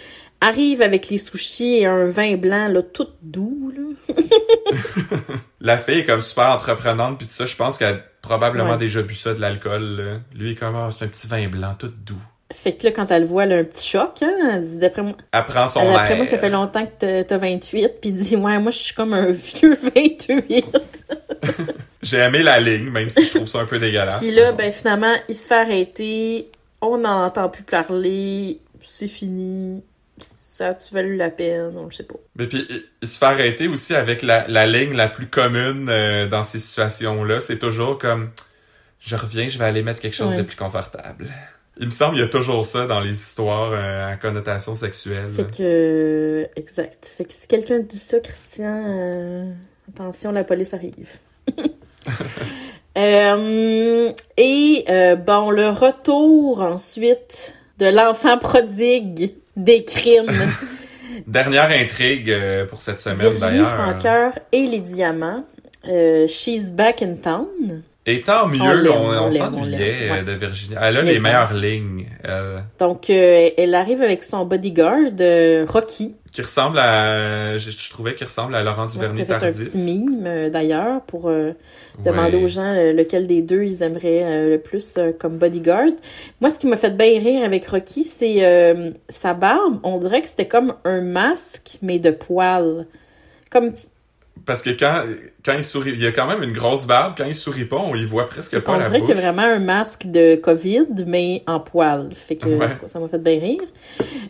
arrive 0.41 0.81
avec 0.81 1.09
les 1.09 1.17
sushis 1.17 1.79
et 1.79 1.85
un 1.85 2.05
vin 2.07 2.35
blanc, 2.37 2.67
là, 2.67 2.81
tout 2.81 3.07
doux, 3.21 3.71
là. 3.75 4.15
La 5.61 5.77
fille 5.77 5.99
est 5.99 6.05
comme 6.05 6.21
super 6.21 6.49
entreprenante 6.51 7.17
puis 7.17 7.27
tout 7.27 7.33
ça, 7.33 7.45
je 7.45 7.55
pense 7.55 7.77
qu'elle 7.77 7.95
a 7.95 7.99
probablement 8.21 8.71
Ouais. 8.71 8.77
déjà 8.77 9.01
bu 9.01 9.13
ça 9.13 9.33
de 9.33 9.41
l'alcool. 9.41 9.83
là. 9.83 10.19
Lui 10.33 10.55
comme 10.55 10.75
ah, 10.75 10.89
c'est 10.97 11.03
un 11.05 11.07
petit 11.09 11.27
vin 11.27 11.47
blanc 11.49 11.75
tout 11.77 11.89
doux. 12.05 12.15
Fait 12.53 12.73
que 12.73 12.85
là, 12.87 12.91
quand 12.93 13.11
elle 13.11 13.23
le 13.23 13.27
voit, 13.27 13.43
elle 13.43 13.53
a 13.53 13.57
un 13.57 13.63
petit 13.63 13.87
choc, 13.87 14.13
hein. 14.23 14.51
Elle 14.55 14.61
dit, 14.67 14.77
d'après 14.77 15.03
moi, 15.03 15.13
Elle 15.31 15.45
prend 15.45 15.67
son 15.67 15.81
elle, 15.81 15.91
d'après 15.93 16.15
moi, 16.15 16.25
ça 16.25 16.37
fait 16.39 16.49
longtemps 16.49 16.83
que 16.85 16.91
t'as- 16.97 17.23
t'as 17.23 17.37
28, 17.37 17.91
puis 18.01 18.09
il 18.09 18.13
dit, 18.13 18.35
ouais, 18.37 18.57
moi, 18.57 18.71
je 18.71 18.77
suis 18.77 18.95
comme 18.95 19.13
un 19.13 19.31
vieux 19.31 19.77
28. 19.95 21.05
J'ai 22.01 22.17
aimé 22.17 22.41
la 22.41 22.59
ligne, 22.59 22.89
même 22.89 23.09
si 23.11 23.21
je 23.23 23.35
trouve 23.35 23.47
ça 23.47 23.59
un 23.59 23.65
peu 23.65 23.77
dégueulasse. 23.77 24.19
Puis 24.19 24.31
là, 24.31 24.51
ben, 24.53 24.71
finalement, 24.71 25.13
il 25.27 25.35
se 25.35 25.45
fait 25.45 25.55
arrêter. 25.59 26.49
On 26.81 26.97
n'en 26.97 27.25
entend 27.25 27.49
plus 27.49 27.63
parler. 27.63 28.59
C'est 28.87 29.07
fini. 29.09 29.83
Ça 30.59 30.67
a-tu 30.69 30.93
valu 30.93 31.15
la 31.15 31.29
peine? 31.29 31.71
On 31.77 31.85
le 31.85 31.91
sait 31.91 32.03
pas. 32.03 32.15
Mais 32.35 32.45
puis 32.47 32.67
il, 33.01 33.07
se 33.07 33.17
fait 33.17 33.25
arrêter 33.25 33.69
aussi 33.69 33.95
avec 33.95 34.21
la, 34.23 34.45
la 34.49 34.67
ligne 34.67 34.93
la 34.93 35.07
plus 35.07 35.27
commune 35.27 35.87
euh, 35.89 36.27
dans 36.27 36.43
ces 36.43 36.59
situations-là. 36.59 37.39
C'est 37.39 37.59
toujours 37.59 37.97
comme 37.97 38.31
je 38.99 39.15
reviens, 39.15 39.47
je 39.47 39.57
vais 39.57 39.63
aller 39.63 39.81
mettre 39.83 40.01
quelque 40.01 40.15
chose 40.17 40.31
Ouais. 40.33 40.37
de 40.39 40.43
plus 40.43 40.57
confortable. 40.57 41.27
Il 41.79 41.85
me 41.85 41.91
semble 41.91 42.15
qu'il 42.15 42.23
y 42.23 42.25
a 42.25 42.29
toujours 42.29 42.65
ça 42.65 42.87
dans 42.87 42.99
les 42.99 43.11
histoires 43.11 43.71
euh, 43.71 44.11
à 44.11 44.17
connotation 44.17 44.75
sexuelle. 44.75 45.29
Fait 45.33 45.43
que. 45.55 45.61
euh, 45.61 46.45
exact. 46.57 47.13
Fait 47.17 47.23
que 47.23 47.31
si 47.31 47.47
quelqu'un 47.47 47.79
dit 47.79 47.97
ça, 47.97 48.19
Christian, 48.19 48.83
euh, 48.85 49.45
attention, 49.93 50.33
la 50.33 50.43
police 50.43 50.73
arrive. 50.73 51.07
Euh, 52.97 54.11
et 54.35 54.83
euh, 54.89 55.15
bon, 55.15 55.51
le 55.51 55.69
retour 55.69 56.61
ensuite 56.61 57.55
de 57.77 57.85
l'enfant 57.85 58.37
prodigue 58.37 59.35
des 59.63 59.83
crimes. 59.83 60.31
Dernière 61.27 61.69
intrigue 61.71 62.31
euh, 62.31 62.65
pour 62.65 62.79
cette 62.79 62.99
semaine 62.99 63.19
Virginie 63.19 63.41
d'ailleurs. 63.41 63.75
Francoeur 63.75 64.39
et 64.51 64.65
les 64.65 64.79
diamants. 64.79 65.43
Euh, 65.87 66.27
she's 66.27 66.65
back 66.65 67.01
in 67.01 67.15
town. 67.15 67.83
Et 68.11 68.21
tant 68.21 68.47
mieux, 68.47 68.59
on, 68.91 68.95
on 68.95 69.25
on 69.25 69.29
s'ennuyait 69.29 70.09
euh, 70.09 70.11
ouais. 70.13 70.23
de 70.23 70.31
Virginie. 70.31 70.75
Elle 70.81 70.97
a 70.97 71.03
Mais 71.03 71.09
les 71.11 71.15
ça- 71.17 71.21
meilleures 71.23 71.53
lignes. 71.53 72.05
elle, 72.23 72.63
Donc, 72.79 73.09
euh, 73.09 73.49
elle 73.57 73.75
arrive 73.75 74.01
avec 74.01 74.23
son 74.23 74.45
bodyguard, 74.45 75.11
euh, 75.19 75.65
Rocky. 75.67 76.15
qui 76.31 76.41
ressemble 76.41 76.79
à... 76.79 77.57
Je, 77.57 77.69
je 77.71 77.89
trouvais 77.89 78.15
qu'il 78.15 78.25
ressemble 78.27 78.55
à 78.55 78.63
Laurent 78.63 78.85
Ouais, 78.87 78.91
Duvernay 78.93 79.25
T'as 79.25 79.25
fait 79.25 79.33
un 79.33 79.39
tardif. 79.51 79.65
petit 79.71 79.77
mime, 79.77 80.23
euh, 80.25 80.49
d'ailleurs, 80.49 81.01
pour 81.03 81.29
euh, 81.29 81.51
demander 82.03 82.37
Ouais. 82.37 82.43
aux 82.43 82.47
gens 82.47 82.73
euh, 82.75 82.91
lequel 82.93 83.27
des 83.27 83.41
deux 83.41 83.63
ils 83.63 83.83
aimeraient 83.83 84.23
euh, 84.23 84.49
le 84.51 84.57
plus 84.59 84.95
euh, 84.97 85.11
comme 85.17 85.37
bodyguard. 85.37 85.91
Moi, 86.41 86.49
ce 86.49 86.57
qui 86.59 86.67
m'a 86.67 86.77
fait 86.77 86.95
bien 86.95 87.19
rire 87.19 87.43
avec 87.45 87.65
Rocky, 87.67 88.03
c'est 88.03 88.43
euh, 88.45 88.91
sa 89.09 89.33
barbe. 89.33 89.79
On 89.83 89.97
dirait 89.99 90.21
que 90.21 90.27
c'était 90.27 90.47
comme 90.47 90.73
un 90.85 91.01
masque, 91.01 91.77
mais 91.81 91.99
de 91.99 92.11
poils. 92.11 92.85
Comme 93.51 93.71
Parce 94.45 94.61
que 94.61 94.69
quand, 94.71 95.03
quand 95.45 95.53
il 95.53 95.63
sourit, 95.63 95.91
il 95.91 96.01
y 96.01 96.07
a 96.07 96.11
quand 96.11 96.27
même 96.27 96.43
une 96.43 96.53
grosse 96.53 96.85
barbe. 96.87 97.13
Quand 97.17 97.25
il 97.25 97.35
sourit 97.35 97.65
pas, 97.65 97.77
on 97.77 97.95
y 97.95 98.05
voit 98.05 98.25
presque 98.25 98.59
pas 98.59 98.73
on 98.73 98.77
la 98.77 98.85
dirait 98.87 98.99
bouche. 98.99 99.07
qu'il 99.07 99.15
y 99.15 99.19
a 99.19 99.21
vraiment 99.31 99.41
un 99.47 99.59
masque 99.59 100.05
de 100.07 100.35
COVID, 100.35 100.87
mais 101.07 101.43
en 101.47 101.59
poils. 101.59 102.09
Fait 102.15 102.35
que 102.35 102.47
Ouais. 102.47 102.69
ça 102.85 102.99
m'a 102.99 103.07
fait 103.07 103.19
bien 103.21 103.39
rire. 103.39 103.61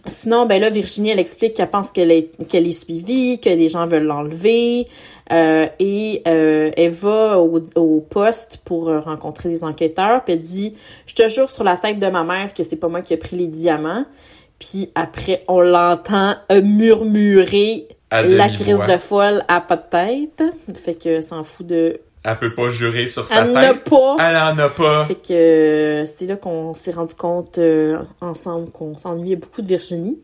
Sinon, 0.07 0.45
ben 0.45 0.59
là, 0.61 0.69
Virginie, 0.69 1.09
elle 1.11 1.19
explique 1.19 1.53
qu'elle 1.55 1.69
pense 1.69 1.91
qu'elle 1.91 2.11
est, 2.11 2.31
qu'elle 2.47 2.67
est 2.67 2.71
suivie, 2.71 3.39
que 3.39 3.49
les 3.49 3.69
gens 3.69 3.85
veulent 3.85 4.03
l'enlever. 4.05 4.87
euh, 5.31 5.67
et 5.77 6.23
euh, 6.27 6.71
elle 6.75 6.91
va 6.91 7.37
au, 7.39 7.63
au 7.75 8.01
poste 8.01 8.61
pour 8.65 8.89
euh, 8.89 8.99
rencontrer 8.99 9.49
des 9.49 9.63
enquêteurs. 9.63 10.23
Puis 10.23 10.33
elle 10.33 10.39
dit 10.41 10.73
Je 11.05 11.13
te 11.13 11.27
jure 11.27 11.49
sur 11.51 11.63
la 11.63 11.77
tête 11.77 11.99
de 11.99 12.07
ma 12.07 12.23
mère 12.23 12.53
que 12.55 12.63
c'est 12.63 12.77
pas 12.77 12.87
moi 12.87 13.01
qui 13.01 13.13
ai 13.13 13.17
pris 13.17 13.37
les 13.37 13.45
diamants. 13.47 14.05
Puis 14.57 14.91
après, 14.95 15.43
on 15.47 15.61
l'entend 15.61 16.33
murmurer 16.63 17.87
À 18.11 18.21
la 18.23 18.49
crise 18.49 18.79
de 18.87 18.97
folle 18.97 19.43
à 19.47 19.61
pas 19.61 19.75
de 19.75 19.83
tête. 19.89 20.43
Fait 20.83 20.95
que 20.95 21.09
elle 21.09 21.23
s'en 21.23 21.43
fout 21.43 21.65
de. 21.67 21.99
Elle 22.23 22.37
peut 22.37 22.53
pas 22.53 22.69
jurer 22.69 23.07
sur 23.07 23.27
sa 23.27 23.45
Elle 23.45 23.53
tête. 23.53 23.83
pas. 23.89 24.17
Elle 24.19 24.35
en 24.35 24.57
a 24.57 24.69
pas. 24.69 25.05
Fait 25.05 25.15
que 25.15 25.31
euh, 25.33 26.05
c'est 26.05 26.25
là 26.25 26.35
qu'on 26.35 26.73
s'est 26.73 26.91
rendu 26.91 27.13
compte 27.15 27.57
euh, 27.59 27.99
ensemble 28.19 28.71
qu'on 28.71 28.97
s'ennuyait 28.97 29.35
beaucoup 29.37 29.61
de 29.61 29.67
Virginie. 29.67 30.19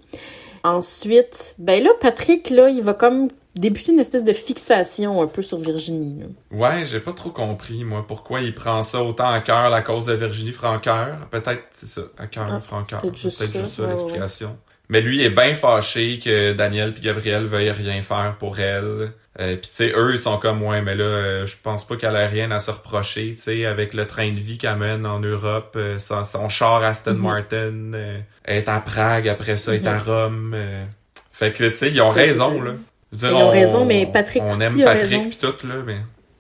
Ensuite, 0.64 1.56
ben 1.60 1.84
là, 1.84 1.92
Patrick, 2.02 2.50
là, 2.50 2.70
il 2.70 2.82
va 2.82 2.94
comme 2.96 3.30
débuter 3.56 3.94
une 3.94 4.00
espèce 4.00 4.24
de 4.24 4.34
fixation 4.34 5.22
un 5.22 5.28
peu 5.28 5.42
sur 5.44 5.58
Virginie. 5.60 6.22
là. 6.22 6.26
Ouais, 6.58 6.86
j'ai 6.86 7.00
pas 7.00 7.14
trop 7.14 7.30
compris, 7.30 7.84
moi, 7.84 8.04
pourquoi 8.06 8.42
il 8.42 8.54
prend 8.56 8.82
ça 8.84 9.04
autant 9.04 9.30
à 9.30 9.42
cœur, 9.42 9.70
la 9.70 9.82
cause 9.84 10.08
de 10.08 10.14
Virginie 10.14 10.52
Francoeur. 10.52 11.18
Peut-être, 11.30 11.64
c'est 11.72 11.88
ça, 11.88 12.02
à 12.18 12.26
cœur, 12.28 12.48
Ah, 12.52 12.60
Francoeur. 12.60 13.00
peut-être 13.00 13.16
juste 13.16 13.42
juste 13.44 13.68
ça, 13.76 13.84
ouais, 13.84 13.90
l'explication. 13.90 14.58
Mais 14.90 15.02
lui, 15.02 15.24
est 15.24 15.30
bien 15.30 15.56
fâché 15.56 16.20
que 16.20 16.54
Daniel 16.54 16.94
puis 16.94 17.02
Gabriel 17.02 17.46
veuillent 17.46 17.72
rien 17.72 18.02
faire 18.02 18.36
pour 18.40 18.60
elle. 18.60 19.12
Euh, 19.40 19.58
puis 19.58 19.70
tu 19.70 19.76
sais, 19.76 19.92
eux, 19.96 20.12
ils 20.14 20.20
sont 20.20 20.38
comme, 20.38 20.62
ouais, 20.64 20.82
mais 20.82 20.96
là, 20.96 21.04
euh, 21.04 21.46
je 21.46 21.56
pense 21.62 21.86
pas 21.86 21.98
qu'elle 21.98 22.16
a 22.16 22.28
rien 22.28 22.52
à 22.52 22.60
se 22.60 22.72
reprocher, 22.72 23.34
tu 23.36 23.42
sais, 23.42 23.66
avec 23.66 23.94
le 23.94 24.06
train 24.08 24.32
de 24.32 24.40
vie 24.40 24.58
qu'elle 24.58 24.78
mène 24.78 25.06
en 25.06 25.20
Europe, 25.20 25.74
euh, 25.76 26.00
son, 26.00 26.24
son 26.24 26.48
char 26.48 26.84
Aston 26.84 27.16
Mhm. 27.16 27.22
Martin, 27.22 27.74
euh, 27.96 28.20
elle 28.46 28.58
est 28.58 28.70
à 28.70 28.80
Prague, 28.80 29.28
après 29.28 29.58
ça, 29.58 29.74
elle 29.76 29.84
est 29.84 29.88
à 29.88 29.96
Mhm. 29.96 30.00
Rome. 30.06 30.54
euh. 30.56 30.86
Fait 31.34 31.52
que, 31.52 31.66
tu 31.66 31.76
sais, 31.76 31.92
ils 31.92 32.02
ont 32.02 32.10
raison, 32.12 32.62
là. 32.62 32.72
Dire, 33.12 33.30
Ils 33.30 33.34
ont 33.36 33.48
on- 33.48 33.52
raison, 33.52 33.86
mais 33.86 34.06
Patrick 34.06 34.42
On 34.44 34.52
aussi 34.54 34.64
aime 34.64 34.82
a 34.82 34.86
Patrick 34.86 35.30
puis 35.30 35.38
tout, 35.42 35.68
là, 35.68 35.76
mais... 35.86 35.98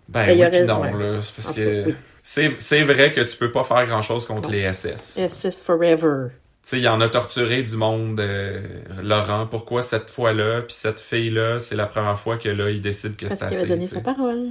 Ben, 0.08 0.26
Ben, 0.28 0.38
oui 0.38 0.46
raison, 0.46 0.68
non, 0.68 0.82
ouais. 0.98 1.16
là. 1.16 1.20
C'est 1.22 1.36
parce 1.36 1.50
En 1.50 1.54
que... 1.54 1.86
oui. 1.88 1.96
C'est, 2.24 2.84
vrai 2.84 3.12
que 3.12 3.22
tu 3.22 3.36
peux 3.38 3.52
pas 3.52 3.64
faire 3.64 3.86
grand-chose 3.88 4.26
contre 4.26 4.43
Non. 4.43 4.54
les 4.54 4.72
SS. 4.72 5.20
SS 5.28 5.62
Forever. 5.62 6.28
Sais, 6.66 6.80
il 6.80 6.88
en 6.88 6.99
a 6.99 7.07
torturé 7.09 7.61
du 7.61 7.78
monde, 7.78 8.20
euh, 8.20 8.59
Laurent. 9.03 9.45
Pourquoi 9.45 9.84
cette 9.84 10.09
fois-là, 10.09 10.63
puis 10.63 10.74
cette 10.74 10.99
fille-là, 10.99 11.59
c'est 11.59 11.76
la 11.76 11.86
première 11.86 12.18
fois 12.18 12.38
que 12.38 12.49
là, 12.49 12.72
il 12.72 12.82
décide 12.82 13.16
que 13.16 13.28
Parce 13.28 13.39
c'est 13.39 13.45
qu'il 13.49 13.55
assez. 13.57 13.57
avait 13.66 13.70
donné 13.70 13.84
tu 13.84 13.89
sais. 13.89 13.95
sa 13.97 14.01
parole. 14.01 14.49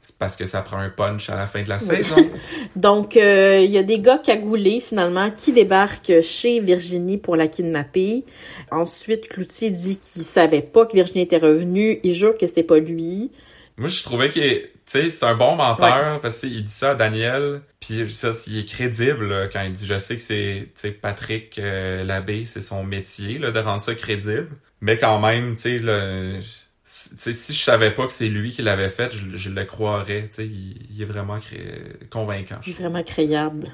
C'est 0.00 0.16
parce 0.16 0.36
que 0.36 0.46
ça 0.46 0.62
prend 0.62 0.78
un 0.78 0.90
punch 0.90 1.28
à 1.28 1.34
la 1.34 1.48
fin 1.48 1.64
de 1.64 1.68
la 1.68 1.78
Oui. 1.78 1.84
saison. 1.84 2.14
Donc, 2.76 3.16
euh, 3.16 3.58
il 3.64 3.72
y 3.72 3.78
a 3.78 3.82
des 3.82 3.98
gars 3.98 4.18
cagoulés, 4.18 4.78
finalement, 4.78 5.32
qui 5.32 5.52
débarquent 5.52 6.20
chez 6.22 6.60
Virginie 6.60 7.18
pour 7.18 7.34
la 7.34 7.48
kidnapper. 7.48 8.22
Ensuite, 8.70 9.26
Cloutier 9.28 9.70
dit 9.70 9.96
qu'il 9.98 10.22
savait 10.22 10.62
pas 10.62 10.86
que 10.86 10.92
Virginie 10.92 11.22
était 11.22 11.38
revenue. 11.38 11.98
Il 12.04 12.12
jure 12.12 12.38
que 12.38 12.46
c'était 12.46 12.62
pas 12.62 12.78
lui. 12.78 13.32
Moi, 13.76 13.88
je 13.88 14.04
trouvais 14.04 14.30
qu'il 14.30 14.42
tu 14.42 14.75
sais, 14.92 15.10
c'est 15.10 15.24
un 15.26 15.34
bon 15.34 15.56
menteur 15.56 16.20
parce 16.20 16.40
qu'il 16.40 16.64
dit 16.64 16.72
ça 16.72 16.90
à 16.90 16.94
Daniel, 16.94 17.60
puis 17.80 18.10
ça, 18.10 18.30
il 18.46 18.58
est 18.58 18.64
crédible 18.66 19.28
là, 19.28 19.48
quand 19.48 19.62
il 19.62 19.72
dit, 19.72 19.86
je 19.86 19.98
sais 19.98 20.16
que 20.16 20.22
c'est, 20.22 20.68
tu 20.74 20.80
sais, 20.80 20.90
Patrick 20.92 21.58
euh, 21.58 22.04
Labbé, 22.04 22.44
c'est 22.44 22.60
son 22.60 22.84
métier 22.84 23.38
là, 23.38 23.50
de 23.50 23.58
rendre 23.58 23.80
ça 23.80 23.94
crédible, 23.94 24.48
mais 24.80 24.98
quand 24.98 25.18
même, 25.20 25.54
tu 25.56 25.62
sais, 25.62 25.78
le, 25.78 26.38
tu 26.40 26.46
sais, 26.84 27.32
si 27.32 27.52
je 27.52 27.62
savais 27.62 27.90
pas 27.90 28.06
que 28.06 28.12
c'est 28.12 28.28
lui 28.28 28.52
qui 28.52 28.62
l'avait 28.62 28.88
fait, 28.90 29.12
je, 29.14 29.36
je 29.36 29.50
le 29.50 29.64
croirais, 29.64 30.28
tu 30.28 30.36
sais, 30.36 30.46
il, 30.46 30.76
il 30.94 31.02
est 31.02 31.06
vraiment 31.06 31.38
cré- 31.40 31.82
convaincant. 32.10 32.58
Il 32.64 32.66
Je 32.66 32.70
est 32.72 32.74
vraiment 32.82 33.02
créable. 33.02 33.70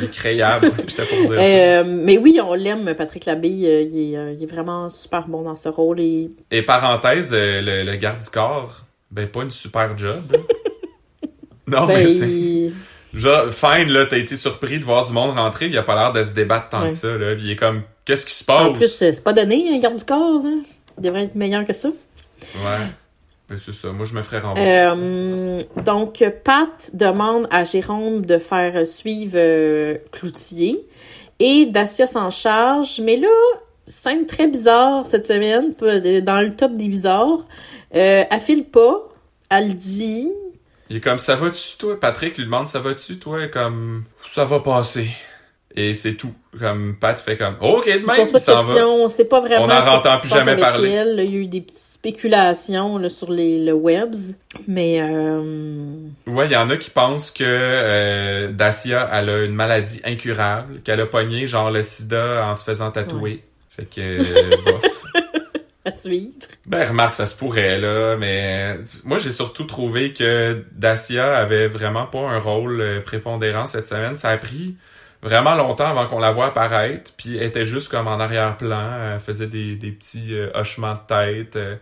Il 0.00 0.04
est 0.04 0.10
créable, 0.10 0.70
j'étais 0.86 1.06
pour 1.06 1.24
dire 1.28 1.44
ça. 1.46 1.60
Euh, 1.80 1.84
mais 1.84 2.18
oui, 2.18 2.38
on 2.42 2.54
l'aime, 2.54 2.94
Patrick 2.94 3.24
Labbé. 3.26 3.48
euh, 3.66 3.82
il, 3.82 3.98
est, 4.14 4.34
il 4.34 4.42
est 4.42 4.46
vraiment 4.50 4.88
super 4.88 5.26
bon 5.28 5.42
dans 5.42 5.56
ce 5.56 5.68
rôle. 5.68 6.00
Et... 6.00 6.30
Et 6.50 6.62
parenthèse, 6.62 7.32
le, 7.32 7.84
le 7.84 7.96
garde 7.96 8.20
du 8.22 8.30
corps, 8.30 8.83
ben 9.14 9.28
pas 9.28 9.42
une 9.42 9.50
super 9.50 9.96
job. 9.96 10.22
non, 11.68 11.86
Ben, 11.86 12.04
mais 12.06 12.10
tu 12.12 12.72
Genre, 13.14 13.54
fine, 13.54 13.88
là, 13.90 14.06
t'as 14.06 14.18
été 14.18 14.34
surpris 14.34 14.80
de 14.80 14.84
voir 14.84 15.06
du 15.06 15.12
monde 15.12 15.38
rentrer, 15.38 15.66
il 15.66 15.78
a 15.78 15.84
pas 15.84 15.94
l'air 15.94 16.12
de 16.12 16.20
se 16.24 16.32
débattre 16.34 16.68
tant 16.70 16.82
Ouais. 16.82 16.88
que 16.88 16.94
ça, 16.94 17.16
là. 17.16 17.36
Puis 17.36 17.44
il 17.44 17.50
est 17.52 17.56
comme, 17.56 17.82
qu'est-ce 18.04 18.26
qui 18.26 18.34
se 18.34 18.42
passe? 18.44 18.70
En 18.70 18.72
plus, 18.72 18.86
euh, 19.02 19.12
c'est 19.12 19.22
pas 19.22 19.32
donné, 19.32 19.72
un 19.72 19.78
garde 19.78 19.96
du 19.96 20.04
corps. 20.04 20.42
Là. 20.42 20.50
Il 20.98 21.04
devrait 21.04 21.22
être 21.24 21.36
meilleur 21.36 21.64
que 21.64 21.72
ça. 21.72 21.88
Ouais. 21.90 22.86
Ben, 23.48 23.56
c'est 23.64 23.72
ça. 23.72 23.92
Moi, 23.92 24.04
je 24.06 24.14
me 24.14 24.22
ferais 24.22 24.40
rembourser. 24.40 24.64
Euh, 24.66 25.58
donc, 25.84 26.24
Pat 26.42 26.90
demande 26.92 27.46
à 27.52 27.62
Jérôme 27.62 28.26
de 28.26 28.38
faire 28.38 28.84
suivre 28.88 29.34
euh, 29.36 29.96
Cloutier 30.10 30.84
et 31.38 31.66
Dacia 31.66 32.08
s'en 32.08 32.30
charge. 32.30 33.00
Mais 33.00 33.14
là, 33.16 33.28
scène 33.86 34.26
très 34.26 34.48
bizarre 34.48 35.06
cette 35.06 35.28
semaine, 35.28 35.72
dans 36.22 36.40
le 36.40 36.52
top 36.52 36.74
des 36.74 36.88
bizarres. 36.88 37.46
Euh, 37.94 38.24
elle 38.30 38.40
file 38.40 38.64
pas, 38.64 39.08
elle 39.50 39.76
dit. 39.76 40.30
Il 40.90 40.96
est 40.96 41.00
comme, 41.00 41.18
ça 41.18 41.36
va-tu, 41.36 41.76
toi? 41.78 41.98
Patrick 41.98 42.36
lui 42.36 42.44
demande, 42.44 42.68
ça 42.68 42.80
va-tu, 42.80 43.18
toi? 43.18 43.46
Comme, 43.48 44.04
ça 44.26 44.44
va 44.44 44.60
passer. 44.60 45.08
Et 45.76 45.94
c'est 45.94 46.14
tout. 46.14 46.32
Comme 46.58 46.96
Pat 47.00 47.18
fait 47.18 47.36
comme 47.36 47.56
OK 47.60 47.86
de 47.86 48.06
même, 48.06 48.26
il 48.32 48.38
s'en 48.38 48.62
va. 48.62 49.08
c'est 49.08 49.24
pas 49.24 49.40
vraiment 49.40 49.64
On 49.64 49.66
n'en 49.66 49.94
entend 49.96 50.20
plus 50.20 50.28
jamais 50.28 50.56
parler. 50.56 50.90
elle. 50.90 51.16
Il 51.18 51.34
y 51.34 51.36
a 51.36 51.40
eu 51.40 51.46
des 51.46 51.62
petites 51.62 51.78
spéculations 51.78 52.96
là, 52.96 53.10
sur 53.10 53.32
les, 53.32 53.64
le 53.64 53.72
webs, 53.72 54.36
mais 54.68 55.00
euh, 55.00 55.96
Ouais, 56.28 56.46
il 56.46 56.52
y 56.52 56.56
en 56.56 56.70
a 56.70 56.76
qui 56.76 56.90
pensent 56.90 57.32
que 57.32 57.42
euh, 57.44 58.52
Dacia 58.52 59.10
elle 59.12 59.28
a 59.28 59.42
une 59.42 59.54
maladie 59.54 60.00
incurable, 60.04 60.80
qu'elle 60.84 61.00
a 61.00 61.06
pogné 61.06 61.48
genre 61.48 61.72
le 61.72 61.82
sida 61.82 62.46
en 62.48 62.54
se 62.54 62.62
faisant 62.62 62.92
tatouer. 62.92 63.42
Fait 63.70 63.86
que 63.86 64.00
euh, 64.00 64.56
bof. 64.64 65.04
à 65.92 65.92
suivre. 65.96 66.32
Ben 66.66 66.88
remarque, 66.88 67.14
ça 67.14 67.26
se 67.26 67.34
pourrait 67.34 67.78
là, 67.78 68.16
mais 68.16 68.78
moi 69.04 69.18
j'ai 69.18 69.32
surtout 69.32 69.64
trouvé 69.64 70.12
que 70.12 70.64
Dacia 70.72 71.34
avait 71.36 71.68
vraiment 71.68 72.06
pas 72.06 72.20
un 72.20 72.38
rôle 72.38 72.80
euh, 72.80 73.00
prépondérant 73.00 73.66
cette 73.66 73.86
semaine. 73.86 74.16
Ça 74.16 74.30
a 74.30 74.36
pris 74.38 74.76
vraiment 75.22 75.54
longtemps 75.54 75.86
avant 75.86 76.06
qu'on 76.06 76.18
la 76.18 76.30
voie 76.32 76.46
apparaître, 76.46 77.12
puis 77.16 77.36
elle 77.36 77.44
était 77.44 77.66
juste 77.66 77.88
comme 77.90 78.06
en 78.08 78.18
arrière-plan, 78.20 78.90
elle 79.14 79.20
faisait 79.20 79.46
des, 79.46 79.74
des 79.76 79.90
petits 79.90 80.34
euh, 80.34 80.50
hochements 80.54 80.94
de 80.94 81.06
tête. 81.06 81.56
euh, 81.56 81.76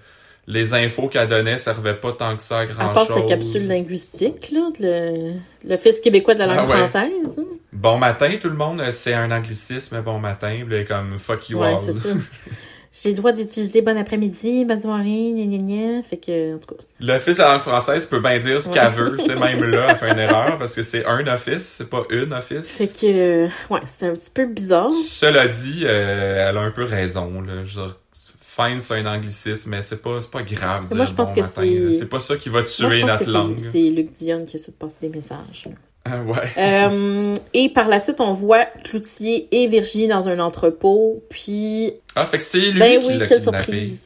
les 0.49 0.75
infos 0.75 1.07
qu'elle 1.07 1.29
donnait 1.29 1.57
servaient 1.57 1.95
pas 1.95 2.13
tant 2.13 2.37
que 2.37 2.43
ça 2.43 2.59
à 2.61 2.67
grand 2.67 2.91
À 2.91 2.93
part 2.95 3.07
chose. 3.07 3.15
sa 3.15 3.23
capsule 3.23 3.69
linguistique, 3.69 4.51
là, 4.51 4.71
le, 4.81 5.35
l'Office 5.65 6.01
québécois 6.01 6.35
de 6.35 6.41
la 6.41 6.47
langue 6.47 6.59
Ah 6.63 6.67
ouais. 6.67 6.77
française. 6.89 7.39
hein. 7.39 7.45
Bon 7.73 7.97
matin 7.97 8.29
tout 8.41 8.49
le 8.49 8.57
monde, 8.57 8.83
c'est 8.91 9.15
un 9.15 9.31
anglicisme, 9.31 10.03
bon 10.03 10.19
matin, 10.19 10.65
là, 10.69 10.83
comme 10.83 11.17
fuck 11.21 11.49
you 11.49 11.61
Ouais, 11.61 11.75
all. 11.75 11.79
J'ai 12.95 13.11
le 13.11 13.17
droit 13.17 13.33
d'utiliser 13.33 13.81
bon 13.81 13.97
après-midi, 13.97 14.67
bonne 14.67 14.79
soirée, 14.81 15.33
gna 15.35 15.47
gna 15.47 15.59
gna. 15.59 16.03
Fait 16.03 16.19
que, 16.19 16.55
en 16.57 16.59
tout 16.59 16.75
cas. 16.75 16.83
L'office 17.01 17.41
à 17.41 17.45
la 17.47 17.53
langue 17.55 17.63
française 17.63 18.05
peut 18.05 18.21
bien 18.21 18.39
dire 18.39 18.61
ce 18.61 18.69
Ouais. 18.69 18.75
qu'elle 18.75 18.91
veut, 18.91 19.17
tu 19.17 19.25
sais, 19.25 19.35
même 19.35 19.65
là, 19.65 19.87
elle 19.91 19.97
fait 19.97 20.13
une 20.13 20.19
erreur 20.19 20.59
parce 20.59 20.75
que 20.75 20.83
c'est 20.83 21.05
un 21.07 21.27
office, 21.27 21.63
c'est 21.79 21.89
pas 21.89 22.03
une 22.11 22.33
office. 22.35 22.69
Fait 22.77 22.89
que, 22.89 23.07
euh, 23.47 23.49
ouais, 23.71 23.81
c'est 23.87 24.09
un 24.09 24.13
petit 24.13 24.31
peu 24.31 24.45
bizarre. 24.47 24.91
Cela 24.93 25.49
dit, 25.49 25.85
euh, 25.87 26.49
elle 26.51 26.57
a 26.57 26.61
un 26.61 26.71
peu 26.71 26.85
raison. 26.85 27.41
Là. 27.41 27.65
Je 27.65 27.79
veux 27.79 27.87
dire, 27.87 27.99
fine, 28.43 28.81
c'est 28.81 28.99
un 28.99 29.07
anglicisme, 29.07 29.71
mais 29.71 29.81
c'est 29.81 30.03
pas, 30.03 30.19
pas 30.31 30.43
grave. 30.43 30.95
Moi, 30.95 31.07
je 31.07 31.15
pense 31.15 31.33
bon 31.35 31.41
que 31.41 31.47
c'est-. 31.47 31.93
C'est 31.93 32.09
pas 32.11 32.21
ça 32.21 32.37
qui 32.37 32.51
va 32.51 32.61
Moi, 32.61 32.69
je 32.69 32.75
tuer 32.89 33.01
pense 33.01 33.11
notre 33.11 33.25
que 33.25 33.31
langue. 33.31 33.55
c'est, 33.59 33.71
c'est 33.71 33.83
Luc 33.91 34.13
Dion 34.13 34.45
qui 34.45 34.57
essaie 34.57 34.71
de 34.73 34.77
passer 34.77 34.99
des 35.01 35.09
messages. 35.09 35.69
Ah, 36.05 36.21
ouais. 36.23 36.37
Euh, 36.59 37.35
et 37.55 37.69
par 37.69 37.89
la 37.89 38.01
suite, 38.01 38.21
on 38.21 38.33
voit 38.33 38.65
Cloutier 38.85 39.49
et 39.53 39.67
Virginie 39.69 40.09
dans 40.09 40.29
un 40.29 40.41
entrepôt, 40.41 41.23
puis 41.31 41.93
Ah, 42.17 42.25
fait 42.27 42.39
que 42.39 42.45
c'est 42.45 42.59
lui 42.59 42.81
ben 42.81 43.01
qui 43.01 43.07
oui, 43.07 43.15
l'a 43.19 43.27
quelle 43.27 43.39
kidnappé. 43.39 43.65
surprise. 43.65 44.01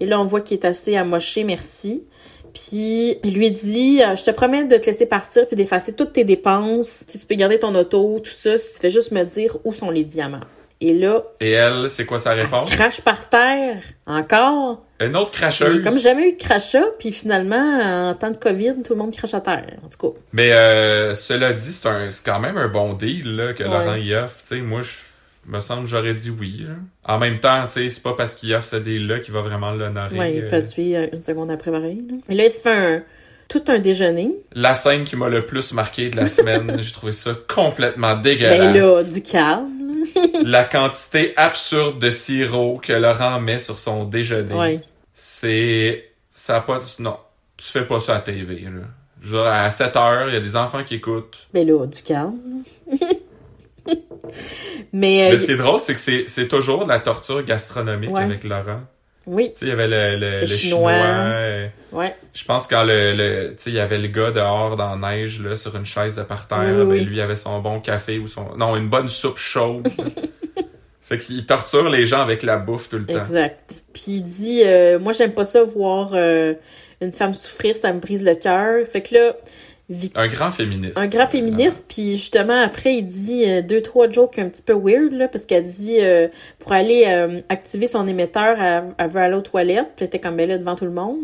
Et 0.00 0.06
là, 0.06 0.20
on 0.20 0.24
voit 0.24 0.40
qu'il 0.40 0.56
est 0.58 0.64
assez 0.64 0.96
amoché, 0.96 1.44
merci. 1.44 2.04
Puis 2.54 3.16
il 3.24 3.34
lui 3.34 3.50
dit, 3.50 4.02
euh, 4.02 4.16
je 4.16 4.24
te 4.24 4.30
promets 4.30 4.64
de 4.64 4.76
te 4.76 4.86
laisser 4.86 5.06
partir 5.06 5.46
puis 5.46 5.56
d'effacer 5.56 5.92
toutes 5.94 6.12
tes 6.14 6.24
dépenses. 6.24 7.04
Si 7.08 7.18
tu 7.18 7.26
peux 7.26 7.34
garder 7.34 7.58
ton 7.58 7.74
auto, 7.74 8.20
tout 8.20 8.30
ça, 8.32 8.56
si 8.58 8.74
tu 8.74 8.80
fais 8.80 8.90
juste 8.90 9.12
me 9.12 9.24
dire 9.24 9.56
où 9.64 9.72
sont 9.72 9.90
les 9.90 10.04
diamants. 10.04 10.40
Et 10.84 10.94
là, 10.94 11.22
Et 11.40 11.52
elle, 11.52 11.88
c'est 11.90 12.04
quoi 12.04 12.18
sa 12.18 12.32
elle 12.34 12.40
réponse? 12.42 12.68
crache 12.70 13.00
par 13.02 13.28
terre, 13.28 13.76
encore. 14.06 14.82
Une 15.00 15.14
autre 15.16 15.30
cracheuse. 15.30 15.82
comme 15.84 15.98
jamais 15.98 16.28
eu 16.28 16.32
de 16.32 16.38
crachat, 16.42 16.84
puis 16.98 17.12
finalement, 17.12 18.10
en 18.10 18.14
temps 18.14 18.30
de 18.32 18.36
COVID, 18.36 18.82
tout 18.84 18.94
le 18.94 18.98
monde 18.98 19.14
crache 19.14 19.34
à 19.34 19.40
terre. 19.40 19.66
En 19.84 19.88
tout 19.88 20.10
cas, 20.12 20.18
Mais 20.32 20.52
euh, 20.52 21.14
cela 21.14 21.52
dit, 21.52 21.72
c'est 21.72 21.88
un, 21.88 22.10
c'est 22.10 22.24
quand 22.26 22.40
même 22.40 22.56
un 22.56 22.68
bon 22.68 22.94
deal 22.94 23.36
là, 23.36 23.52
que 23.52 23.62
Ouais. 23.62 23.68
Laurent 23.68 23.94
y 23.94 24.12
offre. 24.14 24.54
Moi, 24.56 24.82
je 24.82 24.90
me 25.46 25.60
semble 25.60 25.84
que 25.84 25.88
j'aurais 25.90 26.14
dit 26.14 26.30
oui. 26.30 26.66
En 27.04 27.18
même 27.18 27.38
temps, 27.38 27.64
tu 27.66 27.72
sais, 27.74 27.90
c'est 27.90 28.02
pas 28.02 28.14
parce 28.14 28.34
qu'il 28.34 28.52
offre 28.54 28.66
ce 28.66 28.76
deal-là 28.76 29.20
qu'il 29.20 29.34
va 29.34 29.40
vraiment 29.40 29.70
l'honorer. 29.72 30.18
ouais, 30.18 30.34
il 30.36 30.48
peut 30.48 30.62
tuer 30.64 30.96
euh, 30.96 31.06
une 31.12 31.22
seconde 31.22 31.50
après 31.52 31.70
pareil. 31.70 31.98
là. 32.08 32.16
Et 32.28 32.34
là, 32.34 32.44
il 32.46 32.50
se 32.50 32.60
fait 32.62 32.70
un, 32.70 33.02
tout 33.48 33.62
un 33.68 33.78
déjeuner. 33.80 34.30
La 34.54 34.74
scène 34.74 35.02
qui 35.04 35.16
m'a 35.16 35.28
le 35.28 35.42
plus 35.44 35.72
marqué 35.74 36.10
de 36.10 36.16
la 36.16 36.26
semaine, 36.28 36.76
j'ai 36.80 36.92
trouvé 36.92 37.12
ça 37.12 37.32
complètement 37.52 38.14
dégueulasse. 38.16 38.58
Ben 38.58 38.80
là, 38.80 39.02
du 39.02 39.22
calme. 39.22 39.81
La 40.44 40.64
quantité 40.64 41.32
absurde 41.36 41.98
de 41.98 42.10
sirop 42.10 42.78
que 42.82 42.92
Laurent 42.92 43.40
met 43.40 43.58
sur 43.58 43.78
son 43.78 44.04
déjeuner, 44.04 44.54
Ouais. 44.54 44.80
c'est... 45.14 46.08
Ça 46.30 46.56
a 46.56 46.60
pas... 46.62 46.80
Non, 46.98 47.16
tu 47.56 47.66
fais 47.66 47.84
pas 47.86 48.00
ça 48.00 48.16
à 48.16 48.20
TV, 48.20 48.60
là. 48.62 48.86
Dire, 49.22 49.46
à 49.46 49.70
7 49.70 49.94
heures, 49.96 50.28
il 50.28 50.34
y 50.34 50.36
a 50.36 50.40
des 50.40 50.56
enfants 50.56 50.82
qui 50.82 50.94
écoutent. 50.96 51.46
Ben 51.54 51.66
là, 51.66 51.86
du 51.86 52.02
calme. 52.02 52.62
Mais, 54.92 55.28
euh, 55.28 55.32
Mais 55.32 55.38
ce 55.38 55.46
qui 55.46 55.52
est 55.52 55.56
drôle, 55.56 55.80
c'est 55.80 55.94
que 55.94 56.00
c'est, 56.00 56.24
c'est 56.28 56.48
toujours 56.48 56.84
de 56.84 56.88
la 56.88 57.00
torture 57.00 57.42
gastronomique 57.42 58.10
Ouais. 58.14 58.22
avec 58.22 58.44
Laurent. 58.44 58.80
Oui, 59.26 59.52
Tu 59.52 59.60
sais, 59.60 59.66
il 59.66 59.68
y 59.68 59.72
avait 59.72 59.88
le, 59.88 60.16
le, 60.18 60.40
le 60.40 60.46
chinois. 60.46 60.92
chinois. 60.92 61.06
euh, 61.06 61.68
ouais. 61.92 62.14
je 62.34 62.44
pense 62.44 62.66
quand 62.66 62.84
le, 62.84 63.14
le 63.14 63.48
tu 63.50 63.54
sais, 63.64 63.70
il 63.70 63.76
y 63.76 63.80
avait 63.80 63.98
le 63.98 64.08
gars 64.08 64.30
dehors 64.32 64.76
dans 64.76 64.96
la 64.96 65.12
neige, 65.14 65.40
là, 65.40 65.54
sur 65.56 65.76
une 65.76 65.84
chaise 65.86 66.16
de 66.16 66.22
parterre. 66.22 66.58
Oui, 66.64 66.76
ben, 66.76 66.82
oui. 66.88 67.04
lui, 67.04 67.16
il 67.16 67.20
avait 67.20 67.36
son 67.36 67.60
bon 67.60 67.80
café 67.80 68.18
ou 68.18 68.26
son, 68.26 68.56
non, 68.56 68.76
une 68.76 68.88
bonne 68.88 69.08
soupe 69.08 69.38
chaude. 69.38 69.88
fait 71.02 71.18
qu'il 71.18 71.44
torture 71.46 71.88
les 71.90 72.06
gens 72.06 72.20
avec 72.20 72.42
la 72.42 72.56
bouffe 72.56 72.88
tout 72.88 72.98
le 72.98 73.06
temps. 73.06 73.22
Exact. 73.22 73.82
Puis 73.92 74.04
il 74.08 74.22
dit, 74.22 74.62
euh, 74.64 74.98
moi 74.98 75.12
j'aime 75.12 75.32
pas 75.32 75.44
ça 75.44 75.62
voir 75.62 76.10
euh, 76.14 76.54
une 77.00 77.12
femme 77.12 77.34
souffrir, 77.34 77.76
ça 77.76 77.92
me 77.92 78.00
brise 78.00 78.24
le 78.24 78.34
cœur. 78.34 78.86
Fait 78.88 79.02
que 79.02 79.14
là, 79.14 79.36
Un 80.14 80.28
grand 80.28 80.50
féministe. 80.50 80.96
un 80.98 81.06
grand 81.08 81.26
féministe, 81.26 81.86
puis 81.88 82.12
justement 82.12 82.60
après 82.62 82.94
il 82.96 83.06
dit 83.06 83.44
euh, 83.46 83.62
deux 83.62 83.82
trois 83.82 84.10
jokes 84.10 84.38
un 84.38 84.48
petit 84.48 84.62
peu 84.62 84.74
weird 84.74 85.12
là, 85.12 85.28
parce 85.28 85.44
qu'elle 85.44 85.64
dit 85.64 85.98
euh, 86.00 86.28
pour 86.58 86.72
aller 86.72 87.04
euh, 87.08 87.40
activer 87.48 87.86
son 87.86 88.06
émetteur, 88.06 88.60
elle, 88.60 88.84
elle 88.98 89.10
veut 89.10 89.20
aller 89.20 89.34
aux 89.36 89.40
toilettes, 89.42 89.88
puis 89.96 90.04
elle 90.04 90.06
était 90.06 90.18
comme 90.20 90.36
ben 90.36 90.48
là 90.48 90.58
devant 90.58 90.74
tout 90.76 90.84
le 90.84 90.90
monde. 90.92 91.18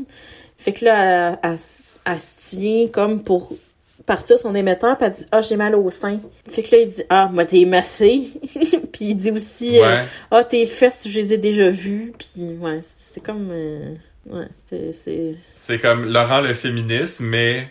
Fait 0.56 0.72
que 0.72 0.84
là, 0.84 1.38
elle, 1.42 1.52
elle 1.52 1.58
elle 2.06 2.20
se 2.20 2.50
tient 2.56 2.86
comme 2.88 3.22
pour 3.22 3.52
partir 4.06 4.38
son 4.38 4.54
émetteur, 4.54 4.96
puis 4.96 5.06
elle 5.06 5.12
dit 5.12 5.26
ah 5.32 5.40
j'ai 5.40 5.56
mal 5.56 5.74
au 5.74 5.90
sein. 5.90 6.18
Fait 6.48 6.62
que 6.62 6.74
là 6.74 6.82
il 6.82 6.88
dit 6.90 7.02
ah 7.10 7.28
moi 7.32 7.44
t'es 7.44 7.64
massé, 7.64 8.28
puis 8.92 9.04
il 9.10 9.14
dit 9.16 9.30
aussi 9.30 9.78
Ouais. 9.80 10.04
ah, 10.30 10.44
tes 10.44 10.66
fesses, 10.66 11.06
je 11.08 11.18
les 11.18 11.34
ai 11.34 11.38
déjà 11.38 11.68
vues. 11.68 12.12
Puis, 12.18 12.56
ouais, 12.60 12.80
c'est 12.82 13.22
comme. 13.22 13.50
ouais, 13.50 14.46
c'est. 14.68 14.92
c'est- 14.92 15.34
C'est 15.40 15.78
comme 15.78 16.04
Laurent 16.06 16.40
le 16.40 16.54
féministe, 16.54 17.20
mais 17.22 17.68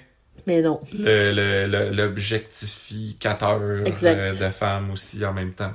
Mais 0.48 0.62
non. 0.62 0.80
le, 0.98 1.32
le, 1.34 1.68
le- 1.68 1.90
l'objectificateur 1.96 3.60
euh, 3.62 3.84
de 3.84 4.50
femmes 4.50 4.92
aussi 4.92 5.24
en 5.26 5.34
même 5.34 5.52
temps. 5.54 5.74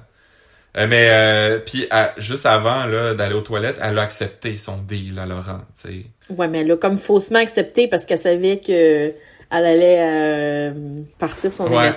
Euh, 0.78 0.86
mais 0.88 1.08
euh, 1.10 1.58
puis 1.58 1.86
juste 2.16 2.46
avant 2.46 2.86
là 2.86 3.14
d'aller 3.14 3.34
aux 3.34 3.42
toilettes, 3.42 3.78
elle 3.82 3.98
a 3.98 4.02
accepté 4.02 4.56
son 4.56 4.78
deal 4.78 5.18
à 5.18 5.26
Laurent, 5.26 5.60
tu 5.80 5.88
sais. 5.88 6.34
Ouais, 6.34 6.48
mais 6.48 6.60
elle 6.62 6.72
a 6.72 6.76
comme 6.76 6.96
faussement 6.96 7.38
accepté 7.40 7.86
parce 7.88 8.04
qu'elle 8.06 8.18
savait 8.18 8.58
que. 8.58 9.12
Elle 9.54 9.66
allait 9.66 9.98
euh, 10.00 10.70
partir 11.18 11.52
son 11.52 11.66
Ouais. 11.70 11.92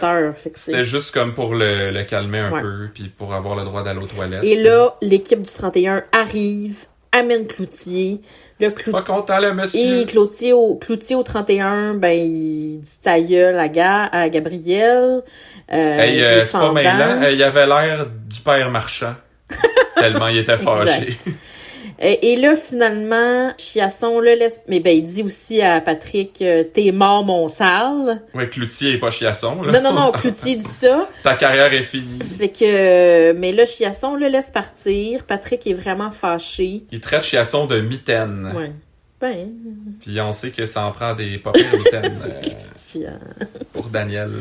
C'était 0.55 0.83
juste 0.83 1.13
comme 1.13 1.33
pour 1.33 1.55
le, 1.55 1.89
le 1.89 2.03
calmer 2.03 2.39
un 2.39 2.51
Ouais. 2.51 2.61
peu, 2.61 2.89
puis 2.93 3.05
pour 3.07 3.33
avoir 3.33 3.55
le 3.55 3.63
droit 3.63 3.81
d'aller 3.81 4.01
aux 4.01 4.07
toilettes. 4.07 4.43
Et 4.43 4.57
là, 4.57 4.97
l'équipe 5.01 5.41
du 5.41 5.49
31 5.49 6.03
arrive, 6.11 6.79
amène 7.13 7.47
Cloutier. 7.47 8.19
Le 8.59 8.69
Clou... 8.69 8.91
pas 8.93 9.01
content 9.01 9.39
le 9.39 9.53
monsieur. 9.53 10.01
Et 10.01 10.05
Cloutier 10.05 10.53
au, 10.53 10.75
Cloutier 10.75 11.15
au 11.15 11.23
31, 11.23 11.95
ben, 11.95 12.17
il 12.17 12.79
dit 12.81 12.97
ta 13.03 13.19
gueule 13.19 13.59
à, 13.59 13.67
Ga- 13.67 14.09
à 14.11 14.29
Gabriel. 14.29 15.23
Euh, 15.73 15.97
Hey, 15.99 16.21
euh, 16.21 16.41
est 16.41 16.45
c'est 16.45 16.57
pas 16.57 16.71
mêlant. 16.71 17.21
Il 17.29 17.43
avait 17.43 17.67
l'air 17.67 18.05
du 18.07 18.39
père 18.39 18.69
marchand. 18.71 19.15
tellement 19.97 20.27
il 20.27 20.37
était 20.37 20.57
fâché. 20.57 21.17
Et, 21.99 22.33
et 22.33 22.35
là, 22.35 22.55
finalement, 22.55 23.53
Chiasson 23.57 24.19
le 24.19 24.35
laisse. 24.35 24.61
Mais 24.67 24.79
ben, 24.79 24.95
il 24.95 25.03
dit 25.03 25.23
aussi 25.23 25.61
à 25.61 25.81
Patrick 25.81 26.41
euh, 26.41 26.63
T'es 26.63 26.91
mort, 26.91 27.23
mon 27.23 27.47
sale. 27.47 28.21
Ouais, 28.33 28.49
Cloutier 28.49 28.93
est 28.93 28.97
pas 28.99 29.11
chiasson, 29.11 29.61
là. 29.61 29.79
Non, 29.79 29.91
non, 29.91 29.97
On 29.97 30.05
non, 30.05 30.11
Cloutier 30.19 30.57
dit 30.57 30.63
ça. 30.63 31.07
Ta 31.23 31.35
carrière 31.35 31.73
est 31.73 31.83
finie. 31.83 32.19
Fait 32.37 32.49
que. 32.49 33.33
mais 33.33 33.51
là, 33.51 33.65
Chiasson 33.65 34.15
le 34.15 34.27
laisse 34.27 34.49
partir. 34.49 35.23
Patrick 35.23 35.65
est 35.67 35.73
vraiment 35.73 36.11
fâché. 36.11 36.83
Il 36.91 36.99
traite 36.99 37.23
chiasson 37.23 37.65
de 37.65 37.79
mitaine. 37.79 38.51
Ouais. 38.55 38.71
Ben, 39.19 39.47
Puis 40.01 40.19
on 40.19 40.33
sait 40.33 40.51
que 40.51 40.65
ça 40.65 40.85
en 40.85 40.91
prend 40.91 41.15
des 41.15 41.37
pas 41.37 41.53
pires 41.53 41.77
mitaines 41.77 42.19
euh, 42.25 42.49
euh, 43.03 43.45
pour 43.73 43.85
Daniel. 43.85 44.31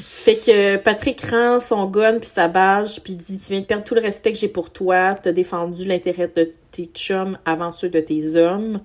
Fait 0.00 0.36
que 0.36 0.76
Patrick 0.76 1.22
rend 1.22 1.58
son 1.58 1.86
gun 1.86 2.18
puis 2.18 2.28
sa 2.28 2.48
badge 2.48 3.00
puis 3.02 3.14
il 3.14 3.18
dit 3.18 3.40
tu 3.40 3.52
viens 3.52 3.60
de 3.60 3.66
perdre 3.66 3.84
tout 3.84 3.94
le 3.94 4.00
respect 4.00 4.32
que 4.32 4.38
j'ai 4.38 4.48
pour 4.48 4.70
toi, 4.70 5.16
t'as 5.22 5.32
défendu 5.32 5.86
l'intérêt 5.86 6.30
de 6.34 6.52
tes 6.70 6.90
chums 6.92 7.38
avant 7.44 7.72
ceux 7.72 7.88
de 7.88 8.00
tes 8.00 8.36
hommes. 8.36 8.80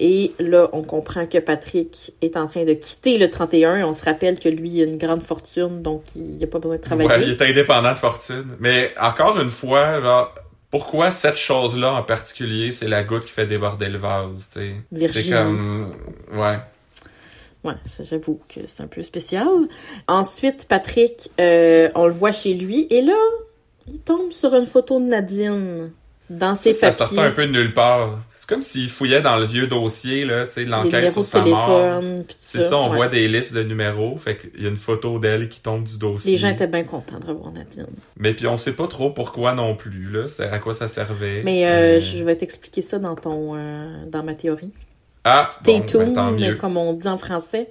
Et 0.00 0.32
là, 0.38 0.68
on 0.72 0.82
comprend 0.82 1.26
que 1.26 1.38
Patrick 1.38 2.12
est 2.22 2.36
en 2.36 2.46
train 2.46 2.64
de 2.64 2.72
quitter 2.72 3.18
le 3.18 3.28
31. 3.30 3.84
On 3.84 3.92
se 3.92 4.04
rappelle 4.04 4.38
que 4.38 4.48
lui 4.48 4.70
il 4.70 4.82
a 4.82 4.84
une 4.84 4.96
grande 4.96 5.24
fortune, 5.24 5.82
donc 5.82 6.04
il 6.14 6.38
n'a 6.38 6.46
pas 6.46 6.60
besoin 6.60 6.76
de 6.76 6.80
travailler. 6.80 7.08
Ouais, 7.08 7.22
il 7.22 7.30
est 7.30 7.42
indépendant 7.42 7.92
de 7.92 7.98
fortune. 7.98 8.56
Mais 8.60 8.92
encore 9.00 9.40
une 9.40 9.50
fois, 9.50 10.00
genre, 10.00 10.32
pourquoi 10.70 11.10
cette 11.10 11.36
chose-là 11.36 11.92
en 11.94 12.04
particulier, 12.04 12.70
c'est 12.70 12.86
la 12.86 13.02
goutte 13.02 13.24
qui 13.24 13.32
fait 13.32 13.46
déborder 13.46 13.88
le 13.88 13.98
vase, 13.98 14.50
tu 14.52 14.60
sais? 14.60 15.08
C'est 15.08 15.32
comme... 15.32 15.94
Ouais. 16.32 16.58
Ouais, 17.64 17.74
ça, 17.86 18.04
j'avoue 18.04 18.40
que 18.48 18.60
c'est 18.66 18.82
un 18.82 18.86
peu 18.86 19.02
spécial. 19.02 19.48
Ensuite, 20.06 20.66
Patrick, 20.68 21.30
euh, 21.40 21.88
on 21.94 22.04
le 22.06 22.12
voit 22.12 22.32
chez 22.32 22.54
lui 22.54 22.86
et 22.90 23.02
là, 23.02 23.16
il 23.88 23.98
tombe 23.98 24.30
sur 24.32 24.54
une 24.54 24.66
photo 24.66 25.00
de 25.00 25.06
Nadine. 25.06 25.90
dans 26.30 26.54
ses 26.54 26.72
Ça, 26.74 26.88
papiers. 26.88 26.92
ça 26.98 27.06
sortait 27.06 27.20
un 27.26 27.30
peu 27.30 27.46
de 27.46 27.52
nulle 27.52 27.72
part. 27.72 28.18
C'est 28.34 28.46
comme 28.48 28.60
s'il 28.62 28.88
fouillait 28.90 29.22
dans 29.22 29.38
le 29.38 29.46
vieux 29.46 29.66
dossier, 29.66 30.26
là, 30.26 30.44
tu 30.46 30.52
sais, 30.52 30.64
l'enquête 30.66 31.10
sur 31.10 31.24
sa 31.26 31.42
mort. 31.42 32.02
C'est 32.38 32.60
ça, 32.60 32.76
on 32.76 32.90
ouais. 32.90 32.96
voit 32.96 33.08
des 33.08 33.26
listes 33.28 33.54
de 33.54 33.62
numéros, 33.62 34.16
fait 34.18 34.36
qu'il 34.36 34.62
y 34.62 34.66
a 34.66 34.68
une 34.68 34.76
photo 34.76 35.18
d'elle 35.18 35.48
qui 35.48 35.60
tombe 35.62 35.84
du 35.84 35.96
dossier. 35.98 36.32
Les 36.32 36.36
gens 36.36 36.50
étaient 36.50 36.66
bien 36.66 36.84
contents 36.84 37.18
de 37.18 37.26
revoir 37.26 37.50
Nadine. 37.50 37.86
Mais 38.18 38.34
puis 38.34 38.46
on 38.46 38.56
sait 38.58 38.74
pas 38.74 38.86
trop 38.88 39.10
pourquoi 39.10 39.54
non 39.54 39.74
plus, 39.74 40.10
là, 40.10 40.28
c'est 40.28 40.44
à 40.44 40.58
quoi 40.58 40.74
ça 40.74 40.86
servait. 40.86 41.42
Mais 41.44 41.66
euh, 41.66 41.96
Euh, 41.96 41.98
je 41.98 42.22
vais 42.22 42.36
t'expliquer 42.36 42.82
ça 42.82 42.98
dans 42.98 43.16
ton 43.16 43.54
dans 44.06 44.22
ma 44.22 44.34
théorie. 44.34 44.70
Ah, 45.30 45.46
Stay 45.46 45.84
tuned, 45.84 46.06
ben, 46.06 46.12
tant 46.14 46.30
mieux. 46.30 46.54
comme 46.54 46.76
on 46.76 46.92
dit 46.92 47.08
en 47.08 47.18
français. 47.18 47.68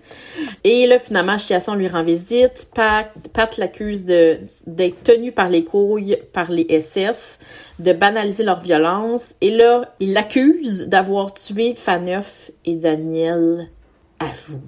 Et 0.64 0.86
là, 0.86 0.99
finalement, 0.99 1.38
Chiasson 1.38 1.76
lui 1.76 1.88
rend 1.88 2.03
visite. 2.03 2.70
Pat, 2.74 3.12
Pat 3.34 3.58
l'accuse 3.58 4.05
d'être 4.05 5.03
tenu 5.03 5.32
par 5.32 5.49
les 5.49 5.64
couilles 5.64 6.18
par 6.34 6.51
les 6.51 6.68
SS, 6.80 7.39
de 7.80 7.93
banaliser 7.93 8.43
leur 8.43 8.60
violence. 8.60 9.34
Et 9.41 9.51
là, 9.51 9.93
il 9.99 10.14
l'accuse 10.14 10.88
d'avoir 10.88 11.34
tué 11.34 11.74
Faneuf 11.76 12.51
et 12.66 12.76
Daniel 12.76 13.70
avoue. 14.20 14.62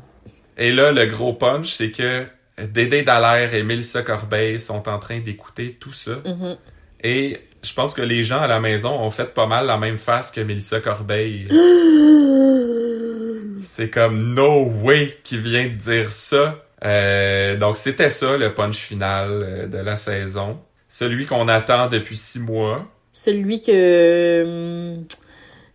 Et 0.58 0.72
là, 0.72 0.92
le 0.92 1.06
gros 1.06 1.34
punch, 1.34 1.72
c'est 1.74 1.92
que 1.92 2.26
Dédé 2.58 3.04
Dallaire 3.04 3.54
et 3.54 3.64
Mélissa 3.64 4.02
Corbeil 4.02 4.60
sont 4.60 4.90
en 4.90 5.00
train 5.00 5.20
d'écouter 5.20 5.78
tout 5.80 5.94
ça. 5.94 6.22
Mhm. 6.26 6.58
Et 7.04 7.38
je 7.62 7.74
pense 7.74 7.94
que 7.94 8.02
les 8.02 8.24
gens 8.24 8.40
à 8.40 8.48
la 8.48 8.60
maison 8.60 8.92
ont 8.92 9.12
fait 9.12 9.34
pas 9.34 9.48
mal 9.48 9.66
la 9.66 9.78
même 9.78 9.98
face 9.98 10.32
que 10.32 10.42
Mélissa 10.42 10.80
Corbeil. 10.80 11.48
C'est 13.60 13.90
comme 13.90 14.34
no 14.34 14.66
way 14.84 15.18
qui 15.24 15.38
vient 15.38 15.66
de 15.66 15.74
dire 15.74 16.12
ça. 16.12 16.64
Euh, 16.84 17.58
donc 17.58 17.78
c'était 17.78 18.10
ça 18.10 18.38
le 18.38 18.54
punch 18.54 18.78
final 18.78 19.30
euh, 19.32 19.68
de 19.68 19.78
la 19.78 19.96
saison. 19.96 20.60
Celui 20.88 21.26
qu'on 21.26 21.48
attend 21.48 21.88
depuis 21.88 22.16
six 22.16 22.40
mois. 22.40 22.88
Celui 23.12 23.62
que 23.62 24.44
hum, 24.98 25.06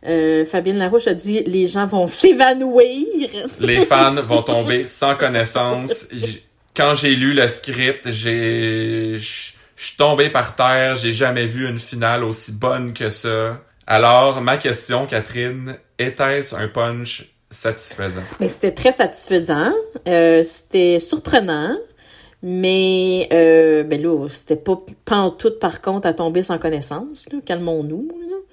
euh, 0.07 0.45
Fabienne 0.47 0.79
Larouche 0.79 1.07
a 1.07 1.15
dit 1.15 1.43
les 1.45 1.67
gens 1.67 1.87
vont 1.87 2.07
s'évanouir. 2.09 3.47
Les 3.61 3.85
fans 3.85 4.15
vont 4.15 4.43
tomber 4.43 4.87
sans 4.87 5.15
connaissance. 5.15 6.09
Quand 6.75 6.95
j'ai 6.95 7.15
lu 7.15 7.35
le 7.35 7.47
script, 7.49 8.11
j'ai, 8.11 9.15
je 9.17 9.53
suis 9.77 9.97
tombé 9.97 10.31
par 10.31 10.57
terre. 10.57 10.97
J'ai 10.97 11.13
jamais 11.13 11.47
vu 11.47 11.69
une 11.69 11.79
finale 11.79 12.25
aussi 12.25 12.53
bonne 12.53 12.93
que 12.93 13.11
ça. 13.11 13.61
Alors, 13.87 14.41
ma 14.41 14.57
question, 14.57 15.07
Catherine, 15.07 15.77
était-ce 15.99 16.57
un 16.57 16.69
punch 16.69 17.34
satisfaisant? 17.55 18.23
Mais 18.41 18.49
c'était 18.49 18.73
très 18.73 18.93
satisfaisant. 18.93 19.73
Euh, 20.07 20.43
c'était 20.45 21.01
surprenant. 21.01 21.77
Mais 22.47 23.27
euh, 23.33 23.85
ben 23.85 24.03
là, 24.03 24.29
c'était 24.29 24.57
pas 24.57 24.79
pantoute 25.07 25.59
par 25.59 25.81
contre 25.81 26.07
à 26.07 26.13
tomber 26.13 26.43
sans 26.43 26.59
connaissance. 26.59 27.27
Calmons-nous. 27.47 28.07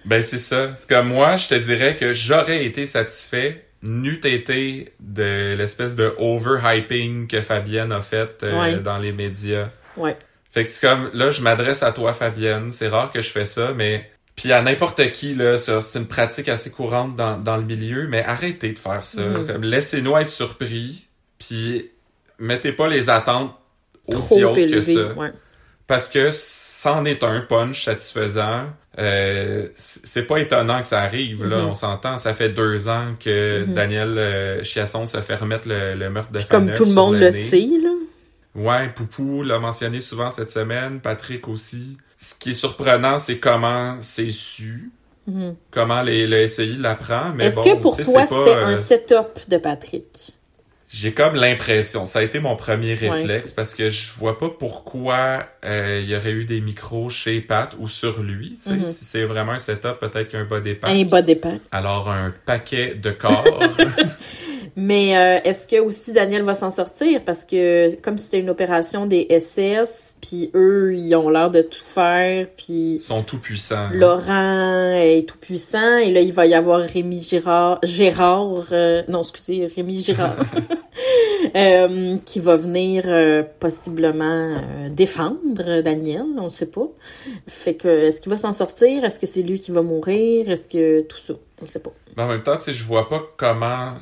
Ben 0.06 0.24
c'est 0.24 0.38
ça. 0.39 0.72
C'est 0.76 0.88
comme 0.88 1.10
moi, 1.10 1.36
je 1.36 1.49
te 1.49 1.56
dirais 1.56 1.97
que 1.97 2.14
j'aurais 2.14 2.64
été 2.66 2.86
satisfait 2.86 3.66
n'eût 3.84 4.22
été 4.24 4.93
de 4.99 5.56
l'espèce 5.56 5.95
de 5.95 6.14
overhyping 6.20 7.28
que 7.28 7.41
Fabienne 7.41 7.91
a 7.91 7.99
fait 8.02 8.43
euh, 8.43 8.60
Ouais. 8.62 8.80
dans 8.80 8.97
les 8.99 9.12
médias. 9.12 9.70
Ouais. 9.97 10.16
Fait 10.49 10.64
que 10.64 10.70
c'est 10.70 10.86
comme 10.88 11.10
là, 11.14 11.32
je 11.32 11.41
m'adresse 11.41 11.82
à 11.84 11.91
toi, 11.91 12.14
Fabienne. 12.14 12.72
C'est 12.72 12.88
rare 12.88 13.12
que 13.12 13.22
je 13.22 13.30
fais 13.30 13.45
ça, 13.45 13.74
mais 13.76 14.10
puis 14.36 14.52
à 14.52 14.62
n'importe 14.62 15.12
qui 15.12 15.34
là, 15.36 15.58
c'est 15.58 16.00
une 16.00 16.08
pratique 16.08 16.50
assez 16.50 16.72
courante 16.72 17.16
dans, 17.16 17.38
dans 17.38 17.58
le 17.58 17.64
milieu. 17.64 18.08
Mais 18.08 18.24
arrêtez 18.24 18.74
de 18.74 18.80
faire 18.80 19.04
ça. 19.04 19.22
Comme, 19.48 19.64
laissez-nous 19.64 20.18
être 20.18 20.30
surpris, 20.30 21.08
puis 21.38 21.90
mettez 22.40 22.72
pas 22.72 22.88
les 22.88 23.10
attentes 23.10 23.54
aussi 24.08 24.42
Trop 24.42 24.52
hautes 24.52 24.70
que 24.70 24.82
ça. 24.82 25.14
Ouais. 25.14 25.32
Parce 25.88 26.08
que 26.08 26.30
c'en 26.32 27.04
est 27.06 27.24
un 27.24 27.42
punch 27.42 27.84
satisfaisant. 27.84 28.68
Euh, 28.98 29.68
c'est 29.76 30.26
pas 30.26 30.38
étonnant 30.38 30.82
que 30.82 30.88
ça 30.88 31.02
arrive, 31.02 31.46
là. 31.46 31.60
Mhm. 31.60 31.66
On 31.68 31.74
s'entend, 31.76 32.18
ça 32.18 32.34
fait 32.34 32.50
deux 32.50 32.88
ans 32.90 33.14
que 33.20 33.64
Mhm. 33.66 33.74
Daniel 33.74 34.18
euh, 34.18 34.64
Chiasson 34.64 35.06
se 35.06 35.22
fait 35.22 35.36
remettre 35.36 35.68
le, 35.68 35.96
le 35.96 36.10
meurtre 36.10 36.32
de 36.32 36.40
Puis 36.40 36.48
comme 36.48 36.74
tout 36.74 36.86
le 36.86 36.94
monde 36.94 37.16
le 37.16 37.32
sait, 37.32 37.68
là. 37.82 37.90
Ouais, 38.54 38.90
Poupou 38.90 39.44
l'a 39.44 39.60
mentionné 39.60 40.02
souvent 40.02 40.30
cette 40.30 40.50
semaine, 40.50 41.00
Patrick 41.00 41.48
aussi. 41.48 41.98
Ce 42.24 42.36
qui 42.36 42.51
est 42.51 42.53
surprenant, 42.53 43.17
c'est 43.17 43.39
comment 43.39 43.97
c'est 44.01 44.30
su, 44.32 44.91
Mhm. 45.28 45.55
comment 45.72 46.01
les, 46.03 46.28
le 46.28 46.47
SEI 46.47 46.78
l'apprend. 46.80 47.32
Mais 47.36 47.45
Est-ce 47.47 47.55
bon, 47.57 47.63
que 47.63 47.82
pour 47.82 47.95
toi, 47.95 48.03
c'était 48.05 48.34
euh, 48.55 48.65
un 48.67 48.78
setup 48.78 49.49
de 49.49 49.57
Patrick? 49.57 50.34
J'ai 50.88 51.13
comme 51.13 51.36
l'impression, 51.36 52.05
ça 52.05 52.19
a 52.19 52.22
été 52.22 52.39
mon 52.39 52.55
premier 52.57 52.99
Ouais. 52.99 53.09
réflexe 53.09 53.53
parce 53.53 53.74
que 53.74 53.89
je 53.89 54.11
vois 54.11 54.38
pas 54.38 54.49
pourquoi 54.49 55.43
euh, 55.63 55.99
il 56.03 56.09
y 56.09 56.15
aurait 56.17 56.32
eu 56.34 56.43
des 56.45 56.59
micros 56.59 57.09
chez 57.09 57.39
Pat 57.41 57.74
ou 57.80 57.88
sur 57.88 58.22
lui. 58.22 58.59
Mhm. 58.67 58.86
Si 58.86 59.05
c'est 59.05 59.24
vraiment 59.24 59.53
un 59.53 59.59
setup, 59.59 59.99
peut-être 59.99 60.30
qu'un 60.30 60.43
bas 60.43 60.59
départ. 60.59 60.89
Un 60.91 61.05
bas 61.05 61.22
départ. 61.22 61.53
Alors 61.72 62.09
un 62.11 62.34
paquet 62.45 62.93
de 62.95 63.09
corps. 63.11 63.45
Mais 64.76 65.17
euh, 65.17 65.39
est-ce 65.43 65.67
que 65.67 65.80
aussi 65.80 66.13
Daniel 66.13 66.43
va 66.43 66.55
s'en 66.55 66.69
sortir? 66.69 67.24
Parce 67.26 67.43
que 67.43 67.95
comme 67.95 68.17
c'était 68.17 68.39
une 68.39 68.49
opération 68.49 69.05
des 69.05 69.28
SS, 69.30 70.15
puis 70.22 70.51
eux, 70.55 70.95
ils 70.95 71.13
ont 71.15 71.30
l'air 71.30 71.51
de 71.51 71.61
tout 71.61 71.84
faire, 71.84 72.47
puis 72.55 72.95
Ils 72.95 73.01
sont 73.01 73.24
tout 73.24 73.39
puissants. 73.39 73.89
Laurent 73.91 74.93
est 74.95 75.28
tout 75.28 75.38
puissant, 75.38 75.97
et 75.97 76.11
là, 76.11 76.22
il 76.22 76.34
va 76.34 76.45
y 76.45 76.53
avoir 76.53 76.80
Rémi 76.82 77.22
Girard, 77.22 77.80
Gérard, 77.84 78.67
euh, 78.72 79.03
non, 79.07 79.22
excusez, 79.22 79.72
Rémi 79.76 79.99
Girard, 79.99 80.38
euh, 81.55 82.17
qui 82.26 82.39
va 82.39 82.55
venir 82.55 83.03
possiblement 83.59 84.61
défendre 84.89 85.82
Daniel, 85.82 86.26
on 86.38 86.45
ne 86.45 86.49
sait 86.49 86.65
pas. 86.65 86.88
Fait 87.47 87.76
que, 87.76 87.88
est-ce 87.88 88.22
qu'il 88.22 88.30
va 88.30 88.38
s'en 88.38 88.53
sortir? 88.53 89.03
Est-ce 89.03 89.19
que 89.19 89.28
c'est 89.28 89.41
lui 89.41 89.59
qui 89.59 89.72
va 89.72 89.82
mourir? 89.82 90.49
Est-ce 90.49 90.67
que 90.67 91.01
tout 91.01 91.17
ça? 91.17 91.34
On 91.61 91.65
ne 91.65 91.69
sait 91.69 91.80
pas. 91.80 91.91
Mais 92.17 92.24
en 92.24 92.28
même 92.28 92.43
temps, 92.43 92.57
tu 92.57 92.63
sais, 92.63 92.74
je 92.74 92.84
vois 92.84 93.07
pas 93.07 93.22
comment 93.38 93.93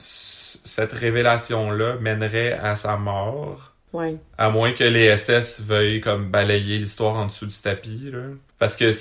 cette 0.64 0.92
révélation-là 0.94 1.96
mènerait 2.02 2.54
à 2.54 2.76
sa 2.76 2.98
mort. 2.98 3.74
Ouais. 3.94 4.18
À 4.38 4.50
moins 4.50 4.72
que 4.74 4.84
les 4.84 5.16
SS 5.18 5.62
veuillent 5.62 6.02
comme 6.02 6.30
balayer 6.30 6.78
l'histoire 6.78 7.16
en 7.16 7.26
dessous 7.26 7.46
du 7.48 7.56
tapis, 7.58 8.12
là. 8.12 8.20
Parce 8.60 8.76
que 8.76 8.92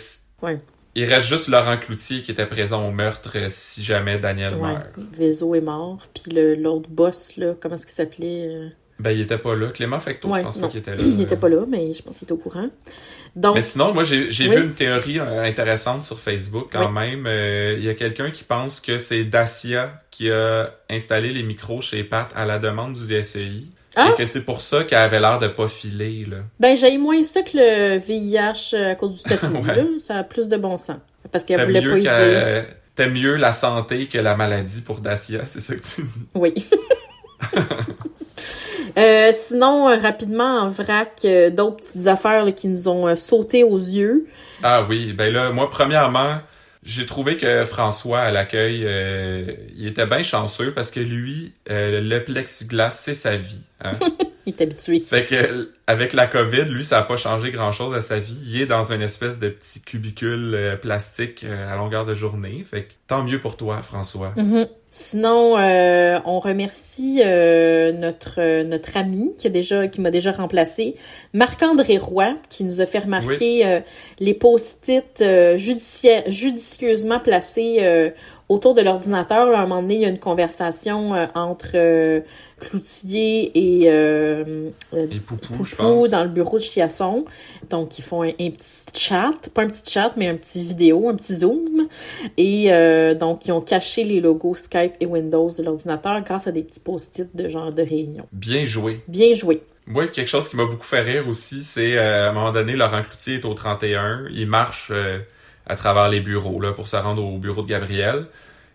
Ouais. 0.43 0.59
il 0.95 1.05
reste 1.05 1.29
juste 1.29 1.49
Laurent 1.49 1.77
Cloutier 1.77 2.23
qui 2.23 2.31
était 2.31 2.47
présent 2.47 2.89
au 2.89 2.91
meurtre 2.91 3.33
euh, 3.37 3.47
si 3.49 3.83
jamais 3.83 4.19
Daniel 4.19 4.55
Ouais. 4.55 4.73
meurt. 4.73 4.87
Vézo 5.17 5.55
est 5.55 5.61
mort, 5.61 5.99
puis 6.15 6.33
le- 6.33 6.55
l'autre 6.55 6.89
boss, 6.89 7.37
là, 7.37 7.55
comment 7.61 7.75
est-ce 7.75 7.87
qu'il 7.87 7.95
s'appelait? 7.97 8.47
euh, 8.49 8.69
Ben, 8.99 9.11
il 9.11 9.21
était 9.21 9.39
pas 9.39 9.55
là. 9.55 9.69
Clément 9.69 10.01
Fecteau, 10.01 10.35
je 10.35 10.41
pense 10.41 10.57
non. 10.57 10.63
pas 10.63 10.69
qu'il 10.71 10.81
était 10.81 10.91
là. 10.97 11.03
Il 11.03 11.17
n'était 11.17 11.37
pas 11.37 11.49
là, 11.49 11.65
mais 11.69 11.93
je 11.93 12.03
pense 12.03 12.19
qu'il 12.19 12.27
est 12.27 12.33
au 12.33 12.37
courant. 12.37 12.69
Donc, 13.37 13.55
Mais 13.57 13.63
sinon, 13.63 13.93
moi, 13.95 14.05
j'ai 14.05 14.29
Oui. 14.29 14.49
vu 14.57 14.63
une 14.65 14.73
théorie 14.75 15.19
euh, 15.21 15.43
intéressante 15.45 16.03
sur 16.05 16.19
Facebook 16.19 16.69
quand 16.73 16.91
même. 16.91 17.27
Euh, 17.27 17.75
Il 17.79 17.85
y 17.85 17.89
a 17.89 17.95
quelqu'un 17.95 18.31
qui 18.31 18.45
pense 18.45 18.81
que 18.81 18.99
c'est 18.99 19.25
Dacia 19.25 20.03
qui 20.11 20.31
a 20.31 20.71
installé 20.91 21.33
les 21.33 21.43
micros 21.43 21.81
chez 21.81 22.03
Pat 22.05 22.31
à 22.35 22.45
la 22.47 22.59
demande 22.59 22.95
du 22.95 23.23
SEI. 23.23 23.65
Ah! 23.97 24.11
Et 24.13 24.17
que 24.17 24.27
c'est 24.27 24.45
pour 24.45 24.61
ça 24.61 24.85
qu'elle 24.85 24.99
avait 24.99 25.19
l'air 25.21 25.39
de 25.39 25.49
pas 25.49 25.67
filer, 25.67 26.27
là. 26.31 26.37
ben, 26.61 26.77
j'ai 26.77 26.99
moins 26.99 27.23
ça 27.25 27.43
que 27.43 27.51
le 27.55 27.99
VIH 27.99 28.77
à 28.77 28.95
cause 28.95 29.13
du 29.15 29.19
statut, 29.21 29.47
Ouais. 29.47 29.75
là. 29.77 29.85
Ça 30.05 30.17
a 30.17 30.25
plus 30.25 30.47
de 30.49 30.57
bon 30.57 30.79
sens. 30.79 30.99
Parce 31.33 31.45
qu'elle 31.45 31.65
voulait 31.65 31.81
pas 31.83 31.99
y 31.99 32.03
dire. 32.03 32.67
t'aimes 32.95 33.13
mieux 33.15 33.37
la 33.37 33.53
santé 33.53 34.07
que 34.07 34.19
la 34.19 34.37
maladie 34.37 34.81
pour 34.83 35.01
Dacia, 35.01 35.47
c'est 35.47 35.61
ça 35.61 35.75
que 35.75 35.81
tu 35.83 36.03
dis? 36.03 36.29
Oui. 36.35 36.55
Euh, 38.97 39.31
sinon, 39.33 39.89
euh, 39.89 39.97
rapidement, 39.97 40.63
en 40.63 40.71
vrac, 40.71 41.21
euh, 41.25 41.51
d'autres 41.51 41.77
petites 41.77 42.09
affaires 42.09 42.45
là, 42.45 42.51
qui 42.51 42.67
nous 42.67 42.89
ont 42.89 43.15
sauté 43.15 43.63
aux 43.63 43.77
yeux. 43.77 44.27
Ah 44.63 44.85
oui, 44.89 45.13
ben 45.13 45.33
là, 45.33 45.53
moi, 45.53 45.71
premièrement, 45.71 46.39
j'ai 46.83 47.07
trouvé 47.07 47.37
que 47.37 47.65
François, 47.65 48.21
à 48.21 48.31
l'accueil, 48.33 48.81
il 49.77 49.87
était 49.87 50.07
bien 50.07 50.23
chanceux 50.23 50.73
parce 50.75 50.91
que 50.91 51.01
lui, 51.01 51.53
le 51.69 52.19
plexiglas, 52.21 52.91
c'est 52.91 53.15
sa 53.15 53.37
vie. 53.37 53.63
Hein? 53.85 53.93
Il 54.49 54.55
est 54.55 54.63
habitué. 54.63 55.01
Fait 55.01 55.27
que 55.27 55.71
avec 55.87 56.15
la 56.15 56.27
COVID, 56.27 56.65
lui, 56.65 56.85
ça 56.85 56.99
a 56.99 57.03
pas 57.03 57.19
changé 57.19 57.51
grand-chose 57.51 57.95
à 57.95 58.01
sa 58.01 58.19
vie. 58.19 58.37
Il 58.47 58.63
est 58.63 58.67
dans 58.67 58.93
une 58.93 59.03
espèce 59.03 59.39
de 59.39 59.51
petit 59.51 59.83
cubicule 59.83 60.55
euh, 60.55 60.77
plastique 60.77 61.45
euh, 61.45 61.71
à 61.71 61.77
longueur 61.77 62.07
de 62.07 62.15
journée. 62.15 62.65
Fait 62.65 62.85
que 62.85 62.93
tant 63.07 63.23
mieux 63.23 63.41
pour 63.41 63.59
toi, 63.59 63.83
François. 63.83 64.33
Mhm. 64.37 64.67
Sinon, 64.91 65.59
euh, 65.59 66.19
on 66.25 66.41
remercie 66.41 67.21
euh, 67.23 67.93
notre 67.93 68.41
euh, 68.41 68.65
notre 68.65 68.97
ami 68.97 69.35
qui 69.37 69.47
a 69.47 69.51
déjà 69.51 69.87
qui 69.87 70.01
m'a 70.01 70.11
déjà 70.11 70.33
remplacé, 70.33 70.97
Marc-André 71.35 71.99
Roy, 71.99 72.37
qui 72.49 72.65
nous 72.65 72.81
a 72.81 72.87
fait 72.87 73.01
remarquer 73.01 73.83
les 74.19 74.35
post-it 74.35 75.23
judicieusement 75.57 77.21
placés 77.21 78.13
autour 78.49 78.75
de 78.75 78.81
l'ordinateur. 78.81 79.55
À 79.55 79.61
un 79.61 79.67
moment 79.67 79.83
donné, 79.83 79.97
il 79.97 80.01
y 80.01 80.07
a 80.07 80.09
une 80.09 80.19
conversation 80.19 81.13
entre 81.35 82.23
Cloutier 82.61 83.51
et 83.55 83.91
euh, 83.91 84.71
euh, 84.95 85.07
Et 85.11 85.21
Poupou, 85.21 85.53
Poupou 85.53 86.09
dans 86.09 86.23
le 86.23 86.29
bureau 86.29 86.59
de 86.59 86.63
Chiasson. 86.63 87.25
Donc, 87.71 87.99
ils 87.99 88.03
font 88.05 88.23
un, 88.23 88.29
un 88.29 88.51
petit 88.51 88.87
chat, 88.95 89.31
pas 89.55 89.63
un 89.63 89.69
petit 89.69 89.91
chat, 89.91 90.13
mais 90.17 90.29
un 90.29 90.37
petit 90.37 90.65
vidéo, 90.65 91.09
un 91.09 91.15
petit 91.15 91.37
zoom. 91.37 91.89
Et 92.37 92.73
euh, 92.73 93.15
donc, 93.15 93.47
ils 93.47 93.53
ont 93.53 93.61
caché 93.61 94.05
les 94.05 94.21
logos 94.21 94.57
Skype 94.57 94.95
et 95.01 95.07
Windows 95.07 95.51
de 95.51 95.63
l'ordinateur 95.63 96.21
grâce 96.23 96.47
à 96.47 96.53
des 96.53 96.63
petits 96.63 96.81
post-it 96.81 97.35
de 97.35 97.49
genre 97.49 97.73
de 97.73 97.83
réunion. 97.83 98.27
Bien 98.33 98.65
joué. 98.65 99.03
Bien 99.09 99.35
joué. 99.35 99.63
Moi, 99.87 100.07
quelque 100.09 100.29
chose 100.29 100.49
qui 100.49 100.57
m'a 100.57 100.67
beaucoup 100.67 100.85
fait 100.85 101.01
rire 101.01 101.27
aussi, 101.29 101.65
c'est 101.65 101.97
euh, 101.97 102.27
à 102.27 102.31
un 102.31 102.33
moment 102.33 102.53
donné, 102.53 102.75
Laurent 102.75 103.03
Cloutier 103.03 103.37
est 103.37 103.45
au 103.47 103.55
31. 103.55 104.27
Il 104.31 104.47
marche 104.47 104.91
euh, 104.93 105.19
à 105.67 105.77
travers 105.77 106.11
les 106.11 106.21
bureaux 106.21 106.61
là, 106.61 106.73
pour 106.73 106.87
se 106.87 106.97
rendre 106.97 107.25
au 107.25 107.39
bureau 107.39 107.63
de 107.63 107.69
Gabriel. 107.69 108.27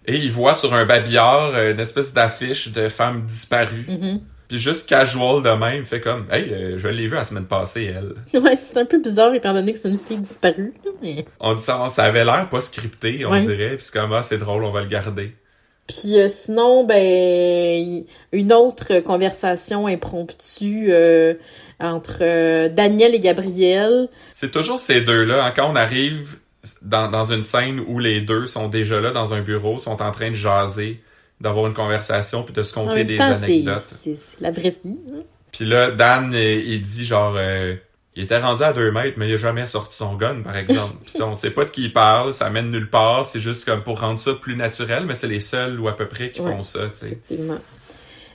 Et 0.06 0.18
il 0.18 0.32
voit 0.32 0.54
sur 0.56 0.74
un 0.74 0.86
babillard 0.86 1.52
euh, 1.56 1.72
une 1.72 1.80
espèce 1.80 2.14
d'affiche 2.14 2.70
de 2.72 2.88
femme 2.90 3.24
disparue. 3.26 3.86
Mhm. 3.88 4.22
Puis 4.50 4.58
juste 4.58 4.88
casual 4.90 5.42
de 5.42 5.50
même, 5.50 5.80
il 5.80 5.86
fait 5.86 6.02
comme 6.02 6.26
Hey, 6.32 6.52
euh, 6.52 6.78
je 6.78 6.88
l'ai 6.90 7.08
vue 7.08 7.16
la 7.16 7.24
semaine 7.24 7.46
passée, 7.46 7.94
elle. 7.96 8.14
Ouais, 8.42 8.56
c'est 8.58 8.78
un 8.78 8.86
peu 8.86 9.00
bizarre 9.02 9.34
étant 9.34 9.54
donné 9.54 9.72
que 9.74 9.80
c'est 9.80 9.90
une 9.90 9.98
fille 10.00 10.18
disparue. 10.18 10.74
Mais... 11.02 11.26
On 11.40 11.54
dit 11.54 11.62
ça, 11.62 11.88
ça 11.90 12.04
avait 12.04 12.26
l'air 12.26 12.48
pas 12.50 12.62
scripté, 12.62 13.26
on 13.26 13.32
Ouais. 13.32 13.40
dirait. 13.40 13.76
Puis 13.78 13.86
c'est 13.86 13.94
comme 14.00 14.12
ah, 14.14 14.22
c'est 14.24 14.38
drôle, 14.38 14.64
on 14.66 14.72
va 14.72 14.82
le 14.82 14.88
garder. 14.90 15.32
Puis 15.88 16.18
euh, 16.20 16.28
sinon, 16.30 16.86
ben 16.86 18.04
une 18.32 18.54
autre 18.54 19.00
conversation 19.00 19.88
impromptue 19.88 20.88
euh, 20.94 21.34
entre 21.80 22.68
Daniel 22.70 23.16
et 23.16 23.20
Gabriel. 23.20 24.08
C'est 24.32 24.52
toujours 24.52 24.80
ces 24.80 25.02
deux-là. 25.02 25.46
hein, 25.46 25.54
quand 25.56 25.70
on 25.70 25.76
arrive 25.76 26.38
dans, 26.82 27.10
dans 27.10 27.32
une 27.32 27.44
scène 27.44 27.82
où 27.88 28.00
les 28.00 28.22
deux 28.22 28.48
sont 28.48 28.68
déjà 28.68 29.00
là 29.02 29.12
dans 29.12 29.34
un 29.34 29.42
bureau, 29.42 29.80
sont 29.80 30.02
en 30.02 30.12
train 30.12 30.30
de 30.30 30.36
jaser, 30.36 31.02
d'avoir 31.42 31.68
une 31.68 31.74
conversation, 31.74 32.44
puis 32.44 32.54
de 32.54 32.64
se 32.64 32.74
conter 32.74 33.04
des 33.04 33.18
temps, 33.18 33.32
anecdotes. 33.34 33.84
c'est- 33.90 34.18
la 34.40 34.52
vraie 34.52 34.76
vie. 34.84 34.98
hein. 35.14 35.24
Puis 35.52 35.66
là, 35.66 35.92
Dan, 35.92 36.34
euh, 36.34 36.62
il 36.66 36.82
dit 36.82 37.06
genre... 37.06 37.36
euh, 37.38 37.76
il 38.16 38.24
était 38.26 38.38
rendu 38.38 38.62
à 38.62 38.74
deux 38.74 38.92
mètres, 38.92 39.16
mais 39.18 39.28
il 39.28 39.34
a 39.34 39.38
jamais 39.38 39.66
sorti 39.66 39.98
son 39.98 40.14
gun, 40.16 40.42
par 40.44 40.56
exemple. 40.56 40.94
Puis 41.04 41.22
on 41.24 41.34
sait 41.34 41.50
pas 41.50 41.66
de 41.66 41.72
qui 41.72 41.86
il 41.86 41.94
parle, 41.94 42.32
ça 42.34 42.50
mène 42.52 42.70
nulle 42.70 42.90
part, 42.90 43.26
c'est 43.26 43.40
juste 43.40 43.66
comme 43.66 43.82
pour 43.82 44.00
rendre 44.02 44.20
ça 44.20 44.34
plus 44.36 44.56
naturel, 44.56 45.06
mais 45.08 45.16
c'est 45.16 45.28
les 45.28 45.40
seuls 45.40 45.80
ou 45.80 45.88
à 45.88 45.96
peu 45.96 46.08
près 46.08 46.30
qui 46.30 46.40
Ouais. 46.42 46.52
font 46.52 46.62
ça, 46.62 46.90
tu 46.90 47.00
sais. 47.00 47.06
Effectivement. 47.08 47.58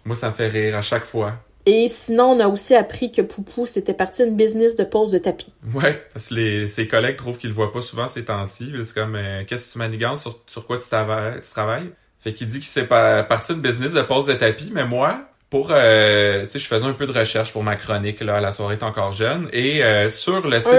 Moi, 0.05 0.17
ça 0.17 0.29
me 0.29 0.33
fait 0.33 0.49
rire 0.49 0.77
à 0.77 0.83
chaque 0.83 1.05
fois. 1.05 1.35
Et 1.71 1.87
sinon, 1.89 2.31
on 2.31 2.41
a 2.41 2.49
aussi 2.49 2.75
appris 2.75 3.13
que 3.13 3.21
Poupou, 3.21 3.67
c'était 3.67 3.93
parti 3.93 4.25
d'une 4.25 4.37
business 4.37 4.75
de 4.75 4.85
pose 4.85 5.11
de 5.11 5.19
tapis. 5.19 5.53
Ouais, 5.75 6.03
parce 6.15 6.29
que 6.29 6.35
les, 6.35 6.67
ses 6.67 6.89
collègues 6.89 7.17
trouvent 7.19 7.37
qu'il 7.37 7.51
le 7.51 7.55
voit 7.55 7.73
pas 7.73 7.83
souvent 7.83 8.09
ces 8.09 8.25
temps-ci. 8.25 8.73
C'est 8.87 8.95
comme, 8.95 9.17
euh, 9.17 9.45
qu'est-ce 9.47 9.67
que 9.67 9.73
tu 9.73 9.79
manigances, 9.79 10.23
sur, 10.23 10.41
sur 10.47 10.67
quoi 10.67 10.79
tu, 10.79 10.89
travailles- 10.89 11.43
tu 11.43 11.51
travailles? 11.51 11.91
Fait 12.21 12.33
qu'il 12.33 12.47
dit 12.47 12.59
qu'il 12.61 12.69
s'est 12.69 12.87
parti 12.87 13.53
d'une 13.53 13.61
business 13.61 13.93
de 13.93 14.01
pose 14.01 14.25
de 14.27 14.33
tapis, 14.33 14.71
mais 14.73 14.87
moi, 14.87 15.29
pour, 15.51 15.69
euh, 15.71 16.43
tu 16.45 16.49
sais, 16.53 16.59
je 16.59 16.67
faisais 16.67 16.87
un 16.87 16.95
peu 16.95 17.07
de 17.07 17.13
recherche 17.13 17.53
pour 17.53 17.63
ma 17.63 17.77
chronique, 17.77 18.21
là, 18.21 18.41
la 18.41 18.51
soirée 18.53 18.77
est 18.77 18.83
encore 18.83 19.13
jeune, 19.13 19.51
et 19.53 19.85
euh, 19.85 20.09
sur 20.09 20.49
le 20.49 20.61
site 20.61 20.73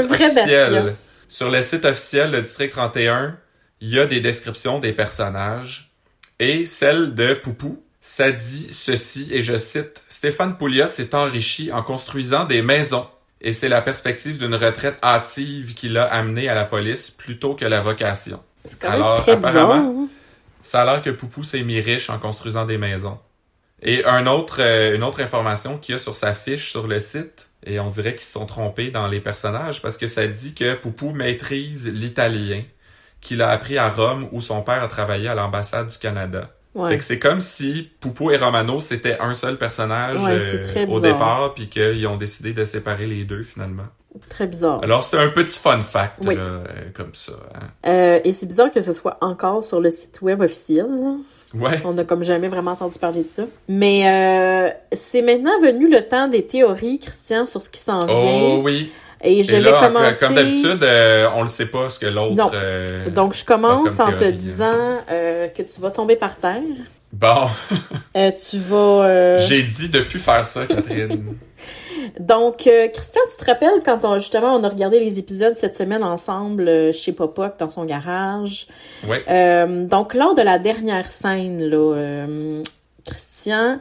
officiel, 0.45 0.95
sur 1.28 1.52
le 1.52 1.61
site 1.61 1.86
officiel 1.86 2.32
de 2.32 2.40
District 2.40 2.72
31, 2.72 3.38
il 3.82 3.90
y 3.94 3.99
a 3.99 4.07
des 4.07 4.22
descriptions 4.22 4.80
des 4.80 4.91
personnages, 4.94 5.91
et 6.40 6.66
celle 6.66 7.14
de 7.14 7.36
Poupou, 7.36 7.84
ça 8.01 8.31
dit 8.31 8.67
ceci, 8.73 9.27
et 9.31 9.41
je 9.41 9.57
cite, 9.57 10.03
Stéphane 10.07 10.57
Pouliot 10.57 10.89
s'est 10.89 11.13
enrichi 11.15 11.71
en 11.71 11.84
construisant 11.84 12.45
des 12.45 12.61
maisons. 12.61 13.07
Et 13.41 13.53
c'est 13.53 13.69
la 13.69 13.81
perspective 13.81 14.38
d'une 14.38 14.55
retraite 14.55 14.97
hâtive 15.03 15.73
qui 15.73 15.88
l'a 15.89 16.03
amené 16.03 16.49
à 16.49 16.53
la 16.55 16.65
police 16.65 17.09
plutôt 17.09 17.55
que 17.55 17.65
la 17.65 17.80
vocation. 17.81 18.41
C'est 18.65 18.80
quand 18.80 18.89
même 18.89 19.01
Alors, 19.01 19.21
très 19.21 19.31
apparemment- 19.34 20.03
hein? 20.03 20.07
Ça 20.61 20.81
a 20.81 20.85
l'air 20.85 21.01
que 21.01 21.09
Poupou 21.09 21.43
s'est 21.43 21.63
mis 21.63 21.80
riche 21.80 22.09
en 22.09 22.19
construisant 22.19 22.65
des 22.65 22.77
maisons. 22.77 23.17
Et 23.81 24.03
un 24.03 24.27
autre, 24.27 24.57
euh, 24.61 24.93
une 24.93 25.03
autre 25.03 25.21
information 25.21 25.77
qu'il 25.77 25.93
y 25.93 25.95
a 25.95 25.99
sur 25.99 26.17
sa 26.17 26.34
fiche 26.34 26.69
sur 26.69 26.85
le 26.85 26.99
site, 26.99 27.49
et 27.65 27.80
on 27.80 27.88
dirait 27.89 28.13
qu'ils 28.15 28.26
se 28.27 28.34
sont 28.34 28.45
trompés 28.45 28.91
dans 28.91 29.07
les 29.07 29.21
personnages 29.21 29.81
parce 29.81 29.95
que 29.97 30.07
ça 30.07 30.27
dit 30.27 30.53
que 30.53 30.76
Poupou 30.76 31.11
maîtrise 31.11 31.88
l'italien, 31.88 32.63
qu'il 33.21 33.41
a 33.41 33.49
appris 33.51 33.77
à 33.77 33.89
Rome 33.89 34.27
où 34.34 34.41
son 34.41 34.61
père 34.61 34.84
a 34.84 34.88
travaillé 34.89 35.30
à 35.30 35.35
l'ambassade 35.35 35.88
du 35.88 35.97
Canada. 35.97 36.49
Ouais. 36.76 36.90
Fait 36.91 36.98
que 37.00 37.04
c'est 37.04 37.20
comme 37.20 37.41
si 37.41 37.90
Poupou 38.00 38.30
et 38.32 38.38
Romano 38.38 38.80
c'était 38.80 39.18
un 39.20 39.34
seul 39.34 39.58
personnage 39.58 40.18
Ouais, 40.22 40.40
euh, 40.40 40.86
au 40.88 41.00
départ, 41.00 41.54
puis 41.56 41.68
qu'ils 41.68 42.06
ont 42.08 42.16
décidé 42.18 42.54
de 42.54 42.64
séparer 42.66 43.08
les 43.08 43.24
deux 43.24 43.44
finalement. 43.44 43.88
Très 44.30 44.46
bizarre. 44.48 44.80
Alors 44.84 45.04
c'est 45.04 45.18
un 45.18 45.30
petit 45.30 45.58
fun 45.58 45.82
fact 45.82 46.20
Oui. 46.26 46.36
là, 46.36 46.41
euh, 46.41 46.64
comme 46.94 47.14
ça. 47.14 47.34
hein. 47.56 47.68
Euh, 47.88 48.20
et 48.24 48.34
c'est 48.34 48.46
bizarre 48.46 48.72
que 48.72 48.82
ce 48.82 48.91
soit 48.91 49.18
encore 49.22 49.64
sur 49.64 49.80
le 49.82 49.90
site 49.90 50.22
web 50.22 50.41
officiel. 50.41 50.86
là. 50.88 51.16
Ouais. 51.56 51.82
On 51.84 51.94
n'a 51.94 52.04
comme 52.04 52.24
jamais 52.24 52.48
vraiment 52.48 52.72
entendu 52.72 53.00
parler 53.00 53.24
de 53.24 53.30
ça. 53.30 53.44
Mais 53.68 54.72
c'est 54.94 55.24
maintenant 55.24 55.60
venu 55.62 55.90
le 55.90 56.08
temps 56.08 56.28
des 56.28 56.46
théories, 56.46 57.00
Christian, 57.00 57.48
sur 57.48 57.62
ce 57.64 57.70
qui 57.72 57.80
s'en 57.80 58.06
vient. 58.06 58.16
Oh 58.16 58.62
oui. 58.64 58.91
Et 59.22 59.44
je 59.44 59.56
Et 59.56 59.60
vais 59.60 59.72
là, 59.72 59.80
commencer. 59.88 60.26
comme 60.26 60.36
d'habitude, 60.36 60.82
euh, 60.84 61.28
on 61.36 61.41
le 61.41 61.48
sait 61.48 61.66
pas 61.66 61.90
ce 61.90 62.00
que 62.00 62.06
l'autre. 62.06 62.52
euh, 62.54 63.10
Donc, 63.10 63.34
je 63.34 63.44
commence 63.44 64.00
en 64.00 64.12
te 64.14 64.18
théorie, 64.20 64.34
disant 64.34 65.00
euh, 65.12 65.48
que 65.50 65.62
tu 65.62 65.82
vas 65.82 65.91
tomber 65.91 66.16
par 66.16 66.38
terre. 66.38 66.62
Bon, 67.12 67.48
Euh, 68.16 68.32
tu 68.32 68.58
vas. 68.58 69.06
euh, 69.06 69.38
j'ai 69.40 69.62
dit 69.64 69.90
de 69.90 70.00
plus 70.02 70.20
faire 70.20 70.46
ça, 70.46 70.66
Catherine. 70.66 71.36
Donc, 72.20 72.66
euh, 72.66 72.88
Christian, 72.88 73.22
tu 73.30 73.44
te 73.44 73.50
rappelles 73.50 73.82
quand 73.84 74.04
on, 74.04 74.20
justement 74.20 74.56
on 74.56 74.64
a 74.64 74.70
regardé 74.70 75.00
les 75.00 75.20
épisodes 75.20 75.54
cette 75.56 75.76
semaine 75.76 76.04
ensemble 76.04 76.68
euh, 76.68 76.91
chez 76.94 77.12
Popoc 77.12 77.58
dans 77.60 77.70
son 77.70 77.86
garage? 77.86 78.68
ouais. 79.08 79.24
Euh, 79.30 79.86
donc, 79.86 80.14
lors 80.14 80.34
de 80.34 80.41
la 80.41 80.60
dernière 80.60 81.06
scène, 81.12 81.62
là, 81.64 81.78
euh, 81.96 82.62
Christian, 83.06 83.80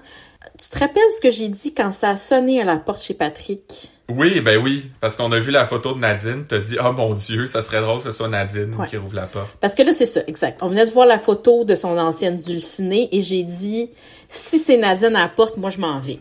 tu 0.58 0.68
te 0.68 0.78
rappelles 0.78 1.02
ce 1.16 1.20
que 1.20 1.30
j'ai 1.30 1.48
dit 1.48 1.72
quand 1.74 1.90
ça 1.92 2.10
a 2.10 2.16
sonné 2.16 2.60
à 2.60 2.64
la 2.64 2.76
porte 2.76 3.02
chez 3.02 3.14
Patrick? 3.14 3.92
Oui, 4.10 4.40
ben 4.40 4.56
oui, 4.62 4.90
parce 5.00 5.16
qu'on 5.18 5.30
a 5.32 5.38
vu 5.38 5.50
la 5.50 5.66
photo 5.66 5.92
de 5.92 5.98
Nadine, 5.98 6.44
t'as 6.48 6.58
dit 6.60 6.76
oh 6.82 6.92
mon 6.92 7.12
Dieu, 7.14 7.46
ça 7.46 7.60
serait 7.60 7.82
drôle 7.82 7.98
que 7.98 8.04
ce 8.04 8.10
soit 8.10 8.28
Nadine 8.28 8.74
Ouais. 8.74 8.86
qui 8.86 8.96
rouvre 8.96 9.14
la 9.14 9.26
porte. 9.26 9.50
Parce 9.60 9.74
que 9.74 9.82
là, 9.82 9.92
c'est 9.92 10.06
ça, 10.06 10.20
exact. 10.26 10.62
On 10.62 10.68
venait 10.68 10.86
de 10.86 10.90
voir 10.90 11.06
la 11.06 11.18
photo 11.18 11.64
de 11.64 11.74
son 11.74 11.96
ancienne 11.98 12.38
dulcinée 12.38 13.10
et 13.12 13.20
j'ai 13.20 13.42
dit, 13.42 13.90
si 14.30 14.58
c'est 14.58 14.78
Nadine 14.78 15.14
à 15.14 15.20
la 15.24 15.28
porte, 15.28 15.58
moi, 15.58 15.68
je 15.68 15.78
m'en 15.78 16.00
vais. 16.00 16.20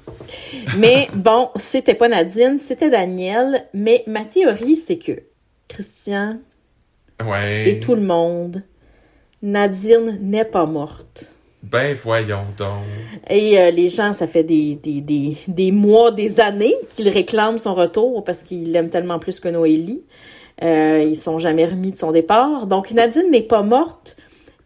Mais 0.78 1.08
bon, 1.14 1.50
c'était 1.56 1.94
pas 1.96 2.10
Nadine, 2.10 2.58
c'était 2.58 2.90
Daniel. 2.90 3.66
Mais 3.74 4.04
ma 4.06 4.26
théorie, 4.26 4.76
c'est 4.76 4.98
que 4.98 5.14
Christian 5.70 6.40
Ouais. 7.26 7.70
et 7.70 7.80
tout 7.80 7.96
le 7.96 8.02
monde, 8.02 8.64
Nadine 9.42 10.20
n'est 10.22 10.46
pas 10.46 10.66
morte. 10.66 11.32
Ben 11.70 11.94
voyons 11.96 12.46
donc. 12.58 12.84
Et 13.30 13.60
euh, 13.60 13.72
les 13.72 13.90
gens, 13.90 14.14
ça 14.14 14.26
fait 14.28 14.44
des, 14.44 14.76
des, 14.76 15.02
des, 15.02 15.38
des 15.48 15.72
mois, 15.72 16.12
des 16.12 16.40
années 16.40 16.76
qu'ils 16.92 17.10
réclament 17.10 17.58
son 17.58 17.74
retour 17.74 18.24
parce 18.24 18.44
qu'ils 18.44 18.72
l'aiment 18.72 18.90
tellement 18.90 19.20
plus 19.20 19.40
que 19.40 19.50
Noélie. 19.50 20.06
Euh, 20.64 21.04
ils 21.06 21.18
sont 21.18 21.40
jamais 21.40 21.66
remis 21.66 21.92
de 21.92 21.98
son 21.98 22.12
départ. 22.12 22.68
Donc 22.68 22.92
Nadine 22.92 23.30
n'est 23.32 23.42
pas 23.42 23.64
morte 23.64 24.16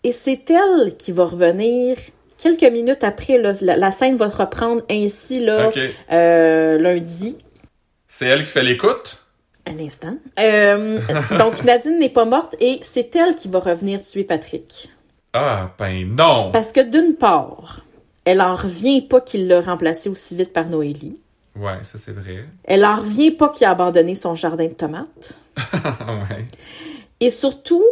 et 0.04 0.12
c'est 0.12 0.50
elle 0.50 0.96
qui 0.98 1.12
va 1.12 1.26
revenir 1.26 1.98
quelques 2.42 2.72
minutes 2.72 3.04
après. 3.04 3.38
là. 3.38 3.54
la, 3.62 3.78
la 3.78 3.92
scène 3.92 4.16
va 4.16 4.30
se 4.30 4.38
reprendre 4.38 4.84
ainsi 4.90 5.40
là, 5.40 5.70
euh, 6.12 6.78
lundi. 6.78 7.38
C'est 8.08 8.26
elle 8.28 8.44
qui 8.44 8.50
fait 8.50 8.64
l'écoute? 8.64 9.24
Un 9.66 9.80
instant. 9.80 10.16
Euh, 10.40 11.00
donc 11.40 11.64
Nadine 11.64 12.00
n'est 12.00 12.10
pas 12.10 12.26
morte 12.26 12.56
et 12.60 12.80
c'est 12.84 13.16
elle 13.16 13.36
qui 13.36 13.48
va 13.48 13.60
revenir 13.60 14.02
tuer 14.02 14.24
Patrick. 14.24 14.92
Ah, 15.34 15.72
ben 15.78 16.16
non! 16.16 16.52
Parce 16.52 16.72
que 16.72 16.82
d'une 16.82 17.16
part, 17.16 17.86
elle 18.26 18.42
en 18.42 18.56
revient 18.56 19.02
pas 19.02 19.22
qu'il 19.22 19.48
l'a 19.48 19.62
remplacé 19.62 20.10
aussi 20.10 20.36
vite 20.36 20.54
par 20.54 20.68
Noélie. 20.68 21.22
Ouais, 21.56 21.84
ça 21.84 21.98
c'est 21.98 22.12
vrai. 22.12 22.46
Elle 22.64 22.86
en 22.86 22.98
revient 22.98 23.32
pas 23.32 23.50
qu'il 23.50 23.66
a 23.66 23.72
abandonné 23.72 24.16
son 24.16 24.36
jardin 24.36 24.68
de 24.68 24.74
tomates. 24.74 25.40
ouais. 25.58 26.46
Et 27.20 27.30
surtout, 27.30 27.84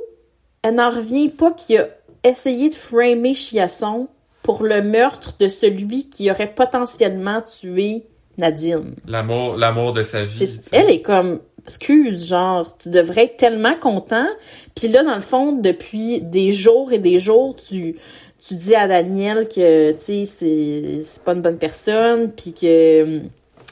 elle 0.61 0.75
n'en 0.75 0.89
revient 0.89 1.29
pas 1.29 1.51
qu'il 1.51 1.77
a 1.77 1.87
essayé 2.23 2.69
de 2.69 2.75
framer 2.75 3.33
Chiasson 3.33 4.07
pour 4.41 4.63
le 4.63 4.81
meurtre 4.81 5.35
de 5.39 5.49
celui 5.49 6.09
qui 6.09 6.31
aurait 6.31 6.53
potentiellement 6.53 7.41
tué 7.41 8.03
Nadine. 8.37 8.95
L'amour, 9.05 9.57
l'amour 9.57 9.93
de 9.93 10.01
sa 10.01 10.23
vie. 10.23 10.59
Elle 10.71 10.89
est 10.89 11.01
comme, 11.01 11.39
excuse, 11.64 12.27
genre, 12.27 12.76
tu 12.77 12.90
devrais 12.90 13.26
être 13.26 13.38
tellement 13.38 13.76
content. 13.76 14.27
Puis 14.76 14.88
là, 14.88 15.03
dans 15.03 15.15
le 15.15 15.22
fond, 15.22 15.52
depuis 15.53 16.22
des 16.22 16.52
jours 16.52 16.91
et 16.91 16.99
des 16.99 17.19
jours, 17.19 17.56
tu, 17.56 17.95
tu 18.45 18.53
dis 18.56 18.76
à 18.76 18.88
Daniel 18.88 19.48
que, 19.48 19.91
tu 19.94 19.98
sais, 19.99 20.26
c'est, 20.26 21.02
c'est 21.03 21.23
pas 21.23 21.34
une 21.34 21.41
bonne 21.41 21.57
personne, 21.57 22.31
puis 22.31 22.53
que 22.53 23.03
hum, 23.03 23.22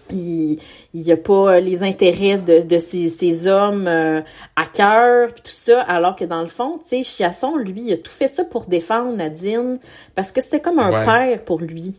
il, 0.09 0.57
il 0.93 1.01
y 1.01 1.11
a 1.11 1.17
pas 1.17 1.59
les 1.59 1.83
intérêts 1.83 2.37
de, 2.37 2.61
de 2.61 2.77
ces, 2.77 3.09
ces 3.09 3.45
hommes 3.47 3.87
euh, 3.87 4.21
à 4.55 4.65
cœur, 4.65 5.33
puis 5.33 5.43
tout 5.43 5.51
ça, 5.53 5.81
alors 5.81 6.15
que 6.15 6.23
dans 6.23 6.41
le 6.41 6.47
fond, 6.47 6.79
tu 6.81 6.89
sais, 6.89 7.03
Chiasson, 7.03 7.57
lui, 7.57 7.83
il 7.87 7.93
a 7.93 7.97
tout 7.97 8.11
fait 8.11 8.29
ça 8.29 8.45
pour 8.45 8.65
défendre 8.67 9.11
Nadine, 9.15 9.79
parce 10.15 10.31
que 10.31 10.39
c'était 10.41 10.61
comme 10.61 10.79
un 10.79 10.91
Ouais. 10.91 11.05
père 11.05 11.43
pour 11.43 11.59
lui. 11.59 11.95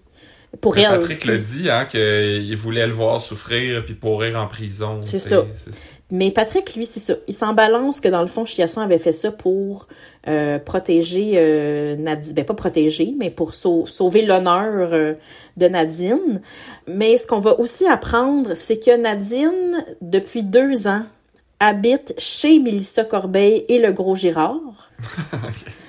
Pour 0.60 0.74
Mais 0.74 0.82
elle. 0.82 0.98
Patrick 0.98 1.24
le 1.26 1.38
dit, 1.38 1.70
hein, 1.70 1.84
qu'il 1.86 2.56
voulait 2.56 2.86
le 2.86 2.92
voir 2.92 3.20
souffrir 3.20 3.84
puis 3.84 3.94
pourrir 3.94 4.38
en 4.40 4.46
prison. 4.46 5.00
C'est 5.02 5.18
ça. 5.18 5.44
Mais 6.10 6.30
Patrick, 6.30 6.74
lui, 6.74 6.86
c'est 6.86 7.00
ça. 7.00 7.14
Il 7.28 7.34
s'en 7.34 7.52
balance 7.52 8.00
que 8.00 8.08
dans 8.08 8.22
le 8.22 8.28
fond, 8.28 8.46
Chiasson 8.46 8.80
avait 8.80 8.98
fait 8.98 9.12
ça 9.12 9.30
pour 9.30 9.88
euh, 10.26 10.58
protéger 10.58 11.32
euh, 11.34 11.96
Nadine. 11.96 12.32
Ben, 12.32 12.46
pas 12.46 12.54
protéger, 12.54 13.14
mais 13.18 13.28
pour 13.28 13.52
sau- 13.54 13.84
sauver 13.84 14.24
l'honneur 14.24 14.88
euh, 14.94 15.14
de 15.58 15.68
Nadine. 15.68 16.40
Mais 16.86 17.18
ce 17.18 17.26
qu'on 17.26 17.40
va 17.40 17.60
aussi 17.60 17.86
apprendre, 17.86 18.54
c'est 18.54 18.78
que 18.78 18.96
Nadine, 18.96 19.84
depuis 20.00 20.42
deux 20.42 20.86
ans, 20.88 21.04
habite 21.60 22.14
chez 22.16 22.58
Mélissa 22.58 23.04
Corbeil 23.04 23.66
et 23.68 23.78
le 23.78 23.92
Gros 23.92 24.14
Girard. 24.14 24.90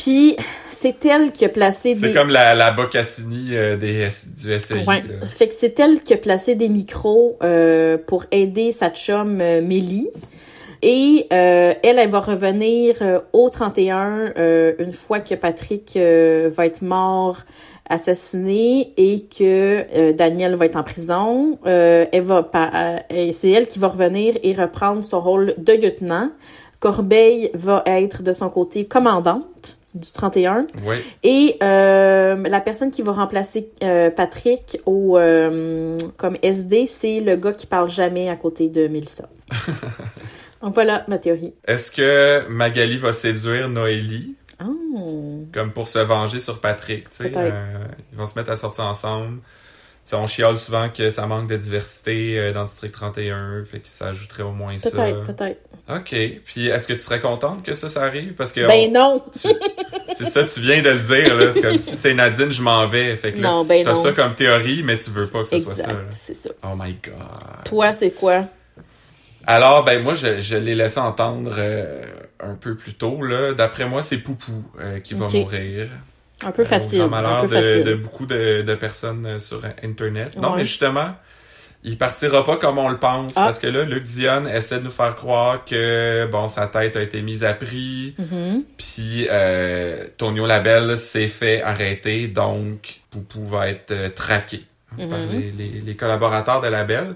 Puis, 0.00 0.34
c'est 0.70 1.04
elle 1.04 1.30
qui 1.30 1.44
a 1.44 1.50
placé 1.50 1.94
C'est 1.94 2.08
des... 2.08 2.14
comme 2.14 2.30
la, 2.30 2.54
la 2.54 2.70
Boccassini 2.70 3.54
euh, 3.54 3.76
des, 3.76 4.08
du 4.34 4.58
SEI. 4.58 4.84
Ouais. 4.86 5.04
Fait 5.26 5.48
que 5.48 5.54
c'est 5.54 5.78
elle 5.78 6.02
qui 6.02 6.14
a 6.14 6.16
placé 6.16 6.54
des 6.54 6.70
micros 6.70 7.36
euh, 7.42 7.98
pour 7.98 8.24
aider 8.30 8.72
sa 8.72 8.88
chum 8.88 9.42
euh, 9.42 9.60
Mélie. 9.60 10.08
Et 10.80 11.26
euh, 11.34 11.74
elle, 11.82 11.98
elle 11.98 12.08
va 12.08 12.20
revenir 12.20 12.96
euh, 13.02 13.20
au 13.34 13.50
31 13.50 14.32
euh, 14.38 14.72
une 14.78 14.94
fois 14.94 15.20
que 15.20 15.34
Patrick 15.34 15.92
euh, 15.96 16.50
va 16.50 16.64
être 16.64 16.80
mort, 16.80 17.40
assassiné 17.90 18.94
et 18.96 19.26
que 19.26 19.84
euh, 19.94 20.12
Daniel 20.14 20.54
va 20.54 20.64
être 20.64 20.76
en 20.76 20.82
prison. 20.82 21.58
Euh, 21.66 22.06
elle 22.10 22.22
va 22.22 22.50
euh, 22.54 23.30
c'est 23.32 23.50
elle 23.50 23.68
qui 23.68 23.78
va 23.78 23.88
revenir 23.88 24.38
et 24.42 24.54
reprendre 24.54 25.04
son 25.04 25.20
rôle 25.20 25.52
de 25.58 25.74
lieutenant. 25.74 26.30
Corbeil 26.78 27.50
va 27.52 27.82
être 27.84 28.22
de 28.22 28.32
son 28.32 28.48
côté 28.48 28.86
commandante 28.86 29.76
du 29.94 30.12
31. 30.12 30.66
Oui. 30.84 30.96
Et 31.22 31.56
euh, 31.62 32.36
la 32.36 32.60
personne 32.60 32.90
qui 32.90 33.02
va 33.02 33.12
remplacer 33.12 33.70
euh, 33.82 34.10
Patrick 34.10 34.80
au 34.86 35.18
euh, 35.18 35.96
comme 36.16 36.36
SD, 36.42 36.86
c'est 36.86 37.20
le 37.20 37.36
gars 37.36 37.52
qui 37.52 37.66
parle 37.66 37.90
jamais 37.90 38.28
à 38.28 38.36
côté 38.36 38.68
de 38.68 38.88
Melissa. 38.88 39.28
Donc 40.62 40.74
voilà 40.74 41.04
ma 41.08 41.18
théorie. 41.18 41.54
Est-ce 41.66 41.90
que 41.90 42.46
Magali 42.48 42.98
va 42.98 43.12
séduire 43.12 43.68
Noélie? 43.68 44.34
Oh. 44.62 45.46
Comme 45.52 45.72
pour 45.72 45.88
se 45.88 45.98
venger 45.98 46.38
sur 46.38 46.60
Patrick, 46.60 47.08
tu 47.10 47.24
sais. 47.24 47.32
Ils 48.12 48.18
vont 48.18 48.26
se 48.26 48.38
mettre 48.38 48.50
à 48.50 48.56
sortir 48.56 48.84
ensemble. 48.84 49.38
On 50.12 50.26
chiale 50.26 50.58
souvent 50.58 50.88
que 50.88 51.10
ça 51.10 51.26
manque 51.26 51.48
de 51.48 51.56
diversité 51.56 52.36
euh, 52.36 52.52
dans 52.52 52.62
le 52.62 52.66
District 52.66 52.92
31, 52.92 53.62
fait 53.64 53.78
que 53.78 53.86
ça 53.86 54.08
ajouterait 54.08 54.42
au 54.42 54.50
moins 54.50 54.76
ça. 54.76 54.90
Peut-être, 54.90 55.22
peut-être. 55.34 55.60
OK. 55.88 56.14
Puis 56.44 56.66
est-ce 56.66 56.88
que 56.88 56.94
tu 56.94 57.00
serais 57.00 57.20
contente 57.20 57.62
que 57.64 57.74
ça, 57.74 57.88
ça 57.88 58.02
arrive? 58.02 58.34
Parce 58.34 58.52
que 58.52 58.66
Ben 58.66 58.90
on- 58.90 58.92
non! 59.14 59.24
c'est 60.14 60.24
ça, 60.26 60.42
tu 60.44 60.60
viens 60.60 60.82
de 60.82 60.90
le 60.90 60.98
dire, 60.98 61.36
là. 61.36 61.52
C'est 61.52 61.62
comme 61.62 61.76
si 61.76 61.94
c'est 61.96 62.14
Nadine, 62.14 62.50
je 62.50 62.60
m'en 62.62 62.88
vais. 62.88 63.16
Fait 63.16 63.32
que 63.32 63.38
là, 63.40 63.50
Non, 63.52 63.62
tu 63.62 63.68
ben 63.68 63.86
as 63.86 63.92
non. 63.92 64.02
ça 64.02 64.10
comme 64.12 64.34
théorie, 64.34 64.82
mais 64.84 64.98
tu 64.98 65.10
veux 65.10 65.28
pas 65.28 65.42
que 65.44 65.48
ce 65.48 65.58
soit 65.60 65.76
ça. 65.76 65.88
C'est 66.26 66.34
ça. 66.40 66.50
Oh 66.64 66.74
my 66.76 66.92
God. 67.04 67.64
Toi, 67.66 67.92
c'est 67.92 68.10
quoi? 68.10 68.46
Alors, 69.46 69.84
ben 69.84 70.02
moi, 70.02 70.14
je, 70.14 70.40
je 70.40 70.56
l'ai 70.56 70.74
laissé 70.74 70.98
entendre 71.00 71.54
euh, 71.56 72.02
un 72.40 72.56
peu 72.56 72.76
plus 72.76 72.94
tôt. 72.94 73.22
là. 73.22 73.54
D'après 73.54 73.86
moi, 73.88 74.02
c'est 74.02 74.18
Poupou 74.18 74.64
euh, 74.80 74.98
qui 75.00 75.14
va 75.14 75.28
mourir. 75.28 75.88
Un 76.44 76.52
peu 76.52 76.62
Euh, 76.62 76.64
facile. 76.64 77.02
au 77.02 77.04
Un 77.04 77.08
malheur 77.08 77.40
peu 77.46 77.48
de, 77.56 77.62
facile. 77.62 77.84
de 77.84 77.94
beaucoup 77.94 78.26
de, 78.26 78.62
de 78.62 78.74
personnes 78.74 79.26
euh, 79.26 79.38
sur 79.38 79.62
Internet. 79.82 80.36
Non, 80.36 80.50
Ouais. 80.52 80.58
mais 80.58 80.64
justement, 80.64 81.14
il 81.84 81.96
partira 81.98 82.44
pas 82.44 82.56
comme 82.56 82.78
on 82.78 82.88
le 82.88 82.98
pense. 82.98 83.34
Ah. 83.36 83.44
Parce 83.46 83.58
que 83.58 83.66
là, 83.66 83.84
Luc 83.84 84.04
Dion 84.04 84.46
essaie 84.46 84.78
de 84.78 84.84
nous 84.84 84.90
faire 84.90 85.16
croire 85.16 85.64
que, 85.64 86.26
bon, 86.26 86.48
sa 86.48 86.66
tête 86.66 86.96
a 86.96 87.02
été 87.02 87.22
mise 87.22 87.44
à 87.44 87.54
prix. 87.54 88.14
Mhm. 88.18 88.64
Puis 88.76 89.26
euh, 89.30 90.06
Tonio 90.18 90.46
Labelle 90.46 90.96
s'est 90.98 91.28
fait 91.28 91.62
arrêter, 91.62 92.28
donc 92.28 93.00
Poupou 93.10 93.44
va 93.44 93.68
être 93.68 93.90
euh, 93.92 94.08
traqué 94.08 94.62
par 94.96 95.18
Mhm. 95.18 95.30
les, 95.30 95.52
les- 95.52 95.80
les 95.80 95.96
collaborateurs 95.96 96.60
de 96.60 96.68
Labelle. 96.68 97.14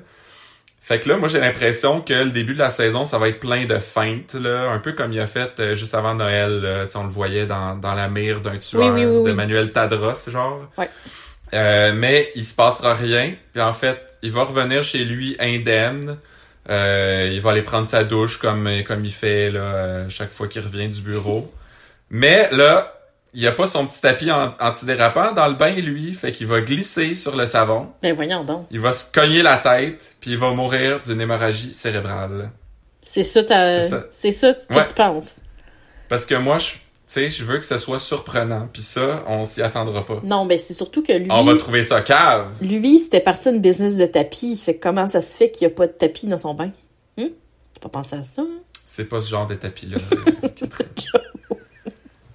Fait 0.87 1.01
que 1.01 1.09
là, 1.09 1.17
moi 1.17 1.29
j'ai 1.29 1.41
l'impression 1.41 2.03
que 2.03 2.13
le 2.13 2.31
début 2.31 2.53
de 2.53 2.59
la 2.59 2.69
saison, 2.69 3.07
ça 3.07 3.17
va 3.17 3.31
être 3.31 3.41
plein 3.41 3.65
de 3.65 3.79
feintes, 3.79 4.35
là, 4.35 4.69
un 4.71 4.79
peu 4.79 4.93
comme 4.93 5.15
il 5.15 5.21
a 5.21 5.27
fait 5.27 5.59
euh, 5.59 5.75
juste 5.75 5.95
avant 5.95 6.15
Noël. 6.15 6.61
là. 6.61 6.87
On 6.95 7.05
le 7.05 7.09
voyait 7.09 7.47
dans, 7.47 7.75
dans 7.75 7.95
la 7.95 8.09
mire 8.09 8.43
d'un 8.43 8.59
tueur 8.59 8.93
Oui, 8.93 9.05
oui, 9.05 9.17
oui, 9.17 9.25
de. 9.25 9.33
Manuel 9.33 9.73
Tadros, 9.73 10.29
genre. 10.29 10.61
Ouais. 10.77 10.91
Euh, 11.55 11.93
mais 11.95 12.31
il 12.35 12.45
se 12.45 12.55
passera 12.55 12.93
rien. 12.93 13.33
Puis 13.55 13.63
en 13.63 13.73
fait, 13.73 13.99
il 14.23 14.31
va 14.31 14.45
revenir 14.45 14.83
chez 14.83 15.05
lui 15.07 15.37
indemne. 15.41 16.19
Euh, 16.69 17.31
il 17.33 17.41
va 17.41 17.53
aller 17.53 17.63
prendre 17.63 17.87
sa 17.87 18.05
douche 18.05 18.39
comme 18.39 18.69
comme 18.87 19.05
il 19.05 19.13
fait 19.13 19.51
là 19.51 19.61
euh, 19.61 20.09
chaque 20.09 20.33
fois 20.33 20.49
qu'il 20.49 20.63
revient 20.63 20.89
du 20.89 21.01
bureau. 21.01 21.53
Mais 22.11 22.49
là, 22.53 22.93
il 23.35 23.47
a 23.47 23.53
pas 23.53 23.67
son 23.67 23.87
petit 23.87 24.01
tapis 24.01 24.31
an- 24.31 24.55
antidérapant 24.61 25.33
dans 25.33 25.49
le 25.49 25.55
bain 25.55 25.73
lui, 25.75 26.15
fait 26.15 26.33
qu'il 26.33 26.47
va 26.47 26.61
glisser 26.61 27.15
sur 27.15 27.37
le 27.37 27.47
savon. 27.47 27.89
Ben 28.03 28.15
voyons 28.15 28.45
donc. 28.45 28.67
Il 28.71 28.81
va 28.81 28.93
se 28.93 29.11
cogner 29.13 29.43
la 29.43 29.57
tête, 29.59 30.15
puis 30.21 30.33
il 30.33 30.39
va 30.39 30.51
mourir 30.53 31.01
d'une 31.01 31.21
hémorragie 31.21 31.75
cérébrale. 31.75 32.51
C'est 33.05 33.25
ça. 33.25 33.43
C'est 33.47 33.89
ça. 33.89 34.05
c'est 34.11 34.33
ça 34.33 34.55
que 34.55 34.75
Ouais. 34.75 34.87
tu 34.87 34.95
penses. 34.95 35.41
Parce 36.09 36.25
que 36.27 36.35
moi, 36.35 36.59
je, 36.59 36.71
tu 36.71 36.77
sais, 37.07 37.29
je 37.31 37.45
veux 37.45 37.59
que 37.59 37.67
ce 37.67 37.77
soit 37.79 37.99
surprenant, 37.99 38.69
puis 38.73 38.83
ça, 38.83 39.25
on 39.27 39.45
s'y 39.45 39.61
attendra 39.63 40.07
pas. 40.07 40.21
Non, 40.23 40.47
ben 40.47 40.59
c'est 40.59 40.75
surtout 40.75 41.03
que 41.03 41.13
lui, 41.13 41.27
On 41.31 41.45
va 41.45 41.55
trouver 41.57 41.83
ça 41.83 42.01
cave. 42.03 42.47
lui, 42.63 42.99
c'était 43.01 43.21
parti 43.21 43.51
d'une 43.51 43.61
business 43.61 43.97
de 43.97 44.07
tapis. 44.07 44.57
Fait 44.57 44.75
que 44.77 44.83
comment 44.83 45.09
ça 45.09 45.21
se 45.21 45.35
fait 45.37 45.51
qu'il 45.51 45.67
n'y 45.67 45.73
a 45.73 45.77
pas 45.77 45.87
de 45.87 45.93
tapis 45.93 46.27
dans 46.27 46.39
son 46.39 46.55
bain? 46.55 46.71
Hum? 47.19 47.29
Tu 47.75 47.81
pas 47.81 47.89
pensé 47.89 48.17
à 48.17 48.25
ça? 48.25 48.43
hein? 48.43 48.61
C'est 48.87 49.05
pas 49.09 49.21
ce 49.21 49.29
genre 49.31 49.47
de 49.47 49.55
tapis-là. 49.55 49.99
traîne. 50.71 50.89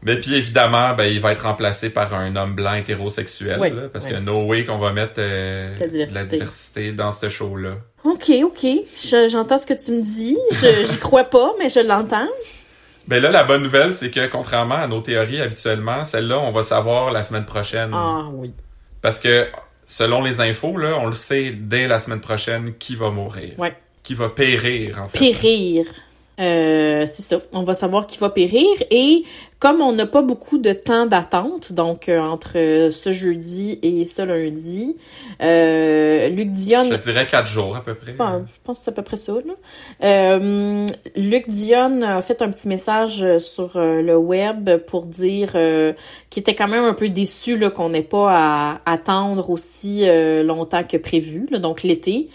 Mais 0.02 0.16
puis 0.20 0.36
évidemment, 0.36 0.94
ben, 0.94 1.06
il 1.06 1.20
va 1.20 1.34
être 1.34 1.44
remplacé 1.44 1.90
par 1.90 2.14
un 2.14 2.36
homme 2.38 2.54
blanc 2.56 2.74
hétérosexuel, 2.74 3.60
Ouais, 3.60 3.70
là, 3.70 3.90
parce 3.92 4.06
ouais. 4.06 4.12
que 4.12 4.18
no 4.18 4.44
way 4.44 4.66
qu'on 4.66 4.78
va 4.78 4.94
mettre 4.94 5.16
euh, 5.18 5.76
La 5.80 5.88
diversité. 5.88 6.10
de 6.10 6.14
la 6.14 6.26
diversité 6.26 6.92
dans 6.94 7.12
ce 7.12 7.28
show-là. 7.28 7.72
Ok, 8.06 8.32
ok. 8.44 8.66
Je- 9.04 9.28
J'entends 9.30 9.58
ce 9.58 9.66
que 9.66 9.74
tu 9.74 9.92
me 9.92 10.02
dis. 10.02 10.38
Je- 10.54 10.86
J'y 10.90 10.98
crois 11.00 11.26
pas, 11.26 11.52
mais 11.60 11.68
je 11.70 11.82
l'entends. 11.82 12.28
Ben 13.08 13.22
là, 13.22 13.30
la 13.32 13.44
bonne 13.44 13.64
nouvelle, 13.64 13.92
c'est 13.92 14.12
que 14.12 14.28
contrairement 14.28 14.76
à 14.76 14.88
nos 14.88 15.02
théories 15.02 15.42
habituellement, 15.42 16.04
celle-là, 16.06 16.40
on 16.40 16.52
va 16.52 16.64
savoir 16.64 17.12
la 17.12 17.24
semaine 17.24 17.46
prochaine. 17.46 17.90
Ah 17.94 18.26
oui. 18.32 18.54
Parce 19.02 19.20
que 19.20 19.48
selon 19.86 20.24
les 20.24 20.40
infos, 20.42 20.78
là, 20.78 20.98
on 21.02 21.08
le 21.08 21.14
sait 21.14 21.52
dès 21.52 21.88
la 21.88 22.00
semaine 22.00 22.22
prochaine 22.22 22.74
qui 22.78 22.96
va 22.96 23.10
mourir. 23.10 23.54
Ouais. 23.58 23.74
Qui 24.04 24.14
va 24.14 24.30
périr, 24.30 25.02
en 25.02 25.08
fait. 25.08 25.18
Périr. 25.20 25.86
Euh, 26.40 27.06
c'est 27.06 27.22
ça. 27.22 27.40
On 27.52 27.64
va 27.64 27.74
savoir 27.74 28.08
qui 28.08 28.18
va 28.18 28.30
périr. 28.30 28.68
Et 28.92 29.24
comme 29.60 29.82
on 29.82 29.92
n'a 29.92 30.06
pas 30.06 30.22
beaucoup 30.22 30.58
de 30.58 30.72
temps 30.72 31.06
d'attente, 31.06 31.74
donc 31.74 32.08
euh, 32.08 32.20
entre 32.20 32.90
ce 32.92 33.12
jeudi 33.12 33.78
et 33.82 34.06
ce 34.06 34.22
lundi, 34.22 34.96
euh, 35.42 36.30
Luc 36.30 36.52
Dion 36.52 36.86
Je 36.86 36.96
dirais 36.96 37.28
quatre 37.28 37.48
jours 37.48 37.76
à 37.76 37.84
peu 37.84 37.94
près. 37.94 38.14
Bon, 38.14 38.46
je 38.48 38.60
pense 38.64 38.80
que 38.80 38.86
c'est 38.86 38.92
à 38.92 38.94
peu 38.94 39.02
près 39.02 39.18
ça. 39.18 39.34
Là. 39.34 39.54
Euh, 40.04 40.88
Luc 41.18 41.50
Dion 41.50 42.02
a 42.04 42.22
fait 42.22 42.42
un 42.42 42.50
petit 42.50 42.70
message 42.70 43.26
sur 43.40 43.76
euh, 43.76 44.02
le 44.02 44.16
web 44.16 44.78
pour 44.88 45.06
dire 45.06 45.52
qu'il 46.30 46.42
était 46.42 46.56
quand 46.56 46.70
même 46.70 46.86
un 46.86 46.94
peu 46.94 47.10
déçu 47.10 47.58
là, 47.58 47.70
qu'on 47.70 47.90
n'ait 47.90 48.02
pas 48.02 48.30
à 48.32 48.82
attendre 48.86 49.50
aussi 49.50 50.06
longtemps 50.44 50.84
que 50.84 50.98
prévu, 50.98 51.48
là, 51.52 51.60
donc 51.60 51.84
l'été, 51.84 52.30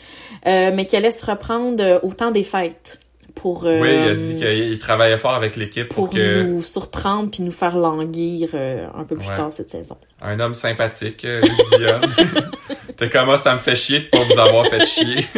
euh, 0.46 0.70
mais 0.74 0.84
qu'il 0.86 0.98
allait 0.98 1.10
se 1.10 1.24
reprendre 1.24 2.00
au 2.02 2.12
temps 2.12 2.30
des 2.30 2.42
fêtes 2.42 3.00
pour, 3.44 3.66
euh, 3.66 3.78
Oui, 3.78 3.90
il 3.92 4.08
a 4.08 4.14
dit 4.14 4.36
qu'il 4.36 4.78
travaillait 4.78 5.18
fort 5.18 5.34
avec 5.34 5.54
l'équipe 5.56 5.88
pour, 5.88 6.06
pour 6.06 6.14
que 6.14 6.44
nous 6.44 6.62
surprendre 6.62 7.30
puis 7.30 7.42
nous 7.42 7.52
faire 7.52 7.76
languir 7.76 8.48
euh, 8.54 8.86
un 8.96 9.04
peu 9.04 9.16
plus 9.16 9.28
Ouais. 9.28 9.34
tard 9.34 9.52
cette 9.52 9.68
saison. 9.68 9.98
un 10.22 10.40
homme 10.40 10.54
sympathique, 10.54 11.26
euh, 11.26 11.42
Dion. 11.76 12.00
T'es 12.96 13.10
comme 13.10 13.26
moi, 13.26 13.36
ça 13.36 13.52
me 13.52 13.58
fait 13.58 13.76
chier 13.76 14.00
de 14.00 14.04
pas 14.06 14.20
vous 14.24 14.38
avoir 14.38 14.66
fait 14.68 14.86
chier. 14.86 15.26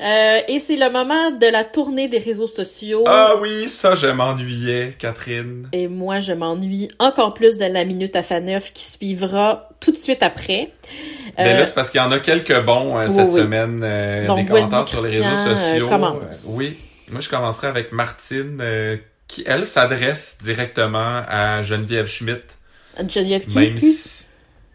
Euh, 0.00 0.38
et 0.48 0.58
c'est 0.58 0.76
le 0.76 0.90
moment 0.90 1.30
de 1.30 1.46
la 1.46 1.62
tournée 1.62 2.08
des 2.08 2.18
réseaux 2.18 2.48
sociaux. 2.48 3.04
ah 3.06 3.36
oui, 3.40 3.68
ça, 3.68 3.94
je 3.94 4.08
m'ennuyais, 4.08 4.92
Catherine. 4.98 5.68
Et 5.72 5.86
moi, 5.86 6.18
je 6.18 6.32
m'ennuie 6.32 6.88
encore 6.98 7.32
plus 7.32 7.58
de 7.58 7.66
la 7.66 7.84
minute 7.84 8.16
à 8.16 8.24
Faneuf 8.24 8.72
qui 8.72 8.84
suivra 8.90 9.68
tout 9.78 9.92
de 9.92 9.96
suite 9.96 10.22
après. 10.24 10.72
Mais 11.38 11.54
Euh, 11.54 11.58
là, 11.58 11.66
c'est 11.66 11.74
parce 11.74 11.90
qu'il 11.90 12.00
y 12.00 12.04
en 12.04 12.12
a 12.12 12.18
quelques 12.20 12.64
bons 12.64 12.98
euh, 12.98 13.06
oui, 13.06 13.12
cette 13.14 13.30
oui. 13.30 13.40
semaine, 13.40 13.80
euh, 13.82 14.26
Donc, 14.26 14.38
des 14.38 14.44
commentaires 14.46 14.86
sur 14.86 15.02
les 15.02 15.10
réseaux 15.20 15.24
euh, 15.24 15.56
sociaux. 15.56 15.88
Euh, 15.92 16.56
oui, 16.56 16.76
moi 17.10 17.20
je 17.20 17.28
commencerai 17.28 17.66
avec 17.66 17.92
Martine, 17.92 18.58
euh, 18.60 18.96
qui 19.26 19.42
elle 19.46 19.66
s'adresse 19.66 20.38
directement 20.42 21.22
à 21.26 21.62
Geneviève 21.62 22.06
Schmidt, 22.06 22.42
Geneviève 23.08 23.44
qui, 23.46 23.56
même 23.58 23.78
si 23.78 24.26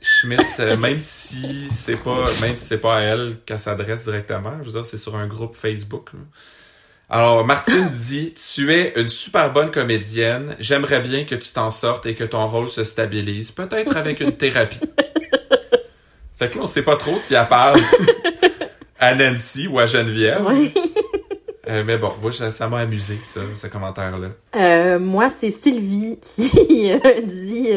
Schmidt, 0.01 0.43
euh, 0.59 0.77
même 0.85 0.99
si 0.99 1.67
c'est 1.71 1.97
pas, 2.03 2.25
même 2.41 2.57
si 2.57 2.65
c'est 2.65 2.81
pas 2.81 2.97
à 2.97 3.01
elle 3.01 3.37
qu'elle 3.45 3.59
s'adresse 3.59 4.03
directement, 4.05 4.53
je 4.61 4.65
veux 4.65 4.71
dire, 4.73 4.85
c'est 4.85 4.97
sur 4.97 5.15
un 5.15 5.27
groupe 5.27 5.55
Facebook. 5.55 6.11
là. 6.13 6.19
Alors, 7.11 7.43
Martine 7.43 7.89
dit, 7.93 8.33
tu 8.35 8.71
es 8.73 8.93
une 8.95 9.09
super 9.09 9.51
bonne 9.51 9.71
comédienne. 9.71 10.55
J'aimerais 10.59 11.01
bien 11.01 11.25
que 11.25 11.33
tu 11.35 11.51
t'en 11.51 11.71
sortes 11.71 12.05
et 12.05 12.13
que 12.13 12.23
ton 12.23 12.47
rôle 12.47 12.69
se 12.69 12.83
stabilise, 12.83 13.49
peut-être 13.51 13.97
avec 13.97 14.19
une 14.19 14.37
thérapie. 14.37 14.79
fait 16.39 16.49
que 16.49 16.55
là, 16.55 16.63
on 16.63 16.67
sait 16.67 16.83
pas 16.83 16.95
trop 16.95 17.17
si 17.17 17.33
elle 17.33 17.47
parle 17.49 17.81
à 18.99 19.13
Nancy 19.13 19.67
ou 19.67 19.77
à 19.77 19.85
Geneviève. 19.87 20.45
Euh, 21.67 21.83
mais 21.85 21.97
bon, 21.97 22.11
moi, 22.21 22.31
ça 22.31 22.67
m'a 22.69 22.79
amusé, 22.79 23.19
ça, 23.21 23.41
ce 23.53 23.67
commentaire-là. 23.67 24.29
Euh, 24.55 24.99
moi, 24.99 25.29
c'est 25.29 25.51
Sylvie 25.51 26.17
qui 26.37 26.91
euh, 26.93 27.21
dit 27.21 27.67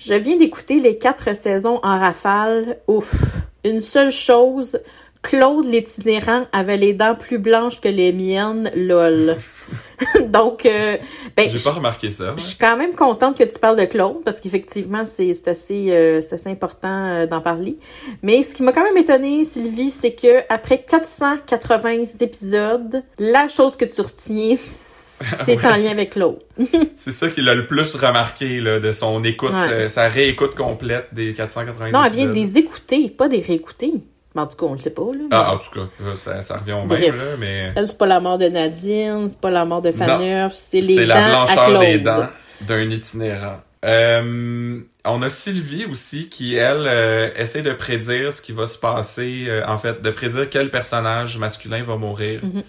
Je 0.00 0.14
viens 0.14 0.36
d'écouter 0.36 0.80
les 0.80 0.98
quatre 0.98 1.36
saisons 1.36 1.78
en 1.84 2.00
rafale. 2.00 2.78
Ouf. 2.88 3.36
Une 3.64 3.80
seule 3.80 4.10
chose. 4.10 4.80
Claude 5.22 5.66
l'itinérant 5.66 6.44
avait 6.52 6.76
les 6.76 6.94
dents 6.94 7.14
plus 7.16 7.38
blanches 7.38 7.80
que 7.80 7.88
les 7.88 8.12
miennes, 8.12 8.70
lol. 8.74 9.36
Donc, 10.28 10.64
euh, 10.64 10.96
ben, 11.36 11.48
J'ai 11.50 11.58
pas 11.58 11.72
remarqué 11.72 12.10
ça. 12.10 12.34
Je 12.36 12.42
suis 12.42 12.56
quand 12.56 12.76
même 12.76 12.94
contente 12.94 13.36
que 13.36 13.42
tu 13.44 13.58
parles 13.58 13.76
de 13.78 13.84
Claude 13.84 14.22
parce 14.24 14.40
qu'effectivement, 14.40 15.04
c'est 15.04 15.32
assez, 15.48 15.86
euh, 15.90 16.20
assez 16.30 16.48
important 16.48 17.06
euh, 17.08 17.26
d'en 17.26 17.40
parler. 17.40 17.78
Mais 18.22 18.42
ce 18.42 18.54
qui 18.54 18.62
m'a 18.62 18.72
quand 18.72 18.84
même 18.84 18.96
étonnée, 18.96 19.44
Sylvie, 19.44 19.90
c'est 19.90 20.12
que 20.14 20.42
après 20.48 20.82
480 20.82 22.04
épisodes, 22.20 23.02
la 23.18 23.48
chose 23.48 23.76
que 23.76 23.84
tu 23.84 24.00
retiens, 24.00 24.54
c'est 24.56 25.64
en 25.64 25.76
lien 25.76 25.90
avec 25.90 26.10
Claude. 26.10 26.38
C'est 26.96 27.12
ça 27.12 27.28
qu'il 27.28 27.48
a 27.48 27.54
le 27.54 27.66
plus 27.66 27.94
remarqué 27.96 28.60
là, 28.60 28.78
de 28.80 28.92
son 28.92 29.22
écoute, 29.24 29.50
Ouais. 29.52 29.68
euh, 29.70 29.88
sa 29.88 30.08
réécoute 30.08 30.54
complète 30.54 31.08
des 31.12 31.32
490 31.34 31.92
Non, 31.92 32.04
elle 32.04 32.12
vient 32.12 32.26
de 32.26 32.30
épisodes. 32.30 32.54
les 32.54 32.60
écouter, 32.60 33.10
pas 33.10 33.28
des 33.28 33.40
réécouter. 33.40 33.92
Mais 34.38 34.42
en 34.42 34.46
tout 34.46 34.56
cas, 34.56 34.66
on 34.66 34.72
le 34.74 34.78
sait 34.78 34.90
pas, 34.90 35.02
là. 35.02 35.18
mais- 35.18 35.26
Ah, 35.32 35.52
en 35.54 35.58
tout 35.58 35.70
cas, 35.72 35.88
euh, 36.02 36.16
ça, 36.16 36.40
ça 36.42 36.56
revient 36.58 36.72
au 36.72 36.78
même, 36.84 36.88
Bref. 36.88 37.16
là, 37.16 37.36
mais 37.38 37.72
Elle, 37.74 37.88
c'est 37.88 37.98
pas 37.98 38.06
la 38.06 38.20
mort 38.20 38.38
de 38.38 38.46
Nadine, 38.48 39.28
c'est 39.28 39.40
pas 39.40 39.50
la 39.50 39.64
mort 39.64 39.82
de 39.82 39.90
Faneuf, 39.92 40.52
c'est 40.54 40.80
les 40.80 40.94
c'est 40.94 41.06
dents 41.06 41.14
la 41.14 41.26
à 41.26 41.30
blancheur 41.30 41.80
des 41.80 41.98
dents 41.98 42.26
d'un 42.62 42.90
itinérant. 42.90 43.60
Euh, 43.84 44.80
on 45.04 45.22
a 45.22 45.28
Sylvie 45.28 45.84
aussi 45.86 46.28
qui, 46.28 46.56
elle, 46.56 46.84
euh, 46.86 47.30
essaie 47.36 47.62
de 47.62 47.72
prédire 47.72 48.32
ce 48.32 48.40
qui 48.42 48.52
va 48.52 48.66
se 48.66 48.76
passer, 48.78 49.44
euh, 49.48 49.62
en 49.66 49.78
fait, 49.78 50.02
de 50.02 50.10
prédire 50.10 50.50
quel 50.50 50.70
personnage 50.70 51.38
masculin 51.38 51.82
va 51.82 51.96
mourir. 51.96 52.40
Mhm. 52.44 52.62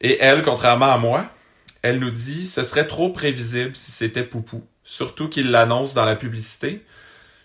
Et 0.00 0.18
elle, 0.20 0.42
contrairement 0.42 0.92
à 0.92 0.98
moi, 0.98 1.26
elle 1.82 1.98
nous 2.00 2.10
dit 2.10 2.46
ce 2.46 2.62
serait 2.64 2.86
trop 2.86 3.10
prévisible 3.10 3.70
si 3.74 3.90
c'était 3.92 4.22
Poupou, 4.24 4.64
surtout 4.84 5.28
qu'il 5.28 5.50
l'annonce 5.50 5.94
dans 5.94 6.04
la 6.04 6.16
publicité. 6.16 6.82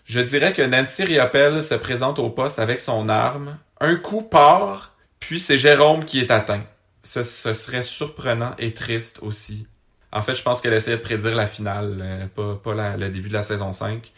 Je 0.04 0.20
dirais 0.20 0.52
que 0.52 0.62
Nancy 0.62 1.04
Riopelle 1.04 1.62
se 1.62 1.74
présente 1.74 2.18
au 2.18 2.30
poste 2.30 2.58
avec 2.58 2.80
son 2.80 3.08
arme, 3.08 3.56
un 3.80 3.96
coup 3.96 4.22
part, 4.22 4.94
puis 5.20 5.38
c'est 5.40 5.58
Jérôme 5.58 6.04
qui 6.04 6.20
est 6.20 6.30
atteint. 6.30 6.64
Ce, 7.02 7.22
ce 7.22 7.54
serait 7.54 7.82
surprenant 7.82 8.52
et 8.58 8.72
triste 8.72 9.18
aussi. 9.22 9.66
En 10.12 10.22
fait, 10.22 10.34
je 10.34 10.42
pense 10.42 10.60
qu'elle 10.60 10.74
essayait 10.74 10.96
de 10.96 11.02
prédire 11.02 11.34
la 11.34 11.46
finale, 11.46 11.98
euh, 12.02 12.26
pas, 12.34 12.60
pas 12.62 12.74
la- 12.74 12.96
le 12.96 13.08
début 13.08 13.28
de 13.28 13.34
la 13.34 13.42
saison 13.42 13.72
5. 13.72 14.12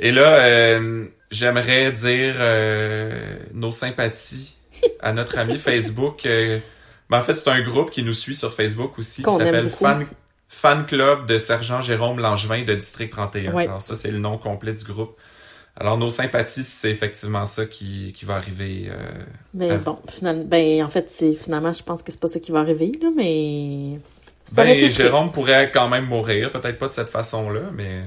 Et 0.00 0.12
là, 0.12 0.44
euh, 0.46 1.06
j'aimerais 1.30 1.92
dire 1.92 2.34
euh, 2.38 3.36
nos 3.52 3.72
sympathies 3.72 4.56
à 5.00 5.12
notre 5.12 5.38
ami 5.38 5.58
Facebook. 5.58 6.24
euh, 6.26 6.58
ben, 7.10 7.18
en 7.18 7.22
fait, 7.22 7.34
c'est 7.34 7.50
un 7.50 7.60
groupe 7.60 7.90
qui 7.90 8.02
nous 8.02 8.12
suit 8.12 8.34
sur 8.34 8.52
Facebook 8.54 8.98
aussi, 8.98 9.16
qui 9.16 9.22
Qu'on 9.22 9.38
s'appelle. 9.38 9.68
Fan, 9.70 10.06
Fan 10.52 10.84
Club 10.84 11.26
de 11.26 11.38
Sergent 11.38 11.80
Jérôme 11.80 12.18
Langevin 12.18 12.64
de 12.64 12.74
District 12.74 13.08
31. 13.10 13.52
Ouais. 13.54 13.64
Alors 13.68 13.80
ça, 13.80 13.94
c'est 13.94 14.10
le 14.10 14.18
nom 14.18 14.36
complet 14.36 14.72
du 14.74 14.84
groupe. 14.84 15.16
Alors, 15.76 15.96
nos 15.96 16.10
sympathies, 16.10 16.64
c'est 16.64 16.90
effectivement 16.90 17.46
ça 17.46 17.64
qui, 17.64 18.12
qui 18.14 18.24
va 18.24 18.34
arriver. 18.34 18.88
euh, 18.90 18.96
Mais 19.54 19.70
Ah. 19.70 19.76
bon, 19.76 19.98
finalement, 20.10 20.44
ben, 20.44 20.82
en 20.82 20.88
fait, 20.88 21.08
c'est, 21.08 21.32
finalement, 21.34 21.72
je 21.72 21.82
pense 21.84 22.02
que 22.02 22.10
c'est 22.10 22.20
pas 22.20 22.26
ça 22.28 22.40
qui 22.40 22.50
va 22.50 22.58
arriver, 22.58 22.90
là, 23.00 23.08
mais. 23.16 23.98
Ça 24.44 24.64
Ben, 24.64 24.90
Jérôme 24.90 25.30
pourrait 25.30 25.70
quand 25.72 25.88
même 25.88 26.06
mourir, 26.06 26.50
peut-être 26.50 26.76
pas 26.78 26.88
de 26.88 26.92
cette 26.92 27.08
façon-là, 27.08 27.60
mais 27.72 28.00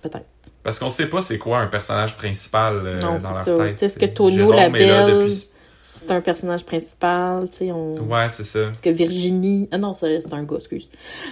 Peut-être. 0.00 0.24
parce 0.62 0.78
qu'on 0.78 0.88
sait 0.88 1.08
pas 1.10 1.20
c'est 1.20 1.36
quoi 1.36 1.58
un 1.60 1.66
personnage 1.66 2.16
principal 2.16 2.80
euh, 2.86 2.98
Non, 3.00 3.18
dans 3.18 3.20
c'est 3.20 3.50
leur 3.50 3.58
ça. 3.58 3.64
tête. 3.66 3.78
Sais, 3.78 3.86
est-ce 3.86 3.98
que 3.98 4.06
C'est- 4.06 4.14
Tonio, 4.14 4.36
Jérôme 4.38 4.56
la 4.56 4.66
est 4.68 4.86
là 4.86 5.04
belle, 5.06 5.18
depuis- 5.18 5.50
c'est 5.90 6.10
un 6.10 6.20
personnage 6.20 6.64
principal, 6.64 7.48
tu 7.50 7.56
sais, 7.56 7.72
on... 7.72 7.94
Ouais, 7.96 8.28
c'est 8.28 8.44
ça. 8.44 8.66
Parce 8.66 8.82
que 8.82 8.90
Virginie... 8.90 9.68
Ah 9.72 9.78
non, 9.78 9.94
c'est 9.94 10.20
un 10.32 10.42
gars, 10.42 10.56
excuse. 10.56 10.90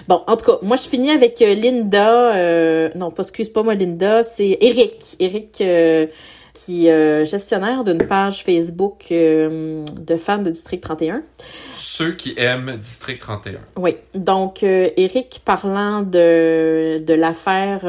Bon, 0.08 0.22
en 0.26 0.36
tout 0.36 0.46
cas, 0.46 0.58
moi, 0.62 0.76
je 0.76 0.88
finis 0.88 1.10
avec 1.10 1.42
euh, 1.42 1.54
Linda... 1.54 2.34
euh, 2.34 2.88
Non, 2.94 3.10
pas, 3.10 3.22
excuse 3.22 3.50
pas 3.50 3.62
moi, 3.62 3.74
Linda, 3.74 4.22
c'est 4.22 4.56
Eric. 4.62 5.16
Eric, 5.20 5.58
euh, 5.60 6.06
qui 6.54 6.86
est 6.86 6.90
euh, 6.92 7.24
gestionnaire 7.26 7.84
d'une 7.84 8.06
page 8.06 8.44
Facebook 8.44 9.08
euh, 9.10 9.84
de 10.00 10.16
fans 10.16 10.38
de 10.38 10.48
District 10.50 10.80
31. 10.82 11.22
Ceux 11.72 12.12
qui 12.12 12.32
aiment 12.38 12.78
District 12.78 13.20
31. 13.20 13.58
Oui. 13.76 13.96
Donc, 14.14 14.62
Eric, 14.62 15.42
parlant 15.44 16.00
de, 16.00 16.96
de 16.98 17.14
l'affaire 17.14 17.82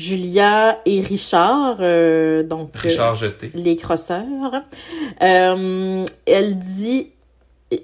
Julia 0.00 0.78
et 0.86 1.00
Richard, 1.00 1.76
euh, 1.80 2.42
donc... 2.42 2.70
euh, 2.76 2.78
Richard 2.80 3.14
Jeté. 3.14 3.50
les 3.54 3.76
crosseurs. 3.76 4.24
Euh, 5.22 6.04
elle 6.26 6.58
dit, 6.58 7.10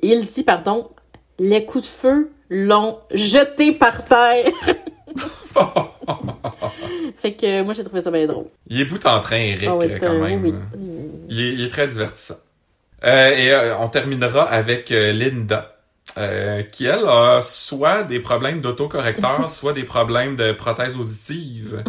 il 0.03 0.25
dit, 0.25 0.43
pardon, 0.43 0.89
les 1.39 1.65
coups 1.65 1.85
de 1.85 1.89
feu 1.91 2.31
l'ont 2.49 2.99
jeté 3.13 3.73
par 3.73 4.05
terre. 4.05 4.47
fait 7.19 7.33
que 7.35 7.63
moi, 7.63 7.75
j'ai 7.75 7.85
trouvé 7.85 8.01
ça 8.01 8.11
bien 8.11 8.27
drôle. 8.27 8.47
Il 8.69 8.81
est 8.81 8.85
bout 8.85 9.05
en 9.07 9.21
train, 9.21 9.37
Eric, 9.37 9.69
Ah 9.69 9.77
ouais, 9.77 9.99
quand 9.99 10.07
un- 10.07 10.19
même. 10.19 10.43
oui. 10.43 10.55
Il, 11.29 11.41
est, 11.41 11.53
il 11.55 11.65
est 11.65 11.69
très 11.69 11.87
divertissant. 11.87 12.37
Euh, 13.05 13.31
et 13.37 13.51
euh, 13.53 13.77
on 13.79 13.89
terminera 13.89 14.45
avec 14.45 14.91
euh, 14.91 15.13
Linda, 15.13 15.76
euh, 16.19 16.63
qui, 16.63 16.87
elle, 16.87 17.07
a 17.07 17.41
soit 17.43 18.03
des 18.03 18.21
problèmes 18.21 18.61
d'autocorrecteur, 18.61 19.49
soit 19.51 19.73
des 19.73 19.85
problèmes 19.85 20.37
de 20.37 20.53
prothèse 20.53 20.97
auditive. 20.97 21.83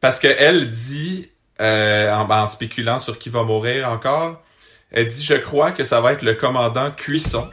Parce 0.00 0.18
que 0.18 0.28
elle 0.28 0.70
dit, 0.70 1.30
euh, 1.60 2.12
en, 2.12 2.30
en 2.30 2.46
spéculant 2.46 2.98
sur 2.98 3.18
qui 3.18 3.28
va 3.28 3.42
mourir 3.42 3.88
encore, 3.88 4.42
elle 4.90 5.06
dit, 5.06 5.22
je 5.22 5.34
crois 5.34 5.72
que 5.72 5.84
ça 5.84 6.00
va 6.00 6.12
être 6.12 6.22
le 6.22 6.34
commandant 6.34 6.90
Cuisson. 6.90 7.48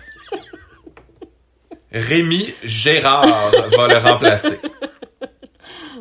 Rémi 1.92 2.54
Gérard 2.64 3.52
va 3.76 3.88
le 3.88 3.98
remplacer. 3.98 4.60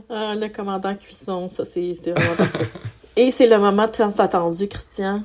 Ah, 0.08 0.34
le 0.36 0.48
commandant 0.48 0.94
Cuisson, 0.94 1.48
ça, 1.48 1.64
c'est 1.64 1.92
vraiment. 1.92 2.48
Et 3.16 3.32
c'est 3.32 3.48
le 3.48 3.58
moment 3.58 3.88
tant 3.88 4.10
attendu, 4.10 4.68
Christian. 4.68 5.22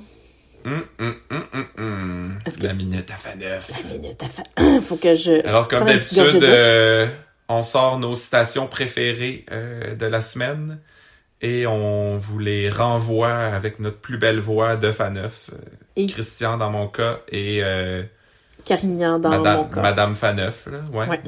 Hum, 0.65 0.83
hum, 0.99 1.65
hum. 1.77 2.39
Est-ce 2.45 2.57
que- 2.59 2.67
La 2.67 2.73
minute 2.73 3.09
à 3.11 3.15
fin 3.15 3.35
neuf. 3.35 3.69
La 3.83 3.89
minute, 3.97 4.21
à 4.23 4.27
fa- 4.29 4.79
faut 4.87 4.95
que 4.95 5.15
je... 5.15 5.45
Alors, 5.47 5.67
comme 5.67 5.85
d'habitude, 5.85 6.43
euh, 6.43 7.07
on 7.49 7.63
sort 7.63 7.99
nos 7.99 8.15
citations 8.15 8.67
préférées 8.67 9.45
euh, 9.51 9.95
de 9.95 10.05
la 10.05 10.21
semaine 10.21 10.79
et 11.41 11.65
on 11.67 12.17
vous 12.17 12.39
les 12.39 12.69
renvoie 12.69 13.33
avec 13.33 13.79
notre 13.79 13.97
plus 13.97 14.17
belle 14.17 14.39
voix 14.39 14.75
de 14.75 14.91
Faneuf. 14.91 15.49
euh, 15.53 15.57
Et- 15.95 16.05
Christian 16.07 16.57
dans 16.57 16.69
mon 16.69 16.87
cas 16.87 17.19
et 17.29 17.63
euh, 17.63 18.03
Carignan 18.65 19.17
dans 19.19 19.29
mon 19.31 19.37
Madame, 19.39 19.69
cas. 19.69 19.81
Madame 19.81 20.15
Faneuf. 20.15 20.67
Là, 20.67 20.79
ouais. 20.93 21.07
Ouais. 21.07 21.19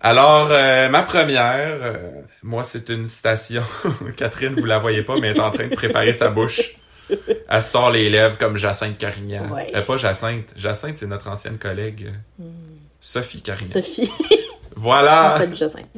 Alors, 0.00 0.48
euh, 0.52 0.88
ma 0.88 1.02
première, 1.02 1.42
euh, 1.82 1.96
moi, 2.42 2.62
c'est 2.62 2.88
une 2.88 3.06
citation. 3.06 3.62
Catherine, 4.16 4.54
vous 4.54 4.64
la 4.64 4.78
voyez 4.78 5.02
pas, 5.02 5.16
mais 5.20 5.28
elle 5.28 5.36
est 5.36 5.40
en 5.40 5.50
train 5.50 5.66
de 5.66 5.74
préparer 5.74 6.12
sa 6.12 6.28
bouche. 6.30 6.76
Elle 7.48 7.62
sort 7.62 7.90
les 7.90 8.10
lèvres 8.10 8.36
comme 8.38 8.56
Jacinthe 8.56 8.98
Carignan. 8.98 9.48
Ouais. 9.50 9.70
Euh, 9.74 9.82
pas 9.82 9.96
Jacinthe. 9.96 10.52
Jacinthe, 10.56 10.98
c'est 10.98 11.06
notre 11.06 11.28
ancienne 11.28 11.58
collègue. 11.58 12.12
euh, 12.40 12.44
Sophie 13.00 13.42
Carignan. 13.42 13.70
Sophie. 13.72 14.10
Voilà. 14.76 15.44
Jacinthe. 15.54 15.88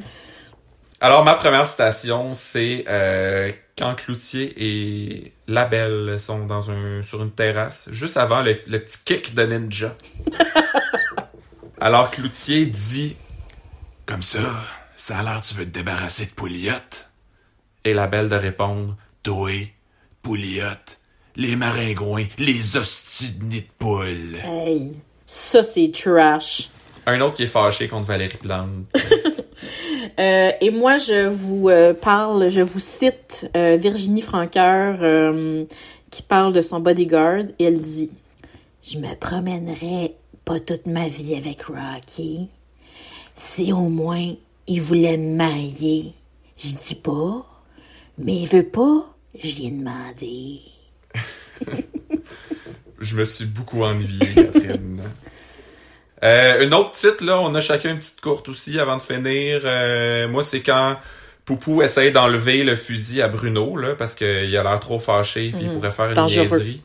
Alors, 0.99 1.23
ma 1.23 1.35
première 1.35 1.67
citation, 1.67 2.33
c'est 2.33 2.85
euh, 2.87 3.51
quand 3.77 3.93
Cloutier 3.95 4.53
et 4.57 5.33
la 5.47 5.65
Belle 5.65 6.19
sont 6.19 6.45
dans 6.45 6.71
un, 6.71 7.01
sur 7.03 7.21
une 7.21 7.31
terrasse, 7.31 7.89
juste 7.91 8.17
avant 8.17 8.41
le, 8.41 8.57
le 8.67 8.79
petit 8.79 8.97
kick 9.05 9.35
de 9.35 9.43
ninja. 9.43 9.95
Alors, 11.79 12.11
Cloutier 12.11 12.65
dit 12.65 13.15
Comme 14.05 14.21
ça, 14.23 14.39
ça 14.97 15.19
a 15.19 15.23
l'air 15.23 15.41
tu 15.41 15.55
veux 15.55 15.65
te 15.65 15.69
débarrasser 15.71 16.25
de 16.25 16.31
Pouliot? 16.31 16.73
Et 17.83 17.93
la 17.93 18.07
Belle 18.07 18.29
de 18.29 18.35
répondre 18.35 18.95
Toi, 19.23 19.49
Pouliot, 20.21 20.65
les 21.35 21.55
maringouins, 21.55 22.25
les 22.37 22.77
hosties 22.77 23.31
de 23.31 23.43
nid 23.43 23.61
de 23.61 23.67
poule. 23.77 24.37
Hey, 24.43 24.91
ça, 25.25 25.63
c'est 25.63 25.91
trash. 25.91 26.69
Un 27.05 27.19
autre 27.21 27.35
qui 27.35 27.43
est 27.43 27.47
fâché 27.47 27.87
contre 27.87 28.07
Valérie 28.07 28.37
Plante. 28.37 28.69
Euh, 30.19 30.51
et 30.59 30.71
moi, 30.71 30.97
je 30.97 31.27
vous 31.27 31.69
euh, 31.69 31.93
parle, 31.93 32.49
je 32.49 32.61
vous 32.61 32.79
cite 32.79 33.49
euh, 33.55 33.77
Virginie 33.77 34.23
Franqueur 34.23 34.97
euh, 35.01 35.65
qui 36.09 36.23
parle 36.23 36.53
de 36.53 36.61
son 36.61 36.79
bodyguard 36.79 37.43
et 37.59 37.65
elle 37.65 37.79
dit 37.79 38.09
Je 38.81 38.97
me 38.97 39.13
promènerai 39.15 40.15
pas 40.43 40.59
toute 40.59 40.87
ma 40.87 41.07
vie 41.07 41.35
avec 41.35 41.63
Rocky. 41.63 42.49
Si 43.35 43.71
au 43.71 43.89
moins 43.89 44.33
il 44.67 44.81
voulait 44.81 45.17
me 45.17 45.35
marier, 45.35 46.13
je 46.57 46.75
dis 46.75 46.95
pas, 46.95 47.45
mais 48.17 48.37
il 48.37 48.47
veut 48.47 48.67
pas, 48.67 49.15
je 49.35 49.55
lui 49.55 49.67
ai 49.67 49.71
demandé. 49.71 50.59
Je 52.99 53.15
me 53.15 53.25
suis 53.25 53.45
beaucoup 53.45 53.83
ennuyé, 53.83 54.19
Catherine. 54.35 55.01
Euh, 56.23 56.63
une 56.63 56.71
autre 56.75 56.91
titre, 56.91 57.25
là, 57.25 57.39
on 57.39 57.55
a 57.55 57.61
chacun 57.61 57.89
une 57.89 57.97
petite 57.97 58.21
courte 58.21 58.47
aussi 58.47 58.79
avant 58.79 58.95
de 58.97 59.01
finir. 59.01 59.61
Euh, 59.65 60.27
moi, 60.27 60.43
c'est 60.43 60.61
quand 60.61 60.97
Poupou 61.45 61.81
essaye 61.81 62.11
d'enlever 62.11 62.63
le 62.63 62.75
fusil 62.75 63.23
à 63.23 63.27
Bruno, 63.27 63.75
là, 63.75 63.95
parce 63.95 64.13
qu'il 64.13 64.27
a 64.55 64.61
l'air 64.61 64.79
trop 64.79 64.99
fâché 64.99 65.49
puis 65.51 65.61
il 65.63 65.69
Mhm. 65.69 65.73
pourrait 65.73 65.89
faire 65.89 66.11
une 66.11 66.13
niaiserie. 66.27 66.83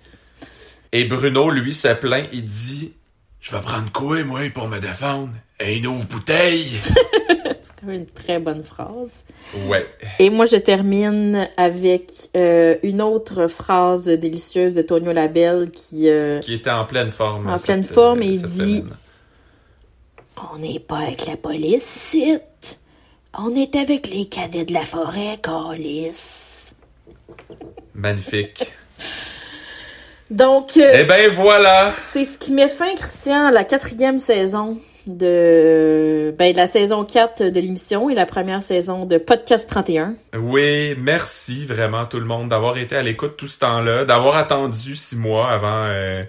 Et 0.93 1.05
Bruno, 1.05 1.51
lui, 1.51 1.75
se 1.75 1.89
plaint, 1.89 2.27
il 2.33 2.45
dit 2.47 2.95
Je 3.43 3.51
vais 3.55 3.61
prendre 3.61 3.93
quoi, 3.93 4.25
moi, 4.25 4.41
pour 4.55 4.69
me 4.69 4.79
défendre? 4.79 5.35
Un 5.61 5.85
ouvre 5.85 6.07
bouteille! 6.09 6.71
Une 7.89 8.07
très 8.07 8.39
bonne 8.39 8.63
phrase. 8.63 9.25
ouais. 9.69 9.87
Et 10.19 10.31
moi, 10.31 10.45
je 10.45 10.57
termine 10.57 11.49
avec 11.57 12.11
euh, 12.37 12.77
une 12.83 13.01
autre 13.03 13.47
phrase 13.47 14.07
délicieuse 14.07 14.73
de 14.73 14.83
Tonio 14.83 15.13
Labelle 15.13 15.71
qui... 15.71 16.09
euh, 16.09 16.41
Qui 16.41 16.55
était 16.55 16.71
en 16.71 16.85
pleine 16.85 17.11
forme. 17.11 17.49
En 17.49 17.57
cette- 17.59 17.67
pleine 17.67 17.85
forme, 17.85 18.23
et 18.23 18.27
il 18.29 18.41
cette 18.41 18.51
dit- 18.51 18.79
semaine. 18.81 18.97
On 20.55 20.59
n'est 20.59 20.81
pas 20.81 20.99
avec 20.99 21.27
la 21.27 21.37
police, 21.37 21.97
ici. 21.97 22.39
On 23.39 23.55
est 23.55 23.75
avec 23.77 24.09
les 24.09 24.27
cadets 24.27 24.65
de 24.65 24.73
la 24.75 24.85
forêt, 24.85 25.39
Calis. 25.43 26.73
Magnifique. 27.95 28.73
Donc, 30.31 30.77
euh, 30.77 30.93
Eh 30.95 31.05
ben 31.05 31.31
voilà! 31.31 31.93
c'est 32.01 32.25
ce 32.25 32.37
qui 32.37 32.53
met 32.53 32.69
fin, 32.69 32.95
Christian, 32.95 33.47
à 33.47 33.51
la 33.53 33.65
quatrième 33.65 34.19
saison 34.19 34.79
de, 35.07 36.35
ben, 36.39 36.53
de 36.53 36.57
la 36.57 36.67
saison 36.67 37.05
4 37.05 37.45
de 37.45 37.61
l'émission 37.61 38.11
et 38.11 38.15
la 38.15 38.27
première 38.27 38.63
saison 38.63 39.05
de 39.05 39.19
Podcast 39.19 39.69
31. 39.69 40.17
Oui, 40.39 40.95
merci 40.99 41.65
vraiment 41.65 42.07
tout 42.07 42.19
le 42.19 42.27
monde 42.27 42.49
d'avoir 42.49 42.79
été 42.79 42.97
à 42.97 43.03
l'écoute 43.03 43.37
tout 43.37 43.47
ce 43.47 43.59
temps-là, 43.61 44.05
d'avoir 44.05 44.37
attendu 44.37 44.95
six 44.97 45.17
mois 45.17 45.51
avant 45.51 45.87
euh, 45.87 46.23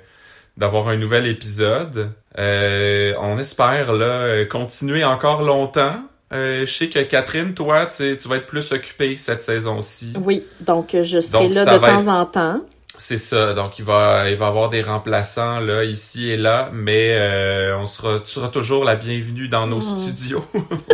d'avoir 0.57 0.87
un 0.89 0.97
nouvel 0.97 1.27
épisode. 1.27 2.11
Euh, 2.37 3.13
on 3.19 3.37
espère 3.39 3.93
là 3.93 4.45
continuer 4.45 5.03
encore 5.03 5.43
longtemps. 5.43 6.01
Euh, 6.33 6.65
je 6.65 6.71
sais 6.71 6.89
que 6.89 6.99
Catherine, 6.99 7.53
toi, 7.53 7.85
tu, 7.85 8.17
tu 8.17 8.27
vas 8.27 8.37
être 8.37 8.45
plus 8.45 8.71
occupée 8.71 9.15
cette 9.17 9.41
saison-ci. 9.41 10.13
Oui, 10.21 10.43
donc 10.59 10.95
je 11.01 11.19
serai 11.19 11.49
là 11.49 11.65
de 11.65 11.79
temps 11.79 12.07
en 12.07 12.25
temps. 12.25 12.61
C'est 12.97 13.17
ça. 13.17 13.53
Donc 13.53 13.79
il 13.79 13.85
va 13.85 14.29
il 14.29 14.35
va 14.35 14.47
avoir 14.47 14.69
des 14.69 14.81
remplaçants 14.81 15.59
là 15.59 15.83
ici 15.83 16.29
et 16.29 16.37
là, 16.37 16.69
mais 16.73 17.11
euh, 17.11 17.77
on 17.77 17.85
sera 17.85 18.19
tu 18.19 18.31
seras 18.31 18.49
toujours 18.49 18.83
la 18.83 18.95
bienvenue 18.95 19.47
dans 19.47 19.67
nos 19.67 19.77
mm. 19.79 20.01
studios. 20.01 20.45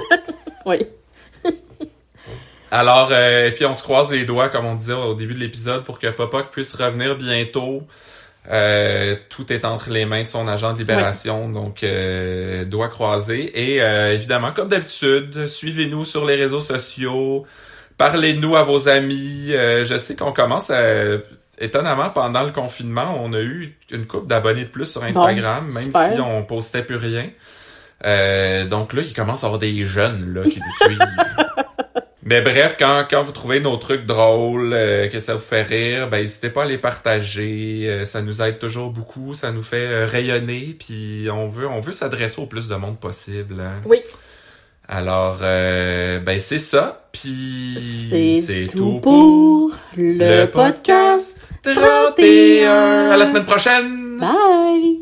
oui. 0.65 0.79
Alors 2.71 3.09
euh, 3.11 3.47
et 3.47 3.51
puis 3.51 3.65
on 3.65 3.73
se 3.73 3.83
croise 3.83 4.11
les 4.11 4.25
doigts 4.25 4.49
comme 4.49 4.65
on 4.65 4.75
disait 4.75 4.93
au 4.93 5.15
début 5.15 5.33
de 5.33 5.39
l'épisode 5.39 5.83
pour 5.85 5.99
que 5.99 6.07
Papa 6.07 6.43
puisse 6.43 6.75
revenir 6.75 7.15
bientôt. 7.17 7.83
Euh, 8.49 9.15
tout 9.29 9.53
est 9.53 9.63
entre 9.63 9.89
les 9.89 10.05
mains 10.05 10.23
de 10.23 10.27
son 10.27 10.47
agent 10.47 10.73
de 10.73 10.79
libération, 10.79 11.49
donc 11.49 11.83
euh, 11.83 12.65
doigt 12.65 12.89
croisé. 12.89 13.51
Et 13.55 13.81
euh, 13.81 14.13
évidemment, 14.13 14.51
comme 14.51 14.67
d'habitude, 14.67 15.47
suivez-nous 15.47 16.03
sur 16.03 16.25
les 16.25 16.35
réseaux 16.35 16.61
sociaux, 16.61 17.45
parlez-nous 17.97 18.55
à 18.55 18.63
vos 18.63 18.89
amis. 18.89 19.51
je 19.51 19.97
sais 19.97 20.15
qu'on 20.15 20.33
commence 20.33 20.69
à... 20.69 21.17
Étonnamment, 21.63 22.09
pendant 22.09 22.43
le 22.43 22.51
confinement, 22.51 23.19
on 23.19 23.33
a 23.33 23.39
eu 23.39 23.75
une 23.91 24.05
coupe 24.05 24.27
d'abonnés 24.27 24.65
de 24.65 24.69
plus 24.69 24.85
sur 24.85 25.03
Instagram, 25.03 25.71
même 25.71 25.91
si 25.91 26.19
on 26.19 26.43
postait 26.43 26.83
plus 26.83 26.97
rien. 26.97 27.29
donc 28.69 28.93
là, 28.93 29.01
il 29.01 29.13
commence 29.13 29.43
à 29.43 29.47
y 29.47 29.49
avoir 29.49 29.59
des 29.59 29.85
jeunes 29.85 30.33
là, 30.33 30.43
qui 30.43 30.59
nous 30.59 30.87
suivent. 30.87 30.99
Mais 32.25 32.41
bref, 32.41 32.77
quand, 32.79 33.05
quand 33.09 33.21
vous 33.21 33.33
trouvez 33.33 33.59
nos 33.59 33.75
trucs 33.75 34.05
drôles, 34.05 34.71
euh, 34.73 35.09
que 35.09 35.19
ça 35.19 35.33
vous 35.33 35.41
fait 35.41 35.61
rire, 35.61 36.09
ben 36.09 36.21
n'hésitez 36.21 36.49
pas 36.49 36.63
à 36.63 36.65
les 36.65 36.77
partager. 36.77 37.85
Euh, 37.85 38.05
ça 38.05 38.21
nous 38.21 38.41
aide 38.41 38.59
toujours 38.59 38.91
beaucoup, 38.91 39.33
ça 39.33 39.51
nous 39.51 39.61
fait 39.61 39.87
euh, 39.87 40.05
rayonner, 40.05 40.75
puis 40.79 41.27
on 41.31 41.47
veut 41.47 41.67
on 41.67 41.81
veut 41.81 41.91
s'adresser 41.91 42.41
au 42.41 42.45
plus 42.45 42.69
de 42.69 42.75
monde 42.75 42.97
possible. 42.97 43.59
Hein. 43.59 43.81
Oui. 43.85 43.99
Alors, 44.87 45.39
ben 45.39 46.39
c'est 46.39 46.59
ça. 46.59 47.07
Puis 47.11 48.41
c'est 48.45 48.67
tout, 48.67 48.99
pour 48.99 49.71
le 49.97 50.45
podcast 50.45 51.37
31. 51.63 53.11
À 53.11 53.17
la 53.17 53.25
semaine 53.25 53.45
prochaine. 53.45 54.17
Bye. 54.19 54.99